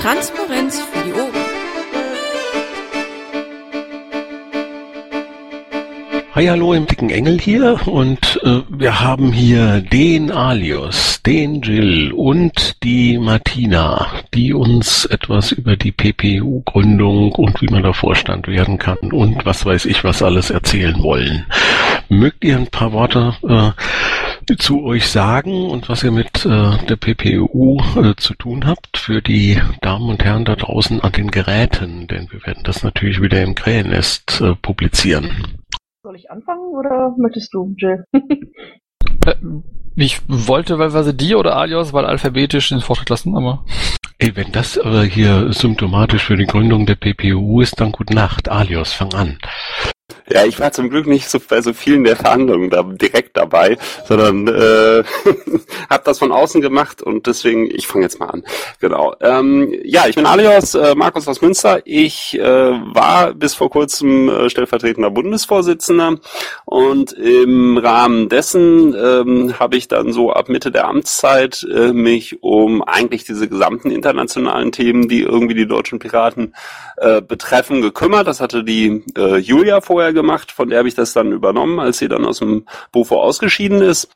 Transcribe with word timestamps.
Transparenz 0.00 0.80
für 0.80 1.04
die 1.04 1.12
Ohren. 1.12 1.32
Hi, 6.36 6.46
hallo 6.46 6.72
im 6.72 6.86
dicken 6.86 7.10
Engel 7.10 7.40
hier 7.40 7.80
und 7.86 8.40
äh, 8.44 8.60
wir 8.68 9.00
haben 9.00 9.32
hier 9.32 9.80
den 9.80 10.30
Alios, 10.30 11.20
den 11.26 11.62
Jill 11.62 12.12
und 12.12 12.76
die 12.84 13.18
Martina, 13.18 14.06
die 14.34 14.54
uns 14.54 15.04
etwas 15.04 15.50
über 15.50 15.76
die 15.76 15.90
PPU-Gründung 15.90 17.32
und 17.32 17.60
wie 17.60 17.66
man 17.66 17.82
da 17.82 17.92
Vorstand 17.92 18.46
werden 18.46 18.78
kann 18.78 18.98
und 19.10 19.44
was 19.46 19.66
weiß 19.66 19.84
ich 19.86 20.04
was 20.04 20.22
alles 20.22 20.50
erzählen 20.50 21.02
wollen. 21.02 21.44
Mögt 22.08 22.44
ihr 22.44 22.56
ein 22.56 22.68
paar 22.68 22.92
Worte 22.92 23.34
äh, 23.42 23.72
zu 24.56 24.82
euch 24.82 25.08
sagen 25.08 25.70
und 25.70 25.88
was 25.88 26.02
ihr 26.02 26.10
mit 26.10 26.46
äh, 26.46 26.78
der 26.86 26.96
PPU 26.96 27.78
äh, 27.96 28.14
zu 28.16 28.34
tun 28.34 28.66
habt 28.66 28.96
für 28.96 29.20
die 29.20 29.60
Damen 29.82 30.08
und 30.08 30.24
Herren 30.24 30.44
da 30.44 30.56
draußen 30.56 31.00
an 31.00 31.12
den 31.12 31.30
Geräten, 31.30 32.06
denn 32.06 32.28
wir 32.30 32.44
werden 32.46 32.62
das 32.64 32.82
natürlich 32.82 33.20
wieder 33.20 33.42
im 33.42 33.54
Krähennest 33.54 34.40
äh, 34.40 34.54
publizieren. 34.54 35.58
Soll 36.02 36.16
ich 36.16 36.30
anfangen 36.30 36.74
oder 36.74 37.14
möchtest 37.18 37.52
du, 37.52 37.74
Jill? 37.76 38.04
Äh, 39.26 39.34
ich 39.96 40.20
wollte 40.28 40.78
wahlweise 40.78 41.12
dir 41.12 41.38
oder 41.38 41.56
Alios, 41.56 41.92
weil 41.92 42.04
alphabetisch 42.04 42.68
den 42.68 42.80
Vortritt 42.80 43.10
lassen, 43.10 43.36
aber. 43.36 43.64
Ey, 44.18 44.36
wenn 44.36 44.52
das 44.52 44.78
aber 44.78 45.02
hier 45.02 45.52
symptomatisch 45.52 46.24
für 46.24 46.36
die 46.36 46.46
Gründung 46.46 46.86
der 46.86 46.94
PPU 46.94 47.60
ist, 47.60 47.80
dann 47.80 47.90
gute 47.90 48.14
Nacht. 48.14 48.48
Alios, 48.48 48.92
fang 48.92 49.12
an. 49.14 49.38
Ja, 50.30 50.44
ich 50.44 50.60
war 50.60 50.72
zum 50.72 50.90
Glück 50.90 51.06
nicht 51.06 51.28
so 51.28 51.38
bei 51.40 51.60
so 51.62 51.72
vielen 51.72 52.04
der 52.04 52.16
Verhandlungen 52.16 52.70
da 52.70 52.82
direkt 52.82 53.36
dabei, 53.36 53.78
sondern 54.06 54.48
äh, 54.48 55.04
habe 55.90 56.02
das 56.04 56.18
von 56.18 56.32
außen 56.32 56.60
gemacht 56.60 57.02
und 57.02 57.26
deswegen, 57.26 57.70
ich 57.70 57.86
fange 57.86 58.04
jetzt 58.04 58.20
mal 58.20 58.26
an. 58.26 58.44
Genau. 58.80 59.14
Ähm, 59.20 59.74
ja, 59.84 60.06
ich 60.06 60.16
bin 60.16 60.26
Alios, 60.26 60.74
äh, 60.74 60.94
Markus 60.94 61.28
aus 61.28 61.40
Münster. 61.40 61.80
Ich 61.84 62.38
äh, 62.38 62.42
war 62.42 63.34
bis 63.34 63.54
vor 63.54 63.70
kurzem 63.70 64.28
äh, 64.28 64.50
stellvertretender 64.50 65.10
Bundesvorsitzender 65.10 66.16
und 66.64 67.12
im 67.12 67.78
Rahmen 67.78 68.28
dessen 68.28 68.94
ähm, 68.94 69.58
habe 69.58 69.76
ich 69.76 69.88
dann 69.88 70.12
so 70.12 70.32
ab 70.32 70.48
Mitte 70.48 70.70
der 70.70 70.88
Amtszeit 70.88 71.66
äh, 71.72 71.92
mich 71.92 72.42
um 72.42 72.82
eigentlich 72.82 73.24
diese 73.24 73.48
gesamten 73.48 73.90
internationalen 73.90 74.72
Themen, 74.72 75.08
die 75.08 75.22
irgendwie 75.22 75.54
die 75.54 75.66
deutschen 75.66 75.98
Piraten 75.98 76.54
äh, 76.96 77.20
betreffen, 77.22 77.82
gekümmert. 77.82 78.26
Das 78.26 78.40
hatte 78.40 78.64
die 78.64 79.04
äh, 79.16 79.36
Julia 79.36 79.80
vorher 79.80 80.07
gemacht, 80.12 80.52
von 80.52 80.68
der 80.68 80.78
habe 80.78 80.88
ich 80.88 80.94
das 80.94 81.12
dann 81.12 81.32
übernommen, 81.32 81.78
als 81.80 81.98
sie 81.98 82.08
dann 82.08 82.24
aus 82.24 82.38
dem 82.38 82.66
Bufo 82.92 83.20
ausgeschieden 83.20 83.82
ist. 83.82 84.08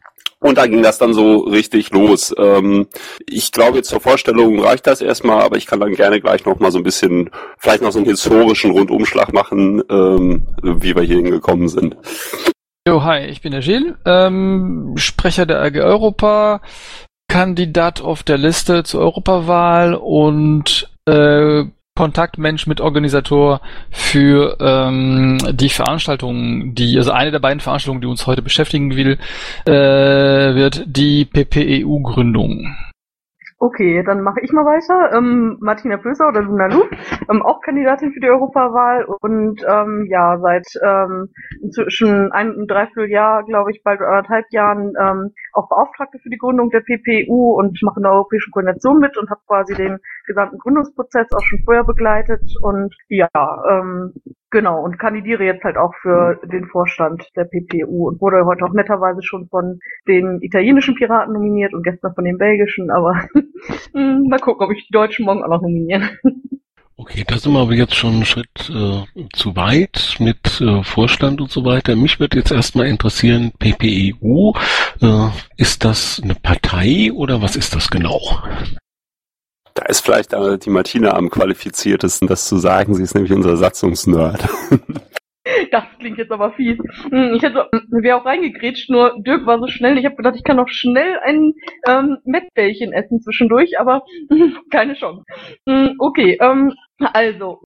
Und 0.42 0.58
da 0.58 0.66
ging 0.66 0.82
das 0.82 0.98
dann 0.98 1.14
so 1.14 1.38
richtig 1.38 1.90
los. 1.90 2.34
Ähm, 2.36 2.88
ich 3.28 3.52
glaube, 3.52 3.82
zur 3.82 4.00
Vorstellung 4.00 4.58
reicht 4.58 4.88
das 4.88 5.00
erstmal, 5.00 5.40
aber 5.42 5.56
ich 5.56 5.66
kann 5.66 5.78
dann 5.78 5.94
gerne 5.94 6.20
gleich 6.20 6.44
noch 6.44 6.58
mal 6.58 6.72
so 6.72 6.78
ein 6.78 6.84
bisschen, 6.84 7.30
vielleicht 7.58 7.82
noch 7.82 7.92
so 7.92 8.00
einen 8.00 8.08
historischen 8.08 8.72
Rundumschlag 8.72 9.32
machen, 9.32 9.82
ähm, 9.88 10.42
wie 10.62 10.96
wir 10.96 11.02
hier 11.02 11.16
hingekommen 11.16 11.68
sind. 11.68 11.96
Jo, 12.88 13.04
hi, 13.04 13.20
ich 13.27 13.40
bin 13.40 13.52
der 13.52 13.60
Gilles, 13.60 13.94
ähm, 14.04 14.94
Sprecher 14.96 15.46
der 15.46 15.62
AG 15.62 15.77
Europa, 15.77 16.60
Kandidat 17.28 18.00
auf 18.00 18.24
der 18.24 18.38
Liste 18.38 18.82
zur 18.82 19.00
Europawahl 19.00 19.94
und 19.94 20.90
äh, 21.06 21.64
Kontaktmensch 22.03 22.67
mit 22.67 22.81
Organisator 22.81 23.61
für 23.92 24.56
ähm, 24.58 25.39
die 25.53 25.69
Veranstaltung, 25.69 26.75
die, 26.75 26.98
also 26.98 27.12
eine 27.12 27.31
der 27.31 27.39
beiden 27.39 27.61
Veranstaltungen, 27.61 28.00
die 28.00 28.08
uns 28.08 28.27
heute 28.27 28.42
beschäftigen 28.42 28.97
will, 28.97 29.19
äh, 29.67 29.72
wird 29.72 30.83
die 30.84 31.25
PPEU-Gründung. 31.25 32.75
Okay, 33.62 34.02
dann 34.02 34.23
mache 34.23 34.40
ich 34.42 34.50
mal 34.50 34.64
weiter. 34.64 35.17
Ähm, 35.17 35.56
Martina 35.61 35.96
Pöser 35.96 36.27
oder 36.27 36.42
Luna 36.42 36.67
Lu, 36.67 36.83
ähm, 37.30 37.42
auch 37.42 37.61
Kandidatin 37.61 38.12
für 38.12 38.18
die 38.18 38.28
Europawahl 38.28 39.05
und 39.20 39.62
ähm, 39.64 40.05
ja, 40.11 40.36
seit 40.40 40.67
ähm, 40.83 41.28
inzwischen 41.62 42.33
ein, 42.33 42.67
dreiviertel 42.67 43.08
Jahr, 43.08 43.45
glaube 43.45 43.70
ich, 43.70 43.84
bald 43.84 44.00
anderthalb 44.00 44.46
Jahren 44.50 44.95
ähm, 45.00 45.30
auch 45.52 45.68
Beauftragte 45.68 46.18
für 46.18 46.28
die 46.28 46.39
Gründung 46.39 46.70
der 46.70 46.80
PPU 46.80 47.52
und 47.52 47.80
mache 47.83 48.00
in 48.00 48.02
der 48.02 48.11
Europäischen 48.11 48.50
Koordination 48.50 48.98
mit 48.98 49.17
und 49.17 49.30
habe 49.30 49.42
quasi 49.46 49.74
den 49.74 49.98
gesamten 50.27 50.58
Gründungsprozess 50.58 51.29
auch 51.33 51.44
schon 51.44 51.62
vorher 51.64 51.84
begleitet 51.84 52.42
und 52.62 52.92
ja, 53.06 53.29
ähm, 53.70 54.12
Genau, 54.52 54.85
und 54.85 54.98
kandidiere 54.98 55.45
jetzt 55.45 55.64
halt 55.64 55.79
auch 55.79 55.95
für 56.02 56.39
den 56.45 56.67
Vorstand 56.67 57.24
der 57.36 57.45
PPU 57.45 58.08
und 58.08 58.20
wurde 58.20 58.45
heute 58.45 58.67
auch 58.67 58.74
netterweise 58.74 59.23
schon 59.23 59.48
von 59.48 59.80
den 60.07 60.42
italienischen 60.42 60.95
Piraten 60.95 61.33
nominiert 61.33 61.73
und 61.73 61.83
gestern 61.83 62.14
von 62.14 62.27
den 62.27 62.36
belgischen, 62.36 62.91
aber 62.91 63.14
hm, 63.95 64.29
mal 64.29 64.39
gucken, 64.39 64.67
ob 64.67 64.73
ich 64.73 64.86
die 64.86 64.92
Deutschen 64.92 65.24
morgen 65.24 65.42
auch 65.42 65.48
noch 65.48 65.62
nominieren. 65.62 66.11
Okay, 66.98 67.24
da 67.27 67.39
sind 67.39 67.55
wir 67.55 67.61
aber 67.61 67.73
jetzt 67.73 67.95
schon 67.95 68.12
einen 68.12 68.24
Schritt 68.27 68.70
äh, 68.70 69.02
zu 69.33 69.57
weit 69.57 70.17
mit 70.20 70.61
äh, 70.61 70.85
Vorstand 70.85 71.41
und 71.41 71.51
so 71.51 71.64
weiter. 71.64 71.96
Mich 71.96 72.20
würde 72.20 72.36
jetzt 72.36 72.52
erstmal 72.52 72.86
interessieren, 72.86 73.52
PPEU, 73.58 74.52
äh, 75.01 75.29
ist 75.57 75.85
das 75.85 76.20
eine 76.23 76.35
Partei 76.35 77.11
oder 77.11 77.41
was 77.41 77.57
ist 77.57 77.74
das 77.74 77.91
genau? 77.91 78.20
Da 79.74 79.86
ist 79.86 80.00
vielleicht 80.00 80.33
äh, 80.33 80.58
die 80.58 80.70
Martina 80.70 81.14
am 81.14 81.30
qualifiziertesten, 81.30 82.28
das 82.28 82.46
zu 82.46 82.58
sagen. 82.58 82.94
Sie 82.94 83.02
ist 83.02 83.14
nämlich 83.14 83.33
unser 83.33 83.56
Satzungsnerd. 83.56 84.48
Das 85.72 85.84
klingt 85.98 86.18
jetzt 86.18 86.30
aber 86.30 86.52
fies. 86.52 86.78
Hm, 87.10 87.34
ich 87.34 87.42
hätte, 87.42 87.68
wäre 87.90 88.16
auch 88.16 88.24
reingegrätscht, 88.24 88.88
nur 88.90 89.14
Dirk 89.18 89.44
war 89.44 89.58
so 89.58 89.66
schnell. 89.66 89.98
Ich 89.98 90.05
habe 90.05 90.14
gedacht, 90.14 90.36
ich 90.36 90.44
kann 90.44 90.56
noch 90.56 90.68
schnell 90.68 91.18
ein 91.24 91.55
ähm, 91.86 92.18
Mettbällchen 92.24 92.92
essen 92.92 93.20
zwischendurch, 93.20 93.80
aber 93.80 94.02
keine 94.70 94.94
Chance. 94.94 95.24
Hm, 95.68 95.96
okay, 95.98 96.38
ähm, 96.40 96.74
also. 96.98 97.62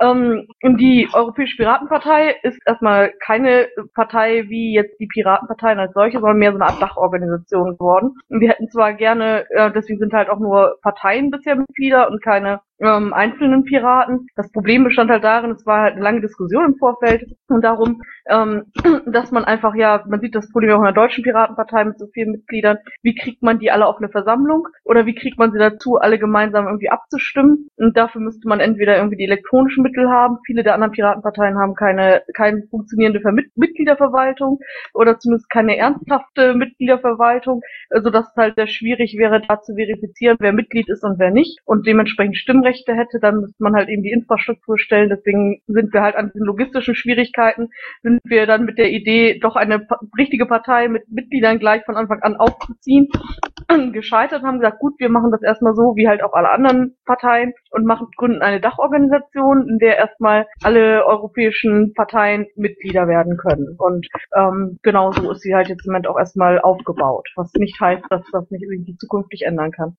Ähm, 0.00 0.46
die 0.62 1.08
Europäische 1.12 1.56
Piratenpartei 1.56 2.36
ist 2.42 2.58
erstmal 2.66 3.12
keine 3.24 3.68
Partei 3.94 4.44
wie 4.48 4.74
jetzt 4.74 4.98
die 5.00 5.08
Piratenparteien 5.08 5.78
als 5.78 5.92
solche, 5.92 6.20
sondern 6.20 6.38
mehr 6.38 6.52
so 6.52 6.58
eine 6.58 6.66
Art 6.66 6.80
Dachorganisation 6.80 7.72
geworden. 7.72 8.14
Und 8.28 8.40
wir 8.40 8.50
hätten 8.50 8.68
zwar 8.68 8.92
gerne, 8.94 9.46
äh, 9.50 9.72
deswegen 9.72 9.98
sind 9.98 10.12
halt 10.12 10.28
auch 10.30 10.38
nur 10.38 10.78
Parteien 10.82 11.30
bisher 11.30 11.56
Mitglieder 11.56 12.10
und 12.10 12.22
keine 12.22 12.60
ähm, 12.80 13.12
einzelnen 13.12 13.64
Piraten. 13.64 14.26
Das 14.36 14.50
Problem 14.52 14.84
bestand 14.84 15.10
halt 15.10 15.24
darin, 15.24 15.50
es 15.50 15.66
war 15.66 15.82
halt 15.82 15.94
eine 15.94 16.02
lange 16.02 16.20
Diskussion 16.20 16.64
im 16.64 16.76
Vorfeld 16.76 17.24
und 17.48 17.62
darum, 17.62 18.02
ähm, 18.28 18.64
dass 19.06 19.30
man 19.32 19.44
einfach, 19.44 19.74
ja, 19.74 20.04
man 20.08 20.20
sieht 20.20 20.34
das 20.34 20.50
Problem 20.50 20.72
auch 20.72 20.78
in 20.78 20.84
der 20.84 20.92
deutschen 20.92 21.24
Piratenpartei 21.24 21.84
mit 21.84 21.98
so 21.98 22.06
vielen 22.12 22.32
Mitgliedern, 22.32 22.78
wie 23.02 23.14
kriegt 23.14 23.42
man 23.42 23.58
die 23.58 23.70
alle 23.70 23.86
auf 23.86 23.98
eine 23.98 24.08
Versammlung 24.08 24.68
oder 24.84 25.06
wie 25.06 25.14
kriegt 25.14 25.38
man 25.38 25.52
sie 25.52 25.58
dazu, 25.58 25.96
alle 25.96 26.18
gemeinsam 26.18 26.66
irgendwie 26.66 26.90
abzustimmen? 26.90 27.68
Und 27.76 27.96
dafür 27.96 28.20
müsste 28.20 28.48
man 28.48 28.60
entweder 28.60 28.96
irgendwie 28.96 29.16
die 29.16 29.24
elektronischen 29.24 29.82
Mittel 29.82 30.08
haben, 30.10 30.38
viele 30.46 30.62
der 30.62 30.74
anderen 30.74 30.92
Piratenparteien 30.92 31.58
haben 31.58 31.74
keine, 31.74 32.22
keine 32.34 32.62
funktionierende 32.70 33.20
Vermi 33.20 33.42
Mitgliederverwaltung 33.54 34.58
oder 34.94 35.18
zumindest 35.18 35.50
keine 35.50 35.76
ernsthafte 35.76 36.54
Mitgliederverwaltung, 36.54 37.62
sodass 37.90 38.28
es 38.30 38.36
halt 38.36 38.54
sehr 38.56 38.66
schwierig 38.66 39.16
wäre, 39.16 39.40
da 39.40 39.60
zu 39.60 39.74
verifizieren, 39.74 40.36
wer 40.40 40.52
Mitglied 40.52 40.88
ist 40.88 41.04
und 41.04 41.18
wer 41.18 41.30
nicht. 41.30 41.58
Und 41.64 41.86
dementsprechend 41.86 42.36
Stimmrecht 42.36 42.67
Grundrechte 42.68 42.94
hätte, 42.94 43.18
dann 43.20 43.40
müsste 43.40 43.62
man 43.62 43.74
halt 43.74 43.88
eben 43.88 44.02
die 44.02 44.12
Infrastruktur 44.12 44.78
stellen. 44.78 45.08
Deswegen 45.08 45.60
sind 45.66 45.92
wir 45.92 46.02
halt 46.02 46.16
an 46.16 46.30
diesen 46.32 46.46
logistischen 46.46 46.94
Schwierigkeiten, 46.94 47.70
sind 48.02 48.20
wir 48.24 48.46
dann 48.46 48.64
mit 48.64 48.78
der 48.78 48.90
Idee, 48.90 49.38
doch 49.38 49.56
eine 49.56 49.86
richtige 50.18 50.46
Partei 50.46 50.88
mit 50.88 51.08
Mitgliedern 51.10 51.58
gleich 51.58 51.84
von 51.84 51.96
Anfang 51.96 52.20
an 52.22 52.36
aufzuziehen, 52.36 53.08
gescheitert 53.92 54.42
haben 54.42 54.60
gesagt, 54.60 54.78
gut, 54.80 54.94
wir 54.98 55.08
machen 55.08 55.30
das 55.30 55.42
erstmal 55.42 55.74
so, 55.74 55.94
wie 55.96 56.08
halt 56.08 56.22
auch 56.22 56.32
alle 56.32 56.50
anderen 56.50 56.96
Parteien 57.04 57.52
und 57.70 57.84
machen, 57.84 58.08
gründen 58.16 58.42
eine 58.42 58.60
Dachorganisation, 58.60 59.68
in 59.68 59.78
der 59.78 59.96
erstmal 59.96 60.46
alle 60.62 61.06
europäischen 61.06 61.92
Parteien 61.94 62.46
Mitglieder 62.56 63.08
werden 63.08 63.36
können. 63.36 63.76
Und 63.78 64.06
ähm, 64.34 64.78
genau 64.82 65.12
so 65.12 65.32
ist 65.32 65.42
sie 65.42 65.54
halt 65.54 65.68
jetzt 65.68 65.86
im 65.86 65.92
Moment 65.92 66.06
auch 66.06 66.18
erstmal 66.18 66.60
aufgebaut, 66.60 67.28
was 67.36 67.52
nicht 67.54 67.80
heißt, 67.80 68.04
dass 68.10 68.22
das 68.32 68.50
nicht 68.50 68.62
irgendwie 68.62 68.96
zukünftig 68.96 69.42
ändern 69.42 69.70
kann. 69.70 69.96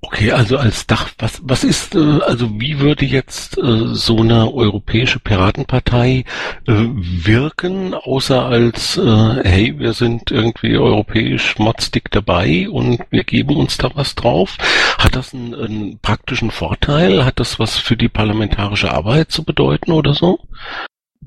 Okay, 0.00 0.30
also 0.30 0.58
als 0.58 0.86
Dach, 0.86 1.10
was, 1.18 1.40
was 1.42 1.64
ist, 1.64 1.96
äh, 1.96 2.20
also 2.22 2.48
wie 2.60 2.78
würde 2.78 3.04
jetzt 3.04 3.58
äh, 3.58 3.94
so 3.94 4.18
eine 4.18 4.52
europäische 4.52 5.18
Piratenpartei 5.18 6.24
äh, 6.66 6.72
wirken, 6.92 7.94
außer 7.94 8.44
als, 8.44 8.96
äh, 8.96 9.42
hey, 9.42 9.74
wir 9.76 9.92
sind 9.94 10.30
irgendwie 10.30 10.76
europäisch 10.76 11.58
motzdick 11.58 12.12
dabei 12.12 12.68
und 12.70 13.00
wir 13.10 13.24
geben 13.24 13.56
uns 13.56 13.76
da 13.76 13.90
was 13.94 14.14
drauf? 14.14 14.56
Hat 14.98 15.16
das 15.16 15.34
einen, 15.34 15.54
einen 15.54 15.98
praktischen 15.98 16.52
Vorteil? 16.52 17.24
Hat 17.24 17.40
das 17.40 17.58
was 17.58 17.76
für 17.76 17.96
die 17.96 18.08
parlamentarische 18.08 18.92
Arbeit 18.92 19.32
zu 19.32 19.42
bedeuten 19.42 19.90
oder 19.90 20.14
so? 20.14 20.38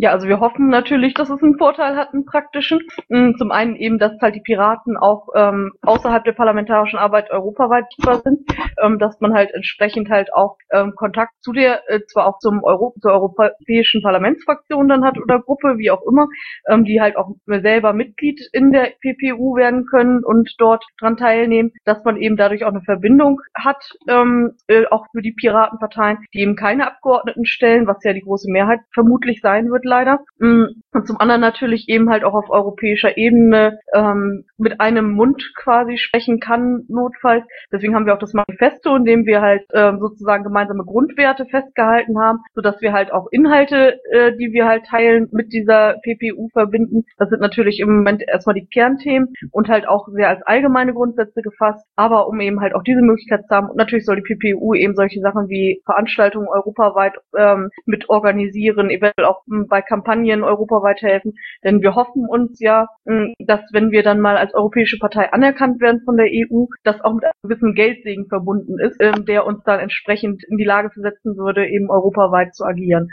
Ja, 0.01 0.13
also 0.13 0.27
wir 0.27 0.39
hoffen 0.39 0.69
natürlich, 0.69 1.13
dass 1.13 1.29
es 1.29 1.43
einen 1.43 1.59
Vorteil 1.59 1.95
hat, 1.95 2.11
einen 2.11 2.25
praktischen. 2.25 2.79
Mm, 3.09 3.33
zum 3.37 3.51
einen 3.51 3.75
eben, 3.75 3.99
dass 3.99 4.19
halt 4.19 4.33
die 4.33 4.41
Piraten 4.41 4.97
auch 4.97 5.27
ähm, 5.35 5.73
außerhalb 5.83 6.23
der 6.23 6.31
parlamentarischen 6.31 6.97
Arbeit 6.97 7.29
europaweit 7.29 7.85
sind, 8.23 8.39
ähm, 8.81 8.97
dass 8.97 9.19
man 9.19 9.35
halt 9.35 9.53
entsprechend 9.53 10.09
halt 10.09 10.33
auch 10.33 10.57
ähm, 10.71 10.93
Kontakt 10.95 11.33
zu 11.41 11.51
der, 11.51 11.87
äh, 11.87 11.99
zwar 12.07 12.25
auch 12.25 12.39
zum 12.39 12.63
Euro 12.63 12.95
zur 12.99 13.11
europäischen 13.11 14.01
Parlamentsfraktion 14.01 14.87
dann 14.87 15.05
hat 15.05 15.19
oder 15.19 15.39
Gruppe, 15.39 15.77
wie 15.77 15.91
auch 15.91 16.01
immer, 16.09 16.29
ähm, 16.67 16.83
die 16.83 16.99
halt 16.99 17.15
auch 17.15 17.35
selber 17.45 17.93
Mitglied 17.93 18.41
in 18.53 18.71
der 18.71 18.93
PPU 19.01 19.55
werden 19.55 19.85
können 19.85 20.23
und 20.23 20.55
dort 20.57 20.83
dran 20.99 21.15
teilnehmen, 21.15 21.73
dass 21.85 22.03
man 22.03 22.17
eben 22.17 22.37
dadurch 22.37 22.63
auch 22.63 22.69
eine 22.69 22.81
Verbindung 22.81 23.39
hat, 23.53 23.87
ähm, 24.09 24.53
äh, 24.65 24.87
auch 24.87 25.05
für 25.11 25.21
die 25.21 25.33
Piratenparteien, 25.33 26.17
die 26.33 26.39
eben 26.39 26.55
keine 26.55 26.87
Abgeordneten 26.87 27.45
stellen, 27.45 27.85
was 27.85 28.03
ja 28.03 28.13
die 28.13 28.21
große 28.21 28.49
Mehrheit 28.51 28.79
vermutlich 28.95 29.41
sein 29.41 29.69
wird 29.69 29.85
leider. 29.91 30.19
Mm, 30.39 30.81
und 30.93 31.07
zum 31.07 31.19
anderen 31.19 31.41
natürlich 31.41 31.87
eben 31.89 32.09
halt 32.09 32.23
auch 32.23 32.33
auf 32.33 32.49
europäischer 32.49 33.17
Ebene 33.17 33.79
ähm, 33.93 34.45
mit 34.61 34.79
einem 34.79 35.11
Mund 35.11 35.43
quasi 35.55 35.97
sprechen 35.97 36.39
kann, 36.39 36.85
notfalls. 36.87 37.43
Deswegen 37.71 37.95
haben 37.95 38.05
wir 38.05 38.13
auch 38.13 38.19
das 38.19 38.33
Manifesto, 38.33 38.95
in 38.95 39.05
dem 39.05 39.25
wir 39.25 39.41
halt 39.41 39.63
äh, 39.69 39.91
sozusagen 39.99 40.43
gemeinsame 40.43 40.85
Grundwerte 40.85 41.45
festgehalten 41.45 42.19
haben, 42.19 42.39
sodass 42.53 42.79
wir 42.81 42.93
halt 42.93 43.11
auch 43.11 43.27
Inhalte, 43.31 43.99
äh, 44.11 44.37
die 44.37 44.53
wir 44.53 44.65
halt 44.67 44.85
teilen, 44.85 45.27
mit 45.31 45.51
dieser 45.51 45.95
PPU 46.03 46.49
verbinden. 46.49 47.03
Das 47.17 47.29
sind 47.29 47.41
natürlich 47.41 47.79
im 47.79 47.97
Moment 47.97 48.23
erstmal 48.27 48.55
die 48.55 48.67
Kernthemen 48.67 49.33
und 49.51 49.67
halt 49.67 49.87
auch 49.87 50.07
sehr 50.09 50.29
als 50.29 50.41
allgemeine 50.43 50.93
Grundsätze 50.93 51.41
gefasst, 51.41 51.85
aber 51.95 52.27
um 52.27 52.39
eben 52.39 52.61
halt 52.61 52.75
auch 52.75 52.83
diese 52.83 53.01
Möglichkeit 53.01 53.47
zu 53.47 53.55
haben. 53.55 53.69
Und 53.69 53.77
natürlich 53.77 54.05
soll 54.05 54.21
die 54.21 54.35
PPU 54.35 54.75
eben 54.75 54.95
solche 54.95 55.21
Sachen 55.21 55.49
wie 55.49 55.81
Veranstaltungen 55.85 56.47
europaweit 56.47 57.13
ähm, 57.35 57.69
mit 57.85 58.09
organisieren, 58.09 58.89
eventuell 58.89 59.25
auch 59.25 59.41
m, 59.49 59.67
bei 59.67 59.81
Kampagnen 59.81 60.43
europaweit 60.43 61.01
helfen. 61.01 61.33
Denn 61.63 61.81
wir 61.81 61.95
hoffen 61.95 62.27
uns 62.27 62.59
ja, 62.59 62.87
m, 63.05 63.33
dass 63.39 63.61
wenn 63.71 63.91
wir 63.91 64.03
dann 64.03 64.19
mal 64.19 64.37
als 64.37 64.50
europäische 64.53 64.97
Partei 64.97 65.31
anerkannt 65.31 65.81
werden 65.81 66.01
von 66.05 66.17
der 66.17 66.27
EU, 66.27 66.65
das 66.83 67.01
auch 67.01 67.13
mit 67.13 67.23
einem 67.23 67.33
gewissen 67.43 67.73
Geldsegen 67.73 68.27
verbunden 68.27 68.79
ist, 68.79 68.97
ähm, 68.99 69.25
der 69.25 69.45
uns 69.45 69.63
dann 69.63 69.79
entsprechend 69.79 70.43
in 70.49 70.57
die 70.57 70.63
Lage 70.63 70.89
versetzen 70.91 71.37
würde, 71.37 71.67
eben 71.67 71.89
europaweit 71.89 72.55
zu 72.55 72.65
agieren. 72.65 73.09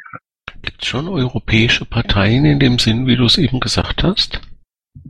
Gibt 0.62 0.82
es 0.82 0.88
schon 0.88 1.08
europäische 1.08 1.84
Parteien 1.84 2.44
in 2.44 2.58
dem 2.58 2.78
Sinn, 2.78 3.06
wie 3.06 3.16
du 3.16 3.24
es 3.24 3.38
eben 3.38 3.60
gesagt 3.60 4.02
hast? 4.02 4.40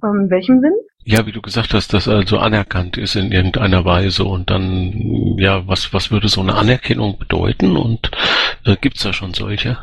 Ähm, 0.02 0.22
in 0.24 0.30
welchem 0.30 0.60
Sinn? 0.60 0.74
Ja, 1.04 1.26
wie 1.26 1.32
du 1.32 1.40
gesagt 1.40 1.72
hast, 1.72 1.94
dass 1.94 2.06
also 2.06 2.38
anerkannt 2.38 2.98
ist 2.98 3.16
in 3.16 3.32
irgendeiner 3.32 3.84
Weise 3.84 4.24
und 4.24 4.50
dann, 4.50 5.38
ja, 5.38 5.66
was, 5.66 5.94
was 5.94 6.10
würde 6.10 6.28
so 6.28 6.42
eine 6.42 6.54
Anerkennung 6.54 7.18
bedeuten 7.18 7.76
und 7.76 8.10
äh, 8.66 8.76
gibt's 8.78 9.04
da 9.04 9.14
schon 9.14 9.32
solche? 9.32 9.78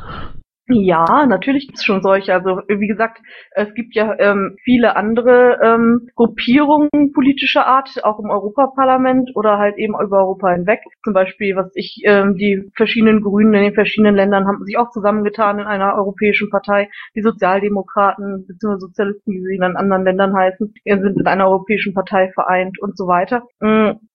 Ja, 0.68 1.28
natürlich 1.28 1.68
gibt 1.68 1.78
es 1.78 1.84
schon 1.86 2.02
solche. 2.02 2.34
Also 2.34 2.62
wie 2.68 2.88
gesagt, 2.88 3.20
es 3.52 3.72
gibt 3.76 3.94
ja 3.94 4.16
ähm, 4.18 4.58
viele 4.64 4.96
andere 4.96 5.60
ähm, 5.64 6.10
Gruppierungen 6.16 7.12
politischer 7.14 7.68
Art, 7.68 8.04
auch 8.04 8.18
im 8.18 8.32
Europaparlament 8.32 9.30
oder 9.36 9.60
halt 9.60 9.78
eben 9.78 9.94
über 9.94 10.18
Europa 10.18 10.54
hinweg. 10.54 10.80
Zum 11.04 11.14
Beispiel, 11.14 11.56
was 11.56 11.72
ich, 11.76 12.02
ähm, 12.06 12.36
die 12.36 12.72
verschiedenen 12.76 13.22
Grünen 13.22 13.54
in 13.54 13.62
den 13.62 13.74
verschiedenen 13.76 14.16
Ländern 14.16 14.48
haben 14.48 14.66
sich 14.66 14.76
auch 14.78 14.90
zusammengetan 14.90 15.60
in 15.60 15.68
einer 15.68 15.94
europäischen 15.94 16.50
Partei. 16.50 16.90
Die 17.16 17.22
Sozialdemokraten 17.22 18.48
bzw. 18.48 18.80
Sozialisten, 18.80 19.34
wie 19.34 19.42
sie 19.42 19.56
in 19.56 19.64
anderen 19.64 20.04
Ländern 20.04 20.36
heißen, 20.36 20.74
sind 20.84 21.20
in 21.20 21.28
einer 21.28 21.48
europäischen 21.48 21.94
Partei 21.94 22.32
vereint 22.34 22.80
und 22.82 22.98
so 22.98 23.06
weiter. 23.06 23.44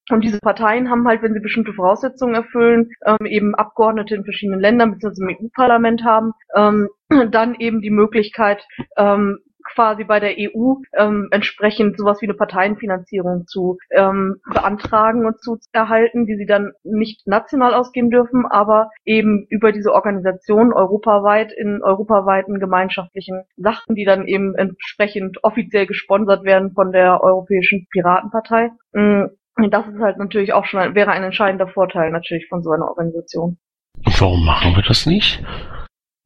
Und 0.09 0.23
diese 0.23 0.39
Parteien 0.39 0.89
haben 0.89 1.07
halt, 1.07 1.21
wenn 1.21 1.33
sie 1.33 1.39
bestimmte 1.39 1.73
Voraussetzungen 1.73 2.35
erfüllen, 2.35 2.89
ähm, 3.05 3.25
eben 3.25 3.55
Abgeordnete 3.55 4.15
in 4.15 4.23
verschiedenen 4.23 4.59
Ländern 4.59 4.91
bzw. 4.91 5.21
im 5.21 5.37
EU-Parlament 5.45 6.03
haben, 6.03 6.33
ähm, 6.55 6.89
dann 7.31 7.55
eben 7.55 7.81
die 7.81 7.91
Möglichkeit, 7.91 8.65
ähm, 8.97 9.39
quasi 9.63 10.03
bei 10.03 10.19
der 10.19 10.35
EU 10.37 10.75
ähm, 10.97 11.27
entsprechend 11.31 11.97
sowas 11.97 12.21
wie 12.21 12.25
eine 12.25 12.33
Parteienfinanzierung 12.33 13.45
zu 13.47 13.77
ähm, 13.91 14.37
beantragen 14.51 15.25
und 15.25 15.39
zu 15.41 15.57
erhalten, 15.71 16.25
die 16.25 16.35
sie 16.35 16.45
dann 16.45 16.71
nicht 16.83 17.27
national 17.27 17.73
ausgeben 17.73 18.09
dürfen, 18.09 18.45
aber 18.45 18.89
eben 19.05 19.45
über 19.49 19.71
diese 19.71 19.93
Organisation 19.93 20.73
europaweit 20.73 21.53
in 21.53 21.81
europaweiten 21.83 22.59
gemeinschaftlichen 22.59 23.43
Sachen, 23.57 23.95
die 23.95 24.05
dann 24.05 24.27
eben 24.27 24.55
entsprechend 24.55 25.43
offiziell 25.43 25.85
gesponsert 25.85 26.43
werden 26.43 26.71
von 26.73 26.91
der 26.91 27.21
Europäischen 27.23 27.87
Piratenpartei. 27.91 28.71
Mm, 28.93 29.25
das 29.69 29.85
ist 29.87 29.99
halt 30.01 30.17
natürlich 30.17 30.53
auch 30.53 30.65
schon, 30.65 30.95
wäre 30.95 31.11
ein 31.11 31.23
entscheidender 31.23 31.67
Vorteil 31.67 32.11
natürlich 32.11 32.47
von 32.49 32.63
so 32.63 32.71
einer 32.71 32.87
Organisation. 32.87 33.57
Und 34.05 34.21
warum 34.21 34.45
machen 34.45 34.75
wir 34.75 34.83
das 34.83 35.05
nicht? 35.05 35.43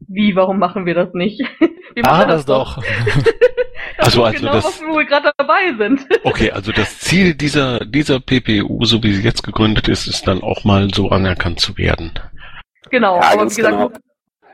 Wie, 0.08 0.36
warum 0.36 0.60
machen 0.60 0.86
wir 0.86 0.94
das 0.94 1.14
nicht? 1.14 1.40
Wir 1.96 2.04
Ah, 2.06 2.18
machen 2.18 2.28
das 2.30 2.46
doch. 2.46 2.84
Das 3.98 4.08
Also- 4.08 4.26
ist 4.26 4.28
also 4.28 4.40
genau, 4.40 4.54
das- 4.54 4.66
was 4.66 4.82
wo 4.82 4.98
wir 4.98 5.06
gerade 5.06 5.32
dabei 5.38 5.74
sind. 5.78 6.06
Okay, 6.26 6.52
also 6.52 6.72
das 6.74 7.00
Ziel 7.00 7.34
dieser, 7.36 7.80
dieser 7.86 8.20
PPU, 8.20 8.84
so 8.84 9.02
wie 9.04 9.14
sie 9.14 9.24
jetzt 9.24 9.44
gegründet 9.44 9.88
ist, 9.88 10.06
ist 10.08 10.28
dann 10.28 10.42
auch 10.44 10.66
mal 10.66 10.90
so 10.94 11.10
anerkannt 11.10 11.60
zu 11.62 11.78
werden. 11.78 12.12
genau, 12.90 13.16
Ja, 13.22 13.32
aber 13.34 13.44
wie 13.50 13.56
gesagt, 13.56 13.78
genau. 13.78 13.92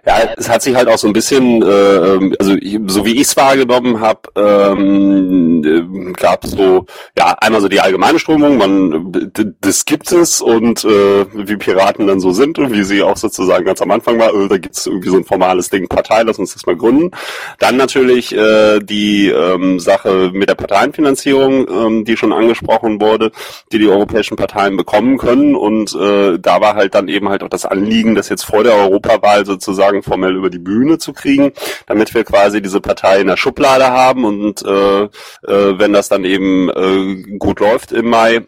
Ja, 0.03 0.33
es 0.35 0.49
hat 0.49 0.63
sich 0.63 0.75
halt 0.75 0.87
auch 0.87 0.97
so 0.97 1.05
ein 1.05 1.13
bisschen, 1.13 1.61
äh, 1.61 2.35
also 2.39 2.55
so 2.87 3.05
wie 3.05 3.13
ich 3.13 3.27
es 3.27 3.37
wahrgenommen 3.37 3.99
habe, 3.99 4.21
ähm, 4.35 5.63
äh, 5.63 6.11
gab 6.13 6.43
so, 6.43 6.87
ja, 7.15 7.35
einmal 7.39 7.61
so 7.61 7.67
die 7.67 7.79
allgemeine 7.79 8.17
Strömung, 8.17 8.57
man, 8.57 9.31
das 9.61 9.85
gibt 9.85 10.11
es 10.11 10.41
und 10.41 10.83
äh, 10.85 11.25
wie 11.33 11.55
Piraten 11.55 12.07
dann 12.07 12.19
so 12.19 12.31
sind 12.31 12.57
und 12.57 12.71
wie 12.73 12.83
sie 12.83 13.03
auch 13.03 13.15
sozusagen 13.15 13.63
ganz 13.63 13.79
am 13.81 13.91
Anfang 13.91 14.17
war, 14.17 14.33
äh, 14.33 14.47
da 14.47 14.57
gibt 14.57 14.75
es 14.75 14.87
irgendwie 14.87 15.09
so 15.09 15.17
ein 15.17 15.23
formales 15.23 15.69
Ding, 15.69 15.87
Partei, 15.87 16.23
lass 16.23 16.39
uns 16.39 16.53
das 16.53 16.65
mal 16.65 16.75
gründen. 16.75 17.11
Dann 17.59 17.77
natürlich 17.77 18.35
äh, 18.35 18.79
die 18.79 19.27
ähm, 19.29 19.79
Sache 19.79 20.31
mit 20.33 20.49
der 20.49 20.55
Parteienfinanzierung, 20.55 21.67
ähm, 21.69 22.05
die 22.05 22.17
schon 22.17 22.33
angesprochen 22.33 22.99
wurde, 22.99 23.31
die 23.71 23.77
die 23.77 23.87
europäischen 23.87 24.35
Parteien 24.35 24.77
bekommen 24.77 25.19
können 25.19 25.55
und 25.55 25.93
äh, 25.93 26.39
da 26.39 26.59
war 26.59 26.73
halt 26.73 26.95
dann 26.95 27.07
eben 27.07 27.29
halt 27.29 27.43
auch 27.43 27.49
das 27.49 27.65
Anliegen, 27.65 28.15
das 28.15 28.29
jetzt 28.29 28.45
vor 28.45 28.63
der 28.63 28.73
Europawahl 28.73 29.45
sozusagen 29.45 29.90
formell 30.03 30.35
über 30.35 30.49
die 30.49 30.59
Bühne 30.59 30.97
zu 30.97 31.13
kriegen, 31.13 31.51
damit 31.87 32.13
wir 32.13 32.23
quasi 32.23 32.61
diese 32.61 32.81
Partei 32.81 33.21
in 33.21 33.27
der 33.27 33.37
Schublade 33.37 33.87
haben 33.87 34.25
und 34.25 34.63
äh, 34.65 35.03
äh, 35.03 35.09
wenn 35.45 35.93
das 35.93 36.09
dann 36.09 36.23
eben 36.23 36.69
äh, 36.69 37.37
gut 37.37 37.59
läuft 37.59 37.91
im 37.91 38.09
Mai, 38.09 38.47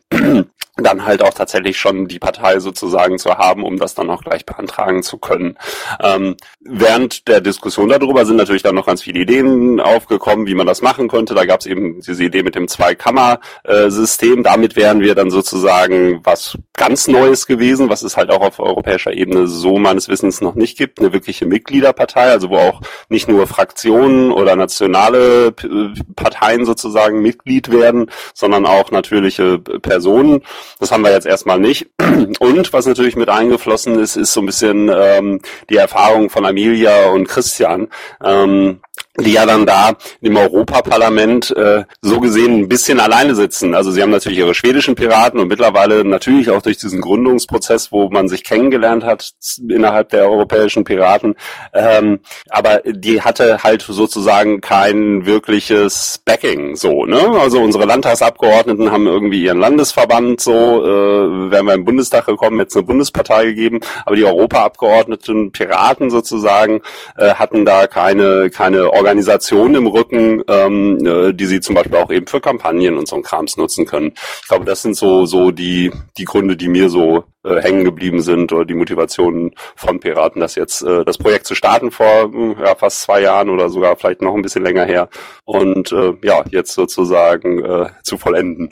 dann 0.78 1.06
halt 1.06 1.22
auch 1.22 1.34
tatsächlich 1.34 1.78
schon 1.78 2.08
die 2.08 2.18
Partei 2.18 2.60
sozusagen 2.60 3.20
zu 3.20 3.38
haben, 3.38 3.64
um 3.64 3.78
das 3.78 3.94
dann 3.94 4.10
auch 4.10 4.24
gleich 4.24 4.44
beantragen 4.44 5.04
zu 5.04 5.20
können. 5.20 5.56
Ähm, 6.02 6.36
während 6.62 7.28
der 7.28 7.42
Diskussion 7.42 7.90
darüber 7.90 8.26
sind 8.26 8.38
natürlich 8.38 8.64
dann 8.64 8.74
noch 8.74 8.88
ganz 8.88 9.04
viele 9.04 9.20
Ideen 9.20 9.80
aufgekommen, 9.80 10.48
wie 10.48 10.56
man 10.56 10.66
das 10.66 10.82
machen 10.82 11.10
könnte. 11.10 11.36
Da 11.36 11.46
gab 11.46 11.60
es 11.60 11.68
eben 11.68 12.02
diese 12.02 12.24
Idee 12.24 12.42
mit 12.42 12.56
dem 12.56 12.68
Zweikammer-System. 12.68 14.42
Damit 14.42 14.76
wären 14.76 15.02
wir 15.02 15.14
dann 15.14 15.30
sozusagen 15.30 16.22
was 16.24 16.58
ganz 16.76 17.08
Neues 17.08 17.46
gewesen, 17.46 17.90
was 17.90 18.02
es 18.02 18.18
halt 18.18 18.32
auch 18.32 18.42
auf 18.42 18.60
europäischer 18.60 19.14
Ebene 19.14 19.46
so 19.46 19.78
meines 19.78 20.10
Wissens 20.10 20.42
noch 20.42 20.56
nicht 20.56 20.76
gibt. 20.76 21.00
Eine 21.00 21.14
wirkliche 21.14 21.46
Mitgliederpartei, 21.46 22.32
also 22.32 22.50
wo 22.50 22.58
auch 22.58 22.82
nicht 23.10 23.28
nur 23.30 23.46
Fraktionen 23.46 24.32
oder 24.32 24.56
nationale 24.56 25.52
P- 25.52 25.94
Parteien 26.16 26.66
sozusagen 26.66 27.22
Mitglied 27.22 27.72
werden, 27.72 28.10
sondern 28.34 28.66
auch 28.66 28.90
natürliche 28.90 29.60
Personen. 29.60 30.42
Das 30.80 30.92
haben 30.92 31.04
wir 31.04 31.12
jetzt 31.12 31.28
erstmal 31.28 31.60
nicht. 31.60 31.88
Und 32.40 32.74
was 32.74 32.86
natürlich 32.86 33.16
mit 33.16 33.30
eingeflossen 33.30 34.00
ist, 34.00 34.16
ist 34.16 34.34
so 34.34 34.42
ein 34.42 34.46
bisschen 34.46 34.90
ähm, 34.94 35.42
die 35.70 35.78
Erfahrung 35.78 36.30
von 36.30 36.46
Amelia 36.46 37.10
und 37.10 37.28
Christian. 37.28 37.90
Ähm, 38.24 38.80
die 39.20 39.34
ja 39.34 39.46
dann 39.46 39.66
da 39.66 39.92
im 40.22 40.36
Europaparlament 40.36 41.56
äh, 41.56 41.84
so 42.02 42.20
gesehen 42.20 42.62
ein 42.62 42.68
bisschen 42.68 43.00
alleine 43.00 43.36
sitzen. 43.36 43.76
Also 43.76 43.92
sie 43.92 44.02
haben 44.02 44.10
natürlich 44.10 44.40
ihre 44.40 44.56
schwedischen 44.56 44.96
Piraten 44.96 45.40
und 45.40 45.50
mittlerweile 45.50 46.04
natürlich 46.04 46.50
auch 46.50 46.64
durch 46.64 46.78
diesen 46.78 47.00
Gründungsprozess, 47.00 47.92
wo 47.92 48.10
man 48.10 48.28
sich 48.28 48.44
kennengelernt 48.44 49.04
hat 49.04 49.34
innerhalb 49.70 50.10
der 50.10 50.30
europäischen 50.30 50.84
Piraten. 50.84 51.36
Ähm, 51.74 52.22
aber 52.50 52.82
die 52.86 53.22
hatte 53.22 53.64
halt 53.64 53.84
sozusagen 53.84 54.62
kein 54.62 55.28
wirkliches 55.28 56.20
Backing 56.26 56.76
so. 56.76 57.06
Ne? 57.06 57.20
Also 57.40 57.60
unsere 57.62 57.86
Landtagsabgeordneten 57.86 58.92
haben 58.92 59.06
irgendwie 59.06 59.44
ihren 59.44 59.60
Landesverband 59.60 60.42
so, 60.42 60.84
äh, 60.84 61.52
wären 61.52 61.68
wir 61.68 61.74
im 61.76 61.86
Bundestag 61.86 62.26
gekommen, 62.26 62.60
es 62.60 62.76
eine 62.76 62.84
Bundespartei 62.84 63.46
gegeben, 63.46 63.80
aber 64.06 64.16
die 64.16 64.26
Europaabgeordneten 64.26 65.52
Piraten 65.52 66.10
sozusagen 66.10 66.82
äh, 67.18 67.36
hatten 67.36 67.64
da 67.66 67.86
keine 67.86 68.50
keine 68.50 68.92
Organisation 69.04 69.76
im 69.76 69.88
Rücken, 69.88 70.42
ähm, 70.48 71.06
äh, 71.06 71.34
die 71.34 71.46
sie 71.46 71.60
zum 71.60 71.76
Beispiel 71.76 71.98
auch 71.98 72.10
eben 72.10 72.28
für 72.28 72.40
Kampagnen 72.40 72.98
und 72.98 73.08
so 73.08 73.18
ein 73.18 73.24
Krams 73.24 73.58
nutzen 73.58 73.86
können. 73.86 74.14
Ich 74.42 74.48
glaube, 74.48 74.66
das 74.66 74.82
sind 74.82 74.96
so 74.96 75.26
so 75.26 75.52
die 75.52 75.92
die 76.18 76.24
Gründe, 76.26 76.56
die 76.56 76.70
mir 76.70 76.90
so 76.90 77.26
äh, 77.44 77.62
hängen 77.62 77.84
geblieben 77.84 78.22
sind 78.22 78.54
oder 78.54 78.64
die 78.64 78.74
Motivationen 78.74 79.52
von 79.76 80.00
Piraten, 80.00 80.40
das 80.40 80.56
jetzt 80.56 80.82
äh, 80.82 81.04
das 81.04 81.18
Projekt 81.18 81.46
zu 81.46 81.56
starten 81.56 81.92
vor 81.92 82.24
hm, 82.24 82.56
ja, 82.64 82.76
fast 82.76 83.02
zwei 83.02 83.22
Jahren 83.22 83.50
oder 83.50 83.70
sogar 83.70 83.98
vielleicht 83.98 84.22
noch 84.22 84.34
ein 84.34 84.42
bisschen 84.42 84.64
länger 84.64 84.86
her 84.86 85.10
und 85.44 85.92
äh, 85.92 86.14
ja 86.24 86.44
jetzt 86.50 86.74
sozusagen 86.74 87.64
äh, 87.66 87.90
zu 88.04 88.18
vollenden. 88.18 88.70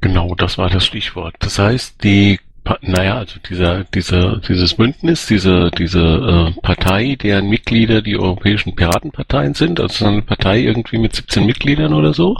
Genau, 0.00 0.34
das 0.34 0.58
war 0.58 0.68
das 0.68 0.84
Stichwort. 0.84 1.36
Das 1.38 1.60
heißt, 1.60 2.02
die 2.02 2.40
naja, 2.80 3.18
also 3.18 3.40
dieser, 3.48 3.84
dieser, 3.84 4.36
dieses 4.36 4.74
Bündnis, 4.74 5.26
diese, 5.26 5.70
diese 5.76 6.52
äh, 6.56 6.60
Partei, 6.60 7.16
deren 7.20 7.48
Mitglieder 7.48 8.02
die 8.02 8.16
europäischen 8.16 8.76
Piratenparteien 8.76 9.54
sind, 9.54 9.80
also 9.80 10.06
eine 10.06 10.22
Partei 10.22 10.60
irgendwie 10.60 10.98
mit 10.98 11.14
17 11.14 11.44
Mitgliedern 11.44 11.92
oder 11.92 12.14
so, 12.14 12.36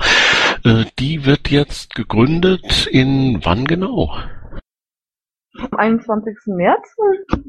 äh, 0.64 0.84
die 0.98 1.24
wird 1.24 1.50
jetzt 1.50 1.94
gegründet 1.94 2.86
in 2.86 3.44
wann 3.44 3.64
genau? 3.64 4.16
Am 5.58 5.78
21. 5.78 6.36
März, 6.46 6.96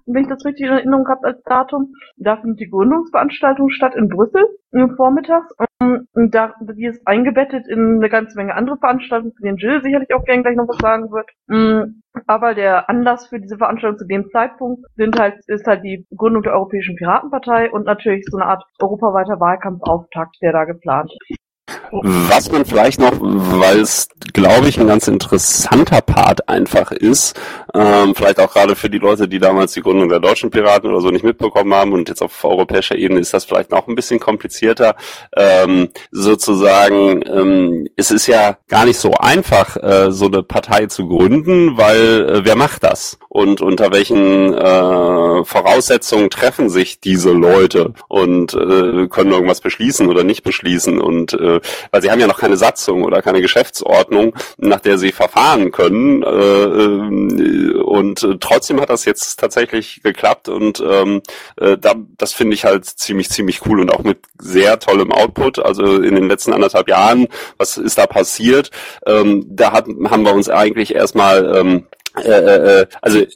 wenn 0.06 0.24
ich 0.24 0.30
das 0.30 0.46
richtig 0.46 0.68
in 0.68 0.74
Erinnerung 0.74 1.08
habe 1.08 1.28
als 1.28 1.44
Datum. 1.44 1.94
Da 2.18 2.38
findet 2.38 2.60
die 2.60 2.70
Gründungsveranstaltung 2.70 3.70
statt 3.70 3.96
in 3.96 4.10
Brüssel 4.10 4.46
vormittags. 4.96 5.54
Und 5.80 6.36
da, 6.36 6.54
die 6.62 6.86
ist 6.86 7.06
eingebettet 7.06 7.68
in 7.68 7.98
eine 7.98 8.10
ganze 8.10 8.38
Menge 8.38 8.56
andere 8.56 8.78
Veranstaltungen, 8.78 9.34
zu 9.34 9.44
denen 9.44 9.58
Jill 9.58 9.82
sicherlich 9.82 10.14
auch 10.14 10.24
gern 10.24 10.44
gleich 10.44 10.56
noch 10.56 10.68
was 10.68 10.78
sagen 10.78 11.12
wird. 11.12 11.30
Mm, 11.48 12.02
aber 12.28 12.56
der 12.56 12.90
Anlass 12.90 13.28
für 13.28 13.40
diese 13.40 13.58
Veranstaltung 13.58 13.98
zu 13.98 14.08
dem 14.08 14.30
Zeitpunkt 14.30 14.86
sind 14.96 15.20
halt, 15.20 15.36
ist 15.48 15.68
halt 15.68 15.84
die 15.84 16.06
Gründung 16.16 16.44
der 16.44 16.54
Europäischen 16.54 16.96
Piratenpartei 16.96 17.72
und 17.72 17.86
natürlich 17.86 18.26
so 18.30 18.38
eine 18.38 18.48
Art 18.48 18.64
europaweiter 18.82 19.40
Wahlkampfauftakt, 19.40 20.38
der 20.42 20.54
da 20.54 20.66
geplant 20.66 21.12
ist. 21.30 21.40
Was 22.02 22.52
man 22.52 22.66
vielleicht 22.66 23.00
noch, 23.00 23.14
weil 23.20 23.80
es, 23.80 24.08
glaube 24.34 24.68
ich, 24.68 24.80
ein 24.80 24.88
ganz 24.88 25.08
interessanter 25.08 26.02
Part 26.02 26.50
einfach 26.50 26.92
ist, 26.92 27.40
ähm, 27.76 28.16
vielleicht 28.16 28.40
auch 28.40 28.52
gerade 28.52 28.76
für 28.76 28.90
die 28.90 28.98
Leute, 28.98 29.28
die 29.28 29.38
damals 29.38 29.74
die 29.74 29.82
Gründung 29.82 30.10
der 30.10 30.20
deutschen 30.20 30.50
Piraten 30.50 30.90
oder 30.90 31.02
so 31.02 31.12
nicht 31.12 31.24
mitbekommen 31.24 31.72
haben 31.72 31.94
und 31.94 32.10
jetzt 32.10 32.24
auf 32.24 32.44
europäischer 32.44 32.96
Ebene 32.96 33.20
ist 33.20 33.34
das 33.34 33.46
vielleicht 33.46 33.70
noch 33.70 33.88
ein 33.88 33.94
bisschen 33.94 34.20
komplizierter, 34.20 34.96
ähm, 35.38 35.90
sozusagen, 36.10 37.22
ähm, 37.28 37.88
es 37.96 38.10
ist 38.10 38.26
ja 38.26 38.58
gar 38.68 38.86
nicht 38.86 38.98
so 38.98 39.12
einfach, 39.14 39.78
äh, 39.78 40.12
so 40.12 40.26
eine 40.26 40.42
Partei 40.42 40.88
zu 40.88 41.08
gründen, 41.08 41.78
weil 41.78 42.30
äh, 42.30 42.46
wer 42.46 42.56
macht 42.56 42.84
das? 42.84 43.20
Und 43.30 43.62
unter 43.62 43.92
welchen 43.92 44.54
äh, 44.54 45.44
Voraussetzungen 45.44 46.30
treffen 46.30 46.70
sich 46.70 47.00
diese 47.00 47.32
Leute 47.32 47.94
und 48.08 48.54
äh, 48.54 49.08
können 49.08 49.32
irgendwas 49.32 49.62
beschließen 49.62 50.08
oder 50.08 50.24
nicht 50.24 50.44
beschließen 50.44 51.00
und 51.00 51.34
äh, 51.34 51.60
weil 51.92 52.02
sie 52.02 52.12
haben 52.12 52.20
ja 52.20 52.28
noch 52.28 52.40
keine 52.40 52.58
Satzung 52.58 53.04
oder 53.04 53.22
keine 53.22 53.42
Geschäftsordnung, 53.42 54.36
nach 54.58 54.80
der 54.80 54.98
sie 54.98 55.12
verfahren 55.12 55.72
können. 55.72 56.24
Äh, 56.24 56.28
äh, 56.28 57.74
und 57.82 58.24
äh, 58.24 58.38
trotzdem 58.40 58.82
hat 58.82 58.90
das 58.90 59.06
jetzt 59.06 59.40
tatsächlich 59.40 60.02
geklappt 60.04 60.50
und 60.50 60.84
ähm, 60.86 61.22
äh, 61.58 61.78
da, 61.78 61.94
das 62.18 62.34
finde 62.34 62.56
ich 62.56 62.66
halt 62.66 62.86
ziemlich, 62.86 63.30
ziemlich 63.30 63.66
cool 63.66 63.80
und 63.80 63.92
auch 63.92 64.04
mit 64.04 64.20
sehr 64.40 64.80
tollem 64.80 65.12
Output. 65.12 65.60
Also 65.60 66.02
in 66.02 66.16
den 66.16 66.28
letzten 66.28 66.54
anderthalb 66.54 66.88
Jahren, 66.90 67.28
was 67.58 67.78
ist 67.78 67.98
da 67.98 68.08
passiert? 68.08 68.72
Ähm, 69.06 69.46
da 69.48 69.74
haben 69.74 70.24
wir 70.24 70.34
uns 70.34 70.50
eigentlich 70.50 70.96
erstmal 70.96 71.56
ähm, 71.56 71.88
äh, 72.18 72.30
äh, 72.30 72.82
äh, 72.82 72.88
also 73.02 73.20
äh, 73.20 73.28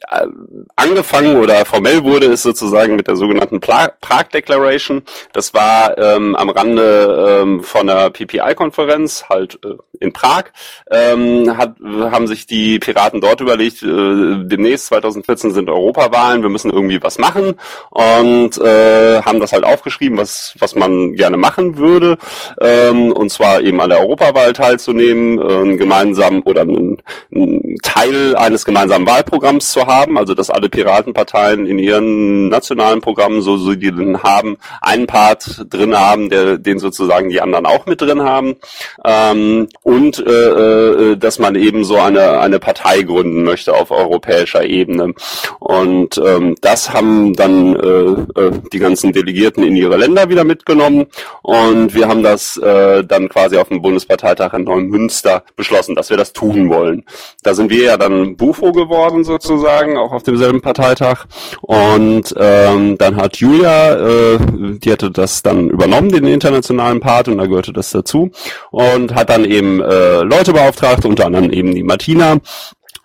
angefangen 0.76 1.36
oder 1.36 1.64
formell 1.64 2.04
wurde 2.04 2.26
es 2.26 2.42
sozusagen 2.42 2.94
mit 2.94 3.08
der 3.08 3.16
sogenannten 3.16 3.60
Prague 3.60 3.94
Declaration. 4.32 5.02
Das 5.32 5.52
war 5.52 5.98
ähm, 5.98 6.36
am 6.36 6.48
Rande 6.50 7.40
ähm, 7.42 7.62
von 7.62 7.88
der 7.88 8.10
PPI-Konferenz, 8.10 9.24
halt 9.28 9.58
äh, 9.64 9.74
in 10.00 10.12
Prag, 10.12 10.44
ähm, 10.90 11.56
hat, 11.56 11.76
haben 11.82 12.26
sich 12.26 12.46
die 12.46 12.78
Piraten 12.78 13.20
dort 13.20 13.40
überlegt, 13.40 13.82
äh, 13.82 14.44
demnächst 14.44 14.86
2014 14.86 15.52
sind 15.52 15.68
Europawahlen, 15.68 16.42
wir 16.42 16.50
müssen 16.50 16.70
irgendwie 16.70 17.02
was 17.02 17.18
machen 17.18 17.54
und 17.90 18.58
äh, 18.58 19.22
haben 19.22 19.40
das 19.40 19.52
halt 19.52 19.64
aufgeschrieben, 19.64 20.18
was, 20.18 20.54
was 20.58 20.74
man 20.74 21.14
gerne 21.14 21.36
machen 21.36 21.76
würde, 21.76 22.18
ähm, 22.60 23.12
und 23.12 23.30
zwar 23.30 23.60
eben 23.60 23.80
an 23.80 23.90
der 23.90 24.00
Europawahl 24.00 24.52
teilzunehmen, 24.52 25.38
äh, 25.38 25.76
gemeinsam 25.76 26.42
oder 26.44 26.62
ein, 26.62 26.98
ein 27.34 27.76
Teil 27.82 28.36
eines 28.36 28.64
gemeinsamen 28.64 29.06
Wahlprogramms 29.06 29.72
zu 29.72 29.86
haben, 29.86 30.18
also 30.18 30.34
dass 30.34 30.50
alle 30.50 30.68
Piratenparteien 30.68 31.66
in 31.66 31.78
ihren 31.78 32.48
nationalen 32.48 33.00
Programmen, 33.00 33.42
so, 33.42 33.56
so 33.56 33.74
die 33.74 33.92
den 33.92 34.22
haben, 34.22 34.56
einen 34.80 35.06
Part 35.06 35.66
drin 35.70 35.96
haben, 35.96 36.30
der, 36.30 36.58
den 36.58 36.78
sozusagen 36.78 37.28
die 37.28 37.40
anderen 37.40 37.66
auch 37.66 37.86
mit 37.86 38.00
drin 38.00 38.22
haben. 38.22 38.56
Ähm, 39.04 39.68
und 39.88 40.18
äh, 40.18 41.12
äh, 41.12 41.16
dass 41.16 41.38
man 41.38 41.54
eben 41.54 41.84
so 41.84 41.96
eine, 41.96 42.40
eine 42.40 42.58
Partei 42.58 43.02
gründen 43.02 43.42
möchte 43.44 43.74
auf 43.74 43.90
europäischer 43.90 44.64
Ebene. 44.64 45.14
Und 45.58 46.20
ähm, 46.24 46.56
das 46.60 46.92
haben 46.92 47.32
dann 47.34 47.74
äh, 47.76 48.40
äh, 48.40 48.52
die 48.72 48.78
ganzen 48.78 49.12
Delegierten 49.12 49.64
in 49.64 49.76
ihre 49.76 49.96
Länder 49.96 50.28
wieder 50.28 50.44
mitgenommen 50.44 51.06
und 51.42 51.94
wir 51.94 52.06
haben 52.06 52.22
das 52.22 52.58
äh, 52.58 53.02
dann 53.02 53.30
quasi 53.30 53.56
auf 53.56 53.68
dem 53.68 53.80
Bundesparteitag 53.80 54.52
in 54.52 54.64
Neumünster 54.64 55.42
beschlossen, 55.56 55.94
dass 55.94 56.10
wir 56.10 56.18
das 56.18 56.34
tun 56.34 56.68
wollen. 56.68 57.04
Da 57.42 57.54
sind 57.54 57.70
wir 57.70 57.82
ja 57.82 57.96
dann 57.96 58.36
Buch 58.36 58.58
UFO 58.58 58.72
geworden 58.72 59.24
sozusagen, 59.24 59.96
auch 59.96 60.12
auf 60.12 60.22
demselben 60.22 60.60
Parteitag. 60.60 61.26
Und 61.60 62.34
ähm, 62.36 62.98
dann 62.98 63.16
hat 63.16 63.36
Julia, 63.36 63.94
äh, 63.94 64.38
die 64.78 64.92
hatte 64.92 65.10
das 65.10 65.42
dann 65.42 65.70
übernommen, 65.70 66.10
den 66.10 66.26
internationalen 66.26 67.00
Part, 67.00 67.28
und 67.28 67.38
da 67.38 67.46
gehörte 67.46 67.72
das 67.72 67.90
dazu. 67.90 68.30
Und 68.70 69.14
hat 69.14 69.30
dann 69.30 69.44
eben 69.44 69.77
äh, 69.80 70.22
Leute 70.22 70.52
beauftragt, 70.52 71.04
unter 71.04 71.26
anderem 71.26 71.50
eben 71.50 71.74
die 71.74 71.82
Martina, 71.82 72.38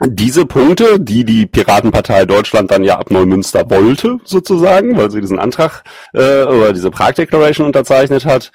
diese 0.05 0.45
Punkte, 0.45 0.99
die 0.99 1.23
die 1.23 1.45
Piratenpartei 1.45 2.25
Deutschland 2.25 2.71
dann 2.71 2.83
ja 2.83 2.97
ab 2.97 3.11
Neumünster 3.11 3.69
wollte, 3.69 4.19
sozusagen, 4.23 4.97
weil 4.97 5.11
sie 5.11 5.21
diesen 5.21 5.39
Antrag 5.39 5.83
äh, 6.13 6.43
oder 6.43 6.73
diese 6.73 6.91
Prag 6.91 7.13
Declaration 7.13 7.67
unterzeichnet 7.67 8.25
hat. 8.25 8.51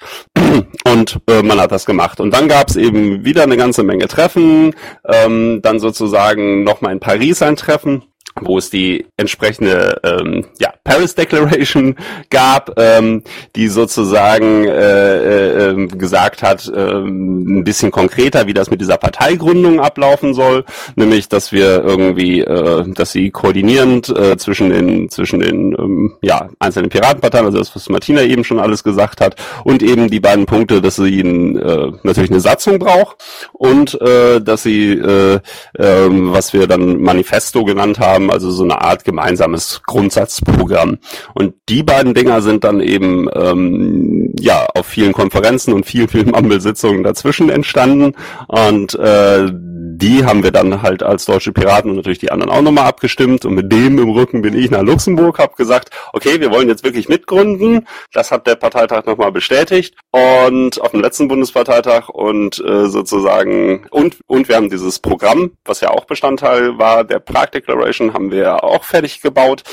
Und 0.85 1.19
äh, 1.29 1.41
man 1.41 1.59
hat 1.59 1.71
das 1.71 1.85
gemacht. 1.85 2.19
Und 2.19 2.33
dann 2.33 2.47
gab 2.47 2.69
es 2.69 2.75
eben 2.75 3.23
wieder 3.25 3.43
eine 3.43 3.57
ganze 3.57 3.83
Menge 3.83 4.07
Treffen, 4.07 4.75
ähm, 5.07 5.61
dann 5.61 5.79
sozusagen 5.79 6.63
nochmal 6.63 6.93
in 6.93 6.99
Paris 6.99 7.41
ein 7.41 7.55
Treffen 7.55 8.03
wo 8.41 8.57
es 8.57 8.69
die 8.69 9.05
entsprechende 9.17 9.99
ähm, 10.03 10.45
ja, 10.59 10.73
Paris 10.83 11.15
Declaration 11.15 11.95
gab, 12.29 12.79
ähm, 12.79 13.23
die 13.55 13.67
sozusagen 13.67 14.65
äh, 14.65 15.69
äh, 15.69 15.87
gesagt 15.87 16.43
hat, 16.43 16.67
äh, 16.67 16.79
ein 16.79 17.63
bisschen 17.63 17.91
konkreter, 17.91 18.47
wie 18.47 18.53
das 18.53 18.69
mit 18.69 18.81
dieser 18.81 18.97
Parteigründung 18.97 19.79
ablaufen 19.79 20.33
soll, 20.33 20.65
nämlich, 20.95 21.29
dass 21.29 21.51
wir 21.51 21.83
irgendwie, 21.83 22.41
äh, 22.41 22.83
dass 22.93 23.11
sie 23.11 23.31
koordinierend 23.31 24.09
äh, 24.09 24.37
zwischen 24.37 24.69
den 24.69 25.09
zwischen 25.09 25.39
den 25.39 25.75
ähm, 25.77 26.13
ja, 26.21 26.49
einzelnen 26.59 26.89
Piratenparteien, 26.89 27.45
also 27.45 27.57
das, 27.57 27.75
was 27.75 27.89
Martina 27.89 28.21
eben 28.21 28.43
schon 28.43 28.59
alles 28.59 28.83
gesagt 28.83 29.21
hat, 29.21 29.35
und 29.63 29.83
eben 29.83 30.09
die 30.09 30.19
beiden 30.19 30.45
Punkte, 30.45 30.81
dass 30.81 30.95
sie 30.95 31.19
ihn, 31.19 31.57
äh, 31.57 31.91
natürlich 32.03 32.31
eine 32.31 32.39
Satzung 32.39 32.79
braucht 32.79 33.17
und 33.53 33.99
äh, 34.01 34.41
dass 34.41 34.63
sie, 34.63 34.93
äh, 34.93 35.35
äh, 35.35 36.07
was 36.09 36.53
wir 36.53 36.67
dann 36.67 37.01
Manifesto 37.01 37.63
genannt 37.63 37.99
haben, 37.99 38.28
also 38.29 38.51
so 38.51 38.63
eine 38.63 38.81
Art 38.81 39.03
gemeinsames 39.03 39.81
Grundsatzprogramm. 39.85 40.97
Und 41.33 41.55
die 41.69 41.83
beiden 41.83 42.13
Dinger 42.13 42.41
sind 42.41 42.63
dann 42.63 42.79
eben 42.79 43.27
ähm, 43.33 44.33
ja 44.39 44.65
auf 44.75 44.85
vielen 44.85 45.13
Konferenzen 45.13 45.73
und 45.73 45.85
vielen, 45.85 46.07
vielen 46.07 46.31
Mammelsitzungen 46.31 47.03
dazwischen 47.03 47.49
entstanden. 47.49 48.13
Und 48.47 48.95
äh, 48.95 49.51
die 50.01 50.25
haben 50.25 50.43
wir 50.43 50.51
dann 50.51 50.81
halt 50.81 51.03
als 51.03 51.25
deutsche 51.25 51.51
Piraten 51.51 51.91
und 51.91 51.97
natürlich 51.97 52.19
die 52.19 52.31
anderen 52.31 52.51
auch 52.51 52.61
nochmal 52.61 52.85
abgestimmt. 52.85 53.43
Und 53.43 53.53
mit 53.53 53.71
dem 53.71 53.99
im 53.99 54.09
Rücken 54.09 54.41
bin 54.41 54.57
ich 54.57 54.71
nach 54.71 54.81
Luxemburg, 54.81 55.39
habe 55.39 55.55
gesagt, 55.55 55.89
okay, 56.13 56.39
wir 56.39 56.51
wollen 56.51 56.69
jetzt 56.69 56.85
wirklich 56.85 57.09
mitgründen. 57.09 57.85
Das 58.13 58.31
hat 58.31 58.47
der 58.47 58.55
Parteitag 58.55 59.05
nochmal 59.05 59.31
bestätigt. 59.31 59.95
Und 60.11 60.79
auf 60.81 60.91
dem 60.91 61.01
letzten 61.01 61.27
Bundesparteitag 61.27 62.07
und 62.07 62.63
äh, 62.65 62.87
sozusagen, 62.87 63.87
und, 63.91 64.17
und 64.27 64.47
wir 64.47 64.55
haben 64.55 64.69
dieses 64.69 64.99
Programm, 64.99 65.51
was 65.65 65.81
ja 65.81 65.89
auch 65.89 66.05
Bestandteil 66.05 66.77
war 66.77 67.03
der 67.03 67.19
Prag 67.19 67.47
Declaration, 67.47 68.13
haben 68.13 68.31
wir 68.31 68.39
ja 68.39 68.63
auch 68.63 68.85
fertig 68.85 69.21
gebaut 69.21 69.63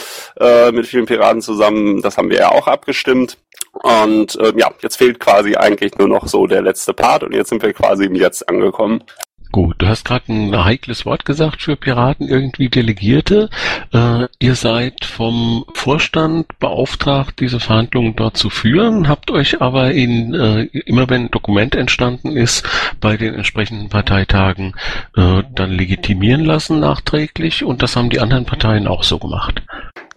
äh, 0.40 0.72
mit 0.72 0.86
vielen 0.86 1.06
Piraten 1.06 1.40
zusammen. 1.40 2.02
Das 2.02 2.18
haben 2.18 2.30
wir 2.30 2.38
ja 2.38 2.50
auch 2.50 2.66
abgestimmt. 2.66 3.38
Und 3.72 4.36
äh, 4.40 4.52
ja, 4.56 4.72
jetzt 4.82 4.96
fehlt 4.96 5.20
quasi 5.20 5.54
eigentlich 5.54 5.96
nur 5.98 6.08
noch 6.08 6.26
so 6.26 6.46
der 6.46 6.62
letzte 6.62 6.94
Part 6.94 7.22
und 7.22 7.32
jetzt 7.32 7.50
sind 7.50 7.62
wir 7.62 7.72
quasi 7.72 8.06
im 8.06 8.14
Jetzt 8.14 8.48
angekommen. 8.48 9.04
Gut, 9.52 9.76
du 9.78 9.86
hast 9.86 10.04
gerade 10.04 10.32
ein 10.32 10.64
heikles 10.64 11.06
Wort 11.06 11.24
gesagt 11.24 11.62
für 11.62 11.76
Piraten, 11.76 12.28
irgendwie 12.28 12.68
Delegierte. 12.68 13.48
Äh, 13.92 14.26
ihr 14.38 14.54
seid 14.54 15.04
vom 15.04 15.64
Vorstand 15.72 16.58
beauftragt, 16.58 17.40
diese 17.40 17.60
Verhandlungen 17.60 18.16
dort 18.16 18.36
zu 18.36 18.50
führen, 18.50 19.08
habt 19.08 19.30
euch 19.30 19.62
aber 19.62 19.92
in, 19.92 20.34
äh, 20.34 20.64
immer 20.64 21.08
wenn 21.08 21.26
ein 21.26 21.30
Dokument 21.30 21.74
entstanden 21.74 22.36
ist, 22.36 22.68
bei 23.00 23.16
den 23.16 23.34
entsprechenden 23.34 23.88
Parteitagen 23.88 24.74
äh, 25.16 25.42
dann 25.54 25.70
legitimieren 25.70 26.44
lassen 26.44 26.80
nachträglich 26.80 27.64
und 27.64 27.82
das 27.82 27.96
haben 27.96 28.10
die 28.10 28.20
anderen 28.20 28.44
Parteien 28.44 28.86
auch 28.86 29.04
so 29.04 29.18
gemacht. 29.18 29.62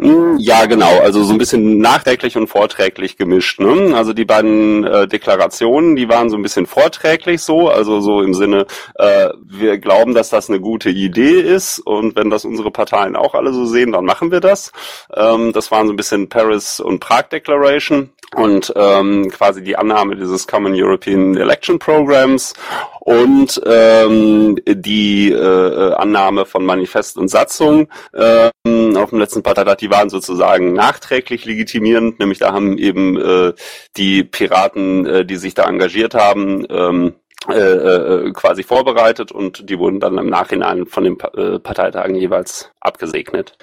Ja, 0.02 0.66
genau. 0.66 1.00
Also 1.02 1.24
so 1.24 1.34
ein 1.34 1.38
bisschen 1.38 1.80
nachträglich 1.80 2.38
und 2.38 2.48
vorträglich 2.48 3.18
gemischt. 3.18 3.60
Ne? 3.60 3.94
Also 3.94 4.14
die 4.14 4.24
beiden 4.24 4.86
äh, 4.86 5.08
Deklarationen, 5.10 5.98
die 5.98 6.08
waren 6.08 6.30
so 6.30 6.38
ein 6.38 6.42
bisschen 6.42 6.68
vorträglich 6.68 7.42
so, 7.42 7.70
also 7.70 8.00
so 8.00 8.22
im 8.22 8.34
Sinne, 8.34 8.66
äh, 8.96 9.30
wir 9.44 9.78
glauben, 9.78 10.14
dass 10.14 10.30
das 10.30 10.50
eine 10.50 10.62
gute 10.62 10.90
Idee 10.90 11.42
ist 11.42 11.80
und 11.80 12.16
wenn 12.16 12.30
das 12.30 12.46
unsere 12.46 12.72
Parteien 12.72 13.18
auch 13.18 13.36
alle 13.36 13.52
so 13.52 13.66
sehen, 13.66 13.92
dann 13.92 14.06
machen 14.06 14.32
wir 14.32 14.40
das. 14.40 14.72
Ähm, 15.14 15.52
das 15.52 15.70
waren 15.70 15.88
so 15.88 15.94
ein 15.94 15.98
bisschen 15.98 16.30
Paris 16.30 16.80
und 16.80 17.00
Prag 17.00 17.24
Declaration 17.24 18.10
und 18.36 18.72
ähm, 18.76 19.30
quasi 19.32 19.64
die 19.64 19.76
Annahme 19.76 20.16
dieses 20.16 20.48
Common 20.48 20.74
European 20.76 21.36
Election 21.36 21.80
Programs 21.80 22.54
und 23.00 23.60
ähm, 23.66 24.60
die 24.68 25.32
äh, 25.32 25.94
Annahme 25.94 26.46
von 26.46 26.64
Manifest 26.64 27.18
und 27.18 27.28
Satzung 27.30 27.88
ähm, 28.14 28.96
auf 28.96 29.10
dem 29.10 29.20
letzten 29.20 29.42
Parteitag, 29.42 29.78
die 29.78 29.90
waren 29.90 30.10
sozusagen 30.10 30.74
nachträglich 30.74 31.46
legitimierend, 31.46 32.20
nämlich 32.20 32.40
da 32.40 32.54
haben 32.54 32.78
eben 32.78 33.20
äh, 33.20 33.54
die 33.98 34.24
Piraten, 34.24 35.06
äh, 35.06 35.26
die 35.26 35.38
sich 35.38 35.56
da 35.56 35.68
engagiert 35.68 36.14
haben, 36.14 36.66
ähm, 36.70 37.16
äh, 37.50 37.54
äh, 37.54 38.32
quasi 38.34 38.64
vorbereitet 38.64 39.32
und 39.32 39.70
die 39.70 39.80
wurden 39.80 40.00
dann 40.00 40.18
im 40.18 40.28
Nachhinein 40.28 40.86
von 40.86 41.04
den 41.06 41.18
äh, 41.36 41.58
Parteitagen 41.58 42.16
jeweils 42.16 42.70
abgesegnet. 42.82 43.58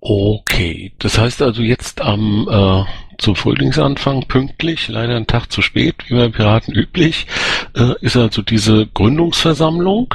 Okay, 0.00 0.92
das 0.98 1.18
heißt 1.18 1.42
also 1.42 1.62
jetzt 1.62 2.00
am 2.00 2.48
äh, 2.50 3.05
zum 3.18 3.36
Frühlingsanfang 3.36 4.26
pünktlich, 4.28 4.88
leider 4.88 5.16
einen 5.16 5.26
Tag 5.26 5.50
zu 5.50 5.62
spät, 5.62 5.96
wie 6.08 6.14
bei 6.14 6.28
Piraten 6.28 6.74
üblich, 6.74 7.26
äh, 7.74 7.94
ist 8.00 8.16
also 8.16 8.42
diese 8.42 8.86
Gründungsversammlung. 8.86 10.14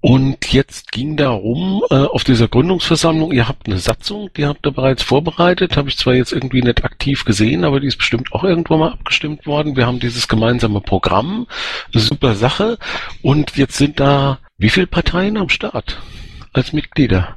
Und 0.00 0.52
jetzt 0.52 0.92
ging 0.92 1.16
darum, 1.16 1.82
äh, 1.90 1.94
auf 1.94 2.24
dieser 2.24 2.48
Gründungsversammlung, 2.48 3.32
ihr 3.32 3.48
habt 3.48 3.66
eine 3.66 3.78
Satzung, 3.78 4.30
die 4.36 4.46
habt 4.46 4.66
ihr 4.66 4.72
bereits 4.72 5.02
vorbereitet, 5.02 5.76
habe 5.76 5.88
ich 5.88 5.96
zwar 5.96 6.14
jetzt 6.14 6.32
irgendwie 6.32 6.62
nicht 6.62 6.84
aktiv 6.84 7.24
gesehen, 7.24 7.64
aber 7.64 7.80
die 7.80 7.86
ist 7.86 7.98
bestimmt 7.98 8.32
auch 8.32 8.44
irgendwo 8.44 8.76
mal 8.76 8.92
abgestimmt 8.92 9.46
worden. 9.46 9.76
Wir 9.76 9.86
haben 9.86 10.00
dieses 10.00 10.28
gemeinsame 10.28 10.80
Programm, 10.80 11.46
super 11.92 12.34
Sache. 12.34 12.78
Und 13.22 13.56
jetzt 13.56 13.76
sind 13.76 14.00
da 14.00 14.38
wie 14.58 14.70
viele 14.70 14.86
Parteien 14.86 15.36
am 15.36 15.48
Start 15.48 16.00
als 16.52 16.72
Mitglieder? 16.72 17.36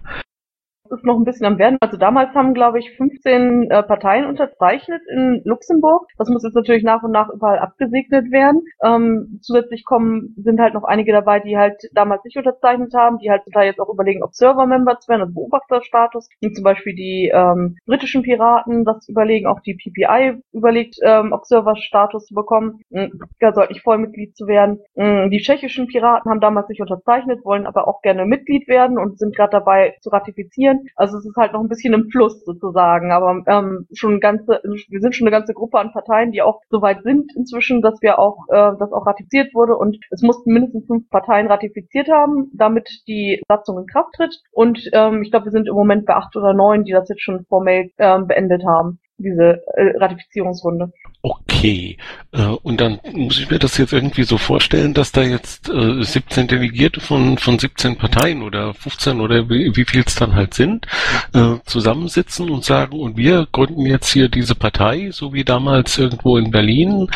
Ist 0.96 1.06
noch 1.06 1.18
ein 1.18 1.25
bisschen 1.25 1.46
am 1.46 1.58
werden. 1.58 1.78
Also 1.82 1.98
damals 1.98 2.34
haben, 2.34 2.54
glaube 2.54 2.80
ich, 2.80 2.96
15 2.98 3.70
äh, 3.70 3.84
Parteien 3.84 4.25
unterzeichnet 4.25 5.02
in 5.12 5.42
Luxemburg. 5.46 6.08
Das 6.18 6.30
muss 6.30 6.44
jetzt 6.44 6.56
natürlich 6.56 6.84
nach 6.84 7.04
und 7.04 7.12
nach 7.12 7.30
überall 7.30 7.60
abgesegnet 7.60 8.32
werden. 8.32 8.62
Ähm, 8.84 9.40
zusätzlich 9.42 9.86
kommen, 9.86 10.34
sind 10.38 10.60
halt 10.60 10.74
noch 10.74 10.84
einige 10.84 11.12
dabei, 11.12 11.40
die 11.40 11.58
halt 11.58 11.82
damals 11.94 12.24
nicht 12.24 12.38
unterzeichnet 12.38 12.94
haben, 12.96 13.20
die 13.20 13.30
halt 13.30 13.44
zum 13.44 13.54
Teil 13.54 13.68
jetzt 13.68 13.80
auch 13.80 13.90
überlegen, 13.90 14.24
Observer-Member 14.24 15.00
zu 15.00 15.10
werden, 15.10 15.22
also 15.22 15.34
Beobachterstatus. 15.34 16.30
Wie 16.42 16.52
zum 16.52 16.64
Beispiel 16.64 16.96
die 16.96 17.32
ähm, 17.34 17.78
britischen 17.86 18.24
Piraten, 18.24 18.86
das 18.86 19.08
überlegen, 19.08 19.48
auch 19.48 19.60
die 19.60 19.75
PPI 19.75 20.42
überlegt, 20.52 20.96
ähm, 21.04 21.32
Observer-Status 21.34 22.25
zu 22.25 22.34
bekommen. 22.34 22.82
Mhm, 22.90 23.20
da 23.40 23.54
sollte 23.54 23.74
nicht 23.74 23.84
Vollmitglied 23.84 24.36
zu 24.36 24.48
werden. 24.48 24.80
Mhm, 24.96 25.30
die 25.30 25.40
tschechischen 25.40 25.88
Piraten 25.88 26.32
haben 26.32 26.40
damals 26.40 26.70
nicht 26.70 26.82
unterzeichnet, 26.82 27.44
wollen 27.44 27.66
aber 27.66 27.88
auch 27.88 28.02
gerne 28.02 28.25
Mitglied 28.25 28.68
werden 28.68 28.98
und 28.98 29.20
sind 29.20 29.36
gerade 29.36 29.52
dabei 29.52 29.96
zu 30.02 30.10
ratifizieren. 30.10 30.85
Also 30.96 31.18
es 31.18 31.25
ist 31.25 31.36
halt 31.36 31.54
noch 31.54 31.62
ein 31.62 31.70
bisschen 31.70 31.94
im 31.94 32.10
Fluss 32.10 32.44
sozusagen, 32.46 33.12
aber 33.12 33.44
ähm, 33.48 33.88
schon 33.94 34.20
ganze, 34.20 34.62
wir 34.63 35.00
sind 35.00 35.15
schon 35.15 35.27
eine 35.27 35.36
ganze 35.36 35.54
Gruppe 35.54 35.80
an 35.80 35.92
Parteien, 35.92 36.32
die 36.32 36.42
auch 36.42 36.62
so 36.70 36.82
weit 36.82 37.04
sind 37.04 37.32
inzwischen, 37.36 37.82
dass 37.82 38.01
wir 38.01 38.20
auch, 38.20 38.38
äh, 38.50 38.72
dass 38.77 38.92
auch 38.92 39.06
ratifiziert 39.06 39.54
wurde 39.54 39.75
und 39.75 39.98
es 40.12 40.22
mussten 40.22 40.54
mindestens 40.54 40.86
fünf 40.86 41.10
Parteien 41.10 41.48
ratifiziert 41.48 42.10
haben, 42.10 42.51
damit 42.54 42.89
die 43.08 43.42
Satzung 43.48 43.80
in 43.80 43.88
Kraft 43.88 44.13
tritt. 44.15 44.36
Und 44.51 44.89
ähm, 44.94 45.24
ich 45.24 45.32
glaube, 45.32 45.46
wir 45.46 45.51
sind 45.51 45.68
im 45.68 45.75
Moment 45.75 46.06
bei 46.06 46.15
acht 46.15 46.36
oder 46.36 46.54
neun, 46.54 46.84
die 46.84 46.92
das 46.92 47.10
jetzt 47.10 47.22
schon 47.22 47.46
formell 47.46 47.92
ähm, 47.98 48.27
beendet 48.27 48.63
haben 48.65 49.00
diese 49.17 49.62
äh, 49.75 49.98
Ratifizierungsrunde. 49.98 50.91
Okay, 51.22 51.98
äh, 52.34 52.43
und 52.43 52.81
dann 52.81 53.00
muss 53.13 53.39
ich 53.39 53.50
mir 53.50 53.57
das 53.57 53.77
jetzt 53.77 53.93
irgendwie 53.93 54.24
so 54.24 54.38
vorstellen, 54.38 54.93
dass 54.93 55.12
da 55.12 55.24
jetzt 55.24 55.69
äh, 55.69 56.03
17 56.03 56.48
Delegierte 56.48 57.00
von, 57.00 57.38
von 57.38 57.57
17 57.57 57.95
Parteien 57.95 58.43
oder 58.43 58.74
15 58.74 59.22
oder 59.22 59.50
wie, 59.50 59.75
wie 59.75 59.86
viel 59.86 60.03
es 60.05 60.15
dann 60.15 60.36
halt 60.36 60.53
sind, 60.53 60.86
äh, 61.34 61.55
zusammensitzen 61.65 62.50
und 62.50 62.63
sagen, 62.63 63.00
und 63.00 63.17
wir 63.17 63.48
gründen 63.51 63.86
jetzt 63.88 64.12
hier 64.12 64.29
diese 64.29 64.53
Partei, 64.53 65.10
so 65.12 65.34
wie 65.34 65.43
damals 65.43 65.98
irgendwo 65.98 66.38
in 66.38 66.51
Berlin, 66.51 67.07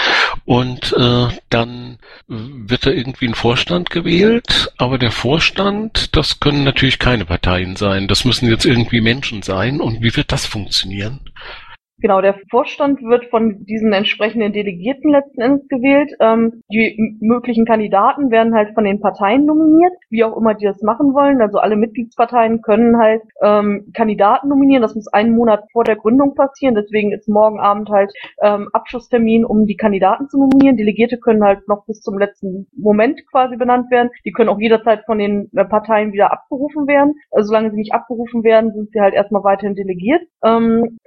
und 0.45 0.93
äh, 0.97 1.27
dann 1.49 1.99
wird 2.27 2.85
da 2.85 2.89
irgendwie 2.89 3.27
ein 3.27 3.35
Vorstand 3.35 3.91
gewählt, 3.91 4.73
aber 4.77 4.97
der 4.97 5.11
Vorstand, 5.11 6.15
das 6.15 6.39
können 6.39 6.63
natürlich 6.63 6.97
keine 6.97 7.25
Parteien 7.25 7.75
sein, 7.75 8.07
das 8.07 8.25
müssen 8.25 8.49
jetzt 8.49 8.65
irgendwie 8.65 9.01
Menschen 9.01 9.43
sein, 9.43 9.81
und 9.81 10.01
wie 10.01 10.15
wird 10.15 10.31
das 10.31 10.47
funktionieren? 10.47 11.19
Genau, 12.01 12.21
der 12.21 12.35
Vorstand 12.49 13.01
wird 13.01 13.25
von 13.25 13.65
diesen 13.65 13.91
entsprechenden 13.91 14.53
Delegierten 14.53 15.11
letzten 15.11 15.41
Endes 15.41 15.67
gewählt. 15.67 16.13
Ähm, 16.21 16.63
die 16.71 17.17
möglichen 17.19 17.65
Kandidaten 17.65 18.31
werden 18.31 18.55
halt 18.55 18.73
von 18.73 18.85
den 18.85 19.01
Parteien 19.01 19.45
nominiert, 19.45 19.91
wie 20.09 20.23
auch 20.23 20.37
immer 20.37 20.53
die 20.53 20.65
das 20.65 20.81
machen 20.81 21.13
wollen. 21.13 21.41
Also 21.41 21.57
alle 21.59 21.75
Mitgliedsparteien 21.75 22.61
können 22.61 22.97
halt 22.97 23.21
ähm, 23.41 23.91
Kandidaten 23.93 24.47
nominieren. 24.47 24.81
Das 24.81 24.95
muss 24.95 25.11
einen 25.11 25.35
Monat 25.35 25.65
vor 25.73 25.83
der 25.83 25.97
Gründung 25.97 26.35
passieren. 26.35 26.75
Deswegen 26.75 27.11
ist 27.11 27.27
morgen 27.27 27.59
Abend 27.59 27.89
halt 27.89 28.13
ähm, 28.41 28.69
Abschlusstermin, 28.71 29.43
um 29.43 29.65
die 29.65 29.75
Kandidaten 29.75 30.29
zu 30.29 30.39
nominieren. 30.39 30.77
Delegierte 30.77 31.17
können 31.17 31.43
halt 31.43 31.67
noch 31.67 31.85
bis 31.85 31.99
zum 31.99 32.17
letzten 32.17 32.67
Moment 32.77 33.19
quasi 33.29 33.57
benannt 33.57 33.91
werden. 33.91 34.09
Die 34.23 34.31
können 34.31 34.49
auch 34.49 34.59
jederzeit 34.59 35.03
von 35.05 35.17
den 35.17 35.49
äh, 35.53 35.65
Parteien 35.65 36.13
wieder 36.13 36.31
abgerufen 36.31 36.87
werden. 36.87 37.15
Also 37.31 37.47
solange 37.47 37.71
sie 37.71 37.77
nicht 37.77 37.93
abgerufen 37.93 38.45
werden, 38.45 38.71
sind 38.71 38.91
sie 38.93 39.01
halt 39.01 39.13
erstmal 39.13 39.43
weiterhin 39.43 39.75
delegiert. 39.75 40.21
Ähm, 40.45 40.97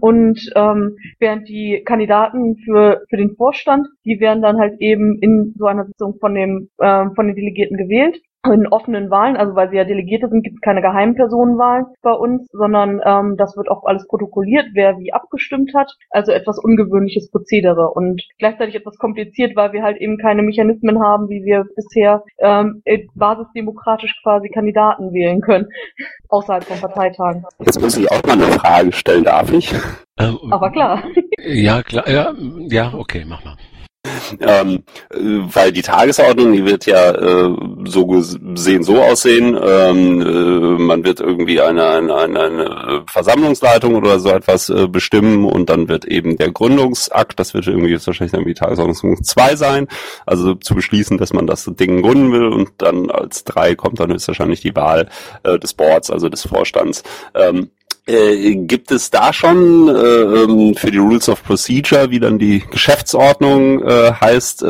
und 0.00 0.41
ähm, 0.54 0.96
während 1.18 1.48
die 1.48 1.82
Kandidaten 1.84 2.56
für, 2.58 3.04
für 3.08 3.16
den 3.16 3.34
Vorstand, 3.36 3.88
die 4.04 4.20
werden 4.20 4.42
dann 4.42 4.58
halt 4.58 4.80
eben 4.80 5.18
in 5.20 5.54
so 5.58 5.66
einer 5.66 5.86
Sitzung 5.86 6.18
von 6.18 6.34
dem, 6.34 6.68
äh, 6.78 7.06
von 7.14 7.26
den 7.26 7.36
Delegierten 7.36 7.76
gewählt 7.76 8.20
in 8.44 8.66
offenen 8.66 9.10
Wahlen, 9.10 9.36
also 9.36 9.54
weil 9.54 9.70
sie 9.70 9.76
ja 9.76 9.84
Delegierte 9.84 10.28
sind, 10.28 10.42
gibt 10.42 10.56
es 10.56 10.60
keine 10.60 10.82
geheimen 10.82 11.14
Personenwahlen 11.14 11.86
bei 12.02 12.12
uns, 12.12 12.48
sondern 12.52 13.00
ähm, 13.04 13.36
das 13.36 13.56
wird 13.56 13.70
auch 13.70 13.84
alles 13.84 14.06
protokolliert, 14.08 14.66
wer 14.72 14.98
wie 14.98 15.12
abgestimmt 15.12 15.72
hat. 15.74 15.92
Also 16.10 16.32
etwas 16.32 16.58
ungewöhnliches 16.58 17.30
Prozedere 17.30 17.90
und 17.90 18.20
gleichzeitig 18.38 18.74
etwas 18.74 18.98
kompliziert, 18.98 19.54
weil 19.54 19.72
wir 19.72 19.82
halt 19.84 19.98
eben 19.98 20.18
keine 20.18 20.42
Mechanismen 20.42 21.00
haben, 21.00 21.28
wie 21.28 21.44
wir 21.44 21.66
bisher 21.76 22.24
ähm, 22.38 22.82
basisdemokratisch 23.14 24.20
quasi 24.24 24.48
Kandidaten 24.48 25.12
wählen 25.12 25.40
können, 25.40 25.68
außerhalb 26.28 26.64
von 26.64 26.80
Parteitagen. 26.80 27.44
Jetzt 27.60 27.80
muss 27.80 27.96
ich 27.96 28.10
auch 28.10 28.22
mal 28.24 28.32
eine 28.32 28.52
Frage 28.52 28.92
stellen, 28.92 29.24
darf 29.24 29.52
ich? 29.52 29.72
Ähm, 30.18 30.38
Aber 30.50 30.70
klar. 30.70 31.02
Ja, 31.38 31.82
klar, 31.82 32.08
ja, 32.08 32.34
ja, 32.68 32.92
okay, 32.94 33.24
mach 33.26 33.44
mal. 33.44 33.56
Ähm, 34.40 34.82
weil 35.10 35.72
die 35.72 35.82
Tagesordnung, 35.82 36.52
die 36.52 36.64
wird 36.64 36.86
ja 36.86 37.12
äh, 37.12 37.54
so 37.84 38.06
gesehen 38.06 38.82
so 38.82 39.00
aussehen, 39.00 39.56
ähm, 39.62 40.20
äh, 40.20 40.82
man 40.82 41.04
wird 41.04 41.20
irgendwie 41.20 41.60
eine, 41.60 41.86
eine, 41.86 42.16
eine, 42.16 42.40
eine 42.40 43.04
Versammlungsleitung 43.06 43.94
oder 43.94 44.18
so 44.18 44.30
etwas 44.30 44.70
äh, 44.70 44.88
bestimmen 44.88 45.44
und 45.44 45.70
dann 45.70 45.88
wird 45.88 46.04
eben 46.06 46.36
der 46.36 46.50
Gründungsakt, 46.50 47.38
das 47.38 47.54
wird 47.54 47.68
irgendwie 47.68 47.90
jetzt 47.90 48.06
wahrscheinlich 48.06 48.32
dann 48.32 48.44
die 48.44 48.54
Tagesordnung 48.54 49.22
2 49.22 49.56
sein, 49.56 49.86
also 50.26 50.54
zu 50.54 50.74
beschließen, 50.74 51.18
dass 51.18 51.32
man 51.32 51.46
das 51.46 51.70
Ding 51.78 52.02
gründen 52.02 52.32
will 52.32 52.46
und 52.46 52.70
dann 52.78 53.10
als 53.10 53.44
drei 53.44 53.74
kommt 53.76 54.00
dann 54.00 54.12
höchstwahrscheinlich 54.12 54.62
die 54.62 54.74
Wahl 54.74 55.08
äh, 55.44 55.58
des 55.58 55.74
Boards, 55.74 56.10
also 56.10 56.28
des 56.28 56.42
Vorstands. 56.42 57.04
Ähm, 57.34 57.70
äh, 58.06 58.54
gibt 58.56 58.90
es 58.90 59.10
da 59.10 59.32
schon 59.32 59.88
äh, 59.88 59.92
ähm, 59.92 60.74
für 60.74 60.90
die 60.90 60.98
Rules 60.98 61.28
of 61.28 61.44
Procedure, 61.44 62.10
wie 62.10 62.20
dann 62.20 62.38
die 62.38 62.60
Geschäftsordnung 62.70 63.82
äh, 63.82 64.12
heißt, 64.12 64.62
äh, 64.62 64.66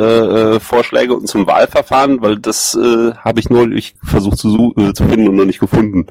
äh 0.56 0.60
Vorschläge 0.60 1.14
und 1.14 1.26
zum 1.28 1.46
Wahlverfahren? 1.46 2.20
Weil 2.20 2.38
das 2.38 2.76
habe 2.76 3.40
ich 3.40 3.50
nur 3.50 3.70
ich 3.72 3.94
versucht 4.02 4.38
zu, 4.38 4.74
zu 4.94 5.04
finden 5.04 5.28
und 5.28 5.36
noch 5.36 5.44
nicht 5.44 5.60
gefunden. 5.60 6.06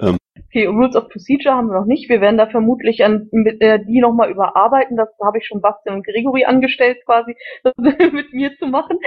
Ähm. 0.00 0.16
Okay, 0.46 0.66
Rules 0.66 0.96
of 0.96 1.08
Procedure 1.08 1.54
haben 1.54 1.68
wir 1.68 1.78
noch 1.78 1.86
nicht. 1.86 2.08
Wir 2.08 2.20
werden 2.20 2.38
da 2.38 2.46
vermutlich 2.46 3.04
an, 3.04 3.28
mit, 3.32 3.60
äh, 3.60 3.84
die 3.84 4.00
nochmal 4.00 4.30
überarbeiten. 4.30 4.96
Das 4.96 5.08
habe 5.22 5.38
ich 5.38 5.46
schon 5.46 5.60
Bastian 5.60 5.96
und 5.96 6.06
Gregory 6.06 6.44
angestellt, 6.44 6.98
quasi, 7.04 7.36
das 7.64 7.74
mit 8.12 8.32
mir 8.32 8.56
zu 8.56 8.66
machen. 8.66 8.98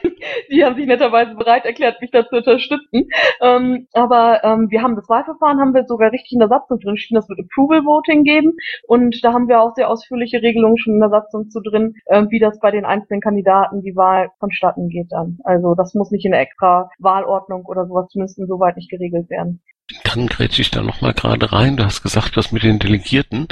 die 0.50 0.64
haben 0.64 0.76
sich 0.76 0.86
netterweise 0.86 1.34
bereit 1.34 1.64
erklärt, 1.64 2.00
mich 2.00 2.10
da 2.10 2.26
zu 2.26 2.36
unterstützen. 2.36 3.08
Ähm, 3.40 3.88
aber 3.92 4.44
ähm, 4.44 4.70
wir 4.70 4.82
haben 4.82 4.96
das 4.96 5.08
Wahlverfahren, 5.08 5.60
haben 5.60 5.74
wir 5.74 5.84
sogar 5.84 6.12
richtig 6.12 6.32
in 6.32 6.40
der 6.40 6.48
Satzung 6.48 6.78
drin 6.78 6.96
stehen. 6.96 7.16
Das 7.16 7.28
wird 7.28 7.40
Approval 7.40 7.84
Voting 7.84 8.24
geben. 8.24 8.52
Und 8.86 9.24
da 9.24 9.32
haben 9.32 9.48
wir 9.48 9.60
auch 9.60 9.74
sehr 9.74 9.88
ausführliche 9.88 10.42
Regelungen 10.42 10.78
schon 10.78 10.94
in 10.94 11.00
der 11.00 11.10
Satzung 11.10 11.48
zu 11.48 11.60
drin, 11.60 11.94
äh, 12.06 12.24
wie 12.28 12.38
das 12.38 12.58
bei 12.60 12.70
den 12.70 12.84
einzelnen 12.84 13.20
Kandidaten 13.20 13.82
die 13.82 13.96
Wahl 13.96 14.30
vonstatten 14.38 14.88
geht 14.88 15.10
dann. 15.10 15.38
Also 15.44 15.74
das 15.74 15.94
muss 15.94 16.10
nicht 16.10 16.24
in 16.24 16.32
der 16.32 16.40
extra 16.40 16.90
Wahlordnung 16.98 17.64
oder 17.66 17.86
sowas 17.86 18.08
zumindest 18.08 18.38
insoweit 18.38 18.76
nicht 18.76 18.90
geregelt 18.90 19.30
werden. 19.30 19.62
Dann 20.04 20.26
grätsche 20.26 20.62
ich 20.62 20.70
da 20.70 20.80
nochmal 20.80 21.12
gerade 21.12 21.52
rein. 21.52 21.76
Du 21.76 21.84
hast 21.84 22.02
gesagt, 22.02 22.36
was 22.36 22.52
mit 22.52 22.62
den 22.62 22.78
Delegierten. 22.78 23.48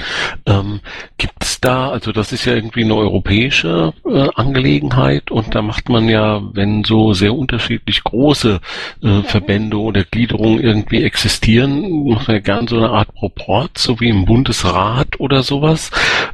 Ähm, 0.47 0.81
Gibt 1.19 1.43
es 1.43 1.61
da, 1.61 1.91
also 1.91 2.13
das 2.13 2.33
ist 2.33 2.45
ja 2.45 2.55
irgendwie 2.55 2.85
eine 2.85 2.95
europäische 2.95 3.93
äh, 4.07 4.29
Angelegenheit 4.37 5.31
und 5.31 5.55
da 5.55 5.61
macht 5.61 5.89
man 5.89 6.09
ja, 6.09 6.41
wenn 6.55 6.85
so 6.85 7.13
sehr 7.13 7.35
unterschiedlich 7.35 8.05
große 8.05 8.61
äh, 9.03 9.23
Verbände 9.23 9.79
oder 9.79 10.05
Gliederungen 10.05 10.61
irgendwie 10.61 11.03
existieren, 11.03 12.05
macht 12.09 12.29
man 12.29 12.37
ja 12.37 12.43
gern 12.43 12.69
so 12.69 12.77
eine 12.77 12.91
Art 12.91 13.13
Proport, 13.15 13.77
so 13.77 14.01
wie 14.01 14.09
im 14.09 14.25
Bundesrat 14.25 15.19
oder 15.19 15.43
sowas 15.43 15.91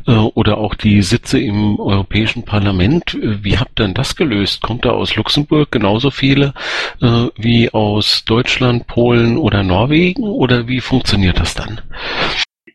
äh, 0.07 0.13
oder 0.13 0.59
auch 0.59 0.75
die 0.75 1.03
Sitze 1.03 1.41
im 1.41 1.81
Europäischen 1.81 2.45
Parlament. 2.45 3.17
Wie 3.21 3.59
habt 3.59 3.81
ihr 3.81 3.87
denn 3.87 3.95
das 3.95 4.15
gelöst? 4.15 4.63
Kommt 4.63 4.85
da 4.85 4.91
aus 4.91 5.17
Luxemburg 5.17 5.73
genauso 5.73 6.11
viele 6.11 6.53
äh, 7.01 7.27
wie 7.37 7.73
aus 7.73 8.25
Deutschland, 8.25 8.87
Polen 8.87 9.37
oder 9.39 9.63
Norwegen? 9.63 9.86
Oder 10.19 10.69
wie 10.69 10.81
funktioniert 10.81 11.39
das 11.39 11.55
dann? 11.55 11.81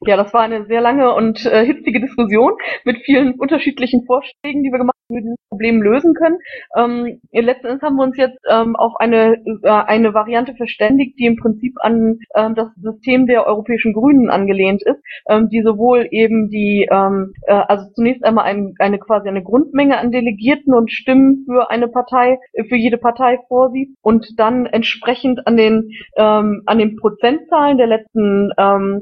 Ja, 0.06 0.18
das 0.18 0.34
war 0.34 0.42
eine 0.42 0.66
sehr 0.66 0.82
lange 0.82 1.14
und 1.14 1.46
äh, 1.46 1.64
hitzige 1.66 2.02
Diskussion 2.02 2.54
mit 2.86 2.98
vielen 3.06 3.36
unterschiedlichen 3.36 4.06
Vorschlägen, 4.06 4.64
die 4.64 4.72
wir 4.72 4.80
gemacht 4.80 4.96
haben, 4.96 5.01
wir 5.14 5.22
dieses 5.22 5.38
Problem 5.50 5.82
lösen 5.82 6.14
können. 6.14 6.38
Ähm, 6.76 7.20
letzten 7.32 7.82
haben 7.82 7.96
wir 7.96 8.04
uns 8.04 8.18
jetzt 8.18 8.40
ähm, 8.50 8.76
auf 8.76 8.94
eine, 9.00 9.36
äh, 9.64 9.70
eine 9.70 10.14
Variante 10.14 10.56
verständigt, 10.56 11.18
die 11.20 11.26
im 11.26 11.38
Prinzip 11.38 11.74
an 11.80 12.20
ähm, 12.36 12.56
das 12.56 12.70
System 12.82 13.28
der 13.28 13.46
europäischen 13.46 13.94
Grünen 13.94 14.30
angelehnt 14.30 14.84
ist, 14.84 15.02
ähm, 15.30 15.50
die 15.50 15.62
sowohl 15.62 16.08
eben 16.12 16.50
die, 16.50 16.88
ähm, 16.92 17.34
äh, 17.48 17.54
also 17.54 17.86
zunächst 17.94 18.24
einmal 18.24 18.46
ein, 18.46 18.74
eine 18.80 19.00
quasi 19.00 19.28
eine 19.28 19.44
Grundmenge 19.44 19.98
an 19.98 20.12
Delegierten 20.12 20.74
und 20.74 20.92
Stimmen 20.92 21.46
für 21.46 21.70
eine 21.70 21.88
Partei, 21.88 22.38
für 22.70 22.76
jede 22.76 22.98
Partei 22.98 23.40
vorsieht 23.48 23.96
und 24.02 24.28
dann 24.38 24.66
entsprechend 24.66 25.48
an 25.48 25.58
den 25.58 25.92
ähm, 26.16 26.64
an 26.66 26.78
den 26.78 26.96
Prozentzahlen 26.96 27.78
der 27.78 27.88
letzten 27.88 28.52
ähm, 28.58 29.02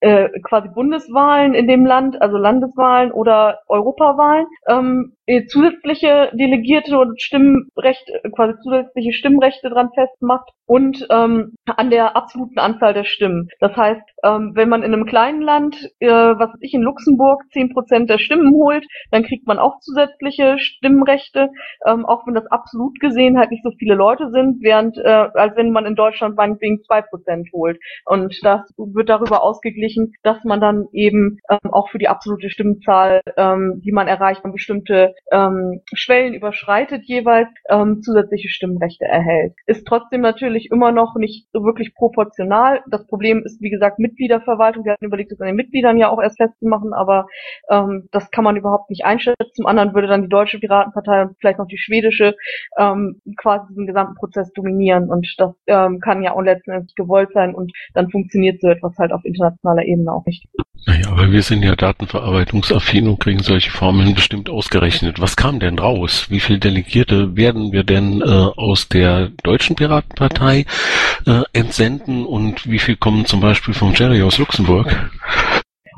äh, 0.00 0.28
quasi 0.42 0.68
Bundeswahlen 0.68 1.54
in 1.54 1.66
dem 1.66 1.84
Land, 1.84 2.20
also 2.20 2.36
Landeswahlen 2.36 3.12
oder 3.12 3.60
Europawahlen, 3.68 4.46
ähm, 4.68 5.12
äh, 5.26 5.44
zusätzliche 5.46 6.30
Delegierte 6.32 6.98
und 6.98 7.20
Stimmrechte, 7.20 8.20
quasi 8.34 8.54
zusätzliche 8.62 9.12
Stimmrechte 9.12 9.68
dran 9.68 9.90
festmacht 9.94 10.50
und 10.66 11.06
ähm, 11.10 11.54
an 11.66 11.90
der 11.90 12.16
absoluten 12.16 12.58
Anzahl 12.58 12.94
der 12.94 13.04
Stimmen. 13.04 13.48
Das 13.60 13.76
heißt, 13.76 14.02
ähm, 14.24 14.52
wenn 14.54 14.70
man 14.70 14.82
in 14.82 14.94
einem 14.94 15.04
kleinen 15.04 15.42
Land, 15.42 15.76
äh, 16.00 16.08
was 16.08 16.48
weiß 16.48 16.60
ich, 16.60 16.72
in 16.72 16.82
Luxemburg 16.82 17.42
zehn 17.52 17.72
Prozent 17.74 18.08
der 18.08 18.18
Stimmen 18.18 18.54
holt, 18.54 18.86
dann 19.10 19.22
kriegt 19.22 19.46
man 19.46 19.58
auch 19.58 19.80
zusätzliche 19.80 20.58
Stimmrechte, 20.58 21.50
ähm, 21.86 22.06
auch 22.06 22.26
wenn 22.26 22.34
das 22.34 22.46
absolut 22.46 22.98
gesehen 22.98 23.38
halt 23.38 23.50
nicht 23.50 23.64
so 23.64 23.70
viele 23.78 23.94
Leute 23.94 24.30
sind, 24.30 24.62
während 24.62 24.96
äh, 24.96 25.28
als 25.34 25.56
wenn 25.56 25.72
man 25.72 25.84
in 25.84 25.94
Deutschland 25.94 26.36
meinetwegen 26.36 26.82
zwei 26.84 27.02
Prozent 27.02 27.48
holt. 27.52 27.78
Und 28.06 28.38
das 28.42 28.62
wird 28.78 29.08
darüber 29.10 29.42
ausgeglichen, 29.58 30.14
dass 30.22 30.42
man 30.44 30.60
dann 30.60 30.86
eben 30.92 31.38
ähm, 31.50 31.72
auch 31.72 31.88
für 31.90 31.98
die 31.98 32.08
absolute 32.08 32.50
Stimmzahl, 32.50 33.20
ähm, 33.36 33.80
die 33.84 33.92
man 33.92 34.08
erreicht, 34.08 34.44
man 34.44 34.52
bestimmte 34.52 35.14
ähm, 35.32 35.80
Schwellen 35.92 36.34
überschreitet 36.34 37.04
jeweils, 37.04 37.48
ähm, 37.68 38.02
zusätzliche 38.02 38.48
Stimmrechte 38.48 39.04
erhält. 39.04 39.54
Ist 39.66 39.86
trotzdem 39.86 40.20
natürlich 40.20 40.70
immer 40.70 40.92
noch 40.92 41.16
nicht 41.16 41.48
so 41.52 41.64
wirklich 41.64 41.94
proportional. 41.94 42.80
Das 42.90 43.06
Problem 43.06 43.42
ist, 43.44 43.60
wie 43.60 43.70
gesagt, 43.70 43.98
Mitgliederverwaltung. 43.98 44.84
Wir 44.84 44.92
hatten 44.92 45.04
überlegt, 45.04 45.32
das 45.32 45.40
an 45.40 45.48
den 45.48 45.56
Mitgliedern 45.56 45.98
ja 45.98 46.08
auch 46.08 46.20
erst 46.20 46.38
festzumachen, 46.38 46.92
aber 46.92 47.26
ähm, 47.70 48.08
das 48.12 48.30
kann 48.30 48.44
man 48.44 48.56
überhaupt 48.56 48.90
nicht 48.90 49.04
einschätzen. 49.04 49.36
Zum 49.54 49.66
anderen 49.66 49.94
würde 49.94 50.08
dann 50.08 50.22
die 50.22 50.28
deutsche 50.28 50.58
Piratenpartei 50.58 51.22
und 51.22 51.36
vielleicht 51.40 51.58
noch 51.58 51.66
die 51.66 51.78
schwedische 51.78 52.34
ähm, 52.78 53.20
quasi 53.36 53.66
diesen 53.68 53.86
gesamten 53.86 54.14
Prozess 54.14 54.52
dominieren 54.52 55.08
und 55.10 55.26
das 55.38 55.54
ähm, 55.66 56.00
kann 56.00 56.22
ja 56.22 56.32
auch 56.34 56.42
letztendlich 56.42 56.94
gewollt 56.94 57.30
sein 57.32 57.54
und 57.54 57.72
dann 57.94 58.10
funktioniert 58.10 58.60
so 58.60 58.68
etwas 58.68 58.96
halt 58.98 59.12
auf 59.12 59.24
internationaler 59.24 59.47
Ebene 59.86 60.12
auch 60.12 60.24
nicht. 60.26 60.46
Naja, 60.86 61.08
aber 61.10 61.30
wir 61.30 61.42
sind 61.42 61.62
ja 61.62 61.76
datenverarbeitungsaffin 61.76 63.08
und 63.08 63.20
kriegen 63.20 63.42
solche 63.42 63.70
Formeln 63.70 64.14
bestimmt 64.14 64.48
ausgerechnet. 64.48 65.20
Was 65.20 65.36
kam 65.36 65.60
denn 65.60 65.78
raus? 65.78 66.26
Wie 66.30 66.40
viele 66.40 66.58
Delegierte 66.58 67.36
werden 67.36 67.72
wir 67.72 67.84
denn 67.84 68.22
äh, 68.22 68.24
aus 68.24 68.88
der 68.88 69.28
deutschen 69.42 69.76
Piratenpartei 69.76 70.64
äh, 71.26 71.42
entsenden 71.52 72.24
und 72.24 72.68
wie 72.70 72.78
viel 72.78 72.96
kommen 72.96 73.26
zum 73.26 73.40
Beispiel 73.40 73.74
vom 73.74 73.92
Jerry 73.94 74.22
aus 74.22 74.38
Luxemburg? 74.38 75.10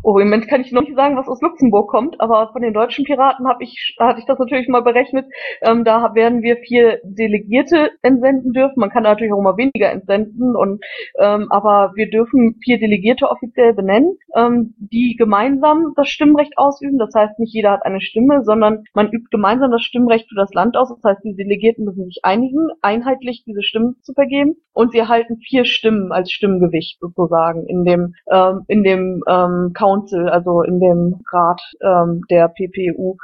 Oh, 0.02 0.18
im 0.18 0.28
Moment 0.28 0.48
kann 0.48 0.62
ich 0.62 0.72
noch 0.72 0.82
nicht 0.82 0.96
sagen, 0.96 1.16
was 1.16 1.28
aus 1.28 1.42
Luxemburg 1.42 1.90
kommt, 1.90 2.20
aber 2.20 2.50
von 2.52 2.62
den 2.62 2.72
deutschen 2.72 3.04
Piraten 3.04 3.46
habe 3.46 3.62
ich, 3.62 3.96
hatte 3.98 4.20
ich 4.20 4.26
das 4.26 4.38
natürlich 4.38 4.68
mal 4.68 4.82
berechnet. 4.82 5.26
Ähm, 5.60 5.84
da 5.84 6.14
werden 6.14 6.42
wir 6.42 6.56
vier 6.56 7.00
Delegierte 7.04 7.90
entsenden 8.02 8.52
dürfen. 8.52 8.80
Man 8.80 8.90
kann 8.90 9.02
natürlich 9.02 9.32
auch 9.32 9.38
immer 9.38 9.56
weniger 9.56 9.90
entsenden 9.90 10.56
und 10.56 10.82
ähm, 11.18 11.48
aber 11.50 11.92
wir 11.96 12.08
dürfen 12.08 12.58
vier 12.64 12.78
Delegierte 12.78 13.30
offiziell 13.30 13.74
benennen, 13.74 14.16
ähm, 14.34 14.74
die 14.78 15.16
gemeinsam 15.18 15.92
das 15.96 16.08
Stimmrecht 16.08 16.56
ausüben. 16.56 16.98
Das 16.98 17.14
heißt, 17.14 17.38
nicht 17.38 17.52
jeder 17.52 17.72
hat 17.72 17.84
eine 17.84 18.00
Stimme, 18.00 18.42
sondern 18.44 18.84
man 18.94 19.08
übt 19.08 19.28
gemeinsam 19.30 19.70
das 19.70 19.82
Stimmrecht 19.82 20.28
für 20.28 20.36
das 20.36 20.52
Land 20.54 20.76
aus. 20.76 20.88
Das 20.88 21.02
heißt, 21.04 21.24
die 21.24 21.36
Delegierten 21.36 21.84
müssen 21.84 22.06
sich 22.06 22.20
einigen, 22.22 22.68
einheitlich 22.80 23.44
diese 23.46 23.62
Stimmen 23.62 23.96
zu 24.02 24.14
vergeben 24.14 24.56
und 24.72 24.92
sie 24.92 24.98
erhalten 24.98 25.36
vier 25.38 25.64
Stimmen 25.64 26.12
als 26.12 26.30
Stimmgewicht 26.30 26.98
sozusagen 27.00 27.66
in 27.66 27.84
dem 27.84 28.14
ähm, 28.30 28.64
in 28.66 28.82
dem 28.82 29.22
ähm, 29.28 29.72
Council, 30.00 30.28
also 30.28 30.62
in 30.62 30.80
dem 30.80 31.20
Rat 31.32 31.60
ähm, 31.82 32.22
der 32.30 32.48
PPU. 32.48 33.16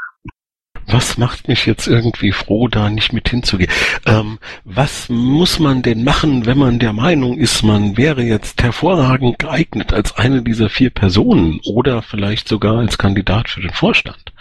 Was 0.88 1.18
macht 1.18 1.48
mich 1.48 1.66
jetzt 1.66 1.88
irgendwie 1.88 2.30
froh, 2.30 2.68
da 2.68 2.88
nicht 2.90 3.12
mit 3.12 3.28
hinzugehen? 3.28 3.70
Ähm, 4.06 4.38
was 4.64 5.08
muss 5.08 5.58
man 5.58 5.82
denn 5.82 6.04
machen, 6.04 6.46
wenn 6.46 6.58
man 6.58 6.78
der 6.78 6.92
Meinung 6.92 7.38
ist, 7.38 7.64
man 7.64 7.96
wäre 7.96 8.22
jetzt 8.22 8.62
hervorragend 8.62 9.40
geeignet 9.40 9.92
als 9.92 10.16
eine 10.16 10.42
dieser 10.42 10.68
vier 10.68 10.90
Personen 10.90 11.60
oder 11.66 12.02
vielleicht 12.02 12.46
sogar 12.46 12.78
als 12.78 12.98
Kandidat 12.98 13.48
für 13.48 13.62
den 13.62 13.72
Vorstand? 13.72 14.32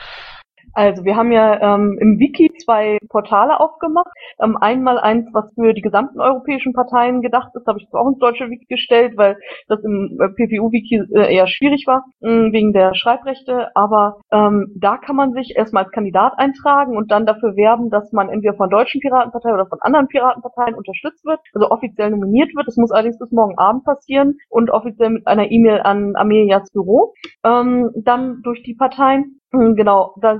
Also 0.75 1.05
wir 1.05 1.15
haben 1.15 1.31
ja 1.31 1.75
ähm, 1.75 1.97
im 2.01 2.19
Wiki 2.19 2.51
zwei 2.63 2.97
Portale 3.09 3.59
aufgemacht. 3.61 4.11
Ähm, 4.41 4.57
einmal 4.57 4.99
eins, 4.99 5.27
was 5.31 5.53
für 5.55 5.73
die 5.73 5.81
gesamten 5.81 6.19
europäischen 6.19 6.73
Parteien 6.73 7.21
gedacht 7.21 7.51
ist, 7.55 7.65
habe 7.65 7.79
ich 7.79 7.87
auch 7.93 8.07
ins 8.09 8.19
deutsche 8.19 8.49
Wiki 8.49 8.65
gestellt, 8.65 9.13
weil 9.15 9.37
das 9.69 9.81
im 9.83 10.19
äh, 10.19 10.27
PPU-Wiki 10.27 11.03
äh, 11.15 11.33
eher 11.33 11.47
schwierig 11.47 11.85
war, 11.87 12.03
mh, 12.19 12.29
mm, 12.29 12.51
wegen 12.51 12.73
der 12.73 12.93
Schreibrechte. 12.93 13.69
Aber 13.73 14.17
ähm, 14.31 14.75
da 14.77 14.97
kann 14.97 15.15
man 15.15 15.31
sich 15.31 15.55
erstmal 15.55 15.85
als 15.85 15.93
Kandidat 15.93 16.33
eintragen 16.37 16.97
und 16.97 17.09
dann 17.09 17.25
dafür 17.25 17.55
werben, 17.55 17.89
dass 17.89 18.11
man 18.11 18.27
entweder 18.27 18.55
von 18.55 18.69
deutschen 18.69 18.99
Piratenpartei 18.99 19.53
oder 19.53 19.67
von 19.67 19.79
anderen 19.81 20.07
Piratenparteien 20.09 20.75
unterstützt 20.75 21.23
wird, 21.25 21.39
also 21.53 21.71
offiziell 21.71 22.09
nominiert 22.09 22.53
wird. 22.53 22.67
Das 22.67 22.75
muss 22.75 22.91
allerdings 22.91 23.17
bis 23.17 23.31
morgen 23.31 23.57
Abend 23.57 23.85
passieren 23.85 24.35
und 24.49 24.69
offiziell 24.71 25.09
mit 25.09 25.25
einer 25.25 25.49
E-Mail 25.49 25.79
an 25.81 26.17
Amelias 26.17 26.69
Büro. 26.71 27.13
Ähm, 27.45 27.91
dann 27.95 28.41
durch 28.43 28.61
die 28.63 28.75
Parteien 28.75 29.05
hm, 29.15 29.39
genau, 29.75 30.15
da 30.21 30.39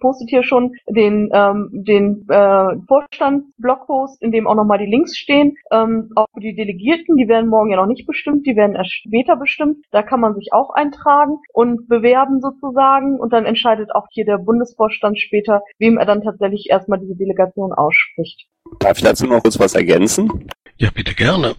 postet 0.00 0.28
hier 0.28 0.42
schon 0.42 0.72
den, 0.88 1.30
ähm, 1.32 1.70
den 1.72 2.26
äh, 2.28 2.76
Vorstandsblogpost, 2.86 4.22
in 4.22 4.32
dem 4.32 4.46
auch 4.46 4.54
nochmal 4.54 4.78
die 4.78 4.90
Links 4.90 5.16
stehen. 5.16 5.56
Ähm, 5.70 6.10
auch 6.14 6.26
für 6.34 6.40
die 6.40 6.54
Delegierten, 6.54 7.16
die 7.16 7.28
werden 7.28 7.48
morgen 7.48 7.70
ja 7.70 7.76
noch 7.76 7.86
nicht 7.86 8.06
bestimmt, 8.06 8.46
die 8.46 8.56
werden 8.56 8.76
erst 8.76 8.92
später 8.92 9.36
bestimmt. 9.36 9.78
Da 9.90 10.02
kann 10.02 10.20
man 10.20 10.34
sich 10.34 10.52
auch 10.52 10.70
eintragen 10.74 11.38
und 11.52 11.88
bewerben 11.88 12.40
sozusagen 12.40 13.18
und 13.18 13.32
dann 13.32 13.46
entscheidet 13.46 13.94
auch 13.94 14.06
hier 14.10 14.24
der 14.24 14.38
Bundesvorstand 14.38 15.18
später, 15.18 15.62
wem 15.78 15.98
er 15.98 16.06
dann 16.06 16.22
tatsächlich 16.22 16.68
erstmal 16.70 16.98
diese 16.98 17.16
Delegation 17.16 17.72
ausspricht. 17.72 18.46
Darf 18.80 18.98
ich 18.98 19.04
dazu 19.04 19.26
noch 19.26 19.42
kurz 19.42 19.58
was 19.58 19.74
ergänzen? 19.74 20.48
Ja, 20.76 20.90
bitte 20.94 21.14
gerne. 21.14 21.54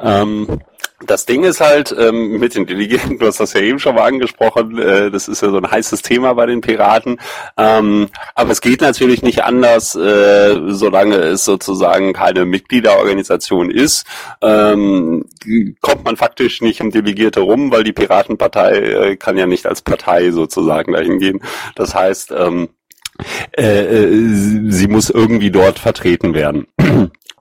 Ähm, 0.00 0.60
das 1.06 1.26
Ding 1.26 1.44
ist 1.44 1.60
halt 1.60 1.94
ähm, 1.96 2.38
mit 2.38 2.56
den 2.56 2.66
Delegierten, 2.66 3.18
du 3.18 3.26
hast 3.26 3.38
das 3.38 3.52
ja 3.52 3.60
eben 3.60 3.78
schon 3.78 3.94
mal 3.94 4.08
angesprochen, 4.08 4.78
äh, 4.78 5.10
das 5.10 5.28
ist 5.28 5.42
ja 5.42 5.50
so 5.50 5.58
ein 5.58 5.70
heißes 5.70 6.02
Thema 6.02 6.34
bei 6.34 6.46
den 6.46 6.60
Piraten. 6.60 7.20
Ähm, 7.56 8.08
aber 8.34 8.50
es 8.50 8.60
geht 8.60 8.80
natürlich 8.80 9.22
nicht 9.22 9.44
anders, 9.44 9.94
äh, 9.94 10.56
solange 10.68 11.16
es 11.16 11.44
sozusagen 11.44 12.12
keine 12.14 12.44
Mitgliederorganisation 12.46 13.70
ist, 13.70 14.06
ähm, 14.42 15.24
kommt 15.80 16.04
man 16.04 16.16
faktisch 16.16 16.62
nicht 16.62 16.80
um 16.80 16.90
Delegierte 16.90 17.40
rum, 17.40 17.70
weil 17.70 17.84
die 17.84 17.92
Piratenpartei 17.92 18.78
äh, 18.78 19.16
kann 19.16 19.38
ja 19.38 19.46
nicht 19.46 19.66
als 19.66 19.82
Partei 19.82 20.32
sozusagen 20.32 20.92
dahin 20.92 21.20
gehen. 21.20 21.40
Das 21.76 21.94
heißt, 21.94 22.32
ähm, 22.32 22.70
äh, 23.56 23.84
äh 23.84 24.70
sie 24.70 24.88
muss 24.88 25.10
irgendwie 25.10 25.50
dort 25.52 25.78
vertreten 25.78 26.34
werden 26.34 26.66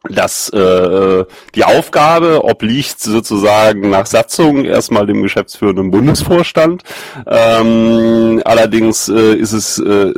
dass 0.09 0.49
äh, 0.49 1.25
die 1.55 1.63
Aufgabe 1.63 2.43
obliegt 2.43 2.99
sozusagen 2.99 3.89
nach 3.89 4.05
Satzung 4.05 4.65
erstmal 4.65 5.05
dem 5.05 5.21
geschäftsführenden 5.21 5.91
Bundesvorstand. 5.91 6.83
Ähm, 7.25 8.41
allerdings 8.45 9.09
äh, 9.09 9.35
ist 9.35 9.53
es 9.53 9.79
äh, 9.79 10.13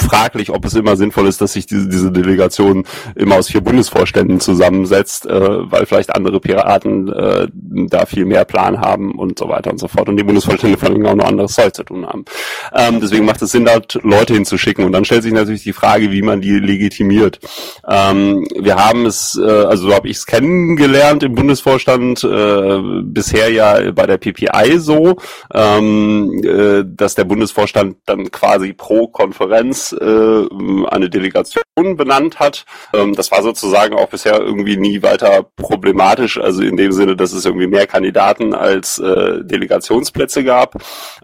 fraglich, 0.00 0.50
ob 0.50 0.64
es 0.64 0.74
immer 0.74 0.96
sinnvoll 0.96 1.26
ist, 1.26 1.40
dass 1.40 1.52
sich 1.52 1.66
diese, 1.66 1.88
diese 1.88 2.12
Delegation 2.12 2.84
immer 3.14 3.36
aus 3.36 3.48
vier 3.48 3.60
Bundesvorständen 3.60 4.40
zusammensetzt, 4.40 5.26
äh, 5.26 5.70
weil 5.70 5.86
vielleicht 5.86 6.14
andere 6.14 6.40
Piraten 6.40 7.08
äh, 7.08 7.48
da 7.52 8.06
viel 8.06 8.24
mehr 8.24 8.44
Plan 8.44 8.80
haben 8.80 9.12
und 9.12 9.38
so 9.38 9.48
weiter 9.48 9.70
und 9.70 9.78
so 9.78 9.88
fort 9.88 10.08
und 10.08 10.16
die 10.16 10.24
Bundesvorstände 10.24 10.78
vor 10.78 10.90
allem 10.90 11.06
auch 11.06 11.14
noch 11.14 11.26
anderes 11.26 11.54
Zeug 11.54 11.74
zu 11.74 11.84
tun 11.84 12.06
haben. 12.06 12.24
Ähm, 12.74 13.00
deswegen 13.00 13.24
macht 13.24 13.42
es 13.42 13.52
Sinn, 13.52 13.64
dort 13.64 13.98
Leute 14.02 14.34
hinzuschicken 14.34 14.84
und 14.84 14.92
dann 14.92 15.04
stellt 15.04 15.22
sich 15.22 15.32
natürlich 15.32 15.64
die 15.64 15.72
Frage, 15.72 16.10
wie 16.10 16.22
man 16.22 16.40
die 16.40 16.58
legitimiert. 16.58 17.40
Ähm, 17.88 18.03
ähm, 18.10 18.46
wir 18.58 18.76
haben 18.76 19.06
es, 19.06 19.38
äh, 19.38 19.48
also 19.48 19.88
so 19.88 19.94
habe 19.94 20.08
ich 20.08 20.18
es 20.18 20.26
kennengelernt 20.26 21.22
im 21.22 21.34
Bundesvorstand, 21.34 22.24
äh, 22.24 22.78
bisher 23.02 23.50
ja 23.50 23.90
bei 23.92 24.06
der 24.06 24.18
PPI 24.18 24.78
so, 24.78 25.16
ähm, 25.52 26.40
äh, 26.44 26.84
dass 26.86 27.14
der 27.14 27.24
Bundesvorstand 27.24 27.96
dann 28.06 28.30
quasi 28.30 28.72
pro 28.72 29.08
Konferenz 29.08 29.92
äh, 29.92 30.04
eine 30.88 31.10
Delegation 31.10 31.64
benannt 31.96 32.40
hat. 32.40 32.64
Ähm, 32.92 33.14
das 33.14 33.30
war 33.30 33.42
sozusagen 33.42 33.94
auch 33.94 34.08
bisher 34.08 34.40
irgendwie 34.40 34.76
nie 34.76 35.02
weiter 35.02 35.46
problematisch, 35.56 36.38
also 36.38 36.62
in 36.62 36.76
dem 36.76 36.92
Sinne, 36.92 37.16
dass 37.16 37.32
es 37.32 37.44
irgendwie 37.44 37.66
mehr 37.66 37.86
Kandidaten 37.86 38.54
als 38.54 38.98
äh, 38.98 39.42
Delegationsplätze 39.42 40.44
gab. 40.44 40.74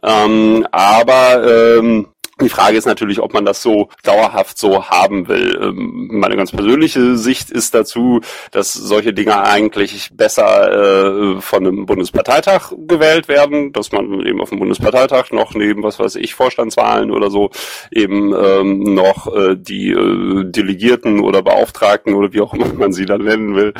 Ähm, 0.03 0.67
aber 0.71 1.79
ähm, 1.79 2.09
Die 2.41 2.49
Frage 2.49 2.77
ist 2.77 2.87
natürlich, 2.87 3.21
ob 3.21 3.35
man 3.35 3.45
das 3.45 3.63
so 3.63 3.89
dauerhaft 4.03 4.59
so 4.59 4.89
haben 4.89 5.29
will. 5.29 5.59
Ähm, 5.63 6.09
meine 6.13 6.37
ganz 6.37 6.53
persönliche 6.53 7.17
Sicht 7.17 7.51
ist 7.51 7.75
dazu, 7.75 8.21
dass 8.51 8.73
solche 8.73 9.13
Dinge 9.13 9.43
eigentlich 9.43 10.11
besser 10.13 11.37
äh, 11.37 11.41
von 11.41 11.67
einem 11.67 11.87
Bundesparteitag 11.87 12.73
gewählt 12.87 13.29
werden, 13.29 13.73
dass 13.73 13.93
man 13.93 14.25
eben 14.27 14.41
auf 14.41 14.51
dem 14.51 14.59
Bundesparteitag 14.59 15.33
noch 15.33 15.55
neben, 15.55 15.83
was 15.83 15.99
weiß 15.99 16.17
ich, 16.17 16.35
Vorstandswahlen 16.35 17.11
oder 17.11 17.31
so 17.31 17.51
eben 17.91 18.35
ähm, 18.35 18.95
noch 18.95 19.35
äh, 19.35 19.57
die 19.57 19.91
äh, 19.91 20.45
Delegierten 20.45 21.21
oder 21.21 21.43
Beauftragten 21.43 22.15
oder 22.15 22.33
wie 22.33 22.41
auch 22.41 22.55
immer 22.55 22.73
man 22.73 22.93
sie 22.93 23.05
dann 23.05 23.23
nennen 23.23 23.57
will, 23.57 23.75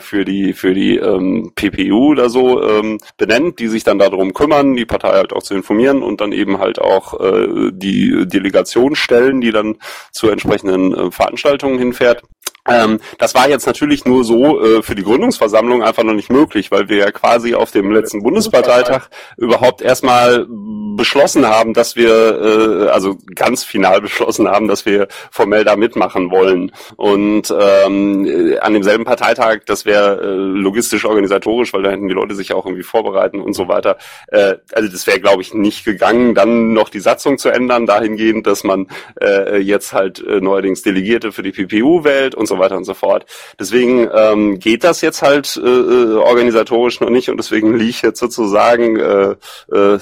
für 0.00 0.24
die 0.24 0.52
für 0.52 0.74
die 0.74 0.96
ähm, 0.96 1.52
PPU 1.54 2.12
oder 2.12 2.28
so 2.28 2.60
benennt, 3.16 3.58
die 3.58 3.68
sich 3.68 3.84
dann 3.84 3.98
darum 3.98 4.32
kümmern, 4.32 4.74
die 4.74 4.84
Partei 4.84 5.10
halt 5.10 5.32
auch 5.32 5.42
zu 5.42 5.54
informieren 5.54 6.02
und 6.02 6.20
dann 6.20 6.32
eben 6.32 6.58
halt 6.58 6.80
auch 6.80 7.14
die 7.78 8.26
Delegation 8.26 8.96
stellen, 8.96 9.40
die 9.40 9.52
dann 9.52 9.76
zu 10.12 10.28
entsprechenden 10.28 10.94
äh, 10.94 11.10
Veranstaltungen 11.10 11.78
hinfährt. 11.78 12.22
Ähm, 12.68 13.00
das 13.18 13.34
war 13.34 13.48
jetzt 13.48 13.66
natürlich 13.66 14.04
nur 14.04 14.24
so 14.24 14.60
äh, 14.60 14.82
für 14.82 14.94
die 14.94 15.02
Gründungsversammlung 15.02 15.82
einfach 15.82 16.02
noch 16.02 16.14
nicht 16.14 16.30
möglich, 16.30 16.70
weil 16.70 16.88
wir 16.88 16.98
ja 16.98 17.10
quasi 17.10 17.54
auf 17.54 17.70
dem 17.70 17.90
letzten 17.90 18.22
Bundesparteitag 18.22 19.08
überhaupt 19.36 19.82
erstmal 19.82 20.46
beschlossen 20.96 21.46
haben, 21.46 21.74
dass 21.74 21.94
wir, 21.94 22.10
äh, 22.10 22.88
also 22.88 23.16
ganz 23.34 23.64
final 23.64 24.00
beschlossen 24.06 24.48
haben, 24.48 24.68
dass 24.68 24.86
wir 24.86 25.08
formell 25.30 25.64
da 25.64 25.76
mitmachen 25.76 26.30
wollen. 26.30 26.72
Und 26.96 27.54
ähm, 27.58 28.56
an 28.60 28.72
demselben 28.72 29.04
Parteitag, 29.04 29.60
das 29.66 29.84
wäre 29.84 30.20
äh, 30.20 30.26
logistisch, 30.26 31.04
organisatorisch, 31.04 31.72
weil 31.72 31.82
da 31.82 31.90
hätten 31.90 32.08
die 32.08 32.14
Leute 32.14 32.34
sich 32.34 32.52
auch 32.52 32.66
irgendwie 32.66 32.82
vorbereiten 32.82 33.40
und 33.40 33.52
so 33.52 33.68
weiter. 33.68 33.98
Äh, 34.28 34.56
also 34.72 34.90
das 34.90 35.06
wäre, 35.06 35.20
glaube 35.20 35.42
ich, 35.42 35.54
nicht 35.54 35.84
gegangen, 35.84 36.34
dann 36.34 36.72
noch 36.72 36.88
die 36.88 37.00
Satzung 37.00 37.38
zu 37.38 37.50
ändern, 37.50 37.86
dahingehend, 37.86 38.46
dass 38.46 38.64
man 38.64 38.88
äh, 39.20 39.58
jetzt 39.58 39.92
halt 39.92 40.24
äh, 40.26 40.40
neuerdings 40.40 40.82
Delegierte 40.82 41.32
für 41.32 41.42
die 41.42 41.52
PPU 41.52 42.04
wählt 42.04 42.34
und 42.34 42.46
so 42.46 42.55
weiter 42.58 42.76
und 42.76 42.84
so 42.84 42.94
fort. 42.94 43.26
Deswegen 43.58 44.08
ähm, 44.12 44.58
geht 44.58 44.84
das 44.84 45.00
jetzt 45.00 45.22
halt 45.22 45.56
äh, 45.56 45.68
äh 45.68 46.14
organisatorisch 46.16 47.00
noch 47.00 47.10
nicht 47.10 47.28
und 47.30 47.36
deswegen 47.36 47.76
liegt 47.76 48.02
jetzt 48.02 48.20
sozusagen 48.20 48.96
äh, 48.98 49.34
äh, 49.72 49.98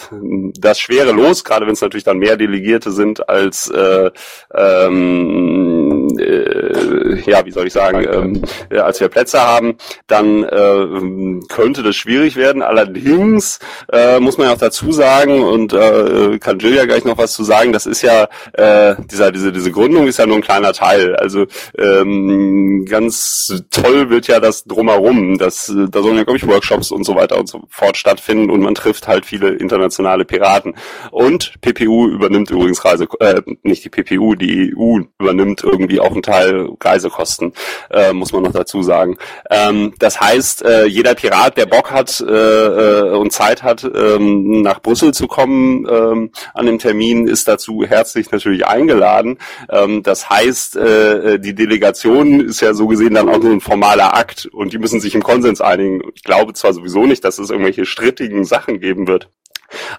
das 0.58 0.78
schwere 0.78 1.12
Los, 1.12 1.44
gerade 1.44 1.66
wenn 1.66 1.74
es 1.74 1.80
natürlich 1.80 2.04
dann 2.04 2.18
mehr 2.18 2.36
Delegierte 2.36 2.90
sind 2.90 3.28
als 3.28 3.68
äh, 3.70 4.10
ähm, 4.54 5.83
äh, 6.18 7.20
ja, 7.31 7.44
wie 7.44 7.50
soll 7.50 7.66
ich 7.66 7.72
sagen, 7.72 8.07
ähm, 8.11 8.42
äh, 8.70 8.79
als 8.79 9.00
wir 9.00 9.09
Plätze 9.09 9.40
haben, 9.40 9.77
dann 10.07 10.44
äh, 10.44 11.40
könnte 11.48 11.83
das 11.83 11.96
schwierig 11.96 12.37
werden. 12.37 12.62
Allerdings 12.62 13.59
äh, 13.92 14.20
muss 14.20 14.38
man 14.38 14.48
ja 14.48 14.55
auch 14.55 14.59
dazu 14.59 14.92
sagen, 14.92 15.42
und 15.42 15.72
äh, 15.72 16.38
kann 16.38 16.59
Jill 16.59 16.74
ja 16.74 16.85
gleich 16.85 17.05
noch 17.05 17.18
was 17.18 17.33
zu 17.33 17.44
sagen, 17.44 17.72
das 17.72 17.87
ist 17.87 18.03
ja, 18.03 18.29
äh, 18.53 18.96
dieser, 19.11 19.33
diese, 19.33 19.53
diese 19.53 19.70
Gründung 19.70 20.07
ist 20.07 20.18
ja 20.18 20.27
nur 20.27 20.37
ein 20.37 20.42
kleiner 20.42 20.72
Teil. 20.72 21.16
Also 21.16 21.46
ähm, 21.79 22.85
ganz 22.88 23.62
toll 23.70 24.11
wird 24.11 24.27
ja 24.27 24.40
das 24.40 24.64
drumherum. 24.64 25.38
Das, 25.38 25.72
da 25.90 26.03
sollen 26.03 26.16
ja, 26.16 26.24
glaube 26.24 26.38
ich, 26.38 26.46
Workshops 26.46 26.90
und 26.90 27.05
so 27.05 27.14
weiter 27.14 27.38
und 27.38 27.48
so 27.48 27.62
fort 27.68 27.96
stattfinden 27.96 28.50
und 28.50 28.61
man 28.61 28.74
trifft 28.74 29.09
halt 29.09 29.27
viele 29.27 29.50
internationale 29.50 30.24
Piraten. 30.24 30.74
Und 31.11 31.55
PPU 31.61 32.09
übernimmt 32.09 32.50
übrigens 32.50 32.85
Reise, 32.85 33.07
äh, 33.20 33.42
nicht 33.62 33.85
die 33.85 33.90
PPU, 33.90 34.35
die 34.35 34.74
EU 34.77 35.00
übernimmt 35.18 35.62
irgendwie 35.62 36.00
auch 36.04 36.12
einen 36.12 36.22
Teil 36.22 36.68
Reisekosten, 36.80 37.52
äh, 37.90 38.12
muss 38.12 38.32
man 38.32 38.42
noch 38.42 38.52
dazu 38.52 38.82
sagen. 38.82 39.16
Ähm, 39.50 39.94
das 39.98 40.20
heißt, 40.20 40.64
äh, 40.64 40.86
jeder 40.86 41.14
Pirat, 41.14 41.56
der 41.56 41.66
Bock 41.66 41.90
hat 41.90 42.20
äh, 42.20 42.24
äh, 42.24 43.16
und 43.16 43.32
Zeit 43.32 43.62
hat, 43.62 43.84
ähm, 43.84 44.62
nach 44.62 44.80
Brüssel 44.80 45.12
zu 45.12 45.26
kommen 45.26 45.86
ähm, 45.90 46.30
an 46.54 46.66
dem 46.66 46.78
Termin, 46.78 47.26
ist 47.26 47.48
dazu 47.48 47.84
herzlich 47.84 48.30
natürlich 48.30 48.66
eingeladen. 48.66 49.38
Ähm, 49.70 50.02
das 50.02 50.28
heißt, 50.30 50.76
äh, 50.76 51.38
die 51.38 51.54
Delegation 51.54 52.40
ist 52.40 52.60
ja 52.60 52.74
so 52.74 52.86
gesehen 52.86 53.14
dann 53.14 53.28
auch 53.28 53.38
nur 53.38 53.52
ein 53.52 53.60
formaler 53.60 54.14
Akt 54.14 54.46
und 54.46 54.72
die 54.72 54.78
müssen 54.78 55.00
sich 55.00 55.14
im 55.14 55.22
Konsens 55.22 55.60
einigen. 55.60 56.02
Ich 56.14 56.22
glaube 56.22 56.52
zwar 56.54 56.72
sowieso 56.72 57.06
nicht, 57.06 57.24
dass 57.24 57.38
es 57.38 57.50
irgendwelche 57.50 57.86
strittigen 57.86 58.44
Sachen 58.44 58.80
geben 58.80 59.06
wird. 59.06 59.28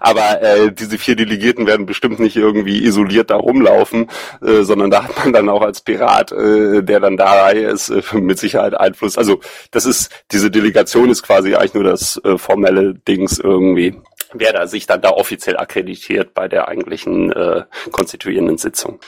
Aber 0.00 0.42
äh, 0.42 0.72
diese 0.72 0.98
vier 0.98 1.16
Delegierten 1.16 1.66
werden 1.66 1.86
bestimmt 1.86 2.20
nicht 2.20 2.36
irgendwie 2.36 2.84
isoliert 2.84 3.30
da 3.30 3.36
rumlaufen, 3.36 4.10
äh, 4.42 4.62
sondern 4.62 4.90
da 4.90 5.04
hat 5.04 5.16
man 5.16 5.32
dann 5.32 5.48
auch 5.48 5.62
als 5.62 5.80
Pirat, 5.80 6.32
äh, 6.32 6.82
der 6.82 7.00
dann 7.00 7.16
da 7.16 7.50
ist, 7.50 7.90
äh, 7.90 8.02
mit 8.14 8.38
Sicherheit 8.38 8.74
Einfluss. 8.74 9.18
Also 9.18 9.40
das 9.70 9.86
ist, 9.86 10.10
diese 10.32 10.50
Delegation 10.50 11.10
ist 11.10 11.22
quasi 11.22 11.54
eigentlich 11.54 11.74
nur 11.74 11.84
das 11.84 12.20
äh, 12.24 12.38
formelle 12.38 12.94
Dings 12.94 13.38
irgendwie 13.38 13.96
wer 14.32 14.52
da 14.52 14.66
sich 14.66 14.86
dann 14.86 15.00
da 15.00 15.10
offiziell 15.10 15.56
akkreditiert 15.56 16.34
bei 16.34 16.48
der 16.48 16.68
eigentlichen 16.68 17.32
äh, 17.32 17.64
konstituierenden 17.90 18.58
Sitzung. 18.58 19.00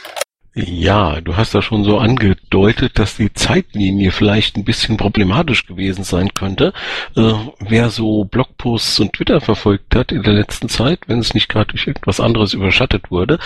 Ja, 0.60 1.20
du 1.20 1.36
hast 1.36 1.54
da 1.54 1.62
schon 1.62 1.84
so 1.84 1.98
angedeutet, 1.98 2.98
dass 2.98 3.16
die 3.16 3.32
Zeitlinie 3.32 4.10
vielleicht 4.10 4.56
ein 4.56 4.64
bisschen 4.64 4.96
problematisch 4.96 5.66
gewesen 5.66 6.02
sein 6.02 6.34
könnte. 6.34 6.72
Äh, 7.14 7.32
wer 7.60 7.90
so 7.90 8.24
Blogposts 8.24 8.98
und 8.98 9.12
Twitter 9.12 9.40
verfolgt 9.40 9.94
hat 9.94 10.10
in 10.10 10.24
der 10.24 10.32
letzten 10.32 10.68
Zeit, 10.68 10.98
wenn 11.06 11.20
es 11.20 11.32
nicht 11.32 11.48
gerade 11.48 11.70
durch 11.70 11.86
irgendwas 11.86 12.18
anderes 12.18 12.54
überschattet 12.54 13.12
wurde, 13.12 13.38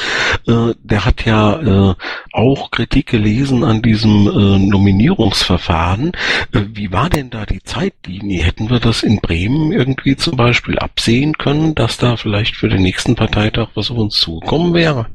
äh, 0.47 0.73
der 0.83 1.05
hat 1.05 1.27
ja 1.27 1.91
äh, 1.91 1.95
auch 2.33 2.71
Kritik 2.71 3.09
gelesen 3.09 3.63
an 3.63 3.83
diesem 3.83 4.27
äh, 4.29 4.59
Nominierungsverfahren. 4.59 6.13
Äh, 6.55 6.61
wie 6.73 6.93
war 6.93 7.11
denn 7.11 7.29
da 7.29 7.45
die 7.45 7.63
Zeitlinie? 7.63 8.43
Hätten 8.43 8.71
wir 8.71 8.81
das 8.81 9.03
in 9.03 9.21
Bremen 9.21 9.71
irgendwie 9.71 10.17
zum 10.17 10.39
Beispiel 10.39 10.79
absehen 10.79 11.37
können, 11.37 11.75
dass 11.75 11.99
da 11.99 12.17
vielleicht 12.17 12.57
für 12.57 12.71
den 12.71 12.81
nächsten 12.81 13.17
Parteitag 13.17 13.69
was 13.75 13.91
auf 13.91 13.99
uns 13.99 14.19
zugekommen 14.19 14.73
wäre? 14.73 15.09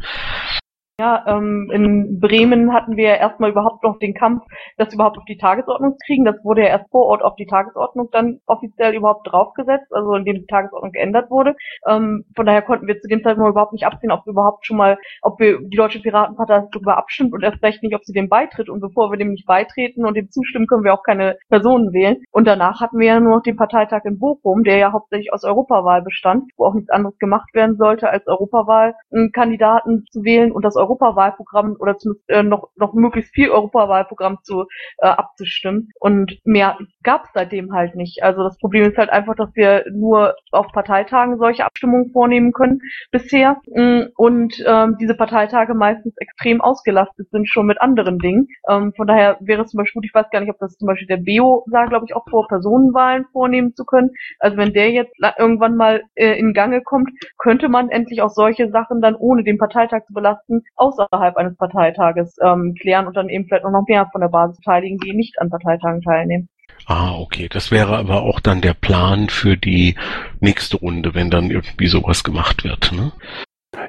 Ja, 1.00 1.24
ähm, 1.28 1.70
in 1.72 2.20
Bremen 2.20 2.74
hatten 2.74 2.98
wir 2.98 3.10
erstmal 3.18 3.52
überhaupt 3.52 3.84
noch 3.84 4.00
den 4.00 4.16
Kampf, 4.16 4.42
das 4.78 4.92
überhaupt 4.96 5.20
auf 5.20 5.26
die 5.26 5.38
Tagesordnung 5.38 5.92
zu 5.92 6.00
kriegen. 6.04 6.26
Das 6.26 6.44
wurde 6.44 6.62
ja 6.64 6.70
erst 6.70 6.90
vor 6.90 7.06
Ort 7.06 7.22
auf 7.22 7.36
die 7.36 7.46
Tagesordnung 7.46 8.10
dann 8.12 8.40
offiziell 8.48 8.96
überhaupt 8.96 9.32
draufgesetzt, 9.32 9.94
also 9.94 10.16
indem 10.16 10.38
die 10.38 10.48
Tagesordnung 10.48 10.92
geändert 10.92 11.30
wurde. 11.30 11.56
Ähm, 11.88 12.26
von 12.36 12.48
daher 12.48 12.64
konnten 12.64 12.88
wir 12.88 13.00
zu 13.00 13.08
dem 13.08 13.22
Zeitpunkt 13.22 13.52
überhaupt 13.52 13.74
nicht 13.74 13.86
absehen, 13.86 14.12
ob 14.12 14.26
wir 14.26 14.32
überhaupt 14.32 14.66
schon 14.66 14.78
mal, 14.78 14.98
ob 15.22 15.40
wir 15.40 15.60
die 15.62 15.78
Deutsche 15.78 16.00
Piratenpartei 16.00 16.64
darüber 16.72 16.98
abstimmt 16.98 17.32
und 17.34 17.44
erst 17.44 17.62
recht 17.62 17.84
nicht, 17.84 17.94
ob 17.94 18.04
sie 18.04 18.14
dem 18.14 18.28
beitritt. 18.28 18.68
Und 18.68 18.80
bevor 18.80 19.12
wir 19.12 19.20
dem 19.20 19.30
nicht 19.30 19.46
beitreten 19.46 20.04
und 20.04 20.18
dem 20.18 20.32
zustimmen, 20.32 20.66
können 20.66 20.84
wir 20.84 20.96
auch 20.96 21.04
keine 21.04 21.38
Personen 21.48 21.94
wählen. 21.94 22.24
Und 22.32 22.48
danach 22.48 22.82
hatten 22.82 22.98
wir 22.98 23.06
ja 23.06 23.20
nur 23.20 23.36
noch 23.36 23.44
den 23.44 23.56
Parteitag 23.56 24.04
in 24.06 24.18
Bochum, 24.18 24.64
der 24.64 24.78
ja 24.78 24.94
hauptsächlich 24.94 25.32
aus 25.32 25.44
Europawahl 25.44 26.02
bestand, 26.02 26.46
wo 26.58 26.66
auch 26.66 26.74
nichts 26.74 26.90
anderes 26.90 27.20
gemacht 27.20 27.54
werden 27.54 27.78
sollte, 27.78 28.10
als 28.10 28.26
Europawahlkandidaten 28.26 30.06
zu 30.10 30.24
wählen 30.24 30.52
und 30.52 30.66
das 30.66 30.76
Europawahlprogramm 30.88 31.76
oder 31.80 31.98
zumindest 31.98 32.30
äh, 32.30 32.44
noch, 32.44 32.70
noch 32.76 32.94
möglichst 32.94 33.34
viel 33.34 33.50
Europawahlprogramm 33.50 34.40
zu 34.44 34.66
äh, 35.00 35.08
abzustimmen. 35.08 35.90
Und 36.00 36.40
mehr 36.46 36.78
gab 37.04 37.26
es 37.26 37.32
seitdem 37.34 37.74
halt 37.74 37.96
nicht. 37.96 38.24
Also 38.24 38.44
das 38.44 38.58
Problem 38.58 38.90
ist 38.90 38.98
halt 38.98 39.10
einfach, 39.10 39.36
dass 39.36 39.56
wir 39.56 39.86
nur 39.92 40.36
auf 40.52 40.68
Parteitagen 40.72 41.38
solche 41.38 41.66
Abstimmungen 41.66 42.12
vornehmen 42.12 42.52
können 42.52 42.82
bisher. 43.12 43.58
Mm, 43.68 44.04
und 44.16 44.64
ähm, 44.66 44.98
diese 45.00 45.16
Parteitage 45.16 45.74
meistens 45.74 46.16
extrem 46.18 46.62
ausgelastet 46.62 47.30
sind 47.32 47.48
schon 47.48 47.66
mit 47.66 47.82
anderen 47.82 48.20
Dingen. 48.20 48.48
Ähm, 48.70 48.94
von 48.96 49.08
daher 49.08 49.38
wäre 49.42 49.64
es 49.64 49.72
zum 49.72 49.80
Beispiel, 49.80 50.02
ich 50.04 50.14
weiß 50.14 50.30
gar 50.32 50.40
nicht, 50.40 50.50
ob 50.50 50.60
das 50.60 50.78
zum 50.78 50.88
Beispiel 50.88 51.08
der 51.08 51.18
BEO 51.18 51.66
sah, 51.68 51.86
glaube 51.86 52.06
ich, 52.08 52.16
auch 52.16 52.26
vor, 52.30 52.48
Personenwahlen 52.48 53.26
vornehmen 53.32 53.74
zu 53.76 53.86
können. 53.86 54.12
Also 54.40 54.58
wenn 54.58 54.74
der 54.74 54.92
jetzt 54.92 55.14
irgendwann 55.38 55.76
mal 55.76 56.04
äh, 56.16 56.38
in 56.38 56.54
Gange 56.54 56.82
kommt, 56.82 57.10
könnte 57.38 57.70
man 57.70 57.90
endlich 57.90 58.22
auch 58.22 58.30
solche 58.30 58.70
Sachen 58.70 59.02
dann 59.02 59.16
ohne 59.16 59.44
den 59.44 59.58
Parteitag 59.58 60.06
zu 60.06 60.14
belasten 60.14 60.64
außerhalb 60.78 61.36
eines 61.36 61.58
Parteitages 61.58 62.38
ähm, 62.42 62.76
klären 62.80 63.08
und 63.08 63.18
dann 63.18 63.30
eben 63.30 63.46
vielleicht 63.46 63.66
auch 63.66 63.72
noch 63.72 63.86
mehr 63.88 64.08
von 64.12 64.22
der 64.22 64.30
Basis 64.30 64.58
beteiligen, 64.58 64.98
die 65.00 65.14
nicht 65.14 65.40
an 65.40 65.50
Parteitagen 65.50 66.02
teilnehmen. 66.02 66.50
Ah, 66.86 67.16
okay. 67.18 67.50
Das 67.50 67.72
wäre 67.72 67.98
aber 67.98 68.22
auch 68.22 68.40
dann 68.40 68.62
der 68.62 68.74
Plan 68.74 69.30
für 69.30 69.58
die 69.58 69.96
nächste 70.40 70.78
Runde, 70.78 71.16
wenn 71.16 71.30
dann 71.30 71.50
irgendwie 71.50 71.88
sowas 71.88 72.24
gemacht 72.24 72.64
wird, 72.64 72.92
ne? 72.94 73.12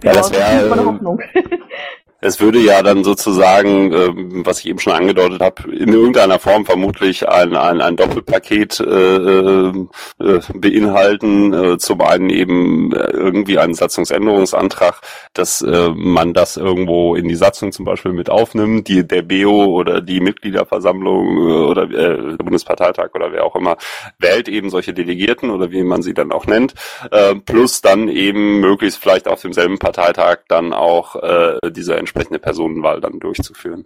Ja, 0.02 0.12
das 0.12 0.32
wäre. 0.32 1.18
Äh, 1.34 1.42
es 2.20 2.40
würde 2.40 2.58
ja 2.58 2.82
dann 2.82 3.04
sozusagen, 3.04 3.92
äh, 3.92 4.08
was 4.44 4.60
ich 4.60 4.66
eben 4.66 4.80
schon 4.80 4.92
angedeutet 4.92 5.40
habe, 5.40 5.70
in 5.72 5.92
irgendeiner 5.92 6.40
Form 6.40 6.66
vermutlich 6.66 7.28
ein, 7.28 7.56
ein, 7.56 7.80
ein 7.80 7.96
Doppelpaket 7.96 8.80
äh, 8.80 8.86
äh, 8.86 10.40
beinhalten. 10.54 11.52
Äh, 11.52 11.78
zum 11.78 12.00
einen 12.00 12.30
eben 12.30 12.92
irgendwie 12.92 13.58
einen 13.58 13.74
Satzungsänderungsantrag, 13.74 15.00
dass 15.32 15.62
äh, 15.62 15.90
man 15.94 16.34
das 16.34 16.56
irgendwo 16.56 17.14
in 17.14 17.28
die 17.28 17.36
Satzung 17.36 17.70
zum 17.70 17.84
Beispiel 17.84 18.12
mit 18.12 18.30
aufnimmt, 18.30 18.88
die 18.88 19.06
der 19.06 19.22
BEO 19.22 19.66
oder 19.66 20.00
die 20.00 20.20
Mitgliederversammlung 20.20 21.36
äh, 21.36 21.66
oder 21.66 21.84
äh, 21.84 22.36
der 22.36 22.44
Bundesparteitag 22.44 23.10
oder 23.14 23.30
wer 23.30 23.44
auch 23.44 23.54
immer 23.54 23.76
wählt 24.18 24.48
eben 24.48 24.70
solche 24.70 24.92
Delegierten 24.92 25.50
oder 25.50 25.70
wie 25.70 25.84
man 25.84 26.02
sie 26.02 26.14
dann 26.14 26.32
auch 26.32 26.46
nennt, 26.46 26.74
äh, 27.12 27.36
plus 27.36 27.80
dann 27.80 28.08
eben 28.08 28.58
möglichst 28.58 29.00
vielleicht 29.00 29.28
auf 29.28 29.40
demselben 29.40 29.78
Parteitag 29.78 30.38
dann 30.48 30.72
auch 30.72 31.14
äh, 31.14 31.58
diese 31.70 31.96
entsprechende 32.08 32.38
Personenwahl 32.38 33.00
dann 33.00 33.20
durchzuführen. 33.20 33.84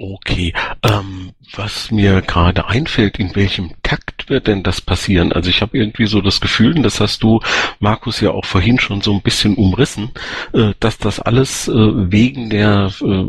Okay, 0.00 0.54
ähm, 0.84 1.32
was 1.56 1.90
mir 1.90 2.22
gerade 2.22 2.68
einfällt, 2.68 3.18
in 3.18 3.34
welchem 3.34 3.72
Takt 3.82 4.30
wird 4.30 4.46
denn 4.46 4.62
das 4.62 4.80
passieren? 4.80 5.32
Also 5.32 5.50
ich 5.50 5.60
habe 5.60 5.76
irgendwie 5.76 6.06
so 6.06 6.20
das 6.20 6.40
Gefühl, 6.40 6.76
und 6.76 6.84
das 6.84 7.00
hast 7.00 7.24
du, 7.24 7.40
Markus, 7.80 8.20
ja 8.20 8.30
auch 8.30 8.44
vorhin 8.44 8.78
schon 8.78 9.00
so 9.00 9.12
ein 9.12 9.22
bisschen 9.22 9.56
umrissen, 9.56 10.12
äh, 10.52 10.72
dass 10.78 10.98
das 10.98 11.18
alles 11.18 11.66
äh, 11.66 11.72
wegen 11.74 12.48
der 12.48 12.92
äh, 13.00 13.24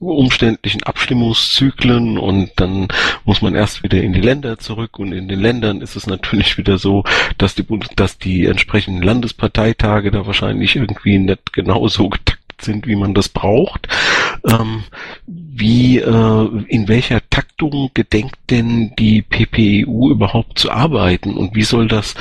umständlichen 0.00 0.82
Abstimmungszyklen 0.82 2.18
und 2.18 2.50
dann 2.56 2.88
muss 3.24 3.40
man 3.40 3.54
erst 3.54 3.84
wieder 3.84 4.02
in 4.02 4.12
die 4.12 4.20
Länder 4.20 4.58
zurück 4.58 4.98
und 4.98 5.12
in 5.12 5.28
den 5.28 5.38
Ländern 5.38 5.82
ist 5.82 5.94
es 5.94 6.08
natürlich 6.08 6.58
wieder 6.58 6.78
so, 6.78 7.04
dass 7.38 7.54
die, 7.54 7.64
dass 7.94 8.18
die 8.18 8.46
entsprechenden 8.46 9.02
Landesparteitage 9.02 10.10
da 10.10 10.26
wahrscheinlich 10.26 10.74
irgendwie 10.74 11.18
nicht 11.18 11.52
genauso 11.52 12.08
getaktet 12.08 12.37
sind, 12.62 12.86
wie 12.86 12.96
man 12.96 13.14
das 13.14 13.28
braucht. 13.28 13.88
Ähm, 14.48 14.84
wie, 15.26 15.98
äh, 15.98 16.64
in 16.68 16.88
welcher 16.88 17.20
Taktung 17.30 17.90
gedenkt 17.94 18.36
denn 18.50 18.92
die 18.98 19.22
PPEU 19.22 20.10
überhaupt 20.10 20.58
zu 20.58 20.70
arbeiten 20.70 21.36
und 21.36 21.54
wie 21.54 21.64
soll 21.64 21.88
das, 21.88 22.14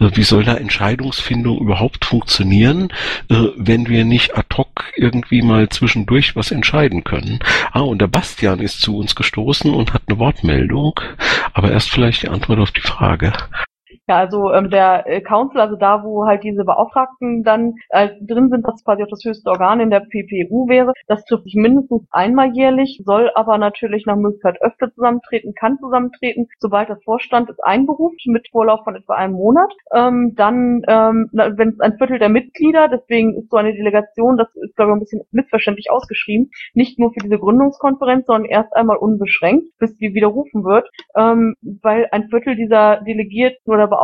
äh, 0.00 0.10
wie 0.14 0.24
soll 0.24 0.44
da 0.44 0.54
Entscheidungsfindung 0.56 1.58
überhaupt 1.58 2.04
funktionieren, 2.04 2.92
äh, 3.28 3.46
wenn 3.56 3.88
wir 3.88 4.04
nicht 4.04 4.36
ad 4.36 4.48
hoc 4.56 4.84
irgendwie 4.96 5.42
mal 5.42 5.68
zwischendurch 5.68 6.34
was 6.34 6.50
entscheiden 6.50 7.04
können? 7.04 7.38
Ah, 7.72 7.80
und 7.80 8.00
der 8.00 8.08
Bastian 8.08 8.58
ist 8.58 8.80
zu 8.80 8.96
uns 8.96 9.14
gestoßen 9.14 9.72
und 9.72 9.94
hat 9.94 10.02
eine 10.08 10.18
Wortmeldung, 10.18 11.00
aber 11.52 11.70
erst 11.70 11.90
vielleicht 11.90 12.22
die 12.22 12.28
Antwort 12.28 12.58
auf 12.58 12.72
die 12.72 12.80
Frage. 12.80 13.32
Ja, 14.10 14.18
also 14.18 14.52
ähm, 14.52 14.70
der 14.70 15.06
äh, 15.06 15.20
Council, 15.20 15.60
also 15.60 15.76
da, 15.76 16.02
wo 16.02 16.26
halt 16.26 16.42
diese 16.42 16.64
Beauftragten 16.64 17.44
dann 17.44 17.74
äh, 17.90 18.08
drin 18.20 18.48
sind, 18.50 18.66
was 18.66 18.82
quasi 18.82 19.04
auch 19.04 19.08
das 19.08 19.24
höchste 19.24 19.48
Organ 19.48 19.78
in 19.78 19.90
der 19.90 20.00
PPU 20.00 20.68
wäre, 20.68 20.94
das 21.06 21.24
trifft 21.26 21.44
sich 21.44 21.54
mindestens 21.54 22.02
einmal 22.10 22.50
jährlich, 22.52 23.00
soll 23.04 23.30
aber 23.36 23.56
natürlich 23.56 24.06
nach 24.06 24.16
Möglichkeit 24.16 24.60
öfter 24.62 24.92
zusammentreten, 24.92 25.54
kann 25.54 25.78
zusammentreten, 25.78 26.48
sobald 26.58 26.88
der 26.88 26.98
Vorstand 27.04 27.50
es 27.50 27.60
einberuft, 27.60 28.20
mit 28.26 28.48
Vorlauf 28.50 28.80
von 28.82 28.96
etwa 28.96 29.14
einem 29.14 29.34
Monat. 29.34 29.72
Ähm, 29.94 30.34
dann, 30.34 30.82
ähm, 30.88 31.30
wenn 31.30 31.68
es 31.68 31.78
ein 31.78 31.96
Viertel 31.96 32.18
der 32.18 32.30
Mitglieder, 32.30 32.88
deswegen 32.88 33.38
ist 33.38 33.48
so 33.48 33.58
eine 33.58 33.74
Delegation, 33.74 34.36
das 34.36 34.48
ist 34.56 34.74
glaube 34.74 34.90
ich 34.90 34.96
ein 34.96 35.00
bisschen 35.02 35.22
missverständlich 35.30 35.92
ausgeschrieben, 35.92 36.50
nicht 36.74 36.98
nur 36.98 37.12
für 37.12 37.20
diese 37.20 37.38
Gründungskonferenz, 37.38 38.26
sondern 38.26 38.50
erst 38.50 38.74
einmal 38.74 38.96
unbeschränkt, 38.96 39.66
bis 39.78 39.96
die 39.98 40.14
widerrufen 40.14 40.64
wird, 40.64 40.90
ähm, 41.14 41.54
weil 41.62 42.08
ein 42.10 42.28
Viertel 42.28 42.56
dieser 42.56 43.02
Delegierten 43.02 43.72
oder 43.72 43.86
Beauftragten 43.86 43.99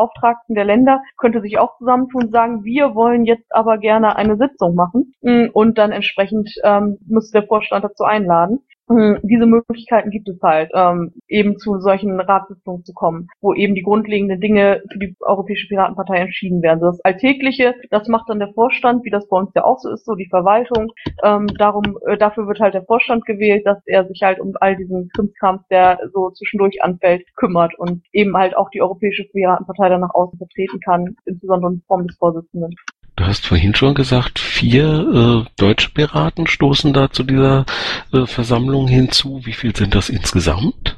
der 0.55 0.65
Länder 0.65 1.03
könnte 1.17 1.41
sich 1.41 1.59
auch 1.59 1.77
zusammentun 1.79 2.25
und 2.25 2.33
sagen, 2.33 2.65
wir 2.65 2.95
wollen 2.95 3.25
jetzt 3.25 3.55
aber 3.55 3.79
gerne 3.79 4.17
eine 4.17 4.37
Sitzung 4.37 4.75
machen 4.75 5.15
mm, 5.23 5.47
und 5.53 5.79
dann 5.79 5.93
entsprechend 5.93 6.51
ähm, 6.65 6.99
müsste 7.07 7.41
der 7.41 7.49
Vorstand 7.49 7.85
dazu 7.85 8.05
einladen. 8.05 8.66
Hm, 8.89 9.19
diese 9.25 9.47
Möglichkeiten 9.47 10.11
gibt 10.11 10.29
es 10.29 10.41
halt, 10.43 10.71
ähm, 10.73 11.13
eben 11.27 11.59
zu 11.59 11.81
solchen 11.81 12.21
Ratssitzungen 12.21 12.85
zu 12.85 12.93
kommen, 12.93 13.27
wo 13.41 13.53
eben 13.53 13.75
die 13.75 13.83
grundlegenden 13.83 14.41
Dinge 14.41 14.83
für 14.93 15.01
die 15.01 15.17
Europäische 15.21 15.67
Piratenpartei 15.67 16.19
entschieden 16.19 16.63
werden. 16.63 16.81
Das 16.81 17.01
Alltägliche, 17.01 17.75
das 17.91 18.07
macht 18.07 18.29
dann 18.29 18.39
der 18.39 18.53
Vorstand, 18.53 19.05
wie 19.05 19.11
das 19.11 19.29
bei 19.29 19.39
uns 19.39 19.51
ja 19.57 19.65
auch 19.65 19.81
so 19.81 19.91
ist, 19.91 20.05
so 20.05 20.15
die 20.15 20.29
Verwaltung. 20.29 20.93
Ähm, 21.25 21.49
darum, 21.59 21.99
äh, 22.07 22.17
dafür 22.17 22.47
wird 22.47 22.61
halt 22.61 22.75
der 22.75 22.85
Vorstand 22.85 23.27
gewählt, 23.27 23.67
dass 23.67 23.79
er 23.87 24.07
sich 24.07 24.23
halt 24.23 24.39
um 24.39 24.53
all 24.61 24.77
diesen 24.77 25.09
Krimskampf, 25.17 25.63
der 25.69 25.99
so 26.13 26.31
zwischendurch 26.31 26.81
anfällt, 26.81 27.27
kümmert 27.35 27.77
und 27.79 28.05
eben 28.13 28.37
halt 28.37 28.57
auch 28.57 28.71
die 28.71 28.83
Europäische 28.83 29.25
Piratenpartei 29.25 29.89
dann 29.89 30.03
nach 30.03 30.15
außen 30.15 30.39
vertreten 30.39 30.79
kann, 30.79 31.17
insbesondere 31.25 31.73
in 31.73 31.83
Form 31.89 32.07
des 32.07 32.17
Vorsitzenden. 32.19 32.73
Du 33.17 33.25
hast 33.25 33.47
vorhin 33.47 33.75
schon 33.75 33.95
gesagt, 33.95 34.39
vier 34.39 35.45
äh, 35.47 35.51
deutsche 35.57 35.89
Piraten 35.91 36.47
stoßen 36.47 36.93
da 36.93 37.11
zu 37.11 37.23
dieser 37.23 37.65
äh, 38.13 38.27
Versammlung 38.27 38.87
hinzu. 38.89 39.41
Wie 39.45 39.55
viel 39.55 39.75
sind 39.75 39.95
das 39.95 40.11
insgesamt? 40.11 40.96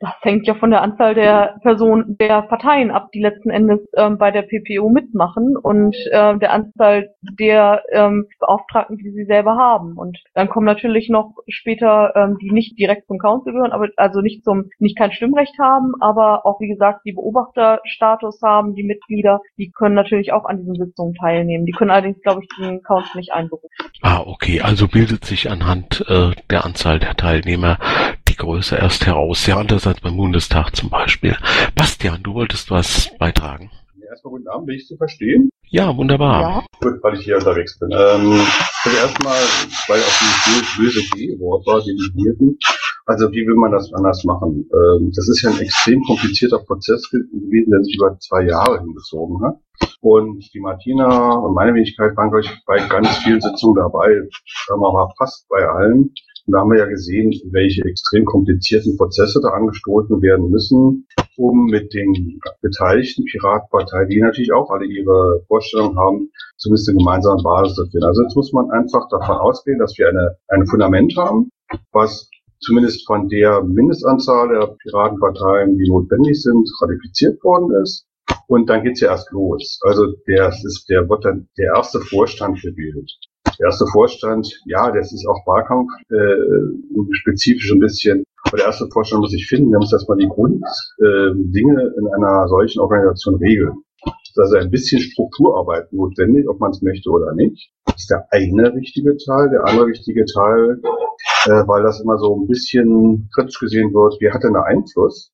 Das 0.00 0.12
hängt 0.22 0.46
ja 0.46 0.54
von 0.54 0.70
der 0.70 0.82
Anzahl 0.82 1.14
der 1.14 1.56
Personen, 1.62 2.16
der 2.18 2.42
Parteien 2.42 2.90
ab, 2.90 3.10
die 3.12 3.20
letzten 3.20 3.50
Endes 3.50 3.80
ähm, 3.96 4.18
bei 4.18 4.30
der 4.30 4.42
PPO 4.42 4.88
mitmachen 4.88 5.56
und 5.56 5.96
äh, 6.10 6.38
der 6.38 6.52
Anzahl 6.52 7.10
der 7.38 7.82
ähm, 7.92 8.26
Beauftragten, 8.38 8.98
die 8.98 9.10
sie 9.10 9.24
selber 9.24 9.56
haben. 9.56 9.96
Und 9.96 10.18
dann 10.34 10.48
kommen 10.48 10.66
natürlich 10.66 11.08
noch 11.08 11.34
später, 11.48 12.12
ähm, 12.14 12.38
die 12.40 12.50
nicht 12.50 12.78
direkt 12.78 13.06
zum 13.06 13.18
Council 13.18 13.52
gehören, 13.52 13.72
aber 13.72 13.88
also 13.96 14.20
nicht 14.20 14.44
zum, 14.44 14.70
nicht 14.78 14.98
kein 14.98 15.12
Stimmrecht 15.12 15.58
haben, 15.58 15.94
aber 16.00 16.44
auch 16.44 16.60
wie 16.60 16.68
gesagt 16.68 17.00
die 17.04 17.12
Beobachterstatus 17.12 18.40
haben, 18.42 18.74
die 18.74 18.84
Mitglieder, 18.84 19.40
die 19.56 19.70
können 19.70 19.94
natürlich 19.94 20.32
auch 20.32 20.44
an 20.44 20.58
diesen 20.58 20.76
Sitzungen 20.76 21.14
teilnehmen. 21.14 21.66
Die 21.66 21.72
können 21.72 21.90
allerdings, 21.90 22.20
glaube 22.22 22.42
ich, 22.42 22.48
den 22.58 22.82
Council 22.82 23.18
nicht 23.18 23.32
einberufen. 23.32 23.68
Ah, 24.02 24.22
okay. 24.26 24.60
Also 24.60 24.88
bildet 24.88 25.24
sich 25.24 25.50
anhand 25.50 26.04
äh, 26.08 26.30
der 26.50 26.64
Anzahl 26.64 26.98
der 26.98 27.14
Teilnehmer 27.14 27.78
die 28.36 28.42
Größe 28.42 28.76
erst 28.76 29.06
heraus. 29.06 29.46
Ja, 29.46 29.58
anders 29.58 29.86
als 29.86 30.00
beim 30.00 30.16
Bundestag 30.16 30.74
zum 30.76 30.90
Beispiel. 30.90 31.36
Bastian, 31.74 32.22
du 32.22 32.34
wolltest 32.34 32.70
was 32.70 33.10
beitragen. 33.18 33.70
Ja, 33.98 34.10
erstmal 34.10 34.32
guten 34.32 34.48
Abend, 34.48 34.66
bin 34.66 34.76
ich 34.76 34.86
zu 34.86 34.96
verstehen? 34.96 35.50
Ja, 35.68 35.96
wunderbar. 35.96 36.40
Ja. 36.40 36.64
Gut, 36.80 37.02
weil 37.02 37.14
ich 37.14 37.24
hier 37.24 37.36
unterwegs 37.36 37.78
bin. 37.78 37.90
Ähm, 37.90 38.40
also 38.84 38.96
erstmal, 38.96 39.38
weil 39.88 40.00
auch 40.00 40.18
dieses 40.20 40.76
böse 40.76 41.00
G-Wort 41.14 41.66
war, 41.66 41.80
Delegierten. 41.80 42.58
Also 43.06 43.30
wie 43.32 43.46
will 43.46 43.56
man 43.56 43.72
das 43.72 43.92
anders 43.92 44.22
machen? 44.24 44.68
Ähm, 44.72 45.12
das 45.14 45.28
ist 45.28 45.42
ja 45.42 45.50
ein 45.50 45.60
extrem 45.60 46.02
komplizierter 46.04 46.58
Prozess 46.58 47.08
gewesen, 47.10 47.70
der 47.70 47.82
sich 47.82 47.96
über 47.96 48.18
zwei 48.18 48.44
Jahre 48.44 48.80
hingezogen 48.80 49.42
hat. 49.44 49.56
Und 50.00 50.44
die 50.52 50.60
Martina 50.60 51.34
und 51.34 51.54
meine 51.54 51.74
Wenigkeit 51.74 52.16
waren, 52.16 52.30
glaube 52.30 52.44
ich, 52.44 52.50
bei 52.66 52.78
ganz 52.86 53.08
vielen 53.18 53.40
Sitzungen 53.40 53.76
dabei. 53.76 54.08
Sagen 54.66 54.80
wir 54.80 54.92
mal 54.92 55.12
fast 55.18 55.48
bei 55.48 55.66
allen. 55.66 56.12
Und 56.46 56.52
da 56.52 56.60
haben 56.60 56.70
wir 56.70 56.78
ja 56.78 56.86
gesehen, 56.86 57.32
welche 57.50 57.82
extrem 57.84 58.24
komplizierten 58.24 58.96
Prozesse 58.96 59.40
da 59.42 59.48
angestoßen 59.48 60.22
werden 60.22 60.48
müssen, 60.48 61.06
um 61.36 61.66
mit 61.66 61.92
den 61.92 62.40
beteiligten 62.62 63.24
Piratenparteien, 63.24 64.08
die 64.08 64.20
natürlich 64.20 64.52
auch 64.52 64.70
alle 64.70 64.86
ihre 64.86 65.42
Vorstellungen 65.48 65.98
haben, 65.98 66.30
zumindest 66.56 66.88
eine 66.88 66.98
gemeinsame 66.98 67.42
Basis 67.42 67.74
zu 67.74 67.82
finden. 67.90 68.06
Also 68.06 68.22
jetzt 68.22 68.36
muss 68.36 68.52
man 68.52 68.70
einfach 68.70 69.08
davon 69.10 69.36
ausgehen, 69.36 69.78
dass 69.78 69.98
wir 69.98 70.08
eine, 70.08 70.36
ein 70.48 70.66
Fundament 70.66 71.14
haben, 71.16 71.50
was 71.92 72.30
zumindest 72.60 73.06
von 73.06 73.28
der 73.28 73.62
Mindestanzahl 73.62 74.48
der 74.48 74.76
Piratenparteien, 74.82 75.76
die 75.76 75.88
notwendig 75.88 76.40
sind, 76.40 76.68
ratifiziert 76.80 77.42
worden 77.42 77.82
ist. 77.82 78.06
Und 78.48 78.70
dann 78.70 78.84
geht's 78.84 79.00
ja 79.00 79.10
erst 79.10 79.30
los. 79.32 79.80
Also 79.82 80.14
der, 80.28 80.48
ist, 80.48 80.86
der 80.88 81.08
wird 81.08 81.24
dann 81.24 81.48
der 81.58 81.74
erste 81.74 82.00
Vorstand 82.00 82.62
gewählt. 82.62 83.10
Der 83.58 83.66
erste 83.66 83.86
Vorstand, 83.86 84.48
ja, 84.66 84.90
das 84.90 85.12
ist 85.12 85.26
auch 85.26 85.46
Wahlkampf 85.46 85.90
äh, 86.10 87.12
spezifisch 87.12 87.70
ein 87.72 87.80
bisschen. 87.80 88.24
Aber 88.44 88.58
der 88.58 88.66
erste 88.66 88.86
Vorstand 88.92 89.22
muss 89.22 89.32
sich 89.32 89.46
finden, 89.46 89.70
der 89.70 89.80
muss 89.80 89.92
erstmal 89.92 90.18
die 90.18 90.28
Grunddinge 90.28 91.82
äh, 91.82 91.98
in 91.98 92.06
einer 92.14 92.48
solchen 92.48 92.80
Organisation 92.80 93.36
regeln. 93.36 93.74
Da 94.36 94.44
ist 94.44 94.54
ein 94.54 94.70
bisschen 94.70 95.00
Strukturarbeit 95.00 95.90
notwendig, 95.92 96.46
ob 96.46 96.60
man 96.60 96.70
es 96.70 96.82
möchte 96.82 97.08
oder 97.10 97.32
nicht. 97.32 97.70
Das 97.86 97.96
ist 98.02 98.10
der 98.10 98.26
eine 98.30 98.74
wichtige 98.74 99.16
Teil. 99.16 99.48
Der 99.48 99.64
andere 99.64 99.88
wichtige 99.88 100.26
Teil, 100.26 100.80
äh, 101.46 101.66
weil 101.66 101.82
das 101.82 102.00
immer 102.00 102.18
so 102.18 102.36
ein 102.36 102.46
bisschen 102.46 103.30
kritisch 103.34 103.58
gesehen 103.58 103.94
wird, 103.94 104.20
wie 104.20 104.30
hat 104.30 104.44
denn 104.44 104.52
der 104.52 104.66
Einfluss? 104.66 105.32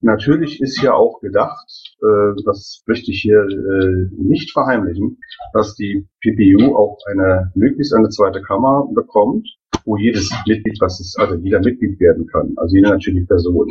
Natürlich 0.00 0.60
ist 0.60 0.80
ja 0.82 0.94
auch 0.94 1.20
gedacht, 1.20 1.66
äh, 2.02 2.42
das 2.44 2.82
möchte 2.86 3.10
ich 3.10 3.22
hier 3.22 3.40
äh, 3.40 4.08
nicht 4.16 4.52
verheimlichen, 4.52 5.18
dass 5.52 5.74
die 5.74 6.06
PPU 6.20 6.76
auch 6.76 6.98
eine 7.10 7.50
möglichst 7.54 7.94
eine 7.94 8.10
zweite 8.10 8.42
Kammer 8.42 8.86
bekommt, 8.94 9.48
wo 9.84 9.96
jedes 9.96 10.30
Mitglied, 10.46 10.78
was 10.80 11.00
ist, 11.00 11.18
also 11.18 11.36
jeder 11.36 11.60
Mitglied 11.60 11.98
werden 12.00 12.26
kann, 12.26 12.52
also 12.56 12.74
jede 12.74 12.90
natürliche 12.90 13.26
Person. 13.26 13.68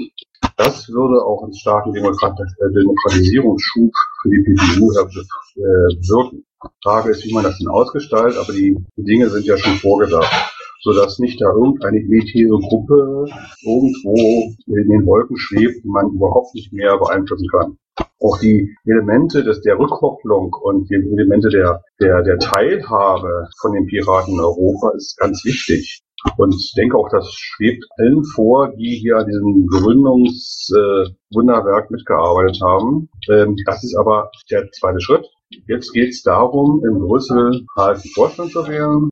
Das 0.58 0.90
würde 0.90 1.24
auch 1.24 1.44
einen 1.44 1.54
starken 1.54 1.94
Demokrat 1.94 2.40
äh, 2.40 2.74
Demokratisierungsschub 2.74 3.92
für 4.22 4.30
die 4.30 4.44
PPU 4.44 4.92
äh, 4.92 5.64
wirken. 6.10 6.46
Frage 6.82 7.12
ist, 7.12 7.24
wie 7.26 7.34
man 7.34 7.44
das 7.44 7.58
denn 7.60 7.68
ausgestaltet, 7.68 8.40
aber 8.40 8.52
die 8.52 8.76
Dinge 8.96 9.30
sind 9.30 9.46
ja 9.46 9.58
schon 9.58 9.76
vorgedacht 9.76 10.55
sodass 10.82 11.20
nicht 11.20 11.40
da 11.42 11.52
irgendeine 11.52 12.00
elitäre 12.00 12.60
Gruppe 12.60 13.26
irgendwo 13.64 14.54
in 14.68 14.90
den 14.90 15.06
Wolken 15.06 15.38
schwebt, 15.38 15.84
die 15.84 15.90
man 15.90 16.12
überhaupt 16.12 16.56
nicht 16.56 16.74
mehr 16.74 16.98
beeinflussen 16.98 17.48
kann. 17.50 17.78
Auch 18.20 18.40
die 18.40 18.76
Elemente 18.86 19.44
des, 19.44 19.62
der 19.62 19.80
Rückkopplung 19.80 20.54
und 20.54 20.90
die 20.90 20.96
Elemente 20.96 21.50
der, 21.50 21.84
der, 22.02 22.24
der 22.24 22.40
Teilhabe 22.40 23.48
von 23.60 23.74
den 23.74 23.86
Piraten 23.88 24.34
in 24.34 24.40
Europa 24.40 24.92
ist 24.96 25.18
ganz 25.18 25.44
wichtig. 25.46 26.02
Und 26.38 26.56
ich 26.56 26.74
denke 26.76 26.98
auch, 26.98 27.10
das 27.10 27.32
schwebt 27.34 27.84
allen 27.98 28.24
vor, 28.24 28.74
die 28.76 28.96
hier 28.96 29.18
an 29.18 29.28
diesem 29.28 29.68
Gründungswunderwerk 29.68 31.90
äh, 31.90 31.94
mitgearbeitet 31.94 32.62
haben. 32.62 33.10
Ähm, 33.30 33.58
das 33.66 33.84
ist 33.84 33.96
aber 33.96 34.32
der 34.50 34.72
zweite 34.72 35.02
Schritt. 35.02 35.26
Jetzt 35.68 35.94
geht 35.94 36.10
es 36.10 36.24
darum, 36.24 36.84
in 36.86 36.98
Brüssel 37.00 37.66
halt 37.78 37.98
einen 37.98 38.12
Vorstand 38.14 38.52
zu 38.52 38.68
wählen. 38.68 39.10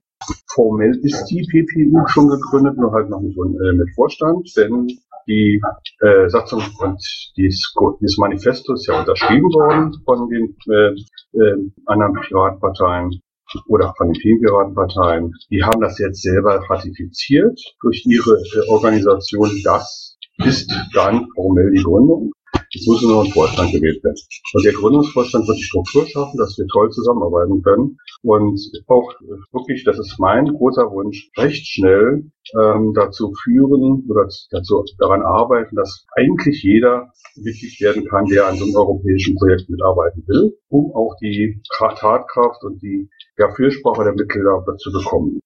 Formell 0.54 0.96
ist 1.04 1.26
die 1.26 1.46
PPU 1.50 2.06
schon 2.08 2.28
gegründet, 2.30 2.78
nur 2.78 2.92
halt 2.92 3.10
noch 3.10 3.22
äh, 3.22 3.74
mit 3.74 3.90
Vorstand, 3.96 4.50
denn 4.58 4.88
die 5.28 5.62
äh, 6.02 6.30
Satzung 6.30 6.62
und 6.80 7.02
dies, 7.38 7.74
dieses 8.02 8.18
Manifesto 8.18 8.74
ist 8.74 8.88
ja 8.88 9.00
unterschrieben 9.00 9.52
worden 9.54 9.94
von 10.06 10.30
den 10.30 10.56
äh, 10.70 11.40
äh, 11.40 11.56
anderen 11.86 12.14
Piratenparteien 12.14 13.22
oder 13.68 13.94
von 13.98 14.08
den 14.08 14.16
vielen 14.16 14.42
Piratenparteien. 14.42 15.34
Die 15.50 15.64
haben 15.64 15.82
das 15.82 16.00
jetzt 16.00 16.22
selber 16.22 16.62
ratifiziert 16.70 17.60
durch 17.82 18.06
ihre 18.06 18.36
äh, 18.36 18.70
Organisation. 18.70 19.50
Das 19.64 20.18
ist 20.38 20.72
dann 20.94 21.28
formell 21.36 21.72
die 21.72 21.84
Gründung. 21.84 22.32
Es 22.76 22.88
muss 22.88 23.02
nur 23.04 23.24
ein 23.24 23.32
Vorstand 23.32 23.72
gewählt 23.72 24.04
werden. 24.04 24.18
Und 24.54 24.66
der 24.66 24.74
Gründungsvorstand 24.74 25.48
wird 25.48 25.58
die 25.58 25.64
Struktur 25.64 26.08
schaffen, 26.08 26.38
dass 26.38 26.58
wir 26.58 26.66
toll 26.68 26.90
zusammenarbeiten 26.90 27.62
können. 27.62 27.98
Und 28.24 28.60
auch 28.88 29.14
wirklich, 29.52 29.84
das 29.84 30.00
ist 30.00 30.18
mein 30.20 30.48
großer 30.48 30.90
Wunsch, 30.92 31.30
recht 31.38 31.68
schnell 31.68 32.32
ähm, 32.60 32.94
dazu 32.96 33.34
führen 33.44 34.06
oder 34.10 34.28
dazu 34.50 34.84
daran 34.98 35.22
arbeiten, 35.22 35.76
dass 35.76 36.06
eigentlich 36.16 36.64
jeder 36.64 37.12
Mitglied 37.36 37.80
werden 37.80 38.06
kann, 38.06 38.26
der 38.26 38.48
an 38.48 38.58
so 38.58 38.66
einem 38.66 38.76
europäischen 38.76 39.36
Projekt 39.36 39.70
mitarbeiten 39.70 40.24
will, 40.28 40.58
um 40.70 40.94
auch 40.96 41.16
die 41.22 41.62
Tatkraft 41.78 42.64
und 42.64 42.82
die 42.82 43.10
ja, 43.38 43.54
Fürsprache 43.54 44.04
der 44.04 44.14
Mitglieder 44.14 44.64
zu 44.78 44.92
bekommen. 44.92 45.40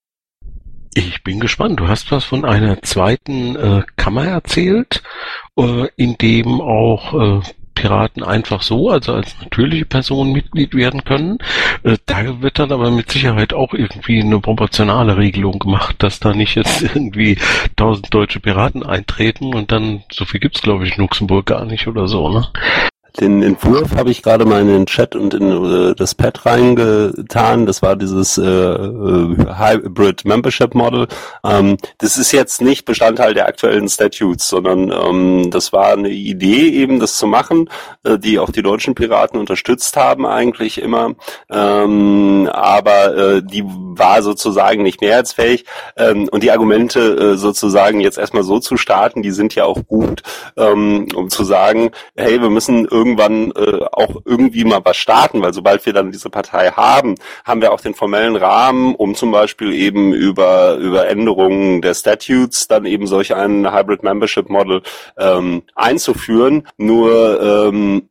Ich 0.97 1.21
bin 1.21 1.39
gespannt. 1.39 1.79
Du 1.79 1.87
hast 1.87 2.11
was 2.11 2.23
von 2.23 2.43
einer 2.43 2.81
zweiten 2.81 3.55
äh, 3.55 3.83
Kammer 3.97 4.25
erzählt, 4.25 5.03
äh, 5.55 5.85
in 5.95 6.17
dem 6.17 6.59
auch 6.59 7.13
äh, 7.13 7.41
Piraten 7.75 8.23
einfach 8.23 8.63
so, 8.63 8.89
also 8.89 9.13
als 9.13 9.39
natürliche 9.39 9.85
Person 9.85 10.31
Mitglied 10.31 10.73
werden 10.73 11.03
können. 11.03 11.37
Äh, 11.83 11.97
da 12.07 12.41
wird 12.41 12.57
dann 12.57 12.71
aber 12.71 12.89
mit 12.89 13.11
Sicherheit 13.11 13.53
auch 13.53 13.75
irgendwie 13.75 14.21
eine 14.21 14.39
proportionale 14.39 15.17
Regelung 15.17 15.59
gemacht, 15.59 15.97
dass 15.99 16.19
da 16.19 16.33
nicht 16.33 16.55
jetzt 16.55 16.81
irgendwie 16.95 17.37
tausend 17.75 18.11
deutsche 18.11 18.39
Piraten 18.39 18.83
eintreten 18.83 19.53
und 19.53 19.71
dann, 19.71 20.01
so 20.11 20.25
viel 20.25 20.39
gibt's 20.39 20.63
glaube 20.63 20.87
ich 20.87 20.93
in 20.93 21.03
Luxemburg 21.03 21.45
gar 21.45 21.65
nicht 21.65 21.85
oder 21.85 22.07
so, 22.07 22.27
ne? 22.29 22.47
Den 23.19 23.41
Entwurf 23.41 23.95
habe 23.95 24.11
ich 24.11 24.21
gerade 24.21 24.45
mal 24.45 24.61
in 24.61 24.67
den 24.67 24.85
Chat 24.85 25.15
und 25.15 25.33
in 25.33 25.51
äh, 25.51 25.95
das 25.95 26.13
Pad 26.13 26.45
reingetan. 26.45 27.65
Das 27.65 27.81
war 27.81 27.95
dieses 27.95 28.37
äh, 28.37 28.43
äh, 28.43 29.35
Hybrid 29.57 30.25
Membership 30.25 30.75
Model. 30.75 31.07
Ähm, 31.43 31.77
das 31.97 32.17
ist 32.17 32.31
jetzt 32.31 32.61
nicht 32.61 32.85
Bestandteil 32.85 33.33
der 33.33 33.47
aktuellen 33.47 33.89
Statutes, 33.89 34.47
sondern 34.47 34.91
ähm, 34.91 35.49
das 35.49 35.73
war 35.73 35.93
eine 35.93 36.09
Idee 36.09 36.69
eben, 36.69 36.99
das 36.99 37.17
zu 37.17 37.25
machen, 37.25 37.69
äh, 38.03 38.19
die 38.19 38.37
auch 38.39 38.51
die 38.51 38.61
deutschen 38.61 38.93
Piraten 38.93 39.39
unterstützt 39.39 39.97
haben 39.97 40.25
eigentlich 40.25 40.79
immer. 40.79 41.15
Ähm, 41.49 42.49
aber 42.51 43.17
äh, 43.17 43.43
die 43.43 43.63
war 43.65 44.21
sozusagen 44.21 44.83
nicht 44.83 45.01
mehrheitsfähig. 45.01 45.65
Ähm, 45.95 46.29
und 46.31 46.43
die 46.43 46.51
Argumente 46.51 47.33
äh, 47.33 47.37
sozusagen 47.37 47.99
jetzt 47.99 48.17
erstmal 48.17 48.43
so 48.43 48.59
zu 48.59 48.77
starten, 48.77 49.23
die 49.23 49.31
sind 49.31 49.55
ja 49.55 49.65
auch 49.65 49.79
gut, 49.87 50.21
ähm, 50.55 51.07
um 51.15 51.29
zu 51.29 51.43
sagen, 51.43 51.91
hey, 52.15 52.41
wir 52.41 52.49
müssen 52.49 52.85
irgendwann 52.97 53.51
äh, 53.51 53.85
auch 53.91 54.21
irgendwie 54.25 54.63
mal 54.63 54.81
was 54.83 54.97
starten, 54.97 55.41
weil 55.41 55.53
sobald 55.53 55.85
wir 55.85 55.93
dann 55.93 56.11
diese 56.11 56.29
Partei 56.29 56.71
haben, 56.71 57.15
haben 57.45 57.61
wir 57.61 57.71
auch 57.71 57.81
den 57.81 57.93
formellen 57.93 58.35
Rahmen, 58.35 58.95
um 58.95 59.13
zum 59.13 59.31
Beispiel 59.31 59.73
eben 59.73 60.13
über, 60.13 60.75
über 60.77 61.07
Änderungen 61.07 61.81
der 61.81 61.93
Statutes 61.93 62.67
dann 62.67 62.85
eben 62.85 63.05
solch 63.05 63.35
ein 63.35 63.71
Hybrid 63.71 64.03
Membership 64.03 64.49
Model 64.49 64.81
ähm, 65.17 65.63
einzuführen. 65.75 66.67
Nur 66.77 67.41
ähm, 67.41 68.09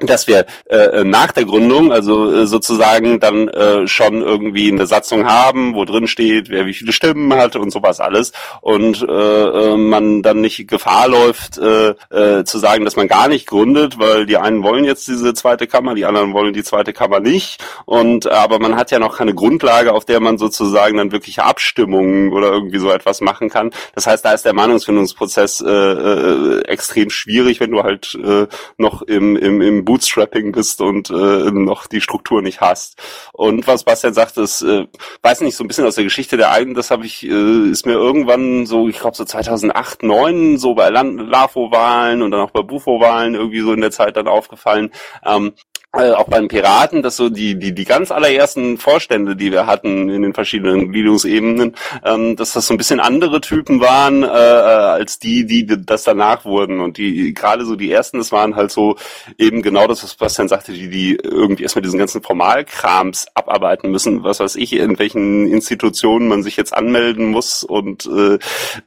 dass 0.00 0.26
wir 0.28 0.44
äh, 0.68 1.04
nach 1.04 1.32
der 1.32 1.46
Gründung, 1.46 1.90
also 1.90 2.30
äh, 2.30 2.46
sozusagen 2.46 3.18
dann 3.18 3.48
äh, 3.48 3.88
schon 3.88 4.20
irgendwie 4.20 4.70
eine 4.70 4.86
Satzung 4.86 5.26
haben, 5.26 5.74
wo 5.74 5.86
drin 5.86 6.06
steht, 6.06 6.50
wer 6.50 6.66
wie 6.66 6.74
viele 6.74 6.92
Stimmen 6.92 7.32
hat 7.32 7.56
und 7.56 7.70
sowas 7.70 7.98
alles 7.98 8.32
und 8.60 9.02
äh, 9.02 9.12
äh, 9.12 9.76
man 9.76 10.20
dann 10.20 10.42
nicht 10.42 10.68
Gefahr 10.68 11.08
läuft 11.08 11.56
äh, 11.56 11.94
äh, 12.10 12.44
zu 12.44 12.58
sagen, 12.58 12.84
dass 12.84 12.96
man 12.96 13.08
gar 13.08 13.28
nicht 13.28 13.46
gründet, 13.46 13.98
weil 13.98 14.26
die 14.26 14.36
einen 14.36 14.62
wollen 14.62 14.84
jetzt 14.84 15.08
diese 15.08 15.32
zweite 15.32 15.66
Kammer, 15.66 15.94
die 15.94 16.04
anderen 16.04 16.34
wollen 16.34 16.52
die 16.52 16.64
zweite 16.64 16.92
Kammer 16.92 17.20
nicht 17.20 17.64
und 17.86 18.30
aber 18.30 18.58
man 18.58 18.76
hat 18.76 18.90
ja 18.90 18.98
noch 18.98 19.16
keine 19.16 19.34
Grundlage, 19.34 19.94
auf 19.94 20.04
der 20.04 20.20
man 20.20 20.36
sozusagen 20.36 20.98
dann 20.98 21.12
wirkliche 21.12 21.44
Abstimmungen 21.44 22.34
oder 22.34 22.52
irgendwie 22.52 22.78
so 22.78 22.90
etwas 22.90 23.22
machen 23.22 23.48
kann. 23.48 23.70
Das 23.94 24.06
heißt, 24.06 24.22
da 24.22 24.32
ist 24.32 24.44
der 24.44 24.52
Meinungsfindungsprozess 24.52 25.62
äh, 25.62 25.70
äh, 25.70 26.64
extrem 26.66 27.08
schwierig, 27.08 27.60
wenn 27.60 27.70
du 27.70 27.82
halt 27.82 28.14
äh, 28.22 28.46
noch 28.76 29.00
im, 29.00 29.36
im, 29.36 29.62
im 29.62 29.85
Bootstrapping 29.86 30.52
bist 30.52 30.82
und 30.82 31.08
äh, 31.08 31.50
noch 31.50 31.86
die 31.86 32.02
Struktur 32.02 32.42
nicht 32.42 32.60
hast. 32.60 33.00
Und 33.32 33.66
was 33.66 33.84
Bastian 33.84 34.12
sagt, 34.12 34.36
ist, 34.36 34.60
äh, 34.60 34.86
weiß 35.22 35.40
nicht, 35.40 35.56
so 35.56 35.64
ein 35.64 35.68
bisschen 35.68 35.86
aus 35.86 35.94
der 35.94 36.04
Geschichte 36.04 36.36
der 36.36 36.50
eigenen, 36.50 36.74
das 36.74 36.90
habe 36.90 37.06
ich, 37.06 37.24
äh, 37.24 37.70
ist 37.70 37.86
mir 37.86 37.94
irgendwann 37.94 38.66
so, 38.66 38.88
ich 38.88 38.98
glaube 38.98 39.16
so 39.16 39.24
2008, 39.24 39.96
2009, 40.00 40.58
so 40.58 40.74
bei 40.74 40.90
LAFO-Wahlen 40.90 42.22
und 42.22 42.30
dann 42.30 42.40
auch 42.40 42.50
bei 42.50 42.62
Bufo-Wahlen 42.62 43.34
irgendwie 43.34 43.60
so 43.60 43.72
in 43.72 43.80
der 43.80 43.90
Zeit 43.90 44.16
dann 44.16 44.28
aufgefallen, 44.28 44.90
ähm, 45.24 45.52
äh, 45.98 46.12
auch 46.12 46.28
beim 46.28 46.48
Piraten, 46.48 47.02
dass 47.02 47.16
so 47.16 47.28
die, 47.28 47.58
die, 47.58 47.74
die 47.74 47.84
ganz 47.84 48.10
allerersten 48.10 48.78
Vorstände, 48.78 49.36
die 49.36 49.52
wir 49.52 49.66
hatten 49.66 50.08
in 50.08 50.22
den 50.22 50.34
verschiedenen 50.34 50.92
Gliederungsebenen, 50.92 51.74
ähm, 52.04 52.36
dass 52.36 52.52
das 52.52 52.66
so 52.66 52.74
ein 52.74 52.76
bisschen 52.76 53.00
andere 53.00 53.40
Typen 53.40 53.80
waren, 53.80 54.22
äh, 54.22 54.26
als 54.26 55.18
die, 55.18 55.46
die 55.46 55.66
das 55.66 56.04
danach 56.04 56.44
wurden. 56.44 56.80
Und 56.80 56.98
die, 56.98 57.34
gerade 57.34 57.64
so 57.64 57.76
die 57.76 57.90
ersten, 57.90 58.18
das 58.18 58.32
waren 58.32 58.56
halt 58.56 58.70
so 58.70 58.96
eben 59.38 59.62
genau 59.62 59.86
das, 59.86 60.02
was 60.02 60.14
Bastian 60.14 60.48
sagte, 60.48 60.72
die, 60.72 60.88
die 60.88 61.16
irgendwie 61.16 61.62
erstmal 61.62 61.82
diesen 61.82 61.98
ganzen 61.98 62.22
Formalkrams 62.22 63.26
abarbeiten 63.34 63.90
müssen, 63.90 64.22
was 64.22 64.40
weiß 64.40 64.56
ich, 64.56 64.72
in 64.74 64.98
welchen 64.98 65.46
Institutionen 65.46 66.28
man 66.28 66.42
sich 66.42 66.56
jetzt 66.56 66.74
anmelden 66.74 67.26
muss 67.26 67.62
und 67.64 68.06
äh, 68.06 68.38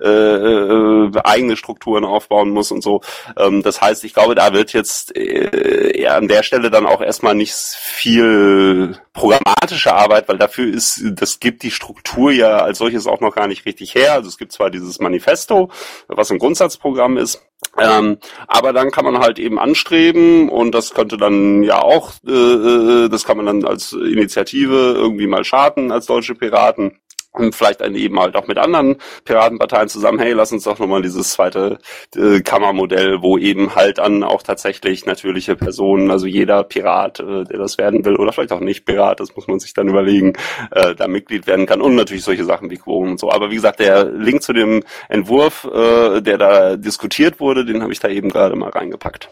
äh, 0.03 1.12
eigene 1.24 1.55
Strukturen 1.55 2.05
aufbauen 2.05 2.49
muss 2.49 2.72
und 2.72 2.82
so. 2.82 3.01
Ähm, 3.38 3.64
das 3.64 3.82
heißt, 3.82 4.03
ich 4.03 4.14
glaube, 4.14 4.36
da 4.36 4.53
wird 4.53 4.74
jetzt 4.74 5.16
äh, 5.16 5.91
eher 5.97 6.16
an 6.16 6.28
der 6.28 6.43
Stelle 6.43 6.70
dann 6.70 6.86
auch 6.86 6.99
erstmal 7.02 7.36
nicht 7.36 7.54
viel 7.54 8.97
programmatische 9.14 9.93
Arbeit, 9.93 10.30
weil 10.30 10.38
dafür 10.38 10.74
ist, 10.74 11.02
das 11.14 11.39
gibt 11.39 11.64
die 11.64 11.72
Struktur 11.72 12.32
ja 12.32 12.58
als 12.58 12.78
solches 12.78 13.08
auch 13.08 13.20
noch 13.20 13.36
gar 13.36 13.47
nicht 13.47 13.66
richtig 13.66 13.95
her. 13.95 14.14
Also 14.14 14.30
es 14.30 14.38
gibt 14.38 14.52
zwar 14.52 14.70
dieses 14.70 15.00
Manifesto, 15.00 15.70
was 16.08 16.32
ein 16.32 16.39
Grundsatzprogramm 16.39 17.18
ist, 17.18 17.41
ähm, 17.78 18.18
aber 18.47 18.74
dann 18.74 18.91
kann 18.91 19.06
man 19.06 19.20
halt 19.20 19.39
eben 19.39 19.60
anstreben 19.60 20.50
und 20.50 20.74
das 20.74 20.93
könnte 20.93 21.18
dann 21.18 21.64
ja 21.64 21.82
auch, 21.82 22.14
äh, 22.28 22.32
äh 22.32 23.10
das 23.10 23.26
kann 23.26 23.38
man 23.38 23.45
dann 23.45 23.66
als 23.66 23.93
Initiative 23.93 24.93
irgendwie 24.95 25.28
mal 25.28 25.43
starten 25.43 25.91
als 25.91 26.06
deutsche 26.06 26.36
Piraten 26.36 27.00
und 27.32 27.56
vielleicht 27.56 27.82
eben 27.82 28.20
halt 28.20 28.36
auch 28.36 28.48
mit 28.48 28.58
anderen 28.58 28.98
Piratenparteien 29.24 29.88
zusammen, 29.88 30.20
hey, 30.20 30.34
lass 30.34 30.52
uns 30.52 30.64
doch 30.64 30.80
nochmal 30.80 31.02
dieses 31.02 31.32
zweite 31.32 31.78
äh, 32.16 32.42
Kammermodell, 32.42 33.22
wo 33.22 33.38
eben 33.38 33.76
halt 33.76 34.00
dann 34.00 34.24
auch 34.24 34.42
tatsächlich 34.42 35.06
natürliche 35.06 35.56
Personen, 35.56 36.10
also 36.12 36.26
jeder 36.26 36.64
Pirat, 36.64 37.20
äh, 37.20 37.44
der 37.44 37.60
das 37.60 37.78
werden 37.78 38.04
will, 38.04 38.16
oder 38.16 38.34
vielleicht 38.34 38.52
auch 38.52 38.60
nicht 38.60 38.86
Pirat, 38.86 39.20
das 39.20 39.36
muss 39.36 39.48
man 39.48 39.60
sich 39.60 39.74
dann 39.74 39.88
überlegen, 39.88 40.34
äh, 40.72 40.96
da 40.96 41.08
Mitglied 41.08 41.46
werden 41.48 41.66
kann 41.66 41.82
und 41.82 41.96
natürlich 41.96 42.24
solche 42.24 42.46
Sachen 42.46 42.70
wie 42.72 42.78
Quorum 42.78 43.12
und 43.12 43.20
so. 43.20 43.32
Aber 43.32 43.52
wie 43.52 43.56
gesagt, 43.56 43.80
der 43.80 44.06
Link 44.06 44.42
zu 44.42 44.54
dem 44.54 44.84
Entwurf, 45.08 45.66
äh, 45.66 46.22
der 46.22 46.38
da 46.38 46.76
diskutiert 46.78 47.40
wurde, 47.40 47.64
den 47.66 47.84
habe 47.84 47.94
ich 47.94 48.00
da 48.00 48.08
eben 48.08 48.30
gerade 48.30 48.56
mal 48.56 48.70
reingepackt. 48.70 49.30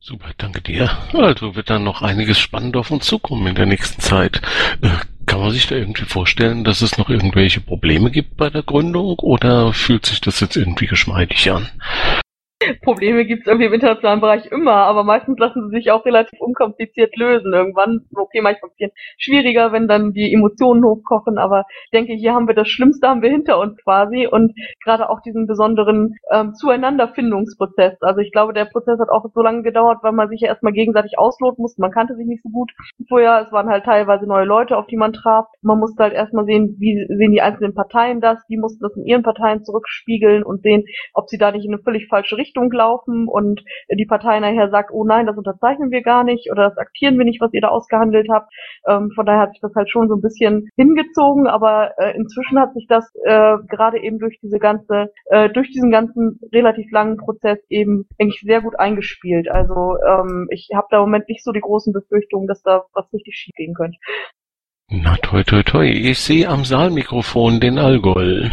Super, 0.00 0.30
danke 0.38 0.62
dir. 0.62 0.90
Also 1.12 1.54
wird 1.54 1.70
dann 1.70 1.84
noch 1.84 2.02
einiges 2.02 2.38
spannend 2.38 2.76
auf 2.76 2.90
uns 2.90 3.06
zukommen 3.06 3.46
in 3.46 3.54
der 3.54 3.66
nächsten 3.66 4.00
Zeit. 4.00 4.40
Kann 5.28 5.40
man 5.40 5.50
sich 5.50 5.66
da 5.66 5.76
irgendwie 5.76 6.06
vorstellen, 6.06 6.64
dass 6.64 6.80
es 6.80 6.96
noch 6.96 7.10
irgendwelche 7.10 7.60
Probleme 7.60 8.10
gibt 8.10 8.38
bei 8.38 8.48
der 8.48 8.62
Gründung 8.62 9.18
oder 9.18 9.74
fühlt 9.74 10.06
sich 10.06 10.22
das 10.22 10.40
jetzt 10.40 10.56
irgendwie 10.56 10.86
geschmeidig 10.86 11.50
an? 11.50 11.68
Probleme 12.82 13.24
gibt 13.24 13.42
es 13.42 13.46
irgendwie 13.46 13.66
im 13.66 13.72
internationalen 13.72 14.20
Bereich 14.20 14.46
immer, 14.46 14.72
aber 14.72 15.04
meistens 15.04 15.38
lassen 15.38 15.68
sie 15.68 15.76
sich 15.76 15.92
auch 15.92 16.04
relativ 16.04 16.40
unkompliziert 16.40 17.16
lösen. 17.16 17.52
Irgendwann, 17.52 18.00
okay, 18.16 18.40
manchmal 18.40 18.70
ein 18.70 18.74
bisschen 18.76 18.92
schwieriger, 19.16 19.70
wenn 19.70 19.86
dann 19.86 20.12
die 20.12 20.34
Emotionen 20.34 20.84
hochkochen, 20.84 21.38
aber 21.38 21.66
ich 21.84 21.90
denke, 21.92 22.14
hier 22.14 22.34
haben 22.34 22.48
wir 22.48 22.56
das 22.56 22.68
Schlimmste 22.68 23.08
haben 23.08 23.22
wir 23.22 23.30
hinter 23.30 23.60
uns 23.60 23.76
quasi 23.84 24.26
und 24.26 24.54
gerade 24.82 25.08
auch 25.08 25.20
diesen 25.20 25.46
besonderen 25.46 26.16
ähm, 26.32 26.52
Zueinanderfindungsprozess. 26.54 28.02
Also 28.02 28.20
ich 28.20 28.32
glaube, 28.32 28.52
der 28.52 28.64
Prozess 28.64 28.98
hat 28.98 29.08
auch 29.08 29.24
so 29.32 29.40
lange 29.40 29.62
gedauert, 29.62 29.98
weil 30.02 30.12
man 30.12 30.28
sich 30.28 30.40
ja 30.40 30.48
erstmal 30.48 30.72
gegenseitig 30.72 31.16
ausloten 31.16 31.62
musste. 31.62 31.80
Man 31.80 31.92
kannte 31.92 32.16
sich 32.16 32.26
nicht 32.26 32.42
so 32.42 32.48
gut 32.48 32.72
vorher. 33.08 33.44
Es 33.46 33.52
waren 33.52 33.68
halt 33.68 33.84
teilweise 33.84 34.26
neue 34.26 34.44
Leute, 34.44 34.76
auf 34.76 34.86
die 34.88 34.96
man 34.96 35.12
traf. 35.12 35.46
Man 35.62 35.78
musste 35.78 36.02
halt 36.02 36.12
erstmal 36.12 36.44
sehen, 36.44 36.74
wie 36.80 37.06
sehen 37.08 37.30
die 37.30 37.40
einzelnen 37.40 37.74
Parteien 37.74 38.20
das. 38.20 38.44
Die 38.48 38.56
mussten 38.56 38.82
das 38.82 38.96
in 38.96 39.04
ihren 39.04 39.22
Parteien 39.22 39.64
zurückspiegeln 39.64 40.42
und 40.42 40.62
sehen, 40.62 40.84
ob 41.14 41.28
sie 41.28 41.38
da 41.38 41.52
nicht 41.52 41.64
in 41.64 41.72
eine 41.72 41.82
völlig 41.82 42.08
falsche 42.08 42.36
Richtung 42.36 42.47
Richtung 42.48 42.72
laufen 42.72 43.28
und 43.28 43.62
die 43.90 44.06
Partei 44.06 44.40
nachher 44.40 44.70
sagt, 44.70 44.90
oh 44.92 45.04
nein, 45.04 45.26
das 45.26 45.36
unterzeichnen 45.36 45.90
wir 45.90 46.02
gar 46.02 46.24
nicht 46.24 46.50
oder 46.50 46.68
das 46.68 46.78
aktieren 46.78 47.18
wir 47.18 47.24
nicht, 47.24 47.40
was 47.40 47.52
ihr 47.52 47.60
da 47.60 47.68
ausgehandelt 47.68 48.28
habt. 48.30 48.52
Ähm, 48.86 49.10
von 49.14 49.26
daher 49.26 49.40
hat 49.40 49.52
sich 49.52 49.60
das 49.60 49.74
halt 49.74 49.90
schon 49.90 50.08
so 50.08 50.14
ein 50.14 50.20
bisschen 50.20 50.68
hingezogen, 50.76 51.46
aber 51.46 51.92
äh, 51.98 52.16
inzwischen 52.16 52.58
hat 52.58 52.74
sich 52.74 52.86
das 52.88 53.04
äh, 53.24 53.56
gerade 53.68 54.02
eben 54.02 54.18
durch 54.18 54.38
diese 54.42 54.58
ganze, 54.58 55.12
äh, 55.26 55.50
durch 55.50 55.70
diesen 55.70 55.90
ganzen 55.90 56.40
relativ 56.52 56.90
langen 56.90 57.16
Prozess 57.16 57.58
eben, 57.68 58.06
denke 58.18 58.34
ich, 58.34 58.40
sehr 58.40 58.62
gut 58.62 58.78
eingespielt. 58.78 59.50
Also 59.50 59.96
ähm, 60.06 60.48
ich 60.50 60.70
habe 60.74 60.86
da 60.90 60.98
im 60.98 61.04
Moment 61.04 61.28
nicht 61.28 61.44
so 61.44 61.52
die 61.52 61.60
großen 61.60 61.92
Befürchtungen, 61.92 62.48
dass 62.48 62.62
da 62.62 62.84
was 62.94 63.12
richtig 63.12 63.36
schief 63.36 63.54
gehen 63.56 63.74
könnte. 63.74 63.98
Na 64.90 65.16
toi 65.16 65.42
toi 65.42 65.62
toi, 65.62 65.86
ich 65.86 66.18
sehe 66.18 66.48
am 66.48 66.64
Saalmikrofon 66.64 67.60
den 67.60 67.78
Allgäu. 67.78 68.48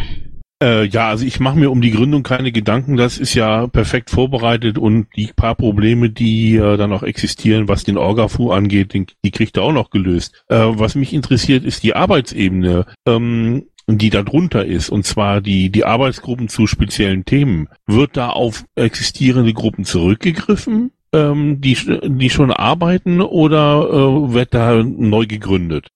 Äh, 0.64 0.86
ja, 0.86 1.10
also 1.10 1.26
ich 1.26 1.40
mache 1.40 1.58
mir 1.58 1.70
um 1.70 1.82
die 1.82 1.92
Gründung 1.92 2.24
keine 2.24 2.52
Gedanken. 2.52 2.96
Das 2.96 3.18
ist 3.18 3.34
ja 3.34 3.68
perfekt 3.68 4.10
vorbereitet 4.10 4.78
und 4.78 5.08
die 5.16 5.32
paar 5.36 5.56
Probleme, 5.56 6.10
die 6.10 6.56
äh, 6.56 6.78
dann 6.78 6.94
auch 6.94 7.04
existieren, 7.04 7.68
was 7.68 7.84
den 7.84 7.98
Orgafu 7.98 8.52
angeht, 8.52 8.94
den, 8.94 9.08
die 9.24 9.32
kriegt 9.32 9.58
er 9.58 9.64
auch 9.64 9.74
noch 9.74 9.90
gelöst. 9.90 10.44
Äh, 10.48 10.56
was 10.58 10.96
mich 10.96 11.14
interessiert, 11.14 11.66
ist 11.66 11.84
die 11.84 11.96
Arbeitsebene. 11.96 12.86
Ähm, 13.06 13.66
die 13.88 14.10
da 14.10 14.24
drunter 14.24 14.66
ist, 14.66 14.90
und 14.90 15.06
zwar 15.06 15.42
die, 15.42 15.70
die 15.70 15.86
Arbeitsgruppen 15.86 16.48
zu 16.50 16.66
speziellen 16.66 17.24
Themen, 17.24 17.70
wird 17.86 18.18
da 18.18 18.30
auf 18.30 18.66
existierende 18.74 19.54
Gruppen 19.54 19.86
zurückgegriffen, 19.86 20.92
ähm, 21.14 21.62
die, 21.62 21.78
die 22.04 22.30
schon 22.32 22.50
arbeiten, 22.52 23.22
oder 23.22 23.88
äh, 23.88 24.34
wird 24.34 24.56
da 24.56 24.82
neu 24.84 25.28
gegründet? 25.28 25.90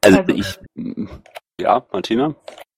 Also, 0.00 0.20
Also- 0.20 0.34
ich, 0.34 0.58
ja, 1.60 1.84
Martina? 1.92 2.34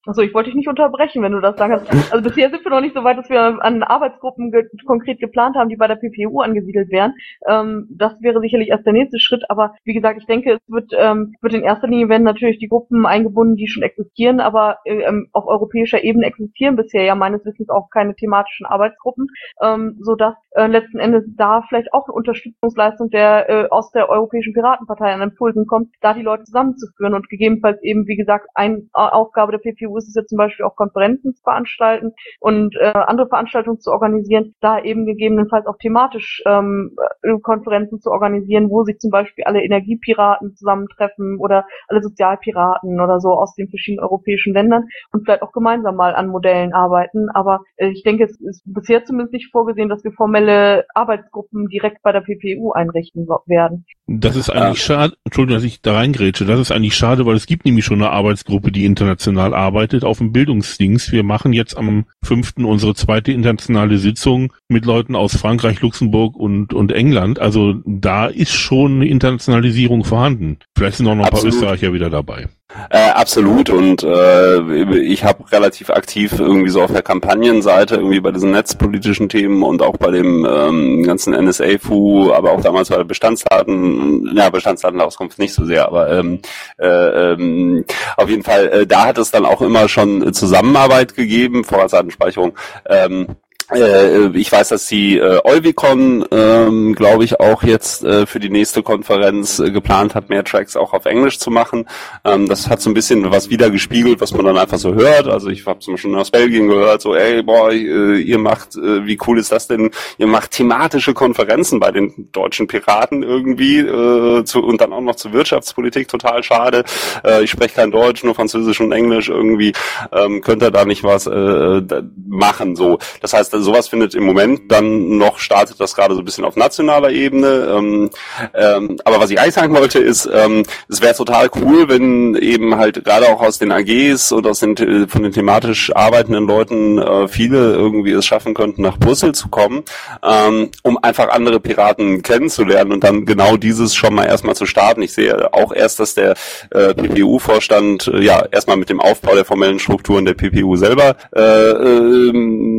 Achso, 0.06 0.22
ich 0.22 0.32
wollte 0.34 0.50
dich 0.50 0.56
nicht 0.56 0.68
unterbrechen, 0.68 1.20
wenn 1.22 1.32
du 1.32 1.40
das 1.40 1.56
sagst. 1.56 1.90
Also 2.12 2.22
bisher 2.22 2.48
sind 2.50 2.64
wir 2.64 2.70
noch 2.70 2.80
nicht 2.80 2.94
so 2.94 3.02
weit, 3.02 3.18
dass 3.18 3.28
wir 3.28 3.40
an 3.40 3.82
Arbeitsgruppen 3.82 4.52
ge 4.52 4.68
konkret 4.86 5.18
geplant 5.18 5.56
haben, 5.56 5.68
die 5.68 5.76
bei 5.76 5.88
der 5.88 5.96
PPU 5.96 6.40
angesiedelt 6.40 6.90
wären. 6.90 7.14
Ähm, 7.48 7.88
das 7.90 8.12
wäre 8.20 8.40
sicherlich 8.40 8.68
erst 8.68 8.86
der 8.86 8.92
nächste 8.92 9.18
Schritt, 9.18 9.42
aber 9.50 9.74
wie 9.82 9.94
gesagt, 9.94 10.20
ich 10.20 10.26
denke, 10.26 10.52
es 10.52 10.60
wird, 10.68 10.92
ähm, 10.96 11.34
wird 11.40 11.54
in 11.54 11.64
erster 11.64 11.88
Linie 11.88 12.08
werden 12.08 12.22
natürlich 12.22 12.58
die 12.58 12.68
Gruppen 12.68 13.04
eingebunden, 13.04 13.56
die 13.56 13.66
schon 13.66 13.82
existieren, 13.82 14.38
aber 14.38 14.78
äh, 14.84 15.02
ähm, 15.02 15.28
auf 15.32 15.48
europäischer 15.48 16.04
Ebene 16.04 16.26
existieren 16.26 16.76
bisher 16.76 17.02
ja 17.02 17.16
meines 17.16 17.44
Wissens 17.44 17.68
auch 17.68 17.90
keine 17.90 18.14
thematischen 18.14 18.66
Arbeitsgruppen, 18.66 19.26
ähm, 19.60 19.98
sodass 20.00 20.36
äh, 20.52 20.68
letzten 20.68 21.00
Endes 21.00 21.24
da 21.36 21.62
vielleicht 21.68 21.92
auch 21.92 22.06
eine 22.06 22.14
Unterstützungsleistung 22.14 23.10
der 23.10 23.50
äh, 23.50 23.68
aus 23.70 23.90
der 23.90 24.08
Europäischen 24.08 24.52
Piratenpartei 24.52 25.12
an 25.12 25.22
Impulsen 25.22 25.66
kommt, 25.66 25.92
da 26.00 26.14
die 26.14 26.22
Leute 26.22 26.44
zusammenzuführen 26.44 27.14
und 27.14 27.28
gegebenenfalls 27.28 27.82
eben, 27.82 28.06
wie 28.06 28.16
gesagt, 28.16 28.46
eine 28.54 28.82
Aufgabe 28.92 29.50
der 29.50 29.58
PPU 29.58 29.95
ist 29.96 30.08
es 30.08 30.14
ja 30.14 30.24
zum 30.24 30.38
Beispiel 30.38 30.64
auch 30.64 30.76
Konferenzen 30.76 31.34
zu 31.34 31.42
veranstalten 31.42 32.12
und 32.40 32.76
äh, 32.76 32.92
andere 32.92 33.28
Veranstaltungen 33.28 33.80
zu 33.80 33.90
organisieren, 33.90 34.54
da 34.60 34.80
eben 34.80 35.06
gegebenenfalls 35.06 35.66
auch 35.66 35.78
thematisch 35.78 36.42
ähm, 36.46 36.96
äh, 37.22 37.38
Konferenzen 37.42 38.00
zu 38.00 38.10
organisieren, 38.10 38.70
wo 38.70 38.84
sich 38.84 38.98
zum 38.98 39.10
Beispiel 39.10 39.44
alle 39.44 39.62
Energiepiraten 39.62 40.54
zusammentreffen 40.54 41.38
oder 41.38 41.66
alle 41.88 42.02
Sozialpiraten 42.02 43.00
oder 43.00 43.20
so 43.20 43.30
aus 43.30 43.54
den 43.54 43.68
verschiedenen 43.68 44.04
europäischen 44.04 44.52
Ländern 44.52 44.84
und 45.12 45.24
vielleicht 45.24 45.42
auch 45.42 45.52
gemeinsam 45.52 45.96
mal 45.96 46.14
an 46.14 46.28
Modellen 46.28 46.72
arbeiten. 46.72 47.28
Aber 47.30 47.60
äh, 47.76 47.88
ich 47.88 48.02
denke, 48.02 48.24
es 48.24 48.40
ist 48.40 48.62
bisher 48.66 49.04
zumindest 49.04 49.32
nicht 49.32 49.50
vorgesehen, 49.50 49.88
dass 49.88 50.04
wir 50.04 50.12
formelle 50.12 50.84
Arbeitsgruppen 50.94 51.68
direkt 51.68 52.02
bei 52.02 52.12
der 52.12 52.20
PPU 52.20 52.72
einrichten 52.72 53.26
so- 53.26 53.40
werden. 53.46 53.86
Das 54.06 54.36
ist 54.36 54.50
eigentlich 54.50 54.82
schade, 54.82 55.14
Entschuldigung, 55.24 55.56
dass 55.56 55.64
ich 55.64 55.82
da 55.82 55.94
reingrätsche, 55.94 56.44
das 56.44 56.60
ist 56.60 56.70
eigentlich 56.70 56.94
schade, 56.94 57.26
weil 57.26 57.34
es 57.34 57.46
gibt 57.46 57.64
nämlich 57.64 57.84
schon 57.84 58.00
eine 58.00 58.10
Arbeitsgruppe, 58.10 58.70
die 58.70 58.84
international 58.84 59.54
arbeitet 59.54 59.85
auf 59.94 60.18
dem 60.18 60.32
Bildungsdienst. 60.32 61.12
Wir 61.12 61.22
machen 61.22 61.52
jetzt 61.52 61.76
am 61.76 62.06
5. 62.24 62.54
unsere 62.64 62.94
zweite 62.94 63.32
internationale 63.32 63.98
Sitzung 63.98 64.52
mit 64.68 64.84
Leuten 64.84 65.14
aus 65.14 65.36
Frankreich, 65.36 65.80
Luxemburg 65.80 66.36
und, 66.36 66.74
und 66.74 66.92
England. 66.92 67.38
Also 67.38 67.74
da 67.84 68.26
ist 68.26 68.52
schon 68.52 68.96
eine 68.96 69.08
Internationalisierung 69.08 70.04
vorhanden. 70.04 70.58
Vielleicht 70.76 70.98
sind 70.98 71.06
auch 71.06 71.14
noch 71.14 71.24
ein 71.26 71.32
Absolut. 71.32 71.54
paar 71.54 71.60
Österreicher 71.60 71.92
wieder 71.92 72.10
dabei. 72.10 72.48
Äh, 72.90 73.10
absolut 73.10 73.70
und 73.70 74.02
äh, 74.02 75.00
ich 75.00 75.24
habe 75.24 75.50
relativ 75.50 75.90
aktiv 75.90 76.38
irgendwie 76.38 76.68
so 76.68 76.82
auf 76.82 76.92
der 76.92 77.02
Kampagnenseite 77.02 77.96
irgendwie 77.96 78.20
bei 78.20 78.30
diesen 78.30 78.52
netzpolitischen 78.52 79.28
Themen 79.28 79.62
und 79.62 79.82
auch 79.82 79.96
bei 79.96 80.10
dem 80.10 80.46
ähm, 80.48 81.02
ganzen 81.02 81.34
NSA-Fu, 81.34 82.32
aber 82.32 82.52
auch 82.52 82.60
damals 82.60 82.88
bei 82.88 83.02
Bestandsdaten, 83.02 84.32
ja 84.36 84.50
Bestandsdatenauskunft 84.50 85.38
nicht 85.38 85.54
so 85.54 85.64
sehr, 85.64 85.86
aber 85.86 86.10
ähm, 86.10 86.40
äh, 86.78 86.86
ähm, 87.32 87.84
auf 88.16 88.28
jeden 88.28 88.42
Fall, 88.42 88.68
äh, 88.68 88.86
da 88.86 89.06
hat 89.06 89.18
es 89.18 89.30
dann 89.30 89.46
auch 89.46 89.62
immer 89.62 89.88
schon 89.88 90.32
Zusammenarbeit 90.32 91.14
gegeben, 91.14 91.64
Vorratsdatenspeicherung. 91.64 92.56
Ähm, 92.88 93.36
äh, 93.72 94.28
ich 94.36 94.52
weiß, 94.52 94.68
dass 94.68 94.86
die 94.86 95.18
äh, 95.18 95.40
Euvicon, 95.44 96.24
ähm, 96.30 96.94
glaube 96.94 97.24
ich, 97.24 97.40
auch 97.40 97.62
jetzt 97.62 98.04
äh, 98.04 98.26
für 98.26 98.38
die 98.38 98.48
nächste 98.48 98.82
Konferenz 98.82 99.58
äh, 99.58 99.70
geplant 99.70 100.14
hat, 100.14 100.28
mehr 100.28 100.44
Tracks 100.44 100.76
auch 100.76 100.92
auf 100.92 101.04
Englisch 101.04 101.38
zu 101.38 101.50
machen. 101.50 101.88
Ähm, 102.24 102.48
das 102.48 102.68
hat 102.68 102.80
so 102.80 102.90
ein 102.90 102.94
bisschen 102.94 103.30
was 103.30 103.50
wiedergespiegelt, 103.50 104.20
was 104.20 104.32
man 104.32 104.46
dann 104.46 104.56
einfach 104.56 104.78
so 104.78 104.94
hört. 104.94 105.26
Also 105.26 105.48
ich 105.48 105.66
habe 105.66 105.80
zum 105.80 105.94
Beispiel 105.94 106.14
aus 106.14 106.30
Belgien 106.30 106.68
gehört, 106.68 107.02
so, 107.02 107.14
ey, 107.14 107.42
boah, 107.42 107.72
äh, 107.72 108.20
ihr 108.20 108.38
macht, 108.38 108.76
äh, 108.76 109.04
wie 109.04 109.18
cool 109.26 109.38
ist 109.38 109.50
das 109.50 109.66
denn? 109.66 109.90
Ihr 110.18 110.28
macht 110.28 110.52
thematische 110.52 111.14
Konferenzen 111.14 111.80
bei 111.80 111.90
den 111.90 112.28
deutschen 112.32 112.68
Piraten 112.68 113.24
irgendwie 113.24 113.78
äh, 113.80 114.44
zu, 114.44 114.62
und 114.62 114.80
dann 114.80 114.92
auch 114.92 115.00
noch 115.00 115.16
zur 115.16 115.32
Wirtschaftspolitik, 115.32 116.06
total 116.06 116.42
schade. 116.44 116.84
Äh, 117.24 117.42
ich 117.42 117.50
spreche 117.50 117.74
kein 117.74 117.90
Deutsch, 117.90 118.22
nur 118.22 118.34
Französisch 118.34 118.80
und 118.80 118.92
Englisch 118.92 119.28
irgendwie. 119.28 119.72
Ähm, 120.12 120.40
könnt 120.40 120.62
ihr 120.62 120.70
da 120.70 120.84
nicht 120.84 121.02
was 121.02 121.26
äh, 121.26 121.82
machen? 122.28 122.76
So, 122.76 122.98
das 123.20 123.32
heißt, 123.32 123.55
sowas 123.60 123.88
findet 123.88 124.14
im 124.14 124.24
Moment 124.24 124.70
dann 124.70 125.16
noch 125.18 125.38
startet 125.38 125.80
das 125.80 125.94
gerade 125.94 126.14
so 126.14 126.20
ein 126.20 126.24
bisschen 126.24 126.44
auf 126.44 126.56
nationaler 126.56 127.10
Ebene. 127.10 127.68
Ähm, 127.76 128.10
ähm, 128.54 128.98
aber 129.04 129.20
was 129.20 129.30
ich 129.30 129.40
eigentlich 129.40 129.54
sagen 129.54 129.74
wollte, 129.74 129.98
ist, 129.98 130.28
ähm, 130.32 130.64
es 130.88 131.00
wäre 131.00 131.14
total 131.14 131.48
cool, 131.56 131.88
wenn 131.88 132.34
eben 132.36 132.76
halt 132.76 133.04
gerade 133.04 133.28
auch 133.28 133.40
aus 133.40 133.58
den 133.58 133.72
AGs 133.72 134.32
und 134.32 134.46
aus 134.46 134.60
den 134.60 134.76
äh, 134.76 135.06
von 135.08 135.22
den 135.22 135.32
thematisch 135.32 135.94
arbeitenden 135.94 136.46
Leuten 136.46 136.98
äh, 136.98 137.28
viele 137.28 137.74
irgendwie 137.74 138.12
es 138.12 138.26
schaffen 138.26 138.54
könnten, 138.54 138.82
nach 138.82 138.98
Brüssel 138.98 139.34
zu 139.34 139.48
kommen, 139.48 139.84
ähm, 140.22 140.70
um 140.82 140.98
einfach 141.02 141.28
andere 141.30 141.60
Piraten 141.60 142.22
kennenzulernen 142.22 142.92
und 142.92 143.04
dann 143.04 143.24
genau 143.24 143.56
dieses 143.56 143.94
schon 143.94 144.14
mal 144.14 144.24
erstmal 144.24 144.56
zu 144.56 144.66
starten. 144.66 145.02
Ich 145.02 145.12
sehe 145.12 145.52
auch 145.52 145.72
erst, 145.72 146.00
dass 146.00 146.14
der 146.14 146.34
äh, 146.70 146.94
PPU-Vorstand 146.94 148.08
äh, 148.08 148.20
ja 148.20 148.44
erstmal 148.50 148.76
mit 148.76 148.90
dem 148.90 149.00
Aufbau 149.00 149.34
der 149.34 149.44
formellen 149.44 149.78
Strukturen 149.78 150.24
der 150.24 150.34
PPU 150.34 150.76
selber 150.76 151.16
äh, 151.34 151.40
ähm, 151.40 152.75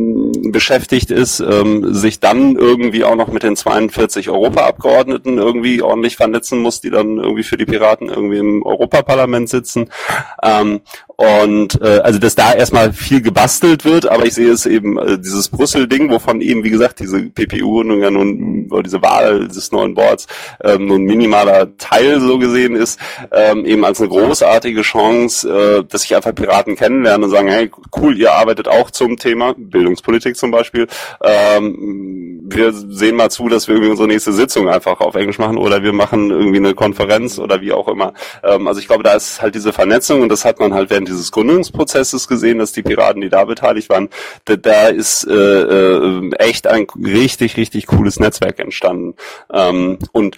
beschäftigt 0.52 1.10
ist, 1.10 1.40
ähm, 1.40 1.94
sich 1.94 2.20
dann 2.20 2.56
irgendwie 2.56 3.04
auch 3.04 3.16
noch 3.16 3.28
mit 3.28 3.42
den 3.42 3.56
42 3.56 4.30
Europaabgeordneten 4.30 5.38
irgendwie 5.38 5.82
ordentlich 5.82 6.16
vernetzen 6.16 6.60
muss, 6.60 6.80
die 6.80 6.90
dann 6.90 7.18
irgendwie 7.18 7.42
für 7.42 7.56
die 7.56 7.66
Piraten 7.66 8.08
irgendwie 8.08 8.38
im 8.38 8.62
Europaparlament 8.64 9.48
sitzen. 9.48 9.90
Ähm, 10.42 10.80
und 11.20 11.82
äh, 11.82 11.98
also 11.98 12.20
dass 12.20 12.36
da 12.36 12.54
erstmal 12.54 12.92
viel 12.92 13.20
gebastelt 13.20 13.84
wird, 13.84 14.08
aber 14.08 14.24
ich 14.24 14.34
sehe 14.34 14.52
es 14.52 14.66
eben 14.66 14.96
äh, 14.98 15.18
dieses 15.18 15.48
Brüssel-Ding, 15.48 16.10
wovon 16.10 16.40
eben 16.40 16.62
wie 16.62 16.70
gesagt 16.70 17.00
diese 17.00 17.20
PPU 17.20 17.82
nun 17.82 18.00
ja 18.00 18.08
nun 18.08 18.68
oder 18.70 18.84
diese 18.84 19.02
Wahl 19.02 19.48
des 19.48 19.72
neuen 19.72 19.96
Boards 19.96 20.28
ähm, 20.62 20.86
nur 20.86 20.96
ein 20.96 21.02
minimaler 21.02 21.76
Teil 21.76 22.20
so 22.20 22.38
gesehen 22.38 22.76
ist, 22.76 23.00
ähm, 23.32 23.64
eben 23.66 23.84
als 23.84 24.00
eine 24.00 24.10
großartige 24.10 24.82
Chance, 24.82 25.50
äh, 25.50 25.84
dass 25.88 26.02
sich 26.02 26.14
einfach 26.14 26.32
Piraten 26.32 26.76
kennenlernen 26.76 27.24
und 27.24 27.30
sagen, 27.30 27.48
hey 27.48 27.68
cool, 27.96 28.16
ihr 28.16 28.34
arbeitet 28.34 28.68
auch 28.68 28.92
zum 28.92 29.16
Thema 29.16 29.56
Bildungspolitik 29.58 30.36
zum 30.36 30.52
Beispiel. 30.52 30.86
Ähm, 31.20 32.44
wir 32.44 32.72
sehen 32.72 33.16
mal 33.16 33.30
zu, 33.30 33.48
dass 33.48 33.66
wir 33.66 33.74
irgendwie 33.74 33.90
unsere 33.90 34.08
nächste 34.08 34.32
Sitzung 34.32 34.68
einfach 34.68 35.00
auf 35.00 35.16
Englisch 35.16 35.38
machen 35.38 35.58
oder 35.58 35.82
wir 35.82 35.92
machen 35.92 36.30
irgendwie 36.30 36.58
eine 36.58 36.74
Konferenz 36.74 37.40
oder 37.40 37.60
wie 37.60 37.72
auch 37.72 37.88
immer. 37.88 38.12
Ähm, 38.44 38.68
also 38.68 38.78
ich 38.80 38.86
glaube, 38.86 39.02
da 39.02 39.14
ist 39.14 39.42
halt 39.42 39.56
diese 39.56 39.72
Vernetzung 39.72 40.22
und 40.22 40.28
das 40.28 40.44
hat 40.44 40.60
man 40.60 40.74
halt 40.74 40.90
während 40.90 41.07
dieses 41.08 41.32
Gründungsprozesses 41.32 42.28
gesehen, 42.28 42.58
dass 42.58 42.72
die 42.72 42.82
Piraten, 42.82 43.20
die 43.20 43.28
da 43.28 43.44
beteiligt 43.44 43.88
waren, 43.88 44.08
da, 44.44 44.56
da 44.56 44.88
ist 44.88 45.26
äh, 45.26 45.32
äh, 45.32 46.30
echt 46.38 46.66
ein 46.66 46.86
richtig, 46.96 47.56
richtig 47.56 47.86
cooles 47.86 48.20
Netzwerk 48.20 48.58
entstanden. 48.58 49.14
Ähm, 49.52 49.98
und 50.12 50.36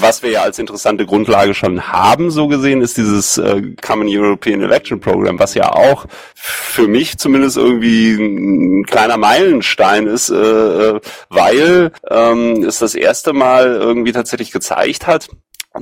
was 0.00 0.22
wir 0.22 0.30
ja 0.30 0.42
als 0.42 0.58
interessante 0.58 1.06
Grundlage 1.06 1.54
schon 1.54 1.88
haben, 1.88 2.30
so 2.30 2.48
gesehen, 2.48 2.82
ist 2.82 2.96
dieses 2.96 3.38
äh, 3.38 3.62
Common 3.80 4.08
European 4.08 4.62
Election 4.62 5.00
Program, 5.00 5.38
was 5.38 5.54
ja 5.54 5.72
auch 5.72 6.06
für 6.34 6.88
mich 6.88 7.18
zumindest 7.18 7.56
irgendwie 7.56 8.14
ein 8.14 8.84
kleiner 8.84 9.16
Meilenstein 9.16 10.06
ist, 10.06 10.30
äh, 10.30 10.36
äh, 10.36 11.00
weil 11.28 11.92
ähm, 12.10 12.64
es 12.64 12.78
das 12.78 12.94
erste 12.94 13.32
Mal 13.32 13.66
irgendwie 13.66 14.12
tatsächlich 14.12 14.50
gezeigt 14.50 15.06
hat, 15.06 15.28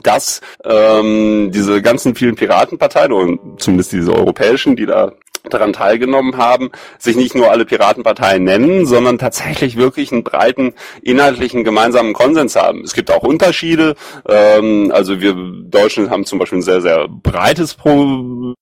dass 0.02 0.40
ähm, 0.64 1.50
diese 1.52 1.82
ganzen 1.82 2.14
vielen 2.14 2.36
Piratenparteien, 2.36 3.12
und 3.12 3.60
zumindest 3.60 3.92
diese 3.92 4.12
europäischen, 4.14 4.76
die 4.76 4.86
da 4.86 5.12
daran 5.48 5.72
teilgenommen 5.72 6.36
haben, 6.36 6.70
sich 6.98 7.16
nicht 7.16 7.34
nur 7.34 7.50
alle 7.50 7.64
Piratenparteien 7.64 8.44
nennen, 8.44 8.86
sondern 8.86 9.18
tatsächlich 9.18 9.76
wirklich 9.76 10.12
einen 10.12 10.24
breiten 10.24 10.74
inhaltlichen 11.02 11.64
gemeinsamen 11.64 12.12
Konsens 12.12 12.56
haben. 12.56 12.82
Es 12.82 12.94
gibt 12.94 13.10
auch 13.10 13.22
Unterschiede. 13.22 13.94
Ähm, 14.28 14.92
also 14.94 15.20
wir 15.20 15.34
Deutschen 15.34 16.10
haben 16.10 16.24
zum 16.24 16.38
Beispiel 16.38 16.58
ein 16.58 16.62
sehr, 16.62 16.80
sehr 16.80 17.08
breites 17.08 17.74
Pro 17.74 18.54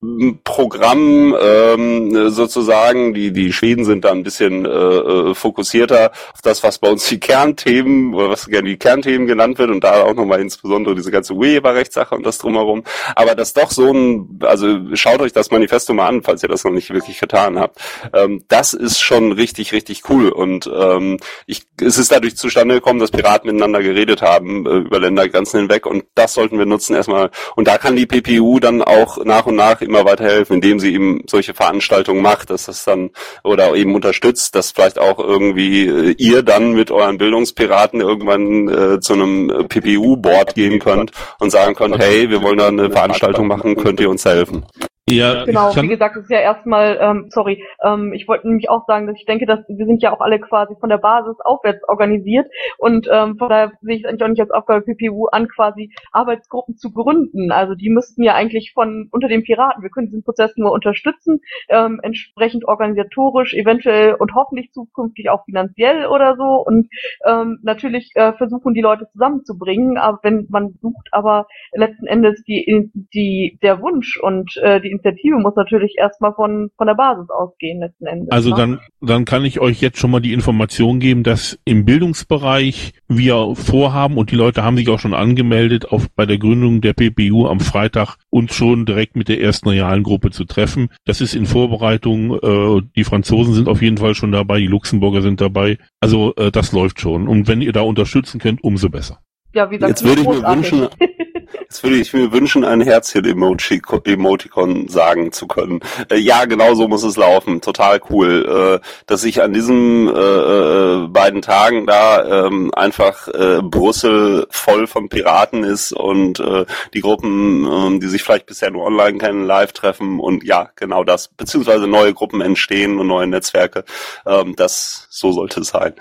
Programm 0.44 1.34
ähm, 1.40 2.30
sozusagen. 2.30 3.14
Die, 3.14 3.32
die 3.32 3.52
Schweden 3.52 3.84
sind 3.84 4.04
da 4.04 4.12
ein 4.12 4.22
bisschen 4.22 4.64
äh, 4.64 4.68
äh, 4.68 5.34
fokussierter 5.34 6.12
auf 6.34 6.42
das, 6.42 6.62
was 6.62 6.78
bei 6.78 6.90
uns 6.90 7.08
die 7.08 7.18
Kernthemen 7.18 8.14
oder 8.14 8.30
was 8.30 8.46
gerne 8.46 8.68
die 8.68 8.76
Kernthemen 8.76 9.26
genannt 9.26 9.58
wird 9.58 9.70
und 9.70 9.82
da 9.82 10.02
auch 10.02 10.14
nochmal 10.14 10.40
insbesondere 10.40 10.94
diese 10.94 11.10
ganze 11.10 11.34
Urheberrechtssache 11.34 12.14
und 12.14 12.24
das 12.24 12.38
drumherum. 12.38 12.84
Aber 13.14 13.34
das 13.34 13.52
doch 13.52 13.70
so 13.70 13.92
ein, 13.92 14.38
also 14.42 14.78
schaut 14.94 15.20
euch 15.20 15.32
das 15.32 15.50
Manifesto 15.50 15.94
mal 15.94 16.06
an, 16.06 16.22
falls 16.22 16.42
ihr 16.42 16.48
das 16.48 16.64
noch 16.68 16.74
nicht 16.74 16.90
wirklich 16.92 17.18
getan 17.18 17.58
habt. 17.58 17.80
Ähm, 18.12 18.44
das 18.48 18.74
ist 18.74 19.00
schon 19.00 19.32
richtig, 19.32 19.72
richtig 19.72 20.08
cool. 20.08 20.28
Und 20.28 20.70
ähm, 20.72 21.18
ich, 21.46 21.62
es 21.80 21.98
ist 21.98 22.12
dadurch 22.12 22.36
zustande 22.36 22.74
gekommen, 22.74 23.00
dass 23.00 23.10
Piraten 23.10 23.48
miteinander 23.48 23.82
geredet 23.82 24.22
haben 24.22 24.66
äh, 24.66 24.76
über 24.78 25.00
Ländergrenzen 25.00 25.60
hinweg. 25.60 25.86
Und 25.86 26.04
das 26.14 26.34
sollten 26.34 26.58
wir 26.58 26.66
nutzen 26.66 26.94
erstmal. 26.94 27.30
Und 27.56 27.68
da 27.68 27.78
kann 27.78 27.96
die 27.96 28.06
PPU 28.06 28.60
dann 28.60 28.82
auch 28.82 29.24
nach 29.24 29.46
und 29.46 29.56
nach 29.56 29.80
immer 29.80 30.04
weiterhelfen, 30.04 30.56
indem 30.56 30.80
sie 30.80 30.94
eben 30.94 31.22
solche 31.28 31.54
Veranstaltungen 31.54 32.22
macht, 32.22 32.50
dass 32.50 32.66
das 32.66 32.84
dann 32.84 33.10
oder 33.44 33.74
eben 33.74 33.94
unterstützt, 33.94 34.54
dass 34.54 34.70
vielleicht 34.70 34.98
auch 34.98 35.18
irgendwie 35.18 35.86
äh, 35.86 36.14
ihr 36.18 36.42
dann 36.42 36.72
mit 36.72 36.90
euren 36.90 37.18
Bildungspiraten 37.18 38.00
irgendwann 38.00 38.68
äh, 38.68 39.00
zu 39.00 39.14
einem 39.14 39.50
äh, 39.50 39.64
PPU-Board 39.64 40.54
gehen 40.54 40.78
könnt 40.78 41.12
und 41.38 41.50
sagen 41.50 41.74
könnt, 41.74 41.98
hey, 41.98 42.30
wir 42.30 42.42
wollen 42.42 42.58
da 42.58 42.68
eine 42.68 42.90
Veranstaltung 42.90 43.46
machen, 43.46 43.76
könnt 43.76 44.00
ihr 44.00 44.10
uns 44.10 44.24
helfen? 44.24 44.66
Ja, 45.10 45.44
Genau, 45.44 45.74
wie 45.74 45.88
gesagt, 45.88 46.16
es 46.16 46.24
ist 46.24 46.30
ja 46.30 46.40
erstmal, 46.40 46.98
ähm, 47.00 47.26
sorry, 47.30 47.62
ähm, 47.82 48.12
ich 48.12 48.28
wollte 48.28 48.46
nämlich 48.46 48.68
auch 48.70 48.86
sagen, 48.86 49.06
dass 49.06 49.16
ich 49.16 49.24
denke, 49.24 49.46
dass 49.46 49.60
wir 49.68 49.86
sind 49.86 50.02
ja 50.02 50.12
auch 50.12 50.20
alle 50.20 50.38
quasi 50.38 50.74
von 50.78 50.88
der 50.88 50.98
Basis 50.98 51.36
aufwärts 51.40 51.86
organisiert 51.88 52.46
und 52.78 53.08
ähm, 53.10 53.36
von 53.38 53.48
daher 53.48 53.72
sehe 53.80 53.96
ich 53.96 54.04
es 54.04 54.08
eigentlich 54.08 54.22
auch 54.22 54.28
nicht 54.28 54.40
als 54.40 54.50
Aufgabe 54.50 54.82
PPU 54.82 55.26
an, 55.26 55.48
quasi 55.48 55.92
Arbeitsgruppen 56.12 56.76
zu 56.76 56.92
gründen. 56.92 57.52
Also 57.52 57.74
die 57.74 57.90
müssten 57.90 58.22
ja 58.22 58.34
eigentlich 58.34 58.72
von 58.74 59.08
unter 59.10 59.28
den 59.28 59.42
Piraten, 59.42 59.82
wir 59.82 59.90
können 59.90 60.06
diesen 60.06 60.24
Prozess 60.24 60.52
nur 60.56 60.72
unterstützen, 60.72 61.40
ähm, 61.68 62.00
entsprechend 62.02 62.66
organisatorisch, 62.66 63.54
eventuell 63.54 64.14
und 64.14 64.34
hoffentlich 64.34 64.72
zukünftig 64.72 65.30
auch 65.30 65.44
finanziell 65.44 66.06
oder 66.06 66.36
so 66.36 66.64
und 66.64 66.88
ähm, 67.24 67.58
natürlich 67.62 68.10
äh, 68.14 68.32
versuchen 68.34 68.74
die 68.74 68.80
Leute 68.80 69.08
zusammenzubringen, 69.12 69.98
aber 69.98 70.18
wenn 70.22 70.46
man 70.50 70.74
sucht, 70.80 71.08
aber 71.12 71.46
letzten 71.72 72.06
Endes 72.06 72.42
die, 72.44 72.90
die 73.14 73.58
der 73.62 73.80
Wunsch 73.80 74.18
und 74.20 74.56
äh, 74.58 74.80
die 74.80 74.90
Initiative 74.98 75.38
muss 75.38 75.54
natürlich 75.56 75.94
erstmal 75.98 76.34
von 76.34 76.70
von 76.76 76.86
der 76.86 76.94
Basis 76.94 77.30
ausgehen 77.30 77.80
letzten 77.80 78.06
Endes. 78.06 78.30
also 78.30 78.50
ne? 78.50 78.56
dann, 78.56 78.80
dann 79.00 79.24
kann 79.24 79.44
ich 79.44 79.60
euch 79.60 79.80
jetzt 79.80 79.98
schon 79.98 80.10
mal 80.10 80.20
die 80.20 80.32
Information 80.32 81.00
geben, 81.00 81.22
dass 81.22 81.58
im 81.64 81.84
Bildungsbereich 81.84 82.94
wir 83.08 83.54
vorhaben 83.54 84.16
und 84.16 84.30
die 84.30 84.36
Leute 84.36 84.62
haben 84.62 84.76
sich 84.76 84.88
auch 84.88 84.98
schon 84.98 85.14
angemeldet, 85.14 85.90
auf, 85.90 86.08
bei 86.14 86.26
der 86.26 86.38
Gründung 86.38 86.80
der 86.80 86.92
PPU 86.92 87.46
am 87.46 87.60
Freitag 87.60 88.16
uns 88.30 88.54
schon 88.54 88.86
direkt 88.86 89.16
mit 89.16 89.28
der 89.28 89.40
ersten 89.40 89.68
realen 89.68 90.02
Gruppe 90.02 90.30
zu 90.30 90.44
treffen. 90.44 90.88
Das 91.04 91.20
ist 91.20 91.34
in 91.34 91.46
Vorbereitung. 91.46 92.38
Äh, 92.38 92.82
die 92.96 93.04
Franzosen 93.04 93.54
sind 93.54 93.68
auf 93.68 93.82
jeden 93.82 93.98
Fall 93.98 94.14
schon 94.14 94.32
dabei, 94.32 94.58
die 94.58 94.66
Luxemburger 94.66 95.22
sind 95.22 95.40
dabei. 95.40 95.78
Also 96.00 96.34
äh, 96.36 96.50
das 96.50 96.72
läuft 96.72 97.00
schon. 97.00 97.28
Und 97.28 97.48
wenn 97.48 97.62
ihr 97.62 97.72
da 97.72 97.82
unterstützen 97.82 98.40
könnt, 98.40 98.62
umso 98.62 98.88
besser. 98.88 99.20
ja, 99.54 99.70
wie 99.70 99.76
gesagt, 99.76 99.90
Jetzt 100.00 100.04
würde 100.04 100.22
ich 100.22 100.28
mir 100.28 100.48
wünschen, 100.48 100.88
jetzt 101.68 101.82
würde 101.82 101.96
ich 101.96 102.14
mir 102.14 102.32
wünschen, 102.32 102.64
ein 102.64 102.80
Herzchen-Emoji, 102.80 103.82
Emoticon 104.04 104.88
sagen 104.88 105.32
zu 105.32 105.46
können. 105.46 105.80
Äh, 106.10 106.16
ja, 106.16 106.46
genau 106.46 106.74
so 106.74 106.88
muss 106.88 107.02
es 107.02 107.16
laufen. 107.16 107.60
Total 107.60 108.00
cool, 108.10 108.80
äh, 108.80 108.86
dass 109.06 109.24
ich 109.24 109.42
an 109.42 109.52
diesen 109.52 110.08
äh, 110.08 110.12
äh, 110.18 111.06
beiden 111.08 111.42
Tagen 111.42 111.86
da 111.86 112.46
ähm, 112.46 112.72
einfach 112.74 113.28
äh, 113.28 113.60
Brüssel 113.62 114.46
voll 114.50 114.86
von 114.86 115.08
Piraten 115.08 115.62
ist 115.62 115.92
und 115.92 116.40
äh, 116.40 116.64
die 116.94 117.00
Gruppen, 117.00 117.66
ähm, 117.70 118.00
die 118.00 118.08
sich 118.08 118.22
vielleicht 118.22 118.46
bisher 118.46 118.70
nur 118.70 118.84
online 118.86 119.18
kennen, 119.18 119.44
live 119.44 119.72
treffen 119.72 120.20
und 120.20 120.44
ja, 120.44 120.70
genau 120.76 121.04
das, 121.04 121.28
beziehungsweise 121.28 121.86
neue 121.86 122.14
Gruppen 122.14 122.40
entstehen 122.40 122.98
und 122.98 123.06
neue 123.08 123.26
Netzwerke. 123.26 123.84
Ähm, 124.26 124.56
das 124.56 125.06
so 125.10 125.32
sollte 125.32 125.60
es 125.60 125.68
sein. 125.68 125.94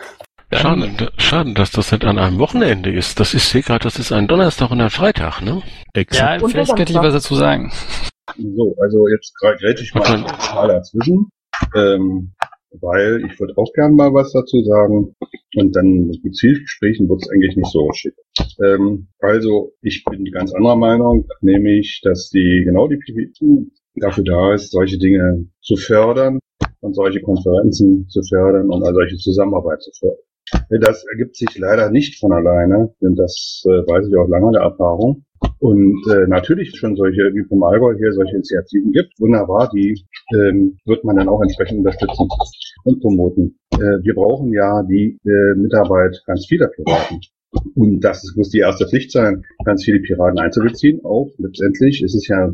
Schade, 0.54 1.12
schade, 1.18 1.54
dass 1.54 1.72
das 1.72 1.92
nicht 1.92 2.06
an 2.06 2.18
einem 2.18 2.40
Wochenende 2.40 2.90
ist. 2.92 3.20
Das 3.20 3.34
ist, 3.34 3.50
sehe 3.50 3.62
gerade, 3.62 3.84
das 3.84 4.00
ist 4.00 4.14
ein 4.14 4.28
Donnerstag 4.28 4.72
und 4.72 4.80
ein 4.80 4.90
Freitag, 4.90 5.42
ne? 5.42 5.62
Exakt. 5.94 6.40
Ja, 6.40 6.46
Und 6.46 6.52
vielleicht 6.52 6.76
könnte 6.76 6.94
ich 6.94 7.00
was 7.00 7.14
dazu 7.14 7.36
sagen. 7.36 7.72
So, 8.38 8.76
also 8.82 9.08
jetzt 9.10 9.34
grätsche 9.36 9.84
ich 9.84 9.94
mal 9.94 10.02
Okay. 10.02 10.24
mal 10.56 10.68
dazwischen, 10.70 11.30
ähm, 11.76 12.34
weil 12.80 13.26
ich 13.26 13.40
würde 13.40 13.54
auch 13.58 13.72
gern 13.74 13.96
mal 13.96 14.14
was 14.14 14.32
dazu 14.32 14.62
sagen 14.64 15.16
und 15.56 15.76
dann 15.76 16.08
mit 16.24 16.36
Zielgesprächen 16.36 17.10
wird 17.10 17.22
es 17.24 17.30
eigentlich 17.30 17.56
nicht 17.58 17.72
so 17.72 17.90
schick. 17.94 18.14
Ähm, 18.64 19.08
also 19.20 19.74
ich 19.82 20.04
bin 20.06 20.24
ganz 20.26 20.54
anderer 20.54 20.76
Meinung, 20.78 21.28
nämlich, 21.42 22.02
dass 22.04 22.30
die 22.30 22.64
genau 22.66 22.88
die 22.88 22.98
PPU 22.98 23.66
dafür 23.96 24.24
da 24.24 24.54
ist, 24.54 24.72
solche 24.72 24.98
Dinge 24.98 25.46
zu 25.62 25.76
fördern 25.76 26.40
und 26.82 26.94
solche 26.96 27.22
Konferenzen 27.22 28.08
zu 28.08 28.22
fördern 28.24 28.70
und 28.70 28.84
all 28.84 28.94
solche 28.94 29.18
Zusammenarbeit 29.18 29.82
zu 29.82 29.92
fördern. 30.00 30.20
Das 30.70 31.06
ergibt 31.12 31.36
sich 31.36 31.58
leider 31.58 31.90
nicht 31.90 32.20
von 32.20 32.32
alleine, 32.32 32.94
denn 33.02 33.16
das 33.16 33.64
äh, 33.66 33.70
weiß 33.70 34.08
ich 34.08 34.18
aus 34.18 34.30
langer 34.30 34.60
Erfahrung. 34.60 35.26
Und 35.60 36.04
äh, 36.10 36.28
natürlich 36.28 36.76
schon 36.76 36.96
solche, 36.96 37.34
wie 37.34 37.44
vom 37.48 37.64
Allgäu 37.64 37.96
hier, 37.98 38.12
solche 38.14 38.36
Initiativen 38.36 38.92
gibt. 38.92 39.20
Wunderbar, 39.20 39.70
die 39.74 40.04
ähm, 40.34 40.78
wird 40.86 41.04
man 41.04 41.18
dann 41.18 41.30
auch 41.30 41.42
entsprechend 41.42 41.80
unterstützen 41.80 42.28
und 42.84 43.02
promoten. 43.02 43.58
Äh, 43.74 44.02
wir 44.04 44.16
brauchen 44.16 44.52
ja 44.54 44.84
die 44.84 45.20
äh, 45.26 45.56
Mitarbeit 45.56 46.22
ganz 46.26 46.46
vieler 46.48 46.68
Piraten. 46.68 47.20
Und 47.76 48.02
das 48.02 48.34
muss 48.36 48.50
die 48.50 48.60
erste 48.60 48.88
Pflicht 48.88 49.12
sein, 49.12 49.44
ganz 49.64 49.84
viele 49.84 50.00
Piraten 50.00 50.40
einzubeziehen. 50.40 51.04
Auch 51.04 51.30
letztendlich 51.38 52.04
ist 52.04 52.16
es 52.16 52.28
ja 52.28 52.54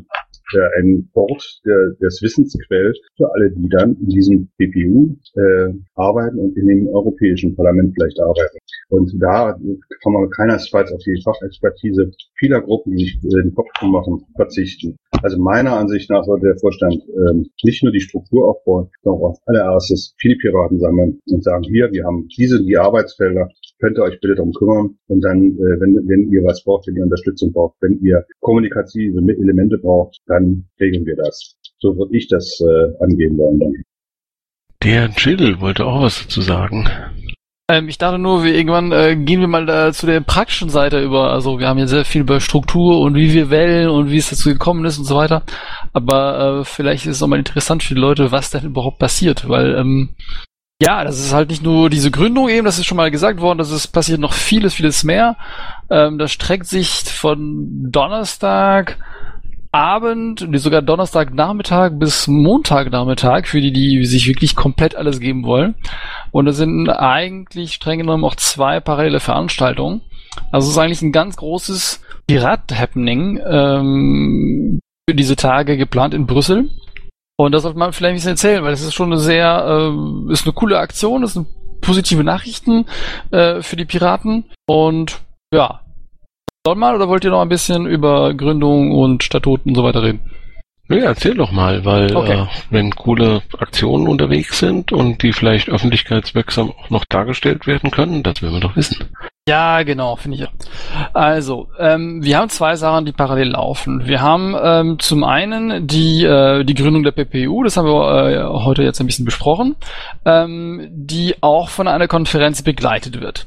äh, 0.55 0.79
ein 0.79 1.09
Ort 1.13 1.61
der, 1.65 1.91
des 2.01 2.21
Wissensquell 2.21 2.93
für 3.17 3.31
alle, 3.33 3.51
die 3.51 3.69
dann 3.69 3.95
in 4.01 4.09
diesem 4.09 4.49
PPU 4.57 5.15
äh, 5.35 5.73
arbeiten 5.95 6.39
und 6.39 6.57
in 6.57 6.67
dem 6.67 6.87
Europäischen 6.87 7.55
Parlament 7.55 7.93
vielleicht 7.95 8.19
arbeiten. 8.19 8.57
Und 8.89 9.13
da 9.19 9.57
kann 10.03 10.13
man 10.13 10.29
keinesfalls 10.29 10.91
auf 10.91 11.01
die 11.03 11.21
Fachexpertise 11.23 12.11
vieler 12.37 12.61
Gruppen, 12.61 12.95
die 12.95 13.05
sich 13.05 13.15
äh, 13.23 13.41
den 13.41 13.53
Kopf 13.53 13.69
machen, 13.81 14.23
verzichten. 14.35 14.95
Also 15.21 15.39
meiner 15.39 15.77
Ansicht 15.77 16.09
nach 16.09 16.23
sollte 16.23 16.47
der 16.47 16.57
Vorstand 16.57 17.01
ähm, 17.15 17.49
nicht 17.63 17.83
nur 17.83 17.91
die 17.91 18.01
Struktur 18.01 18.49
aufbauen, 18.49 18.89
sondern 19.03 19.21
auch 19.21 19.29
als 19.29 19.41
allererstes 19.45 20.15
viele 20.17 20.35
Piraten 20.35 20.79
sammeln 20.79 21.19
und 21.29 21.43
sagen, 21.43 21.63
hier, 21.63 21.91
wir 21.91 22.03
haben 22.03 22.27
diese, 22.37 22.63
die 22.63 22.77
Arbeitsfelder, 22.77 23.49
könnt 23.83 23.97
ihr 23.97 24.03
euch 24.03 24.19
bitte 24.21 24.35
darum 24.35 24.53
kümmern. 24.53 24.95
Und 25.07 25.21
dann, 25.21 25.43
äh, 25.43 25.79
wenn, 25.81 25.95
wenn 26.07 26.31
ihr 26.31 26.43
was 26.43 26.63
braucht, 26.63 26.87
wenn 26.87 26.95
ihr 26.95 27.03
Unterstützung 27.03 27.51
braucht, 27.51 27.75
wenn 27.81 27.99
ihr 28.01 28.23
kommunikative 28.39 29.17
Elemente 29.17 29.77
braucht, 29.77 30.19
dann 30.27 30.65
regeln 30.79 31.05
wir 31.05 31.17
das. 31.17 31.57
So 31.79 31.97
würde 31.97 32.15
ich 32.15 32.29
das 32.29 32.61
äh, 32.61 33.03
angehen 33.03 33.37
wollen. 33.37 33.59
Dann. 33.59 33.73
Der 34.83 35.09
Jill 35.17 35.59
wollte 35.59 35.85
auch 35.85 36.03
was 36.03 36.23
dazu 36.23 36.41
sagen. 36.41 36.87
Ähm, 37.69 37.89
ich 37.89 37.97
dachte 37.97 38.19
nur, 38.19 38.43
wir 38.43 38.53
irgendwann 38.55 38.91
äh, 38.91 39.17
gehen 39.17 39.41
wir 39.41 39.47
mal 39.47 39.65
da 39.65 39.91
zu 39.91 40.05
der 40.05 40.21
praktischen 40.21 40.69
Seite 40.69 41.01
über. 41.01 41.31
Also 41.31 41.59
wir 41.59 41.67
haben 41.67 41.79
ja 41.79 41.87
sehr 41.87 42.05
viel 42.05 42.21
über 42.21 42.39
Struktur 42.39 43.01
und 43.01 43.15
wie 43.15 43.33
wir 43.33 43.49
wählen 43.49 43.89
und 43.89 44.11
wie 44.11 44.17
es 44.17 44.29
dazu 44.29 44.49
gekommen 44.49 44.85
ist 44.85 44.97
und 44.97 45.05
so 45.05 45.15
weiter. 45.15 45.43
Aber 45.91 46.61
äh, 46.61 46.65
vielleicht 46.65 47.05
ist 47.05 47.17
es 47.17 47.23
auch 47.23 47.27
mal 47.27 47.39
interessant 47.39 47.83
für 47.83 47.95
die 47.95 48.01
Leute, 48.01 48.31
was 48.31 48.49
denn 48.49 48.65
überhaupt 48.65 48.99
passiert, 48.99 49.47
weil 49.49 49.75
ähm, 49.75 50.09
ja, 50.83 51.03
das 51.03 51.17
ist 51.19 51.33
halt 51.33 51.49
nicht 51.49 51.63
nur 51.63 51.89
diese 51.89 52.11
Gründung 52.11 52.49
eben, 52.49 52.65
das 52.65 52.77
ist 52.77 52.85
schon 52.85 52.97
mal 52.97 53.09
gesagt 53.09 53.39
worden, 53.39 53.57
das 53.57 53.71
ist 53.71 53.87
passiert 53.87 54.19
noch 54.19 54.33
vieles, 54.33 54.73
vieles 54.73 55.03
mehr. 55.03 55.37
Ähm, 55.89 56.17
das 56.17 56.31
streckt 56.31 56.65
sich 56.65 57.03
von 57.03 57.89
Donnerstag 57.89 58.97
Abend, 59.71 60.47
sogar 60.55 60.83
Donnerstagnachmittag 60.83 61.93
bis 61.93 62.27
Montagnachmittag 62.27 63.47
für 63.47 63.59
die, 63.59 63.71
die 63.71 64.05
sich 64.05 64.27
wirklich 64.27 64.55
komplett 64.55 64.95
alles 64.95 65.19
geben 65.19 65.45
wollen. 65.45 65.73
Und 66.31 66.45
es 66.47 66.57
sind 66.57 66.89
eigentlich 66.89 67.73
streng 67.73 67.99
genommen 67.99 68.23
auch 68.23 68.35
zwei 68.35 68.79
parallele 68.79 69.19
Veranstaltungen. 69.19 70.01
Also 70.51 70.67
es 70.67 70.73
ist 70.73 70.77
eigentlich 70.77 71.01
ein 71.01 71.11
ganz 71.11 71.37
großes 71.37 72.01
Pirat-Happening 72.27 73.39
ähm, 73.49 74.79
für 75.09 75.15
diese 75.15 75.35
Tage 75.35 75.75
geplant 75.75 76.13
in 76.13 76.27
Brüssel. 76.27 76.69
Und 77.37 77.51
das 77.51 77.63
sollte 77.63 77.79
man 77.79 77.93
vielleicht 77.93 78.13
ein 78.13 78.15
bisschen 78.15 78.31
erzählen, 78.31 78.63
weil 78.63 78.73
es 78.73 78.81
ist 78.83 78.93
schon 78.93 79.11
eine 79.11 79.19
sehr, 79.19 79.65
äh, 79.91 80.31
ist 80.31 80.45
eine 80.45 80.53
coole 80.53 80.77
Aktion, 80.79 81.23
ist 81.23 81.35
eine 81.35 81.45
positive 81.81 82.23
Nachrichten 82.23 82.85
äh, 83.31 83.61
für 83.61 83.75
die 83.75 83.85
Piraten. 83.85 84.45
Und 84.67 85.19
ja, 85.53 85.81
soll 86.65 86.75
mal 86.75 86.95
oder 86.95 87.09
wollt 87.09 87.23
ihr 87.23 87.31
noch 87.31 87.41
ein 87.41 87.49
bisschen 87.49 87.85
über 87.87 88.33
Gründung 88.33 88.91
und 88.91 89.23
Statuten 89.23 89.69
und 89.69 89.75
so 89.75 89.83
weiter 89.83 90.03
reden? 90.03 90.21
Ja, 90.89 90.97
erzähl 91.05 91.35
doch 91.35 91.51
mal, 91.51 91.85
weil 91.85 92.15
Okay. 92.15 92.41
äh, 92.41 92.45
wenn 92.69 92.91
coole 92.91 93.41
Aktionen 93.57 94.07
unterwegs 94.07 94.59
sind 94.59 94.91
und 94.91 95.23
die 95.23 95.33
vielleicht 95.33 95.69
öffentlichkeitswirksam 95.69 96.71
auch 96.71 96.89
noch 96.89 97.05
dargestellt 97.05 97.65
werden 97.67 97.89
können, 97.89 98.21
das 98.21 98.41
will 98.41 98.51
man 98.51 98.61
doch 98.61 98.75
wissen. 98.75 98.97
Ja, 99.47 99.83
genau, 99.83 100.15
finde 100.15 100.37
ich. 100.37 100.43
ja. 100.43 100.49
Also, 101.13 101.67
ähm, 101.77 102.23
wir 102.23 102.37
haben 102.37 102.47
zwei 102.47 102.75
Sachen, 102.75 103.03
die 103.03 103.11
parallel 103.11 103.49
laufen. 103.49 104.05
Wir 104.05 104.21
haben 104.21 104.55
ähm, 104.61 104.99
zum 104.99 105.25
einen 105.25 105.85
die, 105.85 106.23
äh, 106.23 106.63
die 106.63 106.73
Gründung 106.73 107.03
der 107.03 107.11
PPU, 107.11 107.61
das 107.63 107.75
haben 107.75 107.87
wir 107.87 108.29
äh, 108.29 108.63
heute 108.63 108.83
jetzt 108.83 109.01
ein 109.01 109.05
bisschen 109.05 109.25
besprochen, 109.25 109.75
ähm, 110.23 110.87
die 110.93 111.35
auch 111.41 111.67
von 111.67 111.89
einer 111.89 112.07
Konferenz 112.07 112.61
begleitet 112.61 113.19
wird. 113.19 113.45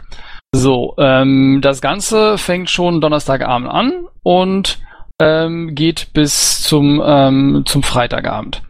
So, 0.54 0.94
ähm, 0.98 1.60
das 1.62 1.80
Ganze 1.80 2.36
fängt 2.36 2.68
schon 2.68 3.00
Donnerstagabend 3.00 3.68
an 3.70 4.06
und 4.22 4.78
ähm, 5.18 5.74
geht 5.74 6.12
bis 6.12 6.62
zum, 6.62 7.02
ähm, 7.02 7.62
zum 7.64 7.82
Freitagabend. 7.82 8.62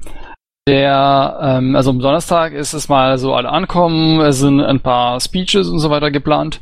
Der, 0.69 1.39
ähm, 1.41 1.75
also 1.75 1.91
am 1.91 1.99
Donnerstag 1.99 2.53
ist 2.53 2.73
es 2.73 2.89
mal 2.89 3.19
so 3.19 3.35
alle 3.35 3.51
ankommen, 3.51 4.21
es 4.21 4.39
sind 4.39 4.61
ein 4.61 4.81
paar 4.81 5.19
Speeches 5.21 5.69
und 5.69 5.81
so 5.81 5.91
weiter 5.91 6.13
geplant. 6.13 6.61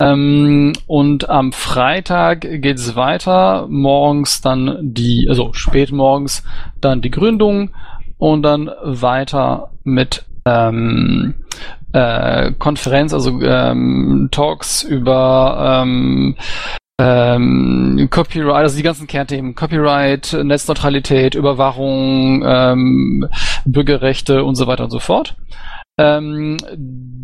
Ähm, 0.00 0.72
und 0.86 1.28
am 1.28 1.52
Freitag 1.52 2.40
geht 2.40 2.78
es 2.78 2.96
weiter, 2.96 3.66
morgens 3.68 4.40
dann 4.40 4.78
die, 4.80 5.26
also 5.28 5.52
spät 5.52 5.92
morgens 5.92 6.42
dann 6.80 7.02
die 7.02 7.10
Gründung 7.10 7.70
und 8.16 8.42
dann 8.42 8.70
weiter 8.82 9.70
mit 9.84 10.24
ähm, 10.46 11.34
äh, 11.92 12.52
Konferenz, 12.58 13.12
also 13.12 13.40
ähm, 13.42 14.28
Talks 14.30 14.82
über 14.82 15.82
ähm, 15.82 16.36
ähm, 16.98 18.08
Copyright, 18.10 18.56
also 18.56 18.76
die 18.76 18.82
ganzen 18.82 19.06
Kernthemen, 19.06 19.54
Copyright, 19.54 20.36
Netzneutralität, 20.42 21.34
Überwachung, 21.34 22.42
ähm, 22.46 23.28
Bürgerrechte 23.64 24.44
und 24.44 24.54
so 24.54 24.66
weiter 24.66 24.84
und 24.84 24.90
so 24.90 24.98
fort. 24.98 25.36
Ähm, 26.00 26.56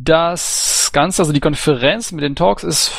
das 0.05 0.91
Ganze, 0.93 1.23
also 1.23 1.33
die 1.33 1.41
Konferenz 1.41 2.13
mit 2.13 2.23
den 2.23 2.37
Talks 2.37 2.63
ist 2.63 2.93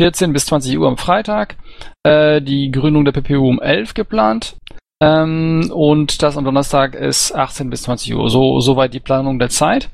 14 0.00 0.32
bis 0.32 0.46
20 0.46 0.78
Uhr 0.78 0.86
am 0.86 0.98
Freitag, 0.98 1.56
äh, 2.02 2.42
die 2.42 2.70
Gründung 2.70 3.04
der 3.04 3.12
PPU 3.12 3.48
um 3.48 3.60
11 3.60 3.94
geplant. 3.94 4.56
Ähm, 5.02 5.70
und 5.72 6.22
das 6.22 6.36
am 6.36 6.44
Donnerstag 6.44 6.94
ist 6.94 7.34
18 7.34 7.70
bis 7.70 7.82
20 7.82 8.14
Uhr. 8.14 8.28
So, 8.28 8.60
soweit 8.60 8.92
die 8.92 9.00
Planung 9.00 9.38
der 9.38 9.48
Zeit. 9.48 9.88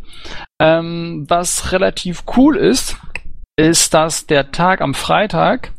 Ähm, 0.60 1.26
was 1.28 1.72
relativ 1.72 2.24
cool 2.36 2.56
ist, 2.56 2.96
ist, 3.56 3.94
dass 3.94 4.26
der 4.26 4.50
Tag 4.50 4.80
am 4.80 4.94
Freitag 4.94 5.72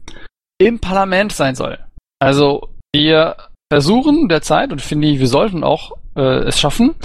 im 0.60 0.80
Parlament 0.80 1.34
sein 1.34 1.56
soll. 1.56 1.78
Also 2.20 2.70
wir 2.94 3.36
versuchen 3.72 4.28
derzeit 4.30 4.72
und 4.72 4.82
finde 4.82 5.08
ich, 5.08 5.20
wir 5.20 5.28
sollten 5.28 5.64
auch 5.64 5.94
äh, 6.16 6.44
es 6.46 6.60
schaffen, 6.60 6.96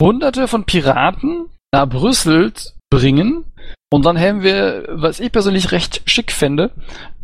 hunderte 0.00 0.48
von 0.48 0.64
Piraten 0.64 1.46
nach 1.74 1.88
Brüssel 1.88 2.52
bringen. 2.90 3.44
Und 3.90 4.04
dann 4.04 4.18
haben 4.18 4.42
wir, 4.42 4.86
was 4.88 5.20
ich 5.20 5.30
persönlich 5.30 5.70
recht 5.72 6.02
schick 6.06 6.32
fände, 6.32 6.70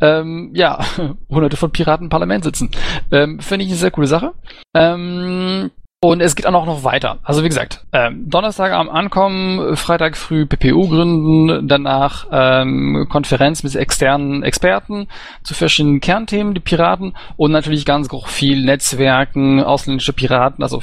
ähm, 0.01 0.51
ja, 0.55 0.79
hunderte 1.29 1.57
von 1.57 1.73
Piraten 1.73 2.07
im 2.07 2.11
Parlament 2.11 2.45
sitzen. 2.45 2.71
Ähm, 3.11 3.41
Finde 3.41 3.65
ich 3.65 3.71
eine 3.71 3.79
sehr 3.79 3.91
coole 3.91 4.07
Sache. 4.07 4.35
Ähm, 4.75 5.71
und 6.03 6.23
es 6.23 6.35
geht 6.35 6.47
auch 6.47 6.65
noch 6.65 6.83
weiter. 6.83 7.19
Also 7.23 7.45
wie 7.45 7.49
gesagt, 7.49 7.85
ähm, 7.93 8.31
Donnerstag 8.31 8.73
am 8.73 8.89
Ankommen, 8.89 9.77
Freitag 9.77 10.17
früh 10.17 10.47
PPU 10.47 10.89
gründen, 10.89 11.69
danach 11.69 12.27
ähm, 12.33 13.07
Konferenz 13.11 13.63
mit 13.63 13.77
externen 13.77 14.43
Experten 14.43 15.09
zu 15.43 15.53
verschiedenen 15.53 16.01
Kernthemen, 16.01 16.55
die 16.55 16.61
Piraten 16.61 17.15
und 17.37 17.53
natürlich 17.53 17.85
ganz 17.85 18.09
viel 18.29 18.65
Netzwerken, 18.65 19.63
ausländische 19.63 20.15
Piraten, 20.15 20.63
also 20.63 20.81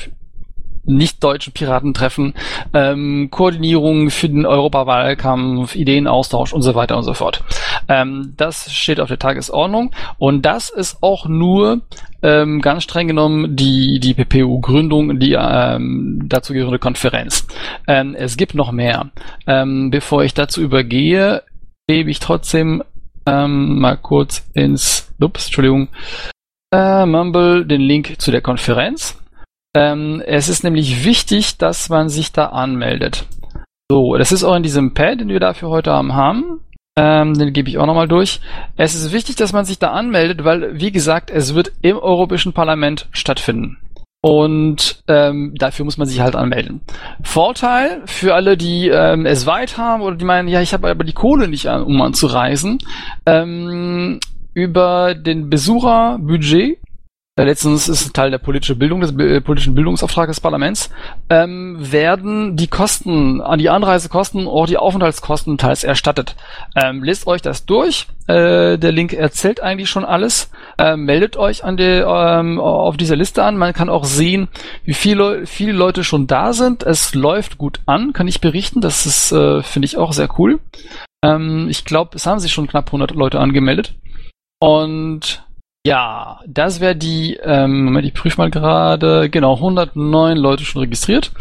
nicht-deutschen 0.88 1.54
Piraten 1.54 1.94
treffen, 1.94 2.34
ähm, 2.74 3.30
Koordinierung 3.30 4.10
für 4.10 4.30
den 4.30 4.46
Europawahlkampf, 4.46 5.76
Ideenaustausch 5.76 6.54
und 6.54 6.62
so 6.62 6.76
weiter 6.76 6.98
und 6.98 7.04
so 7.04 7.14
fort. 7.14 7.44
Ähm, 7.88 8.34
das 8.38 8.72
steht 8.74 9.00
auf 9.00 9.10
der 9.10 9.20
Tagesordnung 9.20 9.92
und 10.18 10.46
das 10.46 10.70
ist 10.70 11.04
auch 11.04 11.28
nur 11.28 11.82
ähm, 12.24 12.62
ganz 12.62 12.84
streng 12.84 13.08
genommen 13.08 13.56
die, 13.56 14.00
die 14.00 14.14
PPU-Gründung, 14.14 15.20
die 15.20 15.34
ähm, 15.40 16.22
dazu 16.26 16.54
gehörende 16.54 16.80
Konferenz. 16.80 17.48
Ähm, 17.88 18.16
es 18.18 18.38
gibt 18.38 18.56
noch 18.56 18.72
mehr. 18.72 19.12
Ähm, 19.46 19.92
bevor 19.92 20.24
ich 20.24 20.34
dazu 20.34 20.62
übergehe, 20.62 21.44
gebe 21.88 22.10
ich 22.10 22.20
trotzdem 22.20 22.84
ähm, 23.28 23.80
mal 23.80 23.98
kurz 23.98 24.48
ins, 24.54 25.14
ups, 25.22 25.46
Entschuldigung, 25.46 25.90
äh, 26.72 27.06
Mumble 27.06 27.66
den 27.66 27.82
Link 27.82 28.20
zu 28.20 28.32
der 28.32 28.42
Konferenz. 28.42 29.18
Ähm, 29.78 30.24
es 30.26 30.50
ist 30.50 30.64
nämlich 30.64 31.06
wichtig, 31.06 31.58
dass 31.58 31.90
man 31.90 32.10
sich 32.10 32.32
da 32.32 32.48
anmeldet. 32.48 33.28
So, 33.92 34.18
das 34.18 34.32
ist 34.32 34.44
auch 34.44 34.56
in 34.56 34.64
diesem 34.64 34.96
Pad, 34.96 35.22
den 35.22 35.30
wir 35.30 35.40
dafür 35.40 35.70
heute 35.70 35.92
haben. 35.94 36.62
Ähm, 36.98 37.36
den 37.36 37.54
gebe 37.54 37.70
ich 37.70 37.78
auch 37.78 37.86
nochmal 37.86 38.08
durch. 38.08 38.42
Es 38.76 38.96
ist 38.96 39.14
wichtig, 39.14 39.36
dass 39.36 39.54
man 39.54 39.66
sich 39.66 39.78
da 39.78 39.92
anmeldet, 39.92 40.44
weil, 40.44 40.80
wie 40.80 40.92
gesagt, 40.92 41.30
es 41.30 41.54
wird 41.54 41.72
im 41.84 41.98
Europäischen 41.98 42.54
Parlament 42.54 43.08
stattfinden. 43.12 43.78
Und 44.20 45.04
ähm, 45.08 45.54
dafür 45.60 45.86
muss 45.86 46.00
man 46.00 46.08
sich 46.08 46.22
halt 46.22 46.36
anmelden. 46.36 46.82
Vorteil 47.22 48.02
für 48.06 48.34
alle, 48.34 48.58
die 48.58 48.90
ähm, 48.90 49.28
es 49.28 49.46
weit 49.46 49.78
haben 49.78 50.02
oder 50.02 50.16
die 50.16 50.26
meinen, 50.26 50.48
ja, 50.48 50.60
ich 50.60 50.74
habe 50.74 50.90
aber 50.90 51.04
die 51.04 51.14
Kohle 51.14 51.48
nicht, 51.48 51.68
an, 51.68 51.84
um 51.84 52.02
anzureisen. 52.02 52.80
Ähm, 53.28 54.20
über 54.56 55.14
den 55.14 55.52
Besucherbudget 55.52 56.80
letztens 57.44 57.88
ist 57.88 58.14
Teil 58.14 58.32
der 58.32 58.40
politische 58.40 58.76
Bildung 58.76 59.02
des 59.02 59.12
äh, 59.12 59.42
politischen 59.42 59.76
Bildungsauftrags 59.76 60.30
des 60.30 60.42
Parlaments, 60.42 60.90
ähm, 61.30 61.78
werden 61.80 62.56
die 62.56 62.68
Kosten, 62.68 63.42
an 63.42 63.60
die 63.60 63.70
Anreisekosten 63.70 64.48
oder 64.48 64.68
die 64.68 64.78
Aufenthaltskosten 64.78 65.58
teils 65.58 65.84
erstattet. 65.84 66.36
Ähm, 66.76 67.04
lest 67.04 67.28
euch 67.28 67.42
das 67.42 67.66
durch. 67.66 68.08
Äh, 68.28 68.78
der 68.78 68.92
Link 68.92 69.14
erzählt 69.14 69.62
eigentlich 69.62 69.90
schon 69.90 70.04
alles. 70.04 70.50
Ähm, 70.80 71.06
meldet 71.06 71.38
euch 71.38 71.64
an 71.64 71.78
der, 71.78 72.08
ähm, 72.08 72.60
auf 72.60 72.98
dieser 72.98 73.16
Liste 73.16 73.44
an. 73.44 73.58
Man 73.58 73.74
kann 73.74 73.90
auch 73.90 74.04
sehen, 74.04 74.48
wie 74.84 74.94
viele, 74.94 75.46
viele 75.46 75.74
Leute 75.74 76.04
schon 76.04 76.28
da 76.28 76.54
sind. 76.54 76.84
Es 76.84 77.14
läuft 77.14 77.58
gut 77.58 77.82
an, 77.86 78.14
kann 78.14 78.28
ich 78.28 78.42
berichten. 78.42 78.82
Das 78.82 79.32
äh, 79.32 79.62
finde 79.62 79.86
ich 79.86 79.98
auch 79.98 80.14
sehr 80.14 80.30
cool. 80.40 80.60
Ähm, 81.24 81.68
ich 81.70 81.86
glaube, 81.86 82.16
es 82.16 82.26
haben 82.26 82.40
sich 82.40 82.52
schon 82.52 82.68
knapp 82.68 82.88
100 82.88 83.12
Leute 83.12 83.40
angemeldet. 83.40 83.94
Und 84.60 85.47
ja, 85.88 86.40
das 86.46 86.80
wäre 86.82 86.96
die, 86.96 87.40
ähm, 87.42 87.86
Moment, 87.86 88.06
ich 88.06 88.14
prüfe 88.14 88.42
mal 88.42 88.50
gerade, 88.50 89.30
genau, 89.30 89.56
109 89.56 90.38
Leute 90.38 90.66
schon 90.66 90.82
registriert. 90.82 91.32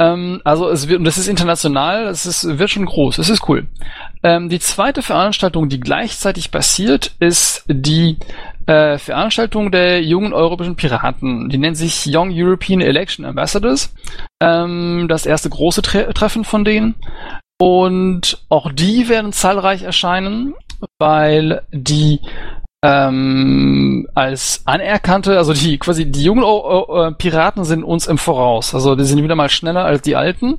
Ähm, 0.00 0.42
also 0.44 0.68
es 0.68 0.86
wird, 0.88 0.98
und 0.98 1.04
das 1.04 1.16
ist 1.16 1.28
international, 1.28 2.06
es 2.06 2.26
ist, 2.26 2.58
wird 2.58 2.70
schon 2.70 2.84
groß, 2.84 3.18
es 3.18 3.30
ist 3.30 3.48
cool. 3.48 3.68
Ähm, 4.22 4.50
die 4.50 4.58
zweite 4.58 5.02
Veranstaltung, 5.02 5.70
die 5.70 5.80
gleichzeitig 5.80 6.50
passiert, 6.50 7.12
ist 7.20 7.64
die 7.68 8.18
äh, 8.66 8.98
Veranstaltung 8.98 9.70
der 9.70 10.02
jungen 10.02 10.34
europäischen 10.34 10.76
Piraten. 10.76 11.48
Die 11.48 11.58
nennt 11.58 11.78
sich 11.78 12.04
Young 12.06 12.30
European 12.32 12.82
Election 12.82 13.24
Ambassadors. 13.24 13.94
Ähm, 14.42 15.06
das 15.08 15.24
erste 15.24 15.48
große 15.48 15.80
Tre 15.80 16.12
Treffen 16.12 16.44
von 16.44 16.64
denen. 16.64 16.96
Und 17.58 18.42
auch 18.50 18.72
die 18.72 19.08
werden 19.08 19.32
zahlreich 19.32 19.82
erscheinen, 19.82 20.54
weil 20.98 21.62
die 21.72 22.20
ähm, 22.82 24.08
als 24.14 24.62
anerkannte, 24.64 25.36
also 25.36 25.52
die 25.52 25.78
quasi 25.78 26.10
die 26.10 26.24
jungen 26.24 26.44
o 26.44 26.86
o 26.88 27.02
äh, 27.02 27.12
Piraten 27.12 27.64
sind 27.64 27.84
uns 27.84 28.06
im 28.06 28.16
Voraus. 28.16 28.74
Also 28.74 28.96
die 28.96 29.04
sind 29.04 29.22
wieder 29.22 29.36
mal 29.36 29.50
schneller 29.50 29.84
als 29.84 30.02
die 30.02 30.16
alten. 30.16 30.58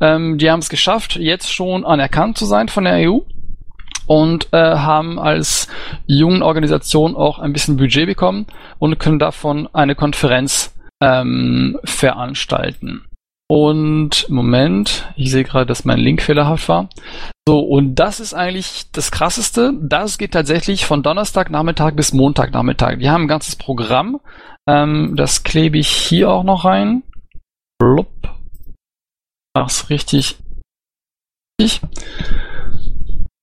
Ähm, 0.00 0.38
die 0.38 0.50
haben 0.50 0.60
es 0.60 0.68
geschafft, 0.68 1.16
jetzt 1.16 1.52
schon 1.52 1.84
anerkannt 1.84 2.36
zu 2.36 2.44
sein 2.44 2.68
von 2.68 2.84
der 2.84 3.08
EU 3.08 3.20
und 4.06 4.48
äh, 4.52 4.58
haben 4.58 5.18
als 5.18 5.68
jungen 6.06 6.42
Organisation 6.42 7.16
auch 7.16 7.38
ein 7.38 7.52
bisschen 7.52 7.76
Budget 7.78 8.06
bekommen 8.06 8.46
und 8.78 8.98
können 8.98 9.18
davon 9.18 9.68
eine 9.72 9.94
Konferenz 9.94 10.74
ähm, 11.00 11.78
veranstalten. 11.84 13.04
Und 13.48 14.28
Moment, 14.30 15.12
ich 15.16 15.30
sehe 15.30 15.44
gerade, 15.44 15.66
dass 15.66 15.84
mein 15.84 15.98
Link 15.98 16.22
fehlerhaft 16.22 16.68
war. 16.68 16.88
So, 17.46 17.58
und 17.58 17.96
das 17.96 18.20
ist 18.20 18.34
eigentlich 18.34 18.90
das 18.92 19.10
Krasseste. 19.10 19.72
Das 19.82 20.16
geht 20.16 20.32
tatsächlich 20.32 20.86
von 20.86 21.02
Donnerstagnachmittag 21.02 21.94
bis 21.94 22.12
Montagnachmittag. 22.12 22.98
Wir 22.98 23.12
haben 23.12 23.22
ein 23.22 23.28
ganzes 23.28 23.56
Programm. 23.56 24.20
Ähm, 24.68 25.14
das 25.16 25.42
klebe 25.42 25.78
ich 25.78 25.88
hier 25.88 26.30
auch 26.30 26.44
noch 26.44 26.64
rein. 26.64 27.02
Blub. 27.78 28.08
Mach's 29.54 29.90
richtig. 29.90 30.36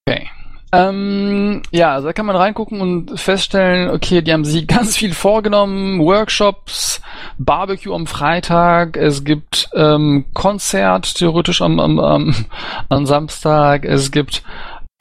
Okay. 0.07 0.29
Ähm, 0.71 1.63
ja, 1.71 1.93
also 1.93 2.07
da 2.07 2.13
kann 2.13 2.27
man 2.27 2.35
reingucken 2.35 2.79
und 2.81 3.19
feststellen, 3.19 3.89
okay, 3.89 4.21
die 4.21 4.31
haben 4.31 4.45
sich 4.45 4.67
ganz 4.67 4.97
viel 4.97 5.13
vorgenommen, 5.13 5.99
Workshops, 5.99 7.01
Barbecue 7.37 7.93
am 7.93 8.05
Freitag, 8.07 8.97
es 8.97 9.23
gibt 9.23 9.69
ähm, 9.73 10.25
Konzert 10.33 11.15
theoretisch 11.15 11.61
am, 11.61 11.79
am, 11.79 11.99
am, 11.99 12.45
am 12.89 13.05
Samstag, 13.05 13.85
es 13.85 14.11
gibt 14.11 14.43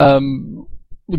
ähm, 0.01 0.65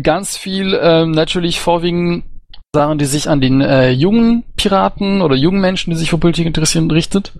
ganz 0.03 0.37
viel 0.37 0.77
ähm, 0.81 1.11
natürlich 1.11 1.59
vorwiegend 1.59 2.25
Sachen, 2.73 2.97
die 2.97 3.05
sich 3.05 3.29
an 3.29 3.41
den 3.41 3.59
äh, 3.59 3.91
jungen 3.91 4.45
Piraten 4.55 5.21
oder 5.21 5.35
jungen 5.35 5.59
Menschen, 5.59 5.91
die 5.91 5.97
sich 5.97 6.09
für 6.09 6.17
Politik 6.17 6.45
interessieren, 6.45 6.89
richtet, 6.89 7.33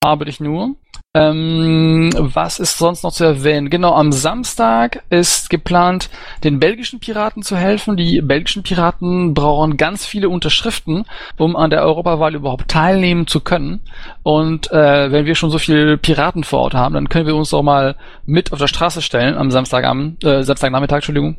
aber 0.00 0.24
nicht 0.24 0.40
nur. 0.40 0.76
Ähm, 1.16 2.10
was 2.14 2.58
ist 2.58 2.76
sonst 2.76 3.02
noch 3.02 3.12
zu 3.12 3.24
erwähnen? 3.24 3.70
Genau, 3.70 3.94
am 3.94 4.12
Samstag 4.12 5.02
ist 5.08 5.48
geplant, 5.48 6.10
den 6.44 6.60
belgischen 6.60 7.00
Piraten 7.00 7.42
zu 7.42 7.56
helfen. 7.56 7.96
Die 7.96 8.20
belgischen 8.20 8.62
Piraten 8.62 9.32
brauchen 9.32 9.78
ganz 9.78 10.04
viele 10.04 10.28
Unterschriften, 10.28 11.06
um 11.38 11.56
an 11.56 11.70
der 11.70 11.82
Europawahl 11.82 12.34
überhaupt 12.34 12.68
teilnehmen 12.68 13.26
zu 13.26 13.40
können. 13.40 13.80
Und 14.24 14.70
äh, 14.72 15.10
wenn 15.10 15.24
wir 15.24 15.34
schon 15.34 15.50
so 15.50 15.56
viele 15.56 15.96
Piraten 15.96 16.44
vor 16.44 16.60
Ort 16.60 16.74
haben, 16.74 16.94
dann 16.94 17.08
können 17.08 17.26
wir 17.26 17.34
uns 17.34 17.54
auch 17.54 17.62
mal 17.62 17.96
mit 18.26 18.52
auf 18.52 18.58
der 18.58 18.66
Straße 18.66 19.00
stellen 19.00 19.38
am 19.38 19.50
Samstagabend, 19.50 20.22
äh, 20.22 20.42
Samstagnachmittag, 20.42 20.96
Entschuldigung, 20.96 21.38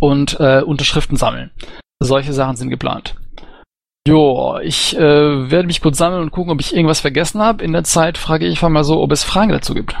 und 0.00 0.38
äh, 0.38 0.60
Unterschriften 0.60 1.16
sammeln. 1.16 1.50
Solche 2.00 2.34
Sachen 2.34 2.56
sind 2.56 2.68
geplant. 2.68 3.14
Jo, 4.08 4.58
ich 4.62 4.96
äh, 4.96 5.50
werde 5.50 5.66
mich 5.66 5.82
kurz 5.82 5.98
sammeln 5.98 6.22
und 6.22 6.30
gucken, 6.30 6.50
ob 6.52 6.60
ich 6.60 6.74
irgendwas 6.74 7.00
vergessen 7.00 7.40
habe. 7.42 7.62
In 7.62 7.72
der 7.72 7.84
Zeit 7.84 8.16
frage 8.16 8.46
ich 8.46 8.52
einfach 8.52 8.70
mal 8.70 8.84
so, 8.84 9.00
ob 9.02 9.12
es 9.12 9.22
Fragen 9.22 9.50
dazu 9.50 9.74
gibt. 9.74 9.94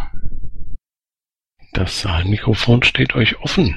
Das 1.74 2.00
Saalmikrofon 2.00 2.82
steht 2.82 3.14
euch 3.14 3.38
offen. 3.42 3.74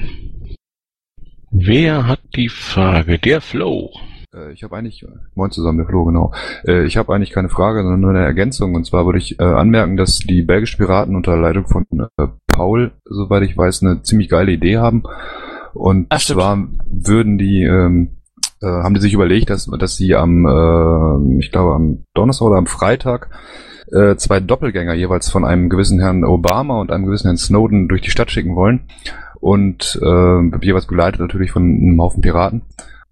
Wer 1.50 2.06
hat 2.06 2.20
die 2.34 2.48
Frage? 2.48 3.18
Der 3.18 3.42
Flow. 3.42 3.90
Äh, 4.34 4.52
Ich 4.52 4.64
habe 4.64 4.74
eigentlich, 4.76 5.04
moin 5.34 5.50
zusammen, 5.50 5.76
der 5.78 5.86
Flo, 5.86 6.06
genau. 6.06 6.32
Äh, 6.66 6.86
Ich 6.86 6.96
habe 6.96 7.14
eigentlich 7.14 7.32
keine 7.32 7.50
Frage, 7.50 7.82
sondern 7.82 8.00
nur 8.00 8.10
eine 8.10 8.24
Ergänzung. 8.24 8.74
Und 8.74 8.86
zwar 8.86 9.04
würde 9.04 9.18
ich 9.18 9.38
äh, 9.38 9.44
anmerken, 9.44 9.98
dass 9.98 10.18
die 10.18 10.40
belgischen 10.40 10.78
Piraten 10.78 11.14
unter 11.14 11.36
Leitung 11.36 11.66
von 11.66 11.84
äh, 12.16 12.26
Paul, 12.46 12.92
soweit 13.04 13.42
ich 13.42 13.56
weiß, 13.56 13.82
eine 13.82 14.02
ziemlich 14.02 14.30
geile 14.30 14.52
Idee 14.52 14.78
haben. 14.78 15.02
Und 15.74 16.06
Ach, 16.08 16.20
zwar 16.20 16.56
würden 16.90 17.36
die, 17.36 17.64
ähm, 17.64 18.21
äh, 18.62 18.66
haben 18.66 18.94
die 18.94 19.00
sich 19.00 19.12
überlegt, 19.12 19.50
dass, 19.50 19.66
dass 19.66 19.96
sie 19.96 20.14
am, 20.14 20.46
äh, 20.46 21.38
ich 21.40 21.50
glaube 21.50 21.74
am 21.74 22.04
Donnerstag 22.14 22.46
oder 22.46 22.58
am 22.58 22.66
Freitag 22.66 23.28
äh, 23.92 24.16
zwei 24.16 24.40
Doppelgänger 24.40 24.94
jeweils 24.94 25.30
von 25.30 25.44
einem 25.44 25.68
gewissen 25.68 26.00
Herrn 26.00 26.24
Obama 26.24 26.80
und 26.80 26.90
einem 26.90 27.04
gewissen 27.04 27.26
Herrn 27.26 27.36
Snowden 27.36 27.88
durch 27.88 28.00
die 28.00 28.10
Stadt 28.10 28.30
schicken 28.30 28.56
wollen. 28.56 28.80
Und 29.40 29.98
äh, 30.00 30.64
jeweils 30.64 30.86
begleitet 30.86 31.20
natürlich 31.20 31.50
von 31.50 31.62
einem 31.62 32.00
Haufen 32.00 32.22
Piraten. 32.22 32.62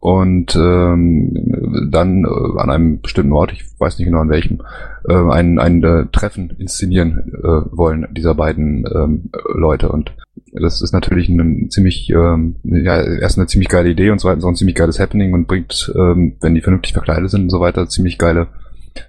Und 0.00 0.56
ähm, 0.56 1.88
dann 1.90 2.24
äh, 2.24 2.58
an 2.58 2.70
einem 2.70 3.00
bestimmten 3.02 3.34
Ort, 3.34 3.52
ich 3.52 3.64
weiß 3.78 3.98
nicht 3.98 4.06
genau 4.06 4.20
an 4.20 4.30
welchem, 4.30 4.62
äh, 5.06 5.14
ein, 5.14 5.58
ein 5.58 5.84
äh, 5.84 6.06
Treffen 6.10 6.50
inszenieren 6.58 7.32
äh, 7.34 7.76
wollen 7.76 8.08
dieser 8.12 8.34
beiden 8.34 8.86
ähm, 8.92 9.30
Leute. 9.54 9.92
Und 9.92 10.14
das 10.52 10.80
ist 10.80 10.92
natürlich 10.92 11.28
ein 11.28 11.68
ziemlich, 11.70 12.08
ähm, 12.10 12.56
ja, 12.64 13.02
erst 13.02 13.36
eine 13.36 13.46
ziemlich 13.46 13.68
geile 13.68 13.90
Idee 13.90 14.10
und 14.10 14.20
zweitens 14.20 14.44
auch 14.44 14.48
ein 14.48 14.56
ziemlich 14.56 14.74
geiles 14.74 14.98
Happening 14.98 15.34
und 15.34 15.46
bringt, 15.46 15.92
ähm, 15.94 16.36
wenn 16.40 16.54
die 16.54 16.62
vernünftig 16.62 16.94
verkleidet 16.94 17.30
sind 17.30 17.42
und 17.42 17.50
so 17.50 17.60
weiter, 17.60 17.86
ziemlich 17.86 18.16
geile 18.16 18.48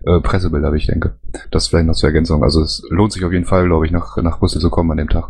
äh, 0.05 0.19
Pressebilder, 0.19 0.73
wie 0.73 0.77
ich 0.77 0.87
denke. 0.87 1.15
Das 1.51 1.67
vielleicht 1.67 1.87
noch 1.87 1.95
zur 1.95 2.09
Ergänzung. 2.09 2.43
Also 2.43 2.61
es 2.61 2.83
lohnt 2.89 3.13
sich 3.13 3.23
auf 3.23 3.31
jeden 3.31 3.45
Fall, 3.45 3.65
glaube 3.65 3.85
ich, 3.85 3.93
nach, 3.93 4.17
nach 4.17 4.39
Brüssel 4.39 4.59
zu 4.59 4.69
kommen 4.69 4.91
an 4.91 4.97
dem 4.97 5.09
Tag. 5.09 5.29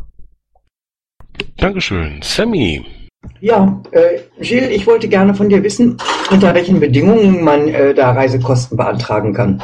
Dankeschön. 1.58 2.20
Sammy. 2.24 2.84
Ja, 3.40 3.82
äh, 3.92 4.20
Gilles, 4.40 4.70
ich 4.70 4.86
wollte 4.88 5.08
gerne 5.08 5.34
von 5.34 5.50
dir 5.50 5.64
wissen, 5.64 5.98
unter 6.30 6.54
welchen 6.54 6.80
Bedingungen 6.80 7.44
man 7.44 7.68
äh, 7.68 7.94
da 7.94 8.12
Reisekosten 8.12 8.78
beantragen 8.78 9.34
kann. 9.34 9.64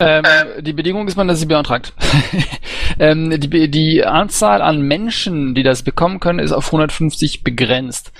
Ähm, 0.00 0.24
die 0.60 0.72
Bedingung 0.72 1.08
ist 1.08 1.16
man, 1.16 1.28
dass 1.28 1.40
sie 1.40 1.46
beantragt. 1.46 1.94
ähm, 2.98 3.38
die, 3.40 3.70
die 3.70 4.04
Anzahl 4.04 4.60
an 4.60 4.82
Menschen, 4.82 5.54
die 5.54 5.62
das 5.62 5.82
bekommen 5.82 6.20
können, 6.20 6.38
ist 6.38 6.52
auf 6.52 6.66
150 6.66 7.44
begrenzt. 7.44 8.12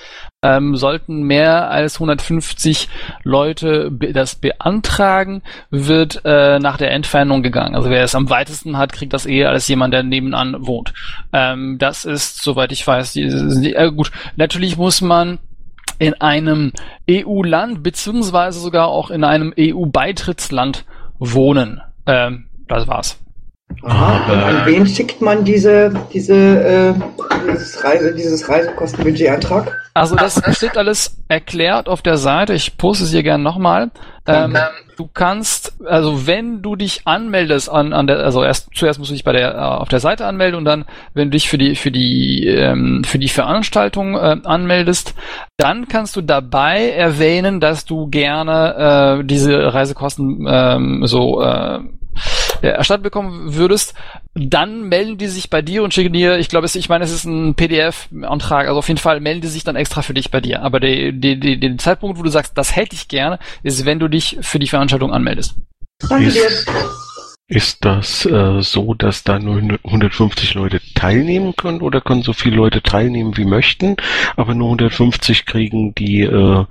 Ähm, 0.47 0.77
sollten 0.77 1.23
mehr 1.23 1.71
als 1.71 1.97
150 1.97 2.89
Leute 3.25 3.91
be 3.91 4.13
das 4.13 4.37
beantragen, 4.37 5.43
wird 5.71 6.23
äh, 6.25 6.61
nach 6.61 6.77
der 6.77 6.93
Entfernung 6.93 7.43
gegangen. 7.43 7.75
Also 7.75 7.91
wer 7.91 8.05
es 8.05 8.15
am 8.15 8.31
weitesten 8.31 8.79
hat, 8.79 8.93
kriegt 8.93 9.13
das 9.13 9.27
eher 9.27 9.51
als 9.51 9.67
jemand, 9.67 9.93
der 9.93 10.05
nebenan 10.05 10.67
wohnt. 10.67 10.95
Ähm, 11.33 11.79
das 11.79 12.05
ist, 12.05 12.43
soweit 12.43 12.71
ich 12.71 12.87
weiß, 12.87 13.13
die, 13.13 13.29
die, 13.61 13.75
äh, 13.75 13.91
gut. 13.91 14.13
Natürlich 14.37 14.77
muss 14.77 15.01
man 15.01 15.39
in 15.99 16.15
einem 16.21 16.73
EU-Land 17.11 17.83
beziehungsweise 17.83 18.61
sogar 18.61 18.87
auch 18.87 19.11
in 19.11 19.25
einem 19.25 19.53
EU-Beitrittsland 19.59 20.85
wohnen. 21.19 21.81
Ähm, 22.07 22.47
das 22.69 22.87
war's. 22.87 23.19
Aha, 23.83 24.33
und 24.33 24.39
an 24.39 24.67
wen 24.67 24.87
schickt 24.87 25.21
man 25.21 25.45
diese, 25.45 25.93
diese, 26.13 26.35
äh, 26.35 26.95
dieses 27.49 27.85
Reise, 27.85 28.15
dieses 28.15 28.49
Reisekostenbudgetantrag? 28.49 29.73
Also 29.95 30.17
das 30.17 30.43
steht 30.57 30.77
alles 30.77 31.17
erklärt 31.29 31.89
auf 31.89 32.03
der 32.03 32.17
Seite. 32.17 32.53
Ich 32.53 32.77
poste 32.77 33.05
es 33.05 33.11
hier 33.11 33.23
gerne 33.23 33.45
nochmal. 33.45 33.91
Ähm, 34.27 34.57
du 34.97 35.09
kannst, 35.13 35.75
also 35.87 36.27
wenn 36.27 36.63
du 36.63 36.75
dich 36.75 37.03
anmeldest 37.05 37.71
an, 37.71 37.93
an 37.93 38.07
der, 38.07 38.19
also 38.19 38.43
erst 38.43 38.71
zuerst 38.75 38.99
musst 38.99 39.11
du 39.11 39.15
dich 39.15 39.25
bei 39.25 39.33
der 39.33 39.55
äh, 39.55 39.59
auf 39.59 39.89
der 39.89 40.01
Seite 40.01 40.27
anmelden 40.27 40.59
und 40.59 40.65
dann, 40.65 40.85
wenn 41.15 41.29
du 41.29 41.37
dich 41.37 41.49
für 41.49 41.59
die 41.59 41.77
für 41.77 41.93
die 41.93 42.47
ähm, 42.47 43.05
für 43.05 43.19
die 43.19 43.29
Veranstaltung 43.29 44.17
äh, 44.17 44.37
anmeldest, 44.45 45.15
dann 45.57 45.87
kannst 45.87 46.17
du 46.17 46.23
dabei 46.23 46.91
erwähnen, 46.91 47.61
dass 47.61 47.85
du 47.85 48.09
gerne 48.09 49.21
äh, 49.21 49.25
diese 49.25 49.73
Reisekosten 49.73 50.47
ähm, 50.49 51.07
so 51.07 51.41
äh, 51.41 51.81
erstattet 52.63 53.03
bekommen 53.03 53.55
würdest, 53.55 53.95
dann 54.35 54.89
melden 54.89 55.19
die 55.19 55.27
sich 55.27 55.51
bei 55.51 55.63
dir 55.63 55.83
und 55.83 55.95
schicken 55.95 56.13
dir, 56.13 56.39
ich 56.39 56.49
glaube, 56.49 56.67
ich 56.73 56.89
meine, 56.89 57.05
es 57.05 57.13
ist 57.13 57.25
ein 57.25 57.55
PDF-Antrag, 57.55 58.69
also 58.69 58.79
auf 58.79 58.89
jeden 58.89 59.01
Fall 59.01 59.21
melden 59.21 59.41
die 59.41 59.49
sich 59.49 59.65
dann 59.65 59.77
extra 59.77 60.03
für 60.03 60.15
dich 60.15 60.31
bei 60.31 60.41
dir. 60.41 60.63
Aber 60.63 60.81
die, 60.81 61.13
die, 61.13 61.59
den 61.59 61.79
Zeitpunkt, 61.79 62.19
wo 62.19 62.23
du 62.23 62.31
sagst, 62.31 62.57
das 62.57 62.77
hätte 62.77 62.95
ich 62.95 63.09
gerne, 63.09 63.39
ist, 63.63 63.85
wenn 63.85 63.99
du 63.99 64.09
dich 64.09 64.39
für 64.41 64.59
die 64.59 64.69
Veranstaltung 64.69 65.13
anmeldest. 65.13 65.55
Danke 66.09 66.31
dir. 66.31 66.49
Ist 67.49 67.85
das 67.85 68.27
äh, 68.27 68.61
so, 68.61 68.95
dass 68.95 69.23
da 69.23 69.39
nur 69.39 69.79
150 69.85 70.55
Leute 70.55 70.81
teilnehmen 70.97 71.55
können 71.55 71.81
oder 71.81 72.01
können 72.01 72.23
so 72.23 72.33
viele 72.33 72.57
Leute 72.57 72.83
teilnehmen 72.83 73.37
wie 73.37 73.45
möchten, 73.45 73.97
aber 74.35 74.55
nur 74.55 74.67
150 74.67 75.47
kriegen 75.47 75.95
die 75.95 76.23
äh, 76.23 76.65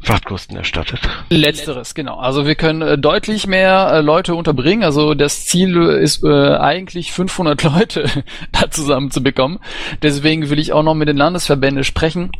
Fahrtkosten 0.00 0.56
erstattet? 0.56 1.00
Letzteres, 1.30 1.94
genau. 1.94 2.18
Also 2.18 2.46
wir 2.46 2.54
können 2.54 2.82
äh, 2.82 2.98
deutlich 2.98 3.46
mehr 3.46 3.90
äh, 3.92 4.00
Leute 4.00 4.34
unterbringen. 4.34 4.84
Also 4.84 5.14
das 5.14 5.46
Ziel 5.46 5.76
ist 5.76 6.22
äh, 6.22 6.56
eigentlich 6.56 7.12
500 7.12 7.62
Leute 7.62 8.10
da 8.52 8.70
zusammen 8.70 9.10
zu 9.10 9.22
bekommen. 9.22 9.58
Deswegen 10.02 10.50
will 10.50 10.58
ich 10.58 10.72
auch 10.72 10.82
noch 10.82 10.94
mit 10.94 11.08
den 11.08 11.16
Landesverbänden 11.16 11.84
sprechen 11.84 12.30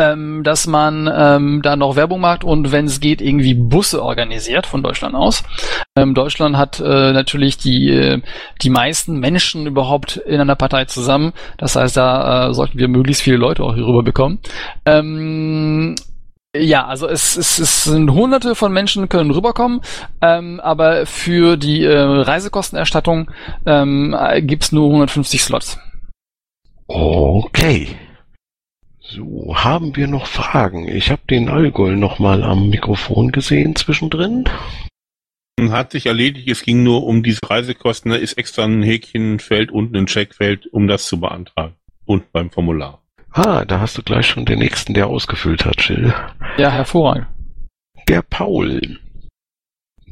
ähm, 0.00 0.42
dass 0.42 0.66
man 0.66 1.10
ähm, 1.12 1.60
da 1.62 1.76
noch 1.76 1.96
Werbung 1.96 2.20
macht 2.20 2.42
und 2.42 2.72
wenn 2.72 2.86
es 2.86 3.00
geht, 3.00 3.20
irgendwie 3.20 3.54
Busse 3.54 4.02
organisiert 4.02 4.66
von 4.66 4.82
Deutschland 4.82 5.14
aus. 5.14 5.44
Ähm, 5.96 6.14
Deutschland 6.14 6.56
hat 6.56 6.80
äh, 6.80 7.12
natürlich 7.12 7.58
die, 7.58 7.90
äh, 7.90 8.22
die 8.62 8.70
meisten 8.70 9.20
Menschen 9.20 9.66
überhaupt 9.66 10.16
in 10.16 10.40
einer 10.40 10.56
Partei 10.56 10.86
zusammen. 10.86 11.32
Das 11.58 11.76
heißt, 11.76 11.96
da 11.96 12.48
äh, 12.48 12.54
sollten 12.54 12.78
wir 12.78 12.88
möglichst 12.88 13.22
viele 13.22 13.36
Leute 13.36 13.62
auch 13.62 13.74
hier 13.74 13.86
rüber 13.86 14.02
bekommen. 14.02 14.38
Ähm, 14.86 15.96
ja, 16.56 16.86
also 16.86 17.06
es, 17.08 17.36
es, 17.36 17.58
es 17.58 17.84
sind 17.84 18.10
hunderte 18.10 18.54
von 18.54 18.72
Menschen 18.72 19.08
können 19.08 19.30
rüberkommen, 19.30 19.80
ähm, 20.20 20.58
aber 20.60 21.06
für 21.06 21.56
die 21.56 21.84
äh, 21.84 21.96
Reisekostenerstattung 21.96 23.30
ähm, 23.66 24.16
gibt's 24.40 24.72
nur 24.72 24.86
150 24.86 25.42
Slots. 25.42 25.78
Okay. 26.88 27.88
So, 28.98 29.54
haben 29.54 29.94
wir 29.94 30.08
noch 30.08 30.26
Fragen? 30.26 30.88
Ich 30.88 31.10
habe 31.10 31.22
den 31.30 31.48
Allgäu 31.48 31.94
noch 31.94 32.18
mal 32.18 32.42
am 32.42 32.68
Mikrofon 32.68 33.30
gesehen 33.30 33.76
zwischendrin. 33.76 34.44
Hat 35.60 35.92
sich 35.92 36.06
erledigt, 36.06 36.48
es 36.48 36.62
ging 36.62 36.82
nur 36.82 37.04
um 37.04 37.22
diese 37.22 37.40
Reisekosten, 37.44 38.10
da 38.10 38.16
ist 38.16 38.38
extra 38.38 38.64
ein 38.64 38.82
Häkchenfeld 38.82 39.70
und 39.70 39.94
ein 39.96 40.06
Checkfeld, 40.06 40.66
um 40.72 40.88
das 40.88 41.06
zu 41.06 41.20
beantragen. 41.20 41.74
Und 42.06 42.32
beim 42.32 42.50
Formular. 42.50 42.99
Ah, 43.32 43.64
da 43.64 43.80
hast 43.80 43.96
du 43.96 44.02
gleich 44.02 44.26
schon 44.26 44.44
den 44.44 44.58
nächsten, 44.58 44.94
der 44.94 45.06
ausgefüllt 45.06 45.64
hat, 45.64 45.80
Jill. 45.88 46.12
Ja, 46.58 46.70
hervorragend. 46.70 47.26
Der 48.08 48.22
Paul. 48.22 48.98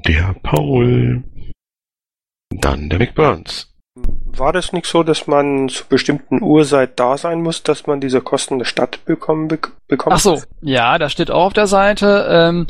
Der 0.07 0.35
Paul. 0.43 1.25
Dann 2.51 2.89
der 2.89 2.99
Mick 2.99 3.15
Burns. 3.15 3.75
War 3.97 4.53
das 4.53 4.73
nicht 4.73 4.87
so, 4.87 5.03
dass 5.03 5.27
man 5.27 5.69
zu 5.69 5.85
bestimmten 5.87 6.43
Uhrzeit 6.43 7.01
da 7.01 7.17
sein 7.17 7.43
muss, 7.43 7.65
dass 7.65 7.89
man 7.89 8.01
diese 8.01 8.21
Kosten 8.21 8.59
der 8.59 8.67
Stadt 8.67 9.05
bekommen, 9.05 9.49
bek 9.49 9.73
bekommt? 9.89 10.15
Ach 10.15 10.21
so, 10.21 10.41
ja, 10.61 10.99
das 10.99 11.11
steht 11.11 11.33
auch 11.33 11.47
auf 11.47 11.53
der 11.53 11.67
Seite. 11.67 12.29
Ähm, 12.31 12.67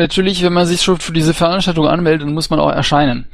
natürlich, 0.00 0.42
wenn 0.42 0.52
man 0.52 0.66
sich 0.66 0.82
schon 0.82 0.98
für 0.98 1.12
diese 1.12 1.34
Veranstaltung 1.34 1.86
anmeldet, 1.86 2.26
dann 2.26 2.34
muss 2.34 2.50
man 2.50 2.60
auch 2.60 2.70
erscheinen. 2.70 3.26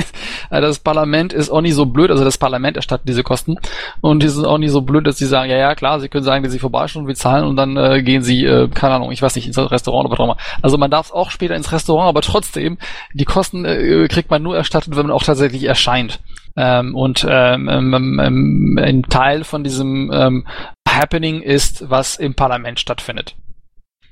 das 0.50 0.78
Parlament 0.78 1.32
ist 1.32 1.50
auch 1.50 1.60
nicht 1.60 1.74
so 1.74 1.86
blöd, 1.86 2.10
also 2.10 2.24
das 2.24 2.38
Parlament 2.38 2.76
erstattet 2.76 3.08
diese 3.08 3.22
Kosten 3.22 3.56
und 4.00 4.22
die 4.22 4.28
sind 4.28 4.44
auch 4.44 4.58
nicht 4.58 4.72
so 4.72 4.82
blöd, 4.82 5.06
dass 5.06 5.18
sie 5.18 5.26
sagen, 5.26 5.50
ja, 5.50 5.56
ja, 5.56 5.74
klar, 5.74 6.00
sie 6.00 6.08
können 6.08 6.24
sagen, 6.24 6.42
dass 6.42 6.52
sie 6.52 6.58
vorbeischauen, 6.58 7.06
wir 7.06 7.14
zahlen 7.14 7.44
und 7.44 7.56
dann 7.56 7.76
äh, 7.76 8.02
gehen 8.02 8.22
sie, 8.22 8.44
äh, 8.44 8.68
keine 8.68 8.94
Ahnung, 8.94 9.12
ich 9.12 9.22
weiß 9.22 9.36
nicht, 9.36 9.46
ins 9.46 9.58
Restaurant 9.58 10.06
oder 10.06 10.12
was 10.12 10.20
auch 10.20 10.24
immer. 10.24 10.36
Also 10.62 10.78
man 10.78 10.90
darf 10.90 11.12
auch 11.12 11.30
später 11.30 11.54
ins 11.54 11.72
Restaurant, 11.72 12.08
aber 12.08 12.22
trotzdem, 12.22 12.78
die 13.14 13.24
Kosten 13.24 13.64
äh, 13.64 14.08
kriegt 14.08 14.30
man 14.30 14.42
nur 14.42 14.56
erstattet, 14.56 14.96
wenn 14.96 15.06
man 15.06 15.14
auch 15.14 15.22
tatsächlich 15.22 15.64
erscheint. 15.64 16.20
Ähm, 16.56 16.94
und 16.96 17.24
ähm, 17.28 17.68
ähm, 17.68 18.20
ähm, 18.20 18.78
ein 18.82 19.02
Teil 19.02 19.44
von 19.44 19.62
diesem 19.62 20.10
ähm, 20.12 20.46
Happening 20.88 21.40
ist, 21.40 21.88
was 21.88 22.16
im 22.16 22.34
Parlament 22.34 22.80
stattfindet. 22.80 23.36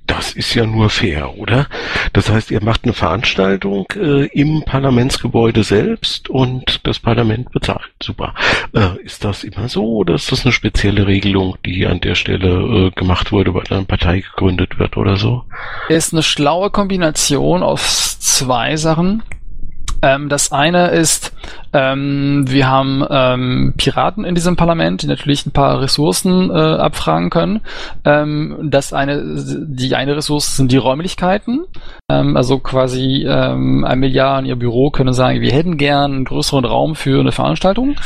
Das 0.07 0.33
ist 0.33 0.55
ja 0.55 0.67
nur 0.67 0.89
fair, 0.91 1.37
oder? 1.37 1.67
Das 2.13 2.31
heißt, 2.31 2.51
ihr 2.51 2.63
macht 2.63 2.85
eine 2.85 2.93
Veranstaltung 2.93 3.87
äh, 3.97 4.27
im 4.27 4.63
Parlamentsgebäude 4.63 5.65
selbst 5.65 6.31
und 6.31 6.81
das 6.87 6.99
Parlament 6.99 7.51
bezahlt. 7.51 7.91
Super. 8.03 8.35
Äh, 8.73 9.03
ist 9.03 9.25
das 9.25 9.45
immer 9.45 9.69
so 9.69 9.85
oder 9.85 10.15
ist 10.15 10.31
das 10.31 10.45
eine 10.45 10.53
spezielle 10.53 11.07
Regelung, 11.07 11.57
die 11.65 11.87
an 11.87 12.01
der 12.01 12.15
Stelle 12.15 12.87
äh, 12.87 12.91
gemacht 12.93 13.33
wurde, 13.33 13.53
weil 13.55 13.65
eine 13.71 13.85
Partei 13.85 14.21
gegründet 14.21 14.79
wird 14.79 14.97
oder 14.97 15.17
so? 15.17 15.45
Ist 15.89 16.13
eine 16.13 16.23
schlaue 16.23 16.71
Kombination 16.71 17.63
aus 17.63 18.21
zwei 18.21 18.77
Sachen. 18.77 19.23
Ähm, 20.07 20.29
das 20.29 20.53
eine 20.53 20.91
ist, 20.91 21.33
ähm, 21.73 22.45
wir 22.47 22.69
haben 22.69 23.05
ähm, 23.11 23.75
Piraten 23.77 24.25
in 24.25 24.37
diesem 24.37 24.55
Parlament, 24.55 25.03
die 25.03 25.09
natürlich 25.09 25.45
ein 25.47 25.51
paar 25.51 25.81
Ressourcen 25.81 26.49
äh, 26.51 26.55
abfragen 26.55 27.29
können. 27.29 27.61
Ähm, 28.05 28.57
das 28.71 28.93
eine, 28.93 29.21
die 29.67 29.97
eine 29.97 30.15
Ressource 30.15 30.57
sind 30.57 30.71
die 30.71 30.77
Räumlichkeiten. 30.77 31.65
Ähm, 32.09 32.37
also 32.37 32.61
quasi 32.61 33.27
ähm, 33.29 33.85
ein 33.85 33.99
Milliard 33.99 34.43
in 34.43 34.47
ihr 34.47 34.57
Büro 34.57 34.91
können 34.91 35.13
sagen, 35.13 35.41
wir 35.41 35.53
hätten 35.53 35.77
gern 35.77 36.13
einen 36.13 36.25
größeren 36.25 36.65
Raum 36.65 36.95
für 36.95 37.19
eine 37.19 37.33
Veranstaltung. 37.33 37.97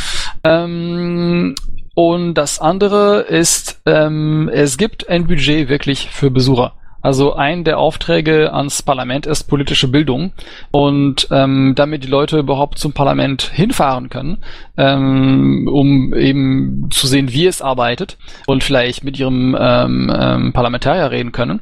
Ähm, 0.43 1.55
und 1.95 2.33
das 2.33 2.61
andere 2.61 3.27
ist, 3.29 3.83
ähm, 3.85 4.49
es 4.51 4.79
gibt 4.79 5.11
ein 5.11 5.27
Budget 5.27 5.69
wirklich 5.69 6.09
für 6.09 6.31
Besucher. 6.31 6.73
Also 7.03 7.35
ein 7.35 7.65
der 7.65 7.79
Aufträge 7.79 8.53
ans 8.53 8.83
Parlament 8.83 9.27
ist 9.27 9.45
politische 9.45 9.89
Bildung. 9.89 10.33
Und 10.71 11.29
ähm, 11.31 11.75
damit 11.77 12.05
die 12.05 12.09
Leute 12.09 12.39
überhaupt 12.39 12.79
zum 12.79 12.93
Parlament 12.93 13.43
hinfahren 13.43 14.11
können, 14.11 14.39
ähm, 14.77 15.69
um 15.71 16.15
eben 16.15 16.89
zu 16.91 17.07
sehen, 17.07 17.33
wie 17.33 17.47
es 17.47 17.63
arbeitet 17.63 18.19
und 18.47 18.65
vielleicht 18.65 19.05
mit 19.05 19.19
ihrem 19.19 19.57
ähm, 19.59 20.13
ähm, 20.15 20.53
Parlamentarier 20.53 21.11
reden 21.11 21.33
können, 21.33 21.61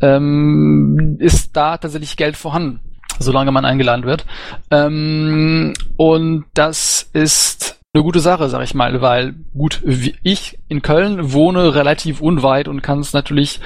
ähm, 0.00 1.16
ist 1.18 1.56
da 1.56 1.76
tatsächlich 1.76 2.16
Geld 2.16 2.36
vorhanden 2.36 2.80
solange 3.18 3.50
man 3.50 3.64
eingeladen 3.64 4.04
wird. 4.04 4.26
Ähm, 4.70 5.72
und 5.96 6.44
das 6.54 7.08
ist 7.14 7.80
eine 7.94 8.04
gute 8.04 8.20
Sache, 8.20 8.48
sag 8.48 8.62
ich 8.62 8.74
mal, 8.74 9.00
weil 9.00 9.34
gut, 9.56 9.82
ich 10.22 10.58
in 10.68 10.82
Köln 10.82 11.32
wohne 11.32 11.74
relativ 11.74 12.20
unweit 12.20 12.68
und 12.68 12.82
kann 12.82 13.00
es 13.00 13.14
natürlich 13.14 13.60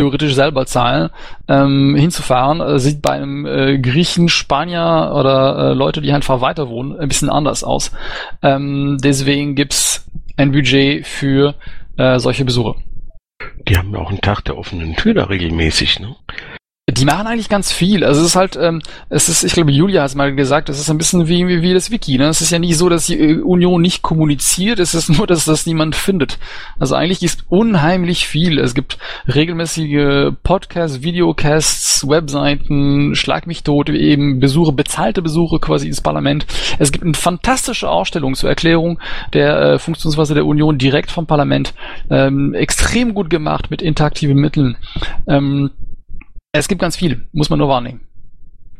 theoretisch 0.00 0.34
selber 0.34 0.64
zahlen, 0.64 1.10
ähm, 1.46 1.94
hinzufahren. 1.94 2.60
Äh, 2.60 2.78
sieht 2.78 3.02
bei 3.02 3.12
einem 3.12 3.44
äh, 3.44 3.78
Griechen, 3.78 4.28
Spanier 4.28 5.12
oder 5.14 5.70
äh, 5.70 5.74
Leute, 5.74 6.00
die 6.00 6.12
einfach 6.12 6.40
weiter 6.40 6.68
wohnen, 6.68 6.98
ein 6.98 7.08
bisschen 7.08 7.28
anders 7.28 7.62
aus. 7.62 7.92
Ähm, 8.42 8.96
deswegen 9.02 9.54
gibt's 9.54 10.06
ein 10.36 10.52
Budget 10.52 11.06
für 11.06 11.54
äh, 11.98 12.18
solche 12.18 12.44
Besuche. 12.44 12.76
Die 13.68 13.76
haben 13.76 13.94
auch 13.94 14.08
einen 14.08 14.20
Tag 14.20 14.40
der 14.44 14.56
offenen 14.56 14.96
Tür 14.96 15.14
da 15.14 15.24
regelmäßig, 15.24 16.00
ne? 16.00 16.16
Die 17.00 17.06
machen 17.06 17.26
eigentlich 17.26 17.48
ganz 17.48 17.72
viel. 17.72 18.04
Also 18.04 18.20
es 18.20 18.26
ist 18.26 18.36
halt, 18.36 18.58
ähm, 18.60 18.82
es 19.08 19.30
ist, 19.30 19.42
ich 19.42 19.54
glaube, 19.54 19.70
Julia 19.70 20.02
hat 20.02 20.10
es 20.10 20.14
mal 20.14 20.34
gesagt, 20.34 20.68
es 20.68 20.78
ist 20.78 20.90
ein 20.90 20.98
bisschen 20.98 21.28
wie, 21.28 21.48
wie, 21.48 21.62
wie 21.62 21.72
das 21.72 21.90
Wiki. 21.90 22.18
Ne? 22.18 22.26
Es 22.28 22.42
ist 22.42 22.50
ja 22.50 22.58
nicht 22.58 22.76
so, 22.76 22.90
dass 22.90 23.06
die 23.06 23.18
äh, 23.18 23.40
Union 23.40 23.80
nicht 23.80 24.02
kommuniziert, 24.02 24.78
es 24.78 24.94
ist 24.94 25.08
nur, 25.16 25.26
dass 25.26 25.46
das 25.46 25.64
niemand 25.64 25.96
findet. 25.96 26.38
Also 26.78 26.94
eigentlich 26.94 27.22
ist 27.22 27.44
unheimlich 27.48 28.26
viel. 28.26 28.58
Es 28.58 28.74
gibt 28.74 28.98
regelmäßige 29.34 30.32
Podcasts, 30.42 31.00
Videocasts, 31.00 32.06
Webseiten, 32.06 33.14
Schlag 33.14 33.46
mich 33.46 33.62
tot, 33.62 33.88
eben 33.88 34.38
Besuche, 34.38 34.72
bezahlte 34.72 35.22
Besuche 35.22 35.58
quasi 35.58 35.88
ins 35.88 36.02
Parlament. 36.02 36.44
Es 36.78 36.92
gibt 36.92 37.06
eine 37.06 37.14
fantastische 37.14 37.88
Ausstellung 37.88 38.34
zur 38.34 38.50
Erklärung 38.50 38.98
der 39.32 39.58
äh, 39.58 39.78
Funktionsweise 39.78 40.34
der 40.34 40.44
Union 40.44 40.76
direkt 40.76 41.10
vom 41.10 41.26
Parlament. 41.26 41.72
Ähm, 42.10 42.52
extrem 42.52 43.14
gut 43.14 43.30
gemacht 43.30 43.70
mit 43.70 43.80
interaktiven 43.80 44.36
Mitteln. 44.36 44.76
Ähm, 45.26 45.70
es 46.52 46.68
gibt 46.68 46.80
ganz 46.80 46.96
viel, 46.96 47.26
muss 47.32 47.50
man 47.50 47.58
nur 47.58 47.68
wahrnehmen. 47.68 48.00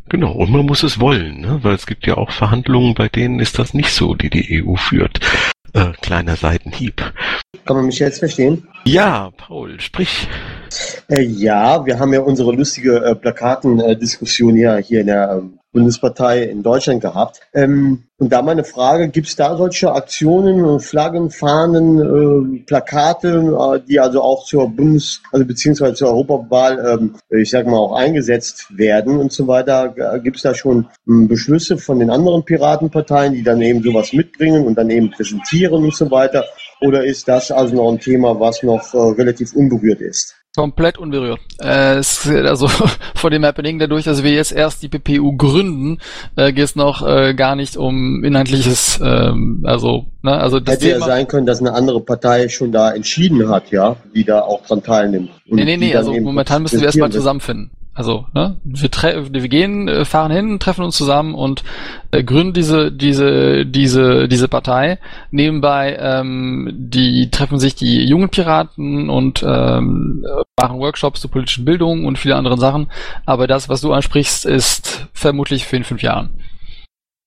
Genau, 0.09 0.33
und 0.33 0.51
man 0.51 0.67
muss 0.67 0.83
es 0.83 0.99
wollen, 0.99 1.41
ne? 1.41 1.61
weil 1.63 1.75
es 1.75 1.87
gibt 1.87 2.05
ja 2.05 2.17
auch 2.17 2.33
Verhandlungen, 2.33 2.95
bei 2.95 3.09
denen 3.09 3.39
ist 3.39 3.59
das 3.61 3.75
nicht 3.75 3.91
so, 3.91 4.15
die 4.15 4.29
die 4.29 4.65
EU 4.65 4.75
führt. 4.75 5.21
Äh, 5.73 5.93
kleiner 6.01 6.35
Seitenhieb. 6.35 7.01
Kann 7.65 7.77
man 7.77 7.87
mich 7.87 8.01
jetzt 8.01 8.19
verstehen? 8.19 8.67
Ja, 8.85 9.31
Paul, 9.37 9.79
sprich. 9.79 10.27
Äh, 11.09 11.23
ja, 11.23 11.87
wir 11.87 12.01
haben 12.01 12.13
ja 12.13 12.21
unsere 12.23 12.53
lustige 12.53 12.97
äh, 13.05 13.15
Plakatendiskussion 13.15 14.57
ja 14.57 14.79
hier 14.79 15.03
in 15.03 15.07
der 15.07 15.31
ähm, 15.39 15.60
Bundespartei 15.73 16.43
in 16.43 16.63
Deutschland 16.63 17.01
gehabt. 17.01 17.41
Ähm, 17.55 18.05
und 18.19 18.31
da 18.33 18.43
meine 18.43 18.65
Frage, 18.65 19.09
gibt 19.09 19.29
es 19.29 19.37
da 19.37 19.57
solche 19.57 19.93
Aktionen, 19.93 20.81
Flaggen, 20.81 21.31
Fahnen, 21.31 22.59
äh, 22.59 22.59
Plakate, 22.67 23.29
äh, 23.29 23.81
die 23.89 23.99
also 23.99 24.21
auch 24.21 24.45
zur 24.45 24.69
Bundes-, 24.69 25.23
also 25.33 25.47
beziehungsweise 25.47 25.95
zur 25.95 26.09
Europawahl, 26.09 26.99
ähm, 27.01 27.17
ich 27.31 27.51
sage 27.51 27.71
mal, 27.71 27.79
auch 27.79 27.95
eingesetzt 27.95 28.67
werden 28.77 29.19
und 29.19 29.33
so 29.33 29.47
weiter? 29.47 29.95
Gibt 30.23 30.37
es 30.37 30.43
da 30.43 30.55
schon 30.55 30.87
ähm, 31.09 31.29
Beschlüsse 31.29 31.79
von 31.79 31.99
den 31.99 32.11
anderen 32.11 32.45
Piratenparteien, 32.45 33.33
die 33.33 33.43
dann 33.43 33.63
eben 33.63 33.83
sowas 33.83 34.13
mitbringen 34.13 34.67
und 34.67 34.77
dann 34.77 34.91
eben 34.91 35.11
präsentieren 35.11 35.85
und 35.85 35.95
so 35.95 36.11
weiter? 36.11 36.45
Oder 36.81 37.05
ist 37.05 37.29
das 37.29 37.51
also 37.51 37.75
noch 37.75 37.93
ein 37.93 38.01
Thema, 38.01 38.39
was 38.39 38.63
noch 38.63 38.93
äh, 38.95 38.99
relativ 38.99 39.55
unberührt 39.55 40.01
ist? 40.01 40.40
Komplett 40.57 40.99
unberührt. 40.99 41.39
Äh, 41.61 41.99
es, 41.99 42.29
also 42.29 42.67
vor 43.15 43.31
dem 43.31 43.45
Happening 43.45 43.79
dadurch, 43.79 44.05
dass 44.05 44.25
wir 44.25 44.33
jetzt 44.33 44.51
erst 44.51 44.83
die 44.83 44.89
PPU 44.89 45.37
gründen, 45.37 45.99
äh, 46.35 46.53
geht 46.53 46.65
es 46.65 46.75
noch 46.75 47.07
äh, 47.07 47.35
gar 47.35 47.55
nicht 47.55 47.77
um 47.77 48.25
inhaltliches, 48.25 48.99
ähm, 49.01 49.63
also 49.65 50.07
ne, 50.23 50.33
also 50.33 50.59
das 50.59 50.75
hätte 50.75 50.87
Thema, 50.87 51.07
ja 51.07 51.07
sein 51.07 51.29
können, 51.29 51.47
dass 51.47 51.61
eine 51.61 51.73
andere 51.73 52.01
Partei 52.01 52.49
schon 52.49 52.73
da 52.73 52.91
entschieden 52.91 53.49
hat, 53.49 53.71
ja, 53.71 53.95
die 54.13 54.25
da 54.25 54.41
auch 54.41 54.67
dran 54.67 54.83
teilnimmt. 54.83 55.31
Und 55.49 55.57
nee, 55.57 55.65
nee, 55.65 55.77
nee, 55.77 55.95
also 55.95 56.13
momentan 56.13 56.63
müssen 56.63 56.81
wir 56.81 56.87
erstmal 56.87 57.13
zusammenfinden. 57.13 57.71
Also, 57.93 58.27
ne, 58.35 58.57
wir, 58.65 58.89
wir 59.33 59.49
gehen, 59.49 59.89
äh, 59.89 60.05
fahren 60.05 60.31
hin, 60.31 60.61
treffen 60.61 60.85
uns 60.85 60.97
zusammen 60.97 61.35
und 61.35 61.65
äh, 62.13 62.23
gründen 62.23 62.53
diese, 62.53 62.93
diese, 62.93 63.67
diese, 63.67 64.29
diese 64.29 64.49
Partei. 64.49 64.99
Nebenbei, 65.33 65.97
ähm, 66.01 66.71
die 66.73 67.31
treffen 67.31 67.59
sich 67.59 67.75
die 67.75 68.05
jungen 68.07 68.29
Piraten 68.29 69.11
und 69.11 69.43
ähm, 69.43 70.25
machen 70.61 70.79
Workshops 70.79 71.21
zur 71.21 71.31
politischen 71.31 71.65
Bildung 71.65 72.05
und 72.07 72.19
viele 72.19 72.37
andere 72.37 72.59
Sachen. 72.59 72.91
Aber 73.27 73.47
das, 73.49 73.69
was 73.69 73.81
du 73.81 73.93
ansprichst, 73.93 74.47
ist 74.47 75.09
vermutlich 75.13 75.67
für 75.67 75.77
in 75.77 75.85
fünf 75.85 76.03
Jahren. 76.03 76.31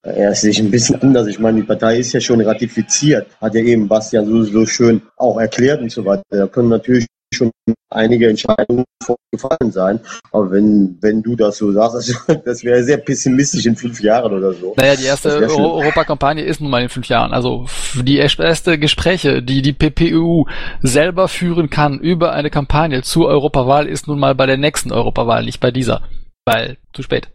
Ja, 0.06 0.30
es 0.32 0.44
ist 0.44 0.60
ein 0.60 0.72
bisschen 0.72 1.02
anders. 1.02 1.28
Ich 1.28 1.40
meine, 1.40 1.62
die 1.62 1.68
Partei 1.68 1.98
ist 2.00 2.12
ja 2.12 2.20
schon 2.20 2.42
ratifiziert, 2.42 3.28
hat 3.40 3.56
ja 3.56 3.62
eben 3.62 3.88
Bastian 3.88 4.26
so, 4.26 4.44
so 4.44 4.66
schön 4.66 5.02
auch 5.16 5.38
erklärt 5.40 5.82
und 5.82 5.92
so 5.92 6.04
weiter. 6.04 6.24
Da 6.30 6.48
können 6.48 6.70
natürlich 6.70 7.06
schon 7.34 7.52
einige 7.90 8.30
Entscheidungen 8.30 8.86
gefallen 9.32 9.72
sein. 9.72 10.00
Aber 10.32 10.52
wenn, 10.52 10.98
wenn 11.02 11.22
du 11.22 11.36
das 11.36 11.58
so 11.58 11.72
sagst, 11.72 12.16
das 12.46 12.64
wäre 12.64 12.84
sehr 12.84 12.98
pessimistisch 12.98 13.66
in 13.66 13.76
fünf 13.76 14.02
Jahren 14.02 14.34
oder 14.34 14.54
so. 14.54 14.74
Naja, 14.78 14.96
die 14.96 15.06
erste 15.06 15.30
Euro 15.30 15.80
Europakampagne 15.80 16.44
ist 16.44 16.62
nun 16.62 16.70
mal 16.70 16.82
in 16.82 16.90
fünf 16.90 17.08
Jahren. 17.08 17.34
Also 17.34 17.66
die 17.96 18.18
erste 18.18 18.78
Gespräche, 18.78 19.42
die 19.42 19.62
die 19.62 19.74
PPU 19.74 20.46
selber 20.82 21.28
führen 21.28 21.70
kann 21.70 22.00
über 22.00 22.34
eine 22.34 22.50
Kampagne 22.50 23.02
zur 23.02 23.28
Europawahl, 23.28 23.88
ist 23.88 24.08
nun 24.08 24.20
mal 24.20 24.36
bei 24.36 24.46
der 24.46 24.58
nächsten 24.58 24.92
Europawahl, 24.92 25.44
nicht 25.44 25.60
bei 25.60 25.72
dieser. 25.72 26.04
Weil 26.46 26.78
zu 26.94 27.04
spät. 27.04 27.30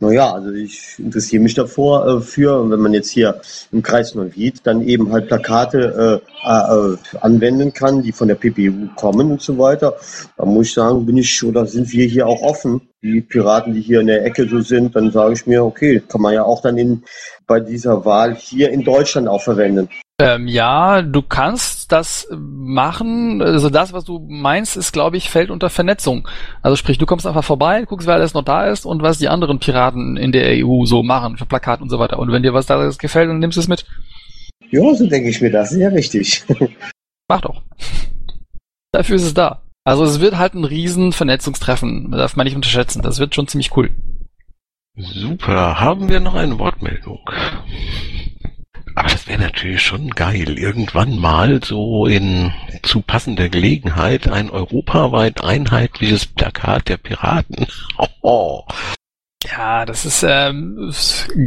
Naja, 0.00 0.32
also 0.32 0.50
ich 0.50 0.98
interessiere 0.98 1.42
mich 1.42 1.54
davor 1.54 2.06
äh, 2.06 2.20
für, 2.20 2.68
wenn 2.68 2.80
man 2.80 2.94
jetzt 2.94 3.10
hier 3.10 3.40
im 3.70 3.82
Kreis 3.82 4.14
Neuwied 4.14 4.60
dann 4.64 4.82
eben 4.82 5.12
halt 5.12 5.28
Plakate 5.28 6.22
äh, 6.44 6.48
äh, 6.48 6.96
anwenden 7.20 7.72
kann, 7.72 8.02
die 8.02 8.10
von 8.12 8.26
der 8.26 8.34
PPU 8.34 8.88
kommen 8.96 9.30
und 9.30 9.40
so 9.40 9.56
weiter, 9.56 9.94
dann 10.36 10.48
muss 10.48 10.66
ich 10.66 10.74
sagen, 10.74 11.06
bin 11.06 11.16
ich 11.16 11.44
oder 11.44 11.64
sind 11.66 11.92
wir 11.92 12.06
hier 12.06 12.26
auch 12.26 12.42
offen. 12.42 12.80
Die 13.04 13.20
Piraten, 13.20 13.74
die 13.74 13.82
hier 13.82 14.00
in 14.00 14.06
der 14.06 14.24
Ecke 14.24 14.48
so 14.48 14.60
sind, 14.60 14.96
dann 14.96 15.12
sage 15.12 15.34
ich 15.34 15.46
mir, 15.46 15.62
okay, 15.62 16.02
kann 16.08 16.22
man 16.22 16.32
ja 16.32 16.42
auch 16.42 16.62
dann 16.62 16.78
in, 16.78 17.04
bei 17.46 17.60
dieser 17.60 18.06
Wahl 18.06 18.34
hier 18.34 18.70
in 18.70 18.82
Deutschland 18.82 19.28
auch 19.28 19.42
verwenden. 19.42 19.90
Ähm, 20.18 20.48
ja, 20.48 21.02
du 21.02 21.20
kannst 21.20 21.92
das 21.92 22.26
machen. 22.30 23.42
Also 23.42 23.68
das, 23.68 23.92
was 23.92 24.04
du 24.04 24.24
meinst, 24.26 24.76
ist, 24.76 24.92
glaube 24.92 25.18
ich, 25.18 25.28
fällt 25.28 25.50
unter 25.50 25.68
Vernetzung. 25.68 26.26
Also 26.62 26.76
sprich, 26.76 26.96
du 26.96 27.04
kommst 27.04 27.26
einfach 27.26 27.44
vorbei, 27.44 27.84
guckst, 27.84 28.06
wer 28.06 28.14
alles 28.14 28.32
noch 28.32 28.44
da 28.44 28.66
ist 28.68 28.86
und 28.86 29.02
was 29.02 29.18
die 29.18 29.28
anderen 29.28 29.58
Piraten 29.58 30.16
in 30.16 30.32
der 30.32 30.64
EU 30.64 30.86
so 30.86 31.02
machen 31.02 31.36
für 31.36 31.46
Plakate 31.46 31.82
und 31.82 31.90
so 31.90 31.98
weiter. 31.98 32.18
Und 32.18 32.32
wenn 32.32 32.42
dir 32.42 32.54
was 32.54 32.64
da 32.64 32.88
gefällt, 32.96 33.28
dann 33.28 33.38
nimmst 33.38 33.58
du 33.58 33.60
es 33.60 33.68
mit. 33.68 33.84
Ja, 34.70 34.94
so 34.94 35.06
denke 35.06 35.28
ich 35.28 35.42
mir 35.42 35.50
das. 35.50 35.70
Sehr 35.70 35.92
richtig. 35.92 36.42
Mach 37.28 37.42
doch. 37.42 37.62
Dafür 38.92 39.16
ist 39.16 39.24
es 39.24 39.34
da. 39.34 39.63
Also 39.84 40.04
es 40.04 40.20
wird 40.20 40.38
halt 40.38 40.54
ein 40.54 40.64
riesen 40.64 41.12
Vernetzungstreffen. 41.12 42.10
Das 42.10 42.18
darf 42.18 42.36
man 42.36 42.44
nicht 42.44 42.56
unterschätzen. 42.56 43.02
Das 43.02 43.18
wird 43.18 43.34
schon 43.34 43.48
ziemlich 43.48 43.76
cool. 43.76 43.90
Super. 44.96 45.78
Haben 45.78 46.08
wir 46.08 46.20
noch 46.20 46.34
eine 46.34 46.58
Wortmeldung? 46.58 47.20
Aber 48.96 49.08
das 49.08 49.26
wäre 49.26 49.40
natürlich 49.40 49.82
schon 49.82 50.10
geil, 50.10 50.56
irgendwann 50.56 51.18
mal 51.18 51.62
so 51.64 52.06
in 52.06 52.52
zu 52.82 53.00
passender 53.02 53.48
Gelegenheit 53.48 54.28
ein 54.28 54.50
europaweit 54.50 55.42
einheitliches 55.42 56.26
Plakat 56.26 56.88
der 56.88 56.96
Piraten. 56.96 57.66
Oh, 58.26 58.64
ja, 59.50 59.84
das 59.84 60.06
ist, 60.06 60.24
ähm, 60.26 60.90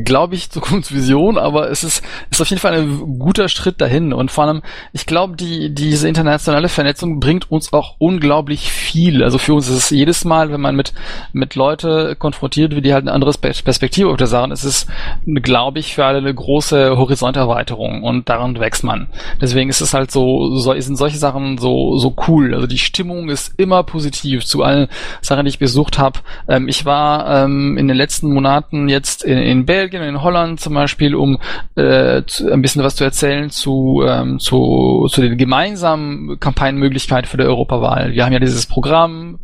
glaube 0.04 0.36
ich, 0.36 0.52
Zukunftsvision, 0.52 1.38
aber 1.38 1.72
es 1.72 1.84
ist, 1.84 2.04
ist 2.30 2.42
auf 2.42 2.50
jeden 2.50 2.60
Fall 2.60 2.74
ein 2.74 3.18
guter 3.18 3.50
Schritt 3.50 3.82
dahin. 3.82 4.14
Und 4.14 4.30
vor 4.30 4.44
allem, 4.44 4.62
ich 4.94 5.06
glaube, 5.06 5.36
die, 5.36 5.74
diese 5.74 6.08
internationale 6.08 6.70
Vernetzung 6.70 7.20
bringt 7.20 7.50
uns 7.50 7.74
auch 7.74 7.96
unglaublich 7.98 8.72
viel. 8.72 9.24
Also 9.24 9.40
für 9.40 9.54
uns 9.56 9.68
ist 9.68 9.76
es 9.76 9.90
jedes 9.90 10.26
Mal, 10.26 10.52
wenn 10.52 10.62
man 10.62 10.76
mit, 10.76 10.94
mit 11.34 11.56
Leute 11.56 12.16
konfrontiert 12.16 12.76
wird, 12.76 12.86
die 12.86 12.94
halt 12.94 13.04
eine 13.04 13.14
andere 13.14 13.34
Perspektive 13.34 14.10
auf 14.10 14.18
der 14.18 14.28
Sache, 14.28 14.52
ist 14.52 14.64
es, 14.64 14.88
glaube 15.26 15.80
ich, 15.80 15.96
für 15.96 16.06
alle 16.06 16.20
eine 16.20 16.34
große 16.34 16.98
Horizonterweiterung 16.98 18.04
und 18.04 18.30
daran 18.30 18.60
wächst 18.60 18.84
man. 18.84 19.08
Deswegen 19.42 19.70
ist 19.70 19.82
es 19.82 19.94
halt 19.94 20.12
so, 20.12 20.56
so 20.58 20.80
sind 20.80 20.98
solche 20.98 21.18
Sachen 21.18 21.58
so, 21.58 21.98
so 21.98 22.16
cool. 22.28 22.54
Also 22.54 22.68
die 22.68 22.78
Stimmung 22.78 23.30
ist 23.30 23.54
immer 23.58 23.84
positiv 23.84 24.46
zu 24.46 24.62
allen 24.62 24.88
Sachen, 25.22 25.46
die 25.46 25.50
ich 25.50 25.60
besucht 25.60 25.98
habe. 25.98 26.20
Ähm, 26.48 26.68
ich 26.68 26.86
war 26.86 27.44
ähm, 27.44 27.78
in 27.78 27.87
in 27.88 27.96
den 27.96 27.98
letzten 27.98 28.34
Monaten 28.34 28.90
jetzt 28.90 29.24
in, 29.24 29.38
in 29.38 29.66
Belgien, 29.66 30.04
in 30.04 30.22
Holland 30.22 30.60
zum 30.60 30.74
Beispiel, 30.74 31.16
um 31.16 31.40
äh, 31.76 32.24
zu, 32.26 32.52
ein 32.52 32.62
bisschen 32.62 32.84
was 32.84 32.96
zu 32.96 33.04
erzählen 33.04 33.50
zu, 33.50 34.04
ähm, 34.06 34.40
zu, 34.40 35.08
zu 35.10 35.22
den 35.22 35.38
gemeinsamen 35.38 36.40
Kampagnenmöglichkeiten 36.40 37.30
für 37.30 37.38
die 37.38 37.44
Europawahl. 37.44 38.14
Wir 38.14 38.26
haben 38.26 38.34
ja 38.34 38.40
dieses 38.40 38.66
Programm, 38.66 39.40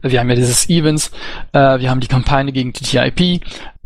wir 0.00 0.20
haben 0.20 0.28
ja 0.28 0.36
dieses 0.36 0.68
Events, 0.68 1.10
äh, 1.52 1.78
wir 1.78 1.90
haben 1.90 2.00
die 2.00 2.08
Kampagne 2.08 2.52
gegen 2.52 2.72
TTIP, 2.72 3.42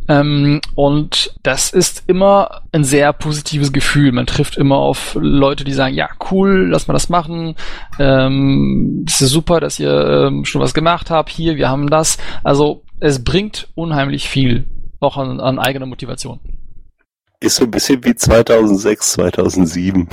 ähm, 0.08 0.60
und 0.74 1.34
das 1.42 1.70
ist 1.70 2.04
immer 2.06 2.62
ein 2.72 2.84
sehr 2.84 3.12
positives 3.12 3.72
Gefühl. 3.72 4.12
Man 4.12 4.26
trifft 4.26 4.56
immer 4.56 4.76
auf 4.76 5.16
Leute, 5.20 5.64
die 5.64 5.72
sagen, 5.72 5.94
ja, 5.94 6.08
cool, 6.30 6.68
lass 6.70 6.86
mal 6.86 6.94
das 6.94 7.08
machen. 7.08 7.56
Ähm, 7.98 9.04
es 9.06 9.20
ist 9.20 9.30
super, 9.30 9.60
dass 9.60 9.80
ihr 9.80 10.28
ähm, 10.28 10.44
schon 10.44 10.60
was 10.60 10.74
gemacht 10.74 11.10
habt. 11.10 11.30
Hier, 11.30 11.56
wir 11.56 11.68
haben 11.68 11.90
das. 11.90 12.18
Also 12.44 12.82
es 13.00 13.22
bringt 13.22 13.68
unheimlich 13.74 14.28
viel, 14.28 14.66
auch 15.00 15.16
an, 15.16 15.40
an 15.40 15.58
eigener 15.58 15.86
Motivation. 15.86 16.40
Ist 17.40 17.56
so 17.56 17.64
ein 17.64 17.70
bisschen 17.70 18.02
wie 18.04 18.14
2006, 18.14 19.12
2007. 19.12 20.08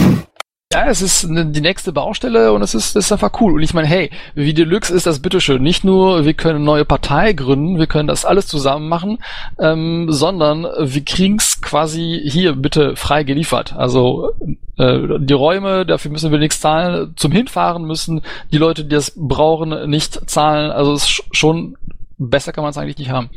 Ja, 0.73 0.87
es 0.87 1.03
ist 1.03 1.29
ne, 1.29 1.45
die 1.45 1.61
nächste 1.61 1.93
Baustelle 1.93 2.51
und 2.51 2.63
es 2.63 2.73
ist, 2.73 2.95
ist 2.95 3.11
einfach 3.11 3.39
cool. 3.39 3.53
Und 3.53 3.61
ich 3.61 3.75
meine, 3.75 3.87
hey, 3.87 4.09
wie 4.33 4.55
Deluxe 4.55 4.91
ist 4.91 5.05
das 5.05 5.19
bitteschön. 5.19 5.61
Nicht 5.61 5.83
nur, 5.83 6.25
wir 6.25 6.33
können 6.33 6.55
eine 6.55 6.65
neue 6.65 6.83
Partei 6.83 7.33
gründen, 7.33 7.77
wir 7.77 7.85
können 7.85 8.07
das 8.07 8.25
alles 8.25 8.47
zusammen 8.47 8.89
machen, 8.89 9.19
ähm, 9.59 10.07
sondern 10.09 10.63
wir 10.63 11.05
kriegen's 11.05 11.61
quasi 11.61 12.19
hier 12.25 12.53
bitte 12.53 12.95
frei 12.95 13.23
geliefert. 13.23 13.75
Also 13.77 14.31
äh, 14.77 15.19
die 15.19 15.33
Räume, 15.33 15.85
dafür 15.85 16.09
müssen 16.09 16.31
wir 16.31 16.39
nichts 16.39 16.59
zahlen. 16.59 17.13
Zum 17.17 17.31
Hinfahren 17.31 17.85
müssen 17.85 18.23
die 18.51 18.57
Leute, 18.57 18.83
die 18.83 18.95
das 18.95 19.13
brauchen, 19.15 19.87
nicht 19.91 20.27
zahlen. 20.27 20.71
Also 20.71 20.93
es 20.93 21.03
ist 21.03 21.23
schon 21.33 21.77
besser 22.29 22.51
kann 22.51 22.63
man 22.63 22.71
es 22.71 22.77
eigentlich 22.77 22.97
nicht 22.97 23.09
haben. 23.09 23.29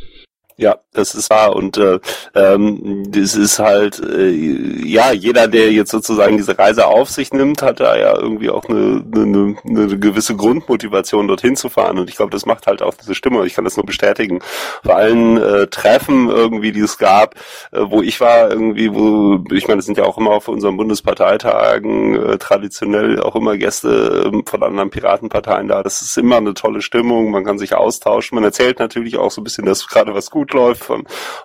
Ja, 0.58 0.78
das 0.94 1.14
ist 1.14 1.28
wahr 1.28 1.54
und 1.54 1.76
äh, 1.76 2.00
ähm, 2.34 3.04
das 3.10 3.34
ist 3.34 3.58
halt 3.58 4.00
äh, 4.00 4.30
ja 4.30 5.12
jeder, 5.12 5.48
der 5.48 5.70
jetzt 5.70 5.90
sozusagen 5.90 6.38
diese 6.38 6.58
Reise 6.58 6.86
auf 6.86 7.10
sich 7.10 7.30
nimmt, 7.34 7.60
hat 7.60 7.80
da 7.80 7.94
ja 7.94 8.18
irgendwie 8.18 8.48
auch 8.48 8.64
eine, 8.64 9.04
eine, 9.14 9.56
eine 9.66 9.98
gewisse 9.98 10.34
Grundmotivation 10.34 11.28
dorthin 11.28 11.56
zu 11.56 11.68
fahren 11.68 11.98
und 11.98 12.08
ich 12.08 12.16
glaube, 12.16 12.30
das 12.30 12.46
macht 12.46 12.66
halt 12.66 12.80
auch 12.80 12.94
diese 12.94 13.14
Stimme. 13.14 13.44
Ich 13.46 13.52
kann 13.52 13.64
das 13.64 13.76
nur 13.76 13.84
bestätigen. 13.84 14.40
Vor 14.82 14.96
allen 14.96 15.36
äh, 15.36 15.66
Treffen 15.66 16.30
irgendwie, 16.30 16.72
die 16.72 16.80
es 16.80 16.96
gab, 16.96 17.34
äh, 17.72 17.80
wo 17.82 18.00
ich 18.00 18.18
war 18.22 18.50
irgendwie, 18.50 18.94
wo 18.94 19.44
ich 19.52 19.68
meine, 19.68 19.80
es 19.80 19.84
sind 19.84 19.98
ja 19.98 20.04
auch 20.04 20.16
immer 20.16 20.30
auf 20.30 20.48
unseren 20.48 20.78
Bundesparteitagen 20.78 22.14
äh, 22.14 22.38
traditionell 22.38 23.20
auch 23.20 23.36
immer 23.36 23.58
Gäste 23.58 24.32
äh, 24.32 24.42
von 24.48 24.62
anderen 24.62 24.88
Piratenparteien 24.88 25.68
da. 25.68 25.82
Das 25.82 26.00
ist 26.00 26.16
immer 26.16 26.38
eine 26.38 26.54
tolle 26.54 26.80
Stimmung. 26.80 27.30
Man 27.30 27.44
kann 27.44 27.58
sich 27.58 27.74
austauschen. 27.74 28.36
Man 28.36 28.44
erzählt 28.44 28.78
natürlich 28.78 29.18
auch 29.18 29.30
so 29.30 29.42
ein 29.42 29.44
bisschen, 29.44 29.66
dass 29.66 29.86
gerade 29.86 30.14
was 30.14 30.30
gut 30.30 30.45
gut 30.46 30.54
läuft. 30.54 30.90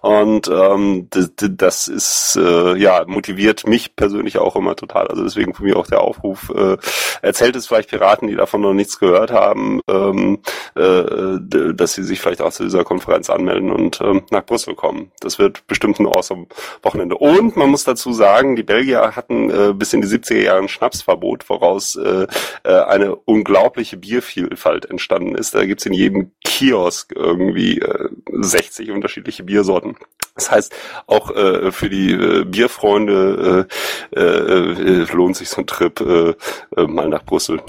Und 0.01 0.47
ähm, 0.47 1.07
das, 1.09 1.31
das 1.35 1.87
ist 1.87 2.37
äh, 2.39 2.75
ja 2.77 3.03
motiviert 3.07 3.67
mich 3.67 3.95
persönlich 3.95 4.37
auch 4.37 4.55
immer 4.55 4.75
total. 4.75 5.07
Also 5.07 5.23
deswegen 5.23 5.53
von 5.53 5.65
mir 5.65 5.77
auch 5.77 5.87
der 5.87 6.01
Aufruf, 6.01 6.51
äh, 6.55 6.77
erzählt 7.21 7.55
es 7.55 7.67
vielleicht 7.67 7.89
Piraten, 7.89 8.27
die 8.27 8.35
davon 8.35 8.61
noch 8.61 8.73
nichts 8.73 8.99
gehört 8.99 9.31
haben, 9.31 9.81
ähm, 9.89 10.39
äh, 10.75 11.73
dass 11.73 11.93
sie 11.93 12.03
sich 12.03 12.19
vielleicht 12.19 12.41
auch 12.41 12.51
zu 12.51 12.63
dieser 12.63 12.83
Konferenz 12.83 13.29
anmelden 13.29 13.71
und 13.71 13.99
ähm, 14.01 14.23
nach 14.29 14.45
Brüssel 14.45 14.75
kommen. 14.75 15.11
Das 15.19 15.39
wird 15.39 15.65
bestimmt 15.67 15.99
ein 15.99 16.07
awesome 16.07 16.47
Wochenende. 16.83 17.17
Und 17.17 17.55
man 17.57 17.69
muss 17.69 17.83
dazu 17.83 18.13
sagen, 18.13 18.55
die 18.55 18.63
Belgier 18.63 19.15
hatten 19.15 19.49
äh, 19.49 19.73
bis 19.73 19.93
in 19.93 20.01
die 20.01 20.07
70er 20.07 20.41
Jahre 20.41 20.59
ein 20.59 20.67
Schnapsverbot, 20.67 21.43
voraus 21.43 21.95
äh, 21.95 22.27
äh, 22.63 22.73
eine 22.73 23.15
unglaubliche 23.15 23.97
Biervielfalt 23.97 24.85
entstanden 24.89 25.35
ist. 25.35 25.55
Da 25.55 25.65
gibt's 25.65 25.85
in 25.85 25.93
jedem 25.93 26.31
Kiosk 26.43 27.13
irgendwie 27.15 27.79
äh, 27.79 28.09
60 28.31 28.90
unterschiedliche 28.93 29.43
Biersorten. 29.43 29.95
Das 30.35 30.51
heißt, 30.51 30.75
auch 31.07 31.35
äh, 31.35 31.71
für 31.71 31.89
die 31.89 32.11
äh, 32.11 32.45
Bierfreunde 32.45 33.67
äh, 34.15 34.19
äh, 34.19 35.05
lohnt 35.13 35.35
sich 35.35 35.49
so 35.49 35.61
ein 35.61 35.67
Trip 35.67 35.99
äh, 35.99 36.33
äh, 36.77 36.87
mal 36.87 37.09
nach 37.09 37.23
Brüssel. 37.23 37.61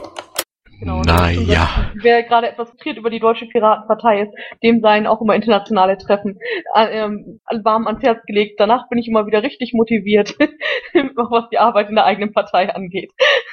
Genau, 0.82 1.02
naja. 1.02 1.92
Wer 1.94 2.24
gerade 2.24 2.48
etwas 2.48 2.70
frustriert 2.70 2.96
über 2.96 3.08
die 3.08 3.20
Deutsche 3.20 3.46
Piratenpartei 3.46 4.22
ist, 4.22 4.32
dem 4.64 4.80
seien 4.80 5.06
auch 5.06 5.20
immer 5.20 5.36
internationale 5.36 5.96
Treffen 5.96 6.40
äh, 6.74 7.04
ähm, 7.04 7.40
warm 7.62 7.86
ans 7.86 8.02
Herz 8.02 8.18
gelegt. 8.26 8.58
Danach 8.58 8.88
bin 8.88 8.98
ich 8.98 9.06
immer 9.06 9.26
wieder 9.26 9.44
richtig 9.44 9.74
motiviert, 9.74 10.36
was 10.40 11.48
die 11.50 11.58
Arbeit 11.58 11.88
in 11.88 11.94
der 11.94 12.04
eigenen 12.04 12.32
Partei 12.32 12.74
angeht. 12.74 13.12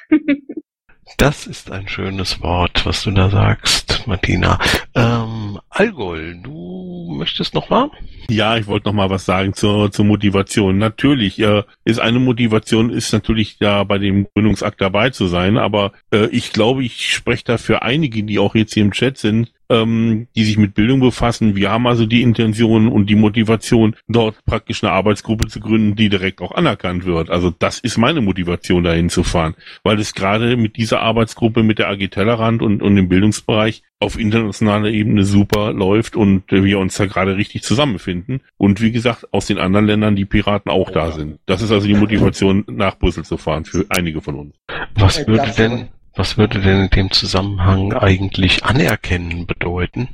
Das 1.17 1.47
ist 1.47 1.71
ein 1.71 1.87
schönes 1.87 2.41
Wort, 2.41 2.85
was 2.85 3.03
du 3.03 3.11
da 3.11 3.29
sagst, 3.29 4.03
Martina. 4.07 4.59
Ähm, 4.95 5.59
Algol, 5.69 6.39
du 6.41 7.13
möchtest 7.17 7.53
noch 7.53 7.69
mal? 7.69 7.89
Ja, 8.29 8.57
ich 8.57 8.67
wollte 8.67 8.87
noch 8.87 8.93
mal 8.93 9.09
was 9.09 9.25
sagen 9.25 9.53
zur, 9.53 9.91
zur 9.91 10.05
Motivation. 10.05 10.77
Natürlich 10.77 11.39
äh, 11.39 11.63
ist 11.83 11.99
eine 11.99 12.19
Motivation, 12.19 12.89
ist 12.89 13.11
natürlich 13.11 13.57
da 13.57 13.83
bei 13.83 13.97
dem 13.97 14.27
Gründungsakt 14.33 14.79
dabei 14.81 15.09
zu 15.09 15.27
sein, 15.27 15.57
aber 15.57 15.91
äh, 16.11 16.27
ich 16.27 16.53
glaube, 16.53 16.83
ich 16.83 17.13
spreche 17.13 17.43
da 17.43 17.57
für 17.57 17.81
einige, 17.81 18.23
die 18.23 18.39
auch 18.39 18.55
jetzt 18.55 18.73
hier 18.73 18.83
im 18.83 18.91
Chat 18.91 19.17
sind, 19.17 19.51
ähm, 19.69 20.27
die 20.35 20.43
sich 20.43 20.57
mit 20.57 20.73
Bildung 20.73 20.99
befassen. 20.99 21.55
Wir 21.55 21.71
haben 21.71 21.87
also 21.87 22.05
die 22.05 22.21
Intention 22.21 22.87
und 22.87 23.09
die 23.09 23.15
Motivation, 23.15 23.95
dort 24.07 24.43
praktisch 24.45 24.83
eine 24.83 24.91
Arbeitsgruppe 24.91 25.47
zu 25.47 25.59
gründen, 25.59 25.95
die 25.95 26.09
direkt 26.09 26.41
auch 26.41 26.51
anerkannt 26.51 27.05
wird. 27.05 27.29
Also 27.29 27.53
das 27.57 27.79
ist 27.79 27.97
meine 27.97 28.21
Motivation, 28.21 28.83
dahin 28.83 29.09
zu 29.09 29.23
fahren, 29.23 29.55
weil 29.83 29.99
es 29.99 30.13
gerade 30.13 30.57
mit 30.57 30.77
dieser 30.77 31.01
Arbeitsgruppe, 31.01 31.63
mit 31.63 31.79
der 31.79 31.89
AG 31.89 32.09
Tellerrand 32.09 32.61
und, 32.61 32.81
und 32.81 32.97
im 32.97 33.09
Bildungsbereich 33.09 33.83
auf 33.99 34.17
internationaler 34.17 34.89
Ebene 34.89 35.25
super 35.25 35.73
läuft 35.73 36.15
und 36.15 36.43
wir 36.49 36.79
uns 36.79 36.95
da 36.95 37.05
gerade 37.05 37.35
richtig 37.35 37.63
zusammenfinden. 37.63 38.41
Und 38.57 38.81
wie 38.81 38.91
gesagt, 38.91 39.33
aus 39.33 39.47
den 39.47 39.57
anderen 39.57 39.85
Ländern 39.85 40.15
die 40.15 40.25
Piraten 40.25 40.71
auch 40.71 40.89
da 40.89 41.11
sind. 41.11 41.39
Das 41.45 41.61
ist 41.61 41.71
also 41.71 41.85
die 41.85 41.95
Motivation, 41.95 42.63
nach 42.67 42.97
Brüssel 42.97 43.25
zu 43.25 43.37
fahren 43.37 43.65
für 43.65 43.85
einige 43.89 44.21
von 44.21 44.35
uns. 44.35 44.55
Was 44.95 45.27
würde 45.27 45.51
denn 45.57 45.89
was 46.15 46.37
würde 46.37 46.59
denn 46.59 46.83
in 46.83 46.89
dem 46.89 47.11
Zusammenhang 47.11 47.93
eigentlich 47.93 48.65
anerkennen 48.65 49.45
bedeuten? 49.45 50.09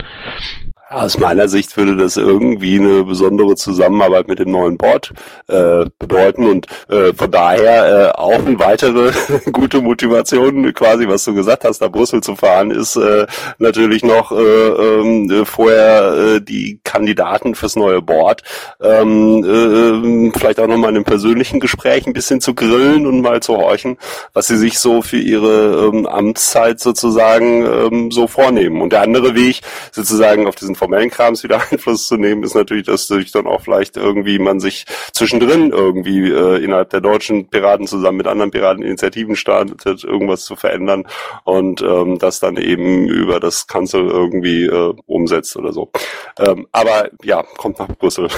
Aus 0.87 1.17
meiner 1.17 1.47
Sicht 1.47 1.75
würde 1.77 1.97
das 1.97 2.15
irgendwie 2.15 2.79
eine 2.79 3.03
besondere 3.05 3.55
Zusammenarbeit 3.55 4.27
mit 4.27 4.37
dem 4.37 4.51
neuen 4.51 4.77
Board 4.77 5.13
äh, 5.47 5.85
bedeuten 5.97 6.47
und 6.47 6.67
äh, 6.89 7.11
von 7.11 7.31
daher 7.31 8.11
äh, 8.15 8.19
auch 8.19 8.45
eine 8.45 8.59
weitere 8.59 9.11
gute 9.51 9.81
Motivation, 9.81 10.71
quasi 10.75 11.07
was 11.07 11.23
du 11.25 11.33
gesagt 11.33 11.63
hast, 11.63 11.81
nach 11.81 11.91
Brüssel 11.91 12.21
zu 12.21 12.35
fahren, 12.35 12.69
ist 12.69 12.97
äh, 12.97 13.25
natürlich 13.57 14.03
noch 14.03 14.31
äh, 14.31 14.35
äh, 14.35 15.45
vorher 15.45 16.35
äh, 16.35 16.41
die 16.41 16.79
Kandidaten 16.83 17.55
fürs 17.55 17.75
neue 17.75 18.03
Board 18.03 18.43
ähm, 18.79 19.43
äh, 19.43 20.37
vielleicht 20.37 20.59
auch 20.59 20.67
nochmal 20.67 20.91
in 20.91 20.97
einem 20.97 21.05
persönlichen 21.05 21.59
Gespräch 21.59 22.05
ein 22.05 22.13
bisschen 22.13 22.41
zu 22.41 22.53
grillen 22.53 23.07
und 23.07 23.21
mal 23.21 23.41
zu 23.41 23.57
horchen, 23.57 23.97
was 24.33 24.45
sie 24.47 24.57
sich 24.57 24.77
so 24.77 25.01
für 25.01 25.17
ihre 25.17 25.89
ähm, 25.91 26.05
Amtszeit 26.05 26.79
sozusagen 26.79 27.65
ähm, 27.65 28.11
so 28.11 28.27
vornehmen. 28.27 28.81
Und 28.83 28.93
der 28.93 29.01
andere 29.01 29.33
Weg 29.33 29.61
sozusagen 29.91 30.45
auf 30.45 30.53
diesen 30.53 30.74
formellen 30.75 31.09
Krams 31.09 31.43
wieder 31.43 31.61
Einfluss 31.71 32.07
zu 32.07 32.17
nehmen, 32.17 32.43
ist 32.43 32.55
natürlich, 32.55 32.85
dass 32.85 33.07
sich 33.07 33.31
dann 33.31 33.47
auch 33.47 33.61
vielleicht 33.61 33.97
irgendwie 33.97 34.39
man 34.39 34.59
sich 34.59 34.85
zwischendrin 35.13 35.71
irgendwie 35.71 36.31
äh, 36.31 36.63
innerhalb 36.63 36.89
der 36.89 37.01
deutschen 37.01 37.49
Piraten 37.49 37.87
zusammen 37.87 38.17
mit 38.17 38.27
anderen 38.27 38.51
Pirateninitiativen 38.51 39.35
startet, 39.35 40.03
irgendwas 40.03 40.45
zu 40.45 40.55
verändern 40.55 41.07
und 41.43 41.81
ähm, 41.81 42.19
das 42.19 42.39
dann 42.39 42.57
eben 42.57 43.07
über 43.07 43.39
das 43.39 43.67
Kanzler 43.67 44.01
irgendwie 44.01 44.65
äh, 44.65 44.93
umsetzt 45.05 45.55
oder 45.57 45.73
so. 45.73 45.91
Ähm, 46.39 46.67
aber 46.71 47.09
ja, 47.23 47.43
kommt 47.57 47.79
nach 47.79 47.87
Brüssel. 47.87 48.29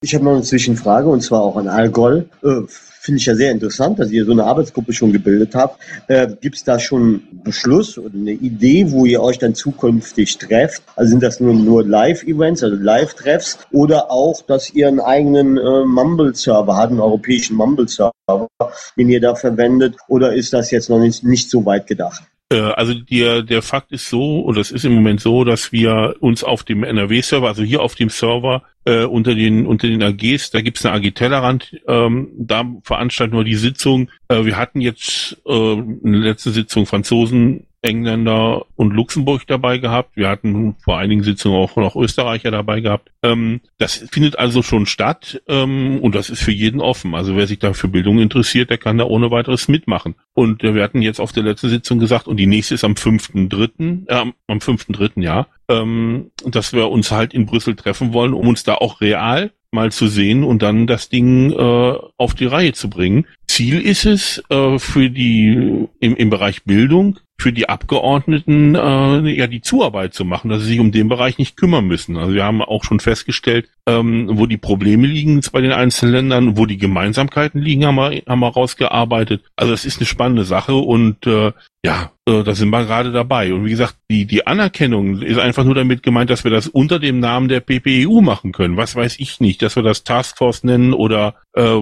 Ich 0.00 0.14
habe 0.14 0.24
noch 0.24 0.32
eine 0.32 0.42
Zwischenfrage 0.42 1.08
und 1.08 1.20
zwar 1.20 1.42
auch 1.42 1.56
an 1.56 1.68
Algol. 1.68 2.28
Äh, 2.42 2.62
finde 3.04 3.20
ich 3.20 3.26
ja 3.26 3.34
sehr 3.34 3.50
interessant, 3.50 3.98
dass 3.98 4.10
ihr 4.10 4.24
so 4.24 4.32
eine 4.32 4.44
Arbeitsgruppe 4.44 4.94
schon 4.94 5.12
gebildet 5.12 5.54
habt. 5.54 5.78
Äh, 6.08 6.28
Gibt 6.40 6.56
es 6.56 6.64
da 6.64 6.78
schon 6.78 7.22
Beschluss 7.44 7.98
oder 7.98 8.14
eine 8.14 8.32
Idee, 8.32 8.90
wo 8.90 9.04
ihr 9.04 9.22
euch 9.22 9.38
dann 9.38 9.54
zukünftig 9.54 10.38
trefft? 10.38 10.82
Also 10.96 11.10
sind 11.10 11.22
das 11.22 11.38
nur, 11.38 11.52
nur 11.52 11.86
Live-Events, 11.86 12.62
also 12.62 12.76
Live-Treffs 12.76 13.58
oder 13.72 14.10
auch, 14.10 14.40
dass 14.40 14.72
ihr 14.72 14.88
einen 14.88 15.00
eigenen 15.00 15.58
äh, 15.58 15.84
Mumble-Server 15.84 16.74
habt, 16.74 16.92
einen 16.92 17.00
europäischen 17.00 17.56
Mumble-Server, 17.56 18.48
den 18.96 19.10
ihr 19.10 19.20
da 19.20 19.34
verwendet? 19.34 19.96
Oder 20.08 20.32
ist 20.32 20.54
das 20.54 20.70
jetzt 20.70 20.88
noch 20.88 20.98
nicht, 20.98 21.22
nicht 21.24 21.50
so 21.50 21.66
weit 21.66 21.86
gedacht? 21.86 22.22
Äh, 22.50 22.60
also 22.60 22.94
der, 22.94 23.42
der 23.42 23.62
Fakt 23.62 23.92
ist 23.92 24.08
so, 24.08 24.40
und 24.40 24.56
es 24.58 24.70
ist 24.70 24.84
im 24.84 24.94
Moment 24.94 25.20
so, 25.20 25.44
dass 25.44 25.72
wir 25.72 26.16
uns 26.20 26.44
auf 26.44 26.62
dem 26.62 26.84
NRW-Server, 26.84 27.48
also 27.48 27.62
hier 27.62 27.82
auf 27.82 27.94
dem 27.94 28.10
Server, 28.10 28.62
äh, 28.84 29.04
unter 29.04 29.34
den 29.34 29.66
unter 29.66 29.88
den 29.88 30.02
AGs, 30.02 30.50
da 30.50 30.60
gibt's 30.60 30.84
eine 30.84 30.94
AG 30.96 31.12
Tellerrand, 31.12 31.74
ähm, 31.88 32.30
da 32.36 32.64
veranstalten 32.82 33.36
wir 33.36 33.44
die 33.44 33.54
Sitzung. 33.54 34.10
Äh, 34.28 34.44
wir 34.44 34.56
hatten 34.56 34.80
jetzt 34.80 35.40
äh, 35.46 35.52
eine 35.52 36.18
letzte 36.18 36.50
Sitzung 36.50 36.86
Franzosen, 36.86 37.66
Engländer 37.84 38.64
und 38.76 38.92
Luxemburg 38.92 39.46
dabei 39.46 39.78
gehabt. 39.78 40.16
Wir 40.16 40.28
hatten 40.28 40.74
vor 40.82 40.98
einigen 40.98 41.22
Sitzungen 41.22 41.58
auch 41.58 41.76
noch 41.76 41.96
Österreicher 41.96 42.50
dabei 42.50 42.80
gehabt. 42.80 43.10
Ähm, 43.22 43.60
das 43.78 43.96
findet 44.10 44.38
also 44.38 44.62
schon 44.62 44.86
statt 44.86 45.42
ähm, 45.48 46.00
und 46.00 46.14
das 46.14 46.30
ist 46.30 46.42
für 46.42 46.52
jeden 46.52 46.80
offen. 46.80 47.14
Also 47.14 47.36
wer 47.36 47.46
sich 47.46 47.58
da 47.58 47.74
für 47.74 47.88
Bildung 47.88 48.18
interessiert, 48.18 48.70
der 48.70 48.78
kann 48.78 48.98
da 48.98 49.04
ohne 49.04 49.30
weiteres 49.30 49.68
mitmachen. 49.68 50.14
Und 50.32 50.64
äh, 50.64 50.74
wir 50.74 50.82
hatten 50.82 51.02
jetzt 51.02 51.20
auf 51.20 51.32
der 51.32 51.42
letzten 51.42 51.68
Sitzung 51.68 51.98
gesagt, 51.98 52.26
und 52.26 52.38
die 52.38 52.46
nächste 52.46 52.74
ist 52.74 52.84
am 52.84 52.94
5.3., 52.94 54.08
äh, 54.08 54.32
am 54.46 54.58
5.3., 54.58 55.22
ja, 55.22 55.46
ähm, 55.68 56.30
dass 56.44 56.72
wir 56.72 56.90
uns 56.90 57.10
halt 57.10 57.34
in 57.34 57.46
Brüssel 57.46 57.76
treffen 57.76 58.12
wollen, 58.12 58.32
um 58.32 58.48
uns 58.48 58.64
da 58.64 58.74
auch 58.74 59.00
real 59.00 59.52
mal 59.74 59.92
zu 59.92 60.06
sehen 60.06 60.44
und 60.44 60.62
dann 60.62 60.86
das 60.86 61.10
Ding 61.10 61.50
äh, 61.50 61.94
auf 62.16 62.34
die 62.34 62.46
Reihe 62.46 62.72
zu 62.72 62.88
bringen. 62.88 63.26
Ziel 63.46 63.80
ist 63.80 64.06
es 64.06 64.42
äh, 64.48 64.78
für 64.78 65.10
die 65.10 65.88
im, 66.00 66.16
im 66.16 66.30
Bereich 66.30 66.64
Bildung 66.64 67.18
für 67.38 67.52
die 67.52 67.68
Abgeordneten 67.68 68.74
äh, 68.74 69.30
ja 69.30 69.46
die 69.46 69.60
Zuarbeit 69.60 70.14
zu 70.14 70.24
machen, 70.24 70.50
dass 70.50 70.62
sie 70.62 70.68
sich 70.68 70.80
um 70.80 70.92
den 70.92 71.08
Bereich 71.08 71.38
nicht 71.38 71.56
kümmern 71.56 71.86
müssen. 71.86 72.16
Also 72.16 72.32
wir 72.32 72.44
haben 72.44 72.62
auch 72.62 72.84
schon 72.84 73.00
festgestellt, 73.00 73.68
ähm, 73.86 74.30
wo 74.32 74.46
die 74.46 74.56
Probleme 74.56 75.06
liegen 75.06 75.40
bei 75.52 75.60
den 75.60 75.72
einzelnen 75.72 76.14
Ländern, 76.14 76.56
wo 76.56 76.66
die 76.66 76.78
Gemeinsamkeiten 76.78 77.60
liegen, 77.60 77.86
haben 77.86 77.96
wir, 77.96 78.22
haben 78.26 78.40
wir 78.40 78.48
rausgearbeitet. 78.48 79.42
Also 79.56 79.72
das 79.72 79.84
ist 79.84 79.98
eine 79.98 80.06
spannende 80.06 80.44
Sache 80.44 80.74
und 80.74 81.26
äh, 81.26 81.52
ja, 81.84 82.12
äh, 82.26 82.42
da 82.42 82.54
sind 82.54 82.70
wir 82.70 82.86
gerade 82.86 83.12
dabei. 83.12 83.52
Und 83.52 83.66
wie 83.66 83.70
gesagt, 83.70 83.96
die, 84.10 84.24
die 84.24 84.46
Anerkennung 84.46 85.20
ist 85.20 85.38
einfach 85.38 85.64
nur 85.64 85.74
damit 85.74 86.02
gemeint, 86.02 86.30
dass 86.30 86.42
wir 86.42 86.50
das 86.50 86.66
unter 86.66 86.98
dem 86.98 87.20
Namen 87.20 87.48
der 87.48 87.60
PPEU 87.60 88.22
machen 88.22 88.52
können. 88.52 88.78
Was 88.78 88.96
weiß 88.96 89.20
ich 89.20 89.38
nicht, 89.38 89.60
dass 89.60 89.76
wir 89.76 89.82
das 89.82 90.02
Taskforce 90.02 90.64
nennen 90.64 90.94
oder 90.94 91.34
äh, 91.52 91.80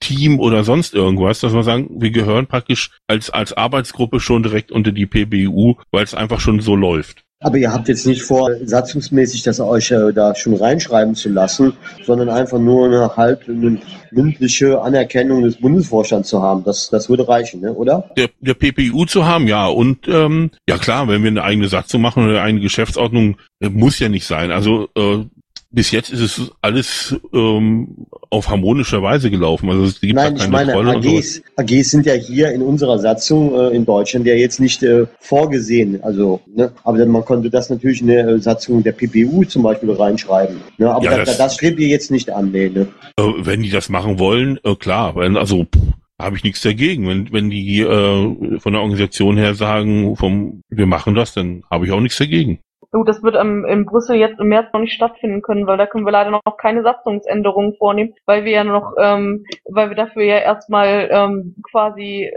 Team 0.00 0.40
oder 0.40 0.64
sonst 0.64 0.92
irgendwas, 0.92 1.38
dass 1.38 1.54
wir 1.54 1.62
sagen, 1.62 1.88
wir 2.00 2.10
gehören 2.10 2.48
praktisch 2.48 2.90
als, 3.06 3.30
als 3.30 3.52
Arbeitsgruppe 3.52 4.18
schon 4.18 4.42
direkt 4.42 4.72
unter 4.72 4.90
die 4.90 5.06
PBU, 5.06 5.76
weil 5.92 6.02
es 6.02 6.14
einfach 6.14 6.40
schon 6.40 6.58
so 6.58 6.74
läuft. 6.74 7.24
Aber 7.40 7.56
ihr 7.56 7.72
habt 7.72 7.86
jetzt 7.86 8.04
nicht 8.04 8.22
vor, 8.22 8.50
satzungsmäßig 8.64 9.44
das 9.44 9.60
euch 9.60 9.92
äh, 9.92 10.12
da 10.12 10.34
schon 10.34 10.54
reinschreiben 10.54 11.14
zu 11.14 11.28
lassen, 11.28 11.72
sondern 12.04 12.28
einfach 12.30 12.58
nur 12.58 12.86
eine 12.86 13.16
halb 13.16 13.48
eine 13.48 13.80
mündliche 14.10 14.80
Anerkennung 14.80 15.44
des 15.44 15.56
Bundesvorstands 15.60 16.28
zu 16.28 16.42
haben. 16.42 16.64
Das, 16.64 16.90
das 16.90 17.08
würde 17.08 17.28
reichen, 17.28 17.60
ne? 17.60 17.72
oder? 17.72 18.10
Der, 18.16 18.30
der 18.40 18.54
PPU 18.54 19.04
zu 19.04 19.24
haben, 19.24 19.46
ja. 19.46 19.66
Und 19.66 20.08
ähm, 20.08 20.50
ja 20.68 20.78
klar, 20.78 21.06
wenn 21.06 21.22
wir 21.22 21.30
eine 21.30 21.44
eigene 21.44 21.68
Satzung 21.68 22.02
machen 22.02 22.28
oder 22.28 22.42
eine 22.42 22.58
Geschäftsordnung, 22.58 23.36
äh, 23.60 23.68
muss 23.68 24.00
ja 24.00 24.08
nicht 24.08 24.26
sein. 24.26 24.50
Also 24.50 24.88
äh, 24.96 25.24
bis 25.70 25.90
jetzt 25.90 26.10
ist 26.10 26.20
es 26.20 26.50
alles 26.62 27.14
ähm, 27.32 28.06
auf 28.30 28.48
harmonischer 28.48 29.02
Weise 29.02 29.30
gelaufen. 29.30 29.68
Also 29.68 29.84
es 29.84 30.00
gibt 30.00 30.14
Nein, 30.14 30.34
da 30.34 30.36
ich 30.36 30.50
keine 30.50 30.52
meine, 30.52 30.72
Trolle 30.72 30.96
und 30.96 31.06
AGs, 31.06 31.42
AGs 31.56 31.90
sind 31.90 32.06
ja 32.06 32.14
hier 32.14 32.52
in 32.52 32.62
unserer 32.62 32.98
Satzung 32.98 33.54
äh, 33.54 33.76
in 33.76 33.84
Deutschland 33.84 34.26
ja 34.26 34.34
jetzt 34.34 34.60
nicht 34.60 34.82
äh, 34.82 35.06
vorgesehen. 35.20 36.02
Also, 36.02 36.40
ne? 36.46 36.72
aber 36.84 36.98
dann, 36.98 37.08
man 37.10 37.24
konnte 37.24 37.50
das 37.50 37.68
natürlich 37.68 38.00
in 38.00 38.06
der 38.06 38.26
äh, 38.26 38.38
Satzung 38.40 38.82
der 38.82 38.92
PPU 38.92 39.44
zum 39.44 39.62
Beispiel 39.62 39.90
reinschreiben. 39.92 40.56
Ne? 40.78 40.90
Aber 40.90 41.04
Ja, 41.04 41.10
da, 41.18 41.24
das- 41.24 41.36
das 41.36 41.54
strebt 41.54 41.78
ihr 41.80 41.88
jetzt 41.88 42.10
nicht 42.10 42.30
an, 42.30 42.50
nee, 42.50 42.68
ne? 42.70 42.88
Äh, 43.18 43.22
wenn 43.38 43.62
die 43.62 43.70
das 43.70 43.90
machen 43.90 44.18
wollen, 44.18 44.58
äh, 44.64 44.74
klar, 44.74 45.16
wenn, 45.16 45.36
also 45.36 45.66
habe 46.20 46.36
ich 46.36 46.44
nichts 46.44 46.62
dagegen. 46.62 47.06
Wenn, 47.06 47.30
wenn 47.32 47.50
die 47.50 47.80
äh, 47.80 48.58
von 48.58 48.72
der 48.72 48.80
Organisation 48.82 49.36
her 49.36 49.54
sagen, 49.54 50.16
vom, 50.16 50.62
wir 50.70 50.86
machen 50.86 51.14
das, 51.14 51.34
dann 51.34 51.62
habe 51.70 51.86
ich 51.86 51.92
auch 51.92 52.00
nichts 52.00 52.18
dagegen. 52.18 52.58
Gut, 52.90 53.06
das 53.06 53.22
wird 53.22 53.36
ähm, 53.36 53.66
in 53.66 53.84
Brüssel 53.84 54.16
jetzt 54.16 54.40
im 54.40 54.48
März 54.48 54.72
noch 54.72 54.80
nicht 54.80 54.94
stattfinden 54.94 55.42
können, 55.42 55.66
weil 55.66 55.76
da 55.76 55.86
können 55.86 56.06
wir 56.06 56.12
leider 56.12 56.30
noch 56.30 56.56
keine 56.56 56.82
Satzungsänderungen 56.82 57.74
vornehmen, 57.76 58.14
weil 58.24 58.44
wir 58.44 58.52
ja 58.52 58.64
noch, 58.64 58.94
ähm, 58.98 59.44
weil 59.66 59.90
wir 59.90 59.96
dafür 59.96 60.22
ja 60.22 60.38
erstmal 60.38 61.08
ähm, 61.12 61.54
quasi 61.70 62.30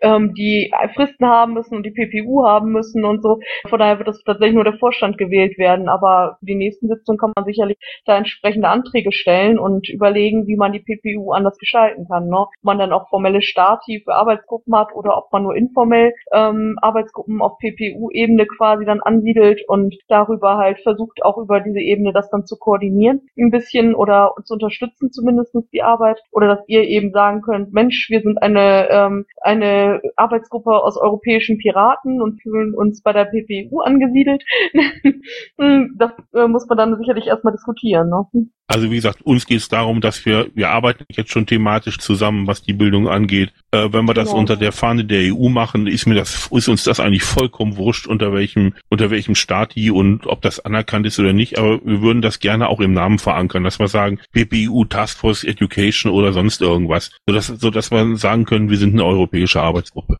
ähm, 0.00 0.34
die 0.34 0.72
Fristen 0.94 1.26
haben 1.26 1.54
müssen 1.54 1.76
und 1.76 1.84
die 1.84 1.90
PPU 1.90 2.44
haben 2.44 2.72
müssen 2.72 3.04
und 3.04 3.22
so. 3.22 3.40
Von 3.68 3.78
daher 3.78 3.98
wird 3.98 4.08
das 4.08 4.22
tatsächlich 4.22 4.54
nur 4.54 4.64
der 4.64 4.78
Vorstand 4.78 5.18
gewählt 5.18 5.58
werden. 5.58 5.88
Aber 5.88 6.38
die 6.40 6.54
nächsten 6.54 6.88
Sitzungen 6.88 7.18
kann 7.18 7.32
man 7.36 7.44
sicherlich 7.44 7.78
da 8.04 8.16
entsprechende 8.16 8.68
Anträge 8.68 9.12
stellen 9.12 9.58
und 9.58 9.88
überlegen, 9.88 10.46
wie 10.46 10.56
man 10.56 10.72
die 10.72 10.80
PPU 10.80 11.32
anders 11.32 11.58
gestalten 11.58 12.06
kann. 12.08 12.28
Ne? 12.28 12.38
Ob 12.38 12.48
man 12.62 12.78
dann 12.78 12.92
auch 12.92 13.08
formelle 13.08 13.42
Stati 13.42 14.02
für 14.04 14.14
Arbeitsgruppen 14.14 14.74
hat 14.76 14.94
oder 14.94 15.16
ob 15.16 15.32
man 15.32 15.44
nur 15.44 15.56
informell 15.56 16.12
ähm, 16.32 16.78
Arbeitsgruppen 16.80 17.40
auf 17.40 17.58
PPU-Ebene 17.58 18.46
quasi 18.46 18.84
dann 18.84 19.00
ansiedelt 19.00 19.62
und 19.68 19.94
darüber 20.08 20.56
halt 20.56 20.80
versucht, 20.80 21.24
auch 21.24 21.38
über 21.38 21.60
diese 21.60 21.80
Ebene 21.80 22.12
das 22.12 22.30
dann 22.30 22.46
zu 22.46 22.56
koordinieren 22.56 23.22
ein 23.38 23.50
bisschen 23.50 23.94
oder 23.94 24.34
zu 24.44 24.54
unterstützen 24.54 25.12
zumindestens 25.12 25.68
die 25.70 25.82
Arbeit. 25.82 26.20
Oder 26.32 26.48
dass 26.48 26.68
ihr 26.68 26.82
eben 26.82 27.12
sagen 27.12 27.42
könnt, 27.42 27.72
Mensch, 27.72 28.08
wir 28.10 28.20
sind 28.20 28.42
eine, 28.42 28.88
ähm, 28.90 29.26
eine 29.40 29.85
Arbeitsgruppe 30.16 30.70
aus 30.70 30.96
europäischen 30.96 31.58
Piraten 31.58 32.20
und 32.20 32.40
fühlen 32.42 32.74
uns 32.74 33.02
bei 33.02 33.12
der 33.12 33.26
PPU 33.26 33.80
angesiedelt. 33.80 34.42
das 35.98 36.12
äh, 36.34 36.46
muss 36.48 36.66
man 36.66 36.78
dann 36.78 36.96
sicherlich 36.98 37.26
erstmal 37.26 37.52
diskutieren. 37.54 38.08
Ne? 38.08 38.48
Also 38.68 38.90
wie 38.90 38.96
gesagt, 38.96 39.22
uns 39.22 39.46
geht 39.46 39.58
es 39.58 39.68
darum, 39.68 40.00
dass 40.00 40.26
wir, 40.26 40.48
wir 40.54 40.70
arbeiten 40.70 41.04
jetzt 41.10 41.30
schon 41.30 41.46
thematisch 41.46 41.98
zusammen, 41.98 42.48
was 42.48 42.62
die 42.62 42.72
Bildung 42.72 43.08
angeht. 43.08 43.52
Äh, 43.70 43.92
wenn 43.92 44.06
wir 44.06 44.14
das 44.14 44.28
Genau. 44.28 44.40
unter 44.40 44.56
der 44.56 44.72
Fahne 44.72 45.04
der 45.04 45.32
EU 45.32 45.48
machen, 45.48 45.86
ist 45.86 46.06
mir 46.06 46.16
das, 46.16 46.48
ist 46.50 46.68
uns 46.68 46.82
das 46.82 46.98
eigentlich 46.98 47.22
vollkommen 47.22 47.76
wurscht, 47.76 48.08
unter 48.08 48.32
welchem, 48.32 48.74
unter 48.88 49.10
welchem 49.10 49.36
Staat 49.36 49.76
die 49.76 49.90
und 49.90 50.26
ob 50.26 50.42
das 50.42 50.58
anerkannt 50.58 51.06
ist 51.06 51.18
oder 51.20 51.32
nicht. 51.32 51.58
Aber 51.58 51.80
wir 51.84 52.02
würden 52.02 52.22
das 52.22 52.40
gerne 52.40 52.68
auch 52.68 52.80
im 52.80 52.92
Namen 52.92 53.18
verankern, 53.20 53.62
dass 53.62 53.78
wir 53.78 53.86
sagen, 53.86 54.18
PPU 54.32 54.84
Task 54.84 55.18
Force 55.18 55.44
Education 55.44 56.10
oder 56.10 56.32
sonst 56.32 56.60
irgendwas, 56.60 57.12
sodass, 57.26 57.46
sodass 57.46 57.92
wir 57.92 58.16
sagen 58.16 58.44
können, 58.46 58.68
wir 58.68 58.78
sind 58.78 58.94
eine 58.94 59.04
europäische 59.04 59.60
Arbeitsgruppe. 59.76 60.16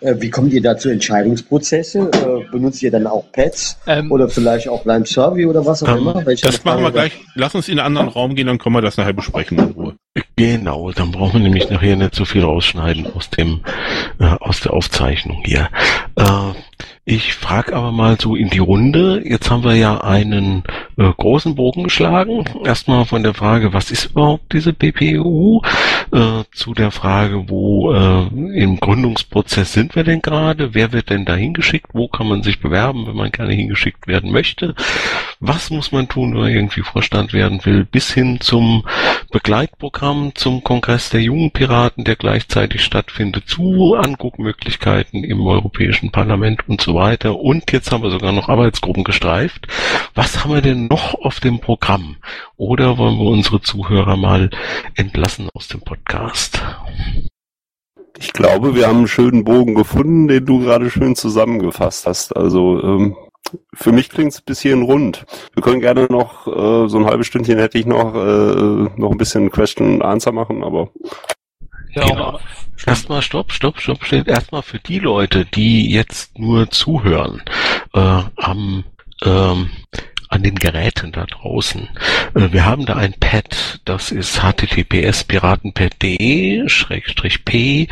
Äh, 0.00 0.16
wie 0.18 0.30
kommt 0.30 0.52
ihr 0.52 0.62
da 0.62 0.76
zu 0.76 0.88
Entscheidungsprozesse? 0.88 2.10
Äh, 2.12 2.50
benutzt 2.50 2.82
ihr 2.82 2.90
dann 2.90 3.06
auch 3.06 3.30
Pads 3.32 3.78
Ähm, 3.86 4.10
oder 4.10 4.28
vielleicht 4.28 4.68
auch 4.68 4.84
Lime 4.84 5.06
Survey 5.06 5.46
oder 5.46 5.64
was 5.64 5.82
auch 5.82 5.88
Ähm, 5.88 5.98
immer? 5.98 6.26
Welche 6.26 6.46
Das 6.46 6.64
machen 6.64 6.82
wir 6.82 6.90
gleich. 6.90 7.12
Lass 7.34 7.54
uns 7.54 7.68
in 7.68 7.78
einen 7.78 7.86
anderen 7.86 8.08
Raum 8.08 8.34
gehen, 8.34 8.48
dann 8.48 8.58
können 8.58 8.74
wir 8.74 8.82
das 8.82 8.96
nachher 8.96 9.12
besprechen 9.12 9.58
in 9.58 9.70
Ruhe. 9.70 9.94
Genau, 10.36 10.90
dann 10.92 11.12
brauchen 11.12 11.34
wir 11.34 11.40
nämlich 11.40 11.70
nachher 11.70 11.96
nicht 11.96 12.14
so 12.14 12.24
viel 12.24 12.42
rausschneiden 12.42 13.06
aus 13.14 13.30
dem 13.30 13.60
äh, 14.18 14.24
aus 14.24 14.60
der 14.60 14.72
Aufzeichnung 14.72 15.42
hier. 15.44 15.68
Äh, 16.16 16.52
ich 17.04 17.34
frage 17.34 17.74
aber 17.74 17.90
mal 17.90 18.16
so 18.20 18.36
in 18.36 18.48
die 18.48 18.60
Runde. 18.60 19.22
Jetzt 19.24 19.50
haben 19.50 19.64
wir 19.64 19.74
ja 19.74 20.02
einen 20.02 20.62
äh, 20.96 21.10
großen 21.16 21.56
Bogen 21.56 21.82
geschlagen. 21.84 22.44
Erstmal 22.64 23.06
von 23.06 23.24
der 23.24 23.34
Frage, 23.34 23.72
was 23.72 23.90
ist 23.90 24.12
überhaupt 24.12 24.52
diese 24.52 24.72
BPU? 24.72 25.62
Äh, 26.12 26.44
zu 26.52 26.74
der 26.74 26.92
Frage, 26.92 27.48
wo 27.48 27.92
äh, 27.92 28.26
im 28.54 28.78
Gründungsprozess 28.78 29.72
sind 29.72 29.96
wir 29.96 30.04
denn 30.04 30.22
gerade? 30.22 30.74
Wer 30.74 30.92
wird 30.92 31.10
denn 31.10 31.24
da 31.24 31.34
hingeschickt? 31.34 31.88
Wo 31.92 32.06
kann 32.06 32.28
man 32.28 32.44
sich 32.44 32.60
bewerben, 32.60 33.08
wenn 33.08 33.16
man 33.16 33.32
gerne 33.32 33.52
hingeschickt 33.52 34.06
werden 34.06 34.30
möchte? 34.30 34.76
Was 35.40 35.70
muss 35.70 35.90
man 35.90 36.08
tun, 36.08 36.34
wenn 36.34 36.40
man 36.40 36.52
irgendwie 36.52 36.82
Vorstand 36.82 37.32
werden 37.32 37.64
will? 37.64 37.84
Bis 37.84 38.14
hin 38.14 38.40
zum 38.40 38.84
Begleitprogramm 39.32 40.32
zum 40.36 40.62
Kongress 40.62 41.10
der 41.10 41.22
jungen 41.22 41.50
Piraten, 41.50 42.04
der 42.04 42.14
gleichzeitig 42.14 42.84
stattfindet, 42.84 43.48
zu 43.48 43.96
Anguckmöglichkeiten 43.96 45.24
im 45.24 45.44
Europäischen 45.44 46.12
Parlament 46.12 46.68
und 46.68 46.80
so 46.80 46.91
weiter. 46.94 47.38
Und 47.38 47.70
jetzt 47.72 47.92
haben 47.92 48.02
wir 48.02 48.10
sogar 48.10 48.32
noch 48.32 48.48
Arbeitsgruppen 48.48 49.04
gestreift. 49.04 49.66
Was 50.14 50.42
haben 50.42 50.54
wir 50.54 50.62
denn 50.62 50.86
noch 50.86 51.14
auf 51.14 51.40
dem 51.40 51.60
Programm? 51.60 52.16
Oder 52.56 52.98
wollen 52.98 53.18
wir 53.18 53.26
unsere 53.26 53.60
Zuhörer 53.60 54.16
mal 54.16 54.50
entlassen 54.94 55.48
aus 55.54 55.68
dem 55.68 55.80
Podcast? 55.80 56.62
Ich 58.18 58.32
glaube, 58.32 58.74
wir 58.74 58.86
haben 58.86 58.98
einen 58.98 59.08
schönen 59.08 59.44
Bogen 59.44 59.74
gefunden, 59.74 60.28
den 60.28 60.46
du 60.46 60.60
gerade 60.60 60.90
schön 60.90 61.16
zusammengefasst 61.16 62.06
hast. 62.06 62.36
Also 62.36 62.80
ähm, 62.82 63.16
für 63.74 63.92
mich 63.92 64.10
klingt 64.10 64.32
es 64.32 64.40
bis 64.40 64.60
hierhin 64.60 64.82
rund. 64.82 65.24
Wir 65.54 65.62
können 65.62 65.80
gerne 65.80 66.06
noch 66.08 66.46
äh, 66.46 66.88
so 66.88 66.98
ein 66.98 67.06
halbes 67.06 67.26
Stündchen 67.26 67.58
hätte 67.58 67.78
ich 67.78 67.86
noch 67.86 68.14
äh, 68.14 68.88
noch 68.96 69.10
ein 69.10 69.18
bisschen 69.18 69.50
Question 69.50 69.94
and 69.94 70.02
Answer 70.02 70.32
machen, 70.32 70.62
aber 70.62 70.90
ja, 71.94 72.06
Genau. 72.06 72.40
Erstmal 72.86 73.22
stopp, 73.22 73.52
stopp, 73.52 73.80
stopp, 73.80 74.04
stopp. 74.04 74.26
Erstmal 74.26 74.62
für 74.62 74.78
die 74.78 74.98
Leute, 74.98 75.44
die 75.44 75.90
jetzt 75.90 76.38
nur 76.38 76.70
zuhören, 76.70 77.42
äh, 77.94 78.22
am, 78.36 78.84
ähm, 79.24 79.70
an 80.32 80.42
den 80.42 80.54
Geräten 80.54 81.12
da 81.12 81.26
draußen. 81.26 81.88
Äh, 82.34 82.52
wir 82.52 82.64
haben 82.64 82.86
da 82.86 82.94
ein 82.96 83.14
Pad, 83.18 83.80
das 83.84 84.10
ist 84.10 84.42
https 84.42 85.24
piratenpad.de 85.24 86.68
schrägstrich 86.68 87.44
p 87.44 87.88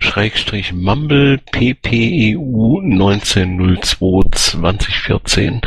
schrägstrich 0.00 0.72
mumble 0.72 1.38
ppeu 1.38 2.80
1902 2.82 4.24
2014. 4.32 5.60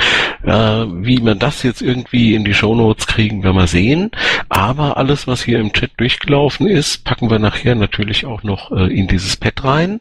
Äh, 0.43 0.51
wie 0.51 1.19
man 1.21 1.39
das 1.39 1.63
jetzt 1.63 1.81
irgendwie 1.81 2.35
in 2.35 2.43
die 2.43 2.53
Shownotes 2.53 3.07
kriegen, 3.07 3.43
werden 3.43 3.55
wir 3.55 3.67
sehen. 3.67 4.11
Aber 4.49 4.97
alles, 4.97 5.27
was 5.27 5.43
hier 5.43 5.59
im 5.59 5.71
Chat 5.73 5.91
durchgelaufen 5.97 6.67
ist, 6.67 7.03
packen 7.03 7.29
wir 7.29 7.39
nachher 7.39 7.75
natürlich 7.75 8.25
auch 8.25 8.43
noch 8.43 8.71
äh, 8.71 8.93
in 8.93 9.07
dieses 9.07 9.37
Pad 9.37 9.63
rein, 9.63 9.99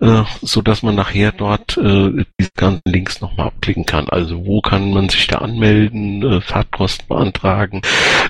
äh, 0.00 0.22
so 0.40 0.62
dass 0.62 0.82
man 0.82 0.94
nachher 0.94 1.32
dort 1.32 1.76
diese 1.76 2.50
ganzen 2.56 2.82
Links 2.84 3.20
nochmal 3.20 3.48
abklicken 3.48 3.84
kann. 3.86 4.08
Also 4.08 4.46
wo 4.46 4.60
kann 4.60 4.90
man 4.92 5.08
sich 5.08 5.26
da 5.26 5.38
anmelden, 5.38 5.65
äh, 5.66 6.40
Fahrtkosten 6.40 7.08
beantragen, 7.08 7.82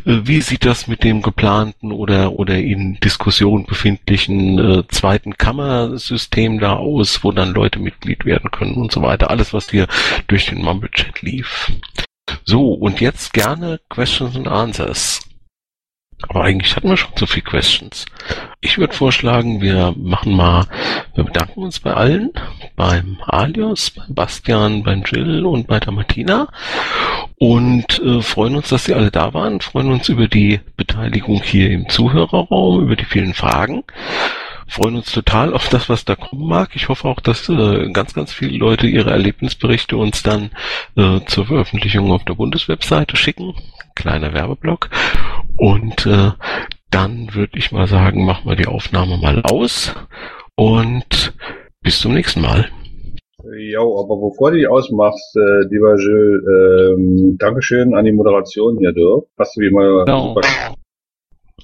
äh, 0.04 0.20
wie 0.24 0.40
sieht 0.40 0.64
das 0.64 0.86
mit 0.86 1.04
dem 1.04 1.22
geplanten 1.22 1.92
oder 1.92 2.32
oder 2.32 2.58
in 2.58 2.98
Diskussion 3.00 3.66
befindlichen 3.66 4.58
äh, 4.58 4.88
zweiten 4.88 5.36
Kammersystem 5.36 6.58
da 6.58 6.76
aus, 6.76 7.22
wo 7.22 7.32
dann 7.32 7.52
Leute 7.52 7.78
Mitglied 7.78 8.24
werden 8.24 8.50
können 8.50 8.74
und 8.74 8.92
so 8.92 9.02
weiter. 9.02 9.30
Alles, 9.30 9.52
was 9.52 9.70
hier 9.70 9.86
durch 10.28 10.46
den 10.46 10.62
Mumble 10.62 10.90
Chat 10.90 11.22
lief. 11.22 11.72
So, 12.44 12.72
und 12.72 13.00
jetzt 13.00 13.32
gerne 13.32 13.80
Questions 13.88 14.36
and 14.36 14.48
Answers. 14.48 15.20
Aber 16.22 16.44
eigentlich 16.44 16.74
hatten 16.74 16.88
wir 16.88 16.96
schon 16.96 17.12
so 17.16 17.26
viel 17.26 17.42
Questions. 17.42 18.06
Ich 18.60 18.78
würde 18.78 18.94
vorschlagen, 18.94 19.60
wir 19.60 19.94
machen 19.96 20.34
mal, 20.34 20.66
wir 21.14 21.24
bedanken 21.24 21.62
uns 21.62 21.80
bei 21.80 21.92
allen, 21.92 22.32
beim 22.74 23.18
Alios, 23.26 23.90
beim 23.90 24.14
Bastian, 24.14 24.82
beim 24.82 25.02
Jill 25.02 25.44
und 25.44 25.66
bei 25.66 25.78
der 25.78 25.92
Martina 25.92 26.48
und 27.38 28.00
äh, 28.00 28.22
freuen 28.22 28.56
uns, 28.56 28.68
dass 28.68 28.84
Sie 28.84 28.94
alle 28.94 29.10
da 29.10 29.34
waren, 29.34 29.60
freuen 29.60 29.90
uns 29.90 30.08
über 30.08 30.28
die 30.28 30.60
Beteiligung 30.76 31.42
hier 31.42 31.70
im 31.70 31.88
Zuhörerraum, 31.88 32.82
über 32.82 32.96
die 32.96 33.04
vielen 33.04 33.34
Fragen 33.34 33.84
freuen 34.66 34.96
uns 34.96 35.12
total 35.12 35.54
auf 35.54 35.68
das, 35.68 35.88
was 35.88 36.04
da 36.04 36.16
kommen 36.16 36.46
mag. 36.46 36.70
Ich 36.74 36.88
hoffe 36.88 37.08
auch, 37.08 37.20
dass 37.20 37.48
äh, 37.48 37.90
ganz, 37.92 38.14
ganz 38.14 38.32
viele 38.32 38.58
Leute 38.58 38.86
ihre 38.86 39.10
Erlebnisberichte 39.10 39.96
uns 39.96 40.22
dann 40.22 40.50
äh, 40.96 41.20
zur 41.26 41.46
Veröffentlichung 41.46 42.10
auf 42.10 42.24
der 42.24 42.34
Bundeswebseite 42.34 43.16
schicken. 43.16 43.54
Kleiner 43.94 44.32
Werbeblock. 44.32 44.90
Und 45.56 46.06
äh, 46.06 46.32
dann 46.90 47.34
würde 47.34 47.58
ich 47.58 47.72
mal 47.72 47.86
sagen, 47.86 48.24
machen 48.24 48.48
wir 48.48 48.56
die 48.56 48.66
Aufnahme 48.66 49.16
mal 49.18 49.42
aus 49.42 49.94
und 50.54 51.34
bis 51.80 52.00
zum 52.00 52.14
nächsten 52.14 52.40
Mal. 52.40 52.70
Ja, 53.55 53.81
aber 53.81 54.16
bevor 54.16 54.51
du 54.51 54.59
die 54.59 54.66
ausmachst, 54.66 55.36
äh, 55.36 55.66
lieber 55.68 55.94
Jill, 55.97 56.94
ähm, 56.97 57.39
Dankeschön 57.39 57.94
an 57.94 58.05
die 58.05 58.12
Moderation 58.12 58.78
hier, 58.78 58.93
du. 58.93 59.27
Hast 59.39 59.56
du 59.56 59.60
wie 59.60 59.68
immer 59.68 60.05
Genau. 60.05 60.35
super 60.35 60.48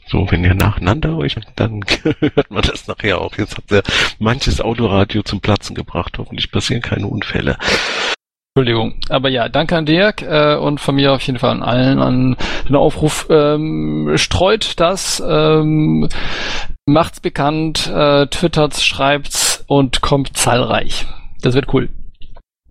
So, 0.07 0.27
wenn 0.31 0.45
ihr 0.45 0.55
nacheinander 0.55 1.17
euch, 1.17 1.37
dann 1.57 1.81
hört 2.35 2.51
man 2.51 2.63
das 2.63 2.87
nachher 2.89 3.21
auch. 3.21 3.37
Jetzt 3.37 3.57
habt 3.57 3.73
ihr 3.73 3.83
manches 4.19 4.61
Autoradio 4.61 5.23
zum 5.23 5.41
Platzen 5.41 5.75
gebracht. 5.75 6.19
Hoffentlich 6.19 6.53
passieren 6.53 6.83
keine 6.83 7.07
Unfälle. 7.07 7.57
Entschuldigung. 8.55 9.01
Aber 9.09 9.31
ja, 9.31 9.49
danke 9.49 9.77
an 9.77 9.87
Dirk 9.87 10.21
äh, 10.23 10.57
und 10.57 10.79
von 10.79 10.95
mir 10.95 11.13
auf 11.13 11.23
jeden 11.23 11.39
Fall 11.39 11.53
an 11.53 11.63
allen 11.63 11.99
an 12.01 12.37
den 12.69 12.77
Aufruf. 12.77 13.27
Ähm, 13.31 14.13
streut 14.17 14.79
das, 14.79 15.23
ähm, 15.27 16.07
macht's 16.85 17.21
bekannt, 17.21 17.91
äh, 17.95 18.27
twittert's, 18.27 18.85
schreibt's 18.85 19.65
und 19.69 20.03
kommt 20.03 20.37
zahlreich. 20.37 21.07
Das 21.43 21.55
wird 21.55 21.73
cool. 21.75 21.89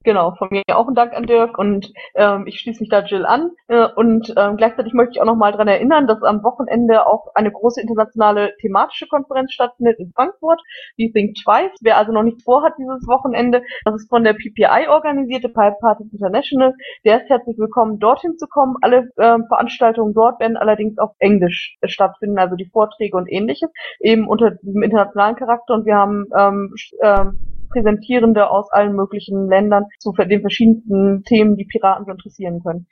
Genau, 0.03 0.31
von 0.31 0.48
mir 0.49 0.64
auch 0.73 0.88
ein 0.88 0.95
Dank 0.95 1.14
an 1.14 1.27
Dirk 1.27 1.60
und 1.60 1.93
ähm, 2.15 2.48
ich 2.48 2.60
schließe 2.60 2.80
mich 2.80 2.89
da 2.89 3.02
Jill 3.02 3.23
an. 3.23 3.52
Äh, 3.68 3.88
und 3.95 4.34
ähm, 4.35 4.57
gleichzeitig 4.57 4.93
möchte 4.93 5.11
ich 5.14 5.22
auch 5.22 5.26
nochmal 5.26 5.52
dran 5.52 5.68
erinnern, 5.68 6.07
dass 6.07 6.23
am 6.23 6.43
Wochenende 6.43 7.06
auch 7.06 7.27
eine 7.35 7.52
große 7.52 7.80
internationale 7.80 8.56
thematische 8.60 9.06
Konferenz 9.07 9.52
stattfindet 9.52 9.99
in 9.99 10.11
Frankfurt, 10.15 10.60
die 10.98 11.11
Think 11.11 11.35
Twice. 11.35 11.77
Wer 11.81 11.98
also 11.98 12.11
noch 12.11 12.23
nichts 12.23 12.43
vorhat 12.43 12.73
dieses 12.80 13.07
Wochenende, 13.07 13.61
das 13.85 13.93
ist 13.95 14.10
von 14.10 14.23
der 14.23 14.34
PPI 14.34 14.88
organisierte, 14.89 15.49
Pipe 15.49 15.76
Parties 15.80 16.11
International, 16.11 16.73
der 17.06 17.22
ist 17.22 17.30
herzlich 17.30 17.60
willkommen, 17.60 17.99
dorthin 17.99 18.39
zu 18.39 18.48
kommen. 18.48 18.77
Alle 18.81 19.11
ähm, 19.19 19.45
Veranstaltungen 19.49 20.15
dort 20.15 20.39
werden 20.39 20.57
allerdings 20.57 20.98
auf 20.98 21.11
Englisch 21.19 21.77
stattfinden, 21.84 22.39
also 22.39 22.56
die 22.56 22.69
Vorträge 22.73 23.18
und 23.18 23.31
ähnliches, 23.31 23.69
eben 23.99 24.27
unter 24.27 24.49
diesem 24.49 24.81
internationalen 24.81 25.35
Charakter. 25.35 25.76
Und 25.76 25.85
wir 25.85 25.95
haben 25.95 26.26
ähm, 26.35 26.73
ähm, 27.03 27.51
Präsentierende 27.72 28.49
aus 28.49 28.72
allen 28.72 28.95
möglichen 28.95 29.48
Ländern 29.48 29.85
zu 29.99 30.11
den 30.14 30.41
verschiedensten 30.41 31.23
Themen, 31.23 31.56
die 31.56 31.65
Piraten 31.65 32.06
so 32.06 32.11
interessieren 32.11 32.61
können. 32.64 32.88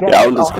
Ja, 0.00 0.26
und 0.26 0.36
das, 0.36 0.52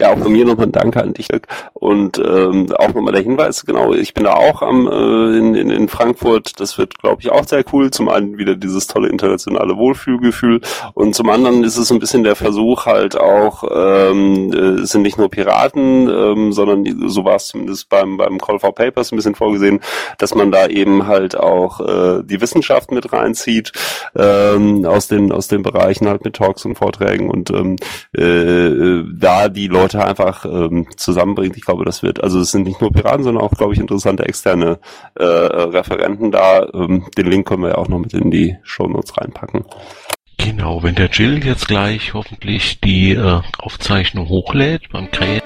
ja, 0.00 0.12
auch 0.12 0.18
von 0.18 0.32
mir 0.32 0.44
nochmal 0.44 0.66
ein 0.66 0.72
Danke 0.72 1.02
an 1.02 1.12
dich, 1.12 1.28
Dirk. 1.28 1.46
Und 1.74 2.18
ähm, 2.18 2.72
auch 2.76 2.94
nochmal 2.94 3.12
der 3.12 3.22
Hinweis, 3.22 3.64
genau, 3.64 3.92
ich 3.92 4.14
bin 4.14 4.24
da 4.24 4.34
auch 4.34 4.62
am 4.62 4.86
äh, 4.86 5.38
in, 5.38 5.54
in, 5.54 5.70
in 5.70 5.88
Frankfurt. 5.88 6.58
Das 6.58 6.78
wird, 6.78 6.98
glaube 6.98 7.20
ich, 7.20 7.30
auch 7.30 7.46
sehr 7.46 7.64
cool. 7.72 7.90
Zum 7.90 8.08
einen 8.08 8.38
wieder 8.38 8.56
dieses 8.56 8.86
tolle 8.86 9.08
internationale 9.08 9.76
Wohlfühlgefühl 9.76 10.60
und 10.94 11.14
zum 11.14 11.28
anderen 11.28 11.64
ist 11.64 11.76
es 11.76 11.90
ein 11.90 11.98
bisschen 11.98 12.24
der 12.24 12.36
Versuch 12.36 12.86
halt 12.86 13.18
auch, 13.18 13.64
ähm, 13.70 14.52
äh, 14.52 14.82
es 14.82 14.90
sind 14.90 15.02
nicht 15.02 15.18
nur 15.18 15.30
Piraten, 15.30 16.08
ähm, 16.08 16.52
sondern 16.52 17.08
so 17.08 17.24
war 17.24 17.36
es 17.36 17.48
zumindest 17.48 17.88
beim, 17.88 18.16
beim 18.16 18.38
Call 18.38 18.58
for 18.58 18.74
Papers 18.74 19.12
ein 19.12 19.16
bisschen 19.16 19.34
vorgesehen, 19.34 19.80
dass 20.18 20.34
man 20.34 20.50
da 20.50 20.66
eben 20.66 21.06
halt 21.06 21.36
auch 21.36 21.80
äh, 21.80 22.22
die 22.24 22.40
Wissenschaft 22.40 22.90
mit 22.90 23.12
reinzieht, 23.12 23.72
ähm, 24.16 24.84
aus 24.84 25.08
den, 25.08 25.32
aus 25.32 25.48
den 25.48 25.62
Bereichen 25.62 26.08
halt 26.08 26.24
mit 26.24 26.36
Talks 26.36 26.64
und 26.64 26.76
Vorträgen 26.76 27.30
und 27.30 27.50
ähm, 27.50 27.76
äh, 28.16 29.02
da 29.40 29.48
die 29.48 29.68
Leute 29.68 30.04
einfach 30.04 30.44
ähm, 30.44 30.86
zusammenbringt. 30.96 31.56
Ich 31.56 31.64
glaube, 31.64 31.84
das 31.84 32.02
wird, 32.02 32.22
also 32.22 32.40
es 32.40 32.50
sind 32.50 32.64
nicht 32.64 32.80
nur 32.80 32.92
Piraten, 32.92 33.24
sondern 33.24 33.42
auch, 33.42 33.52
glaube 33.52 33.72
ich, 33.72 33.80
interessante 33.80 34.24
externe 34.24 34.78
äh, 35.14 35.24
Referenten 35.24 36.30
da. 36.30 36.66
Ähm, 36.74 37.06
den 37.16 37.26
Link 37.26 37.48
können 37.48 37.62
wir 37.62 37.70
ja 37.70 37.78
auch 37.78 37.88
noch 37.88 37.98
mit 37.98 38.12
in 38.12 38.30
die 38.30 38.56
Show 38.62 38.86
Notes 38.86 39.16
reinpacken. 39.16 39.64
Genau, 40.36 40.82
wenn 40.82 40.94
der 40.94 41.08
Jill 41.10 41.44
jetzt 41.44 41.68
gleich 41.68 42.14
hoffentlich 42.14 42.80
die 42.80 43.12
äh, 43.12 43.40
Aufzeichnung 43.58 44.28
hochlädt 44.28 44.88
beim 44.90 45.10
Krähen. 45.10 45.42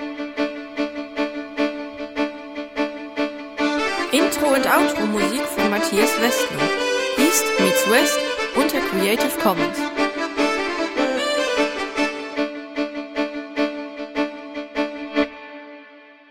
Intro 4.12 4.46
und 4.54 4.66
Outro 4.66 5.06
Musik 5.06 5.42
von 5.42 5.70
Matthias 5.70 6.10
Westner. 6.20 6.62
East 7.18 7.44
meets 7.60 7.90
West 7.90 8.18
unter 8.56 8.78
Creative 8.90 9.40
Commons. 9.42 10.03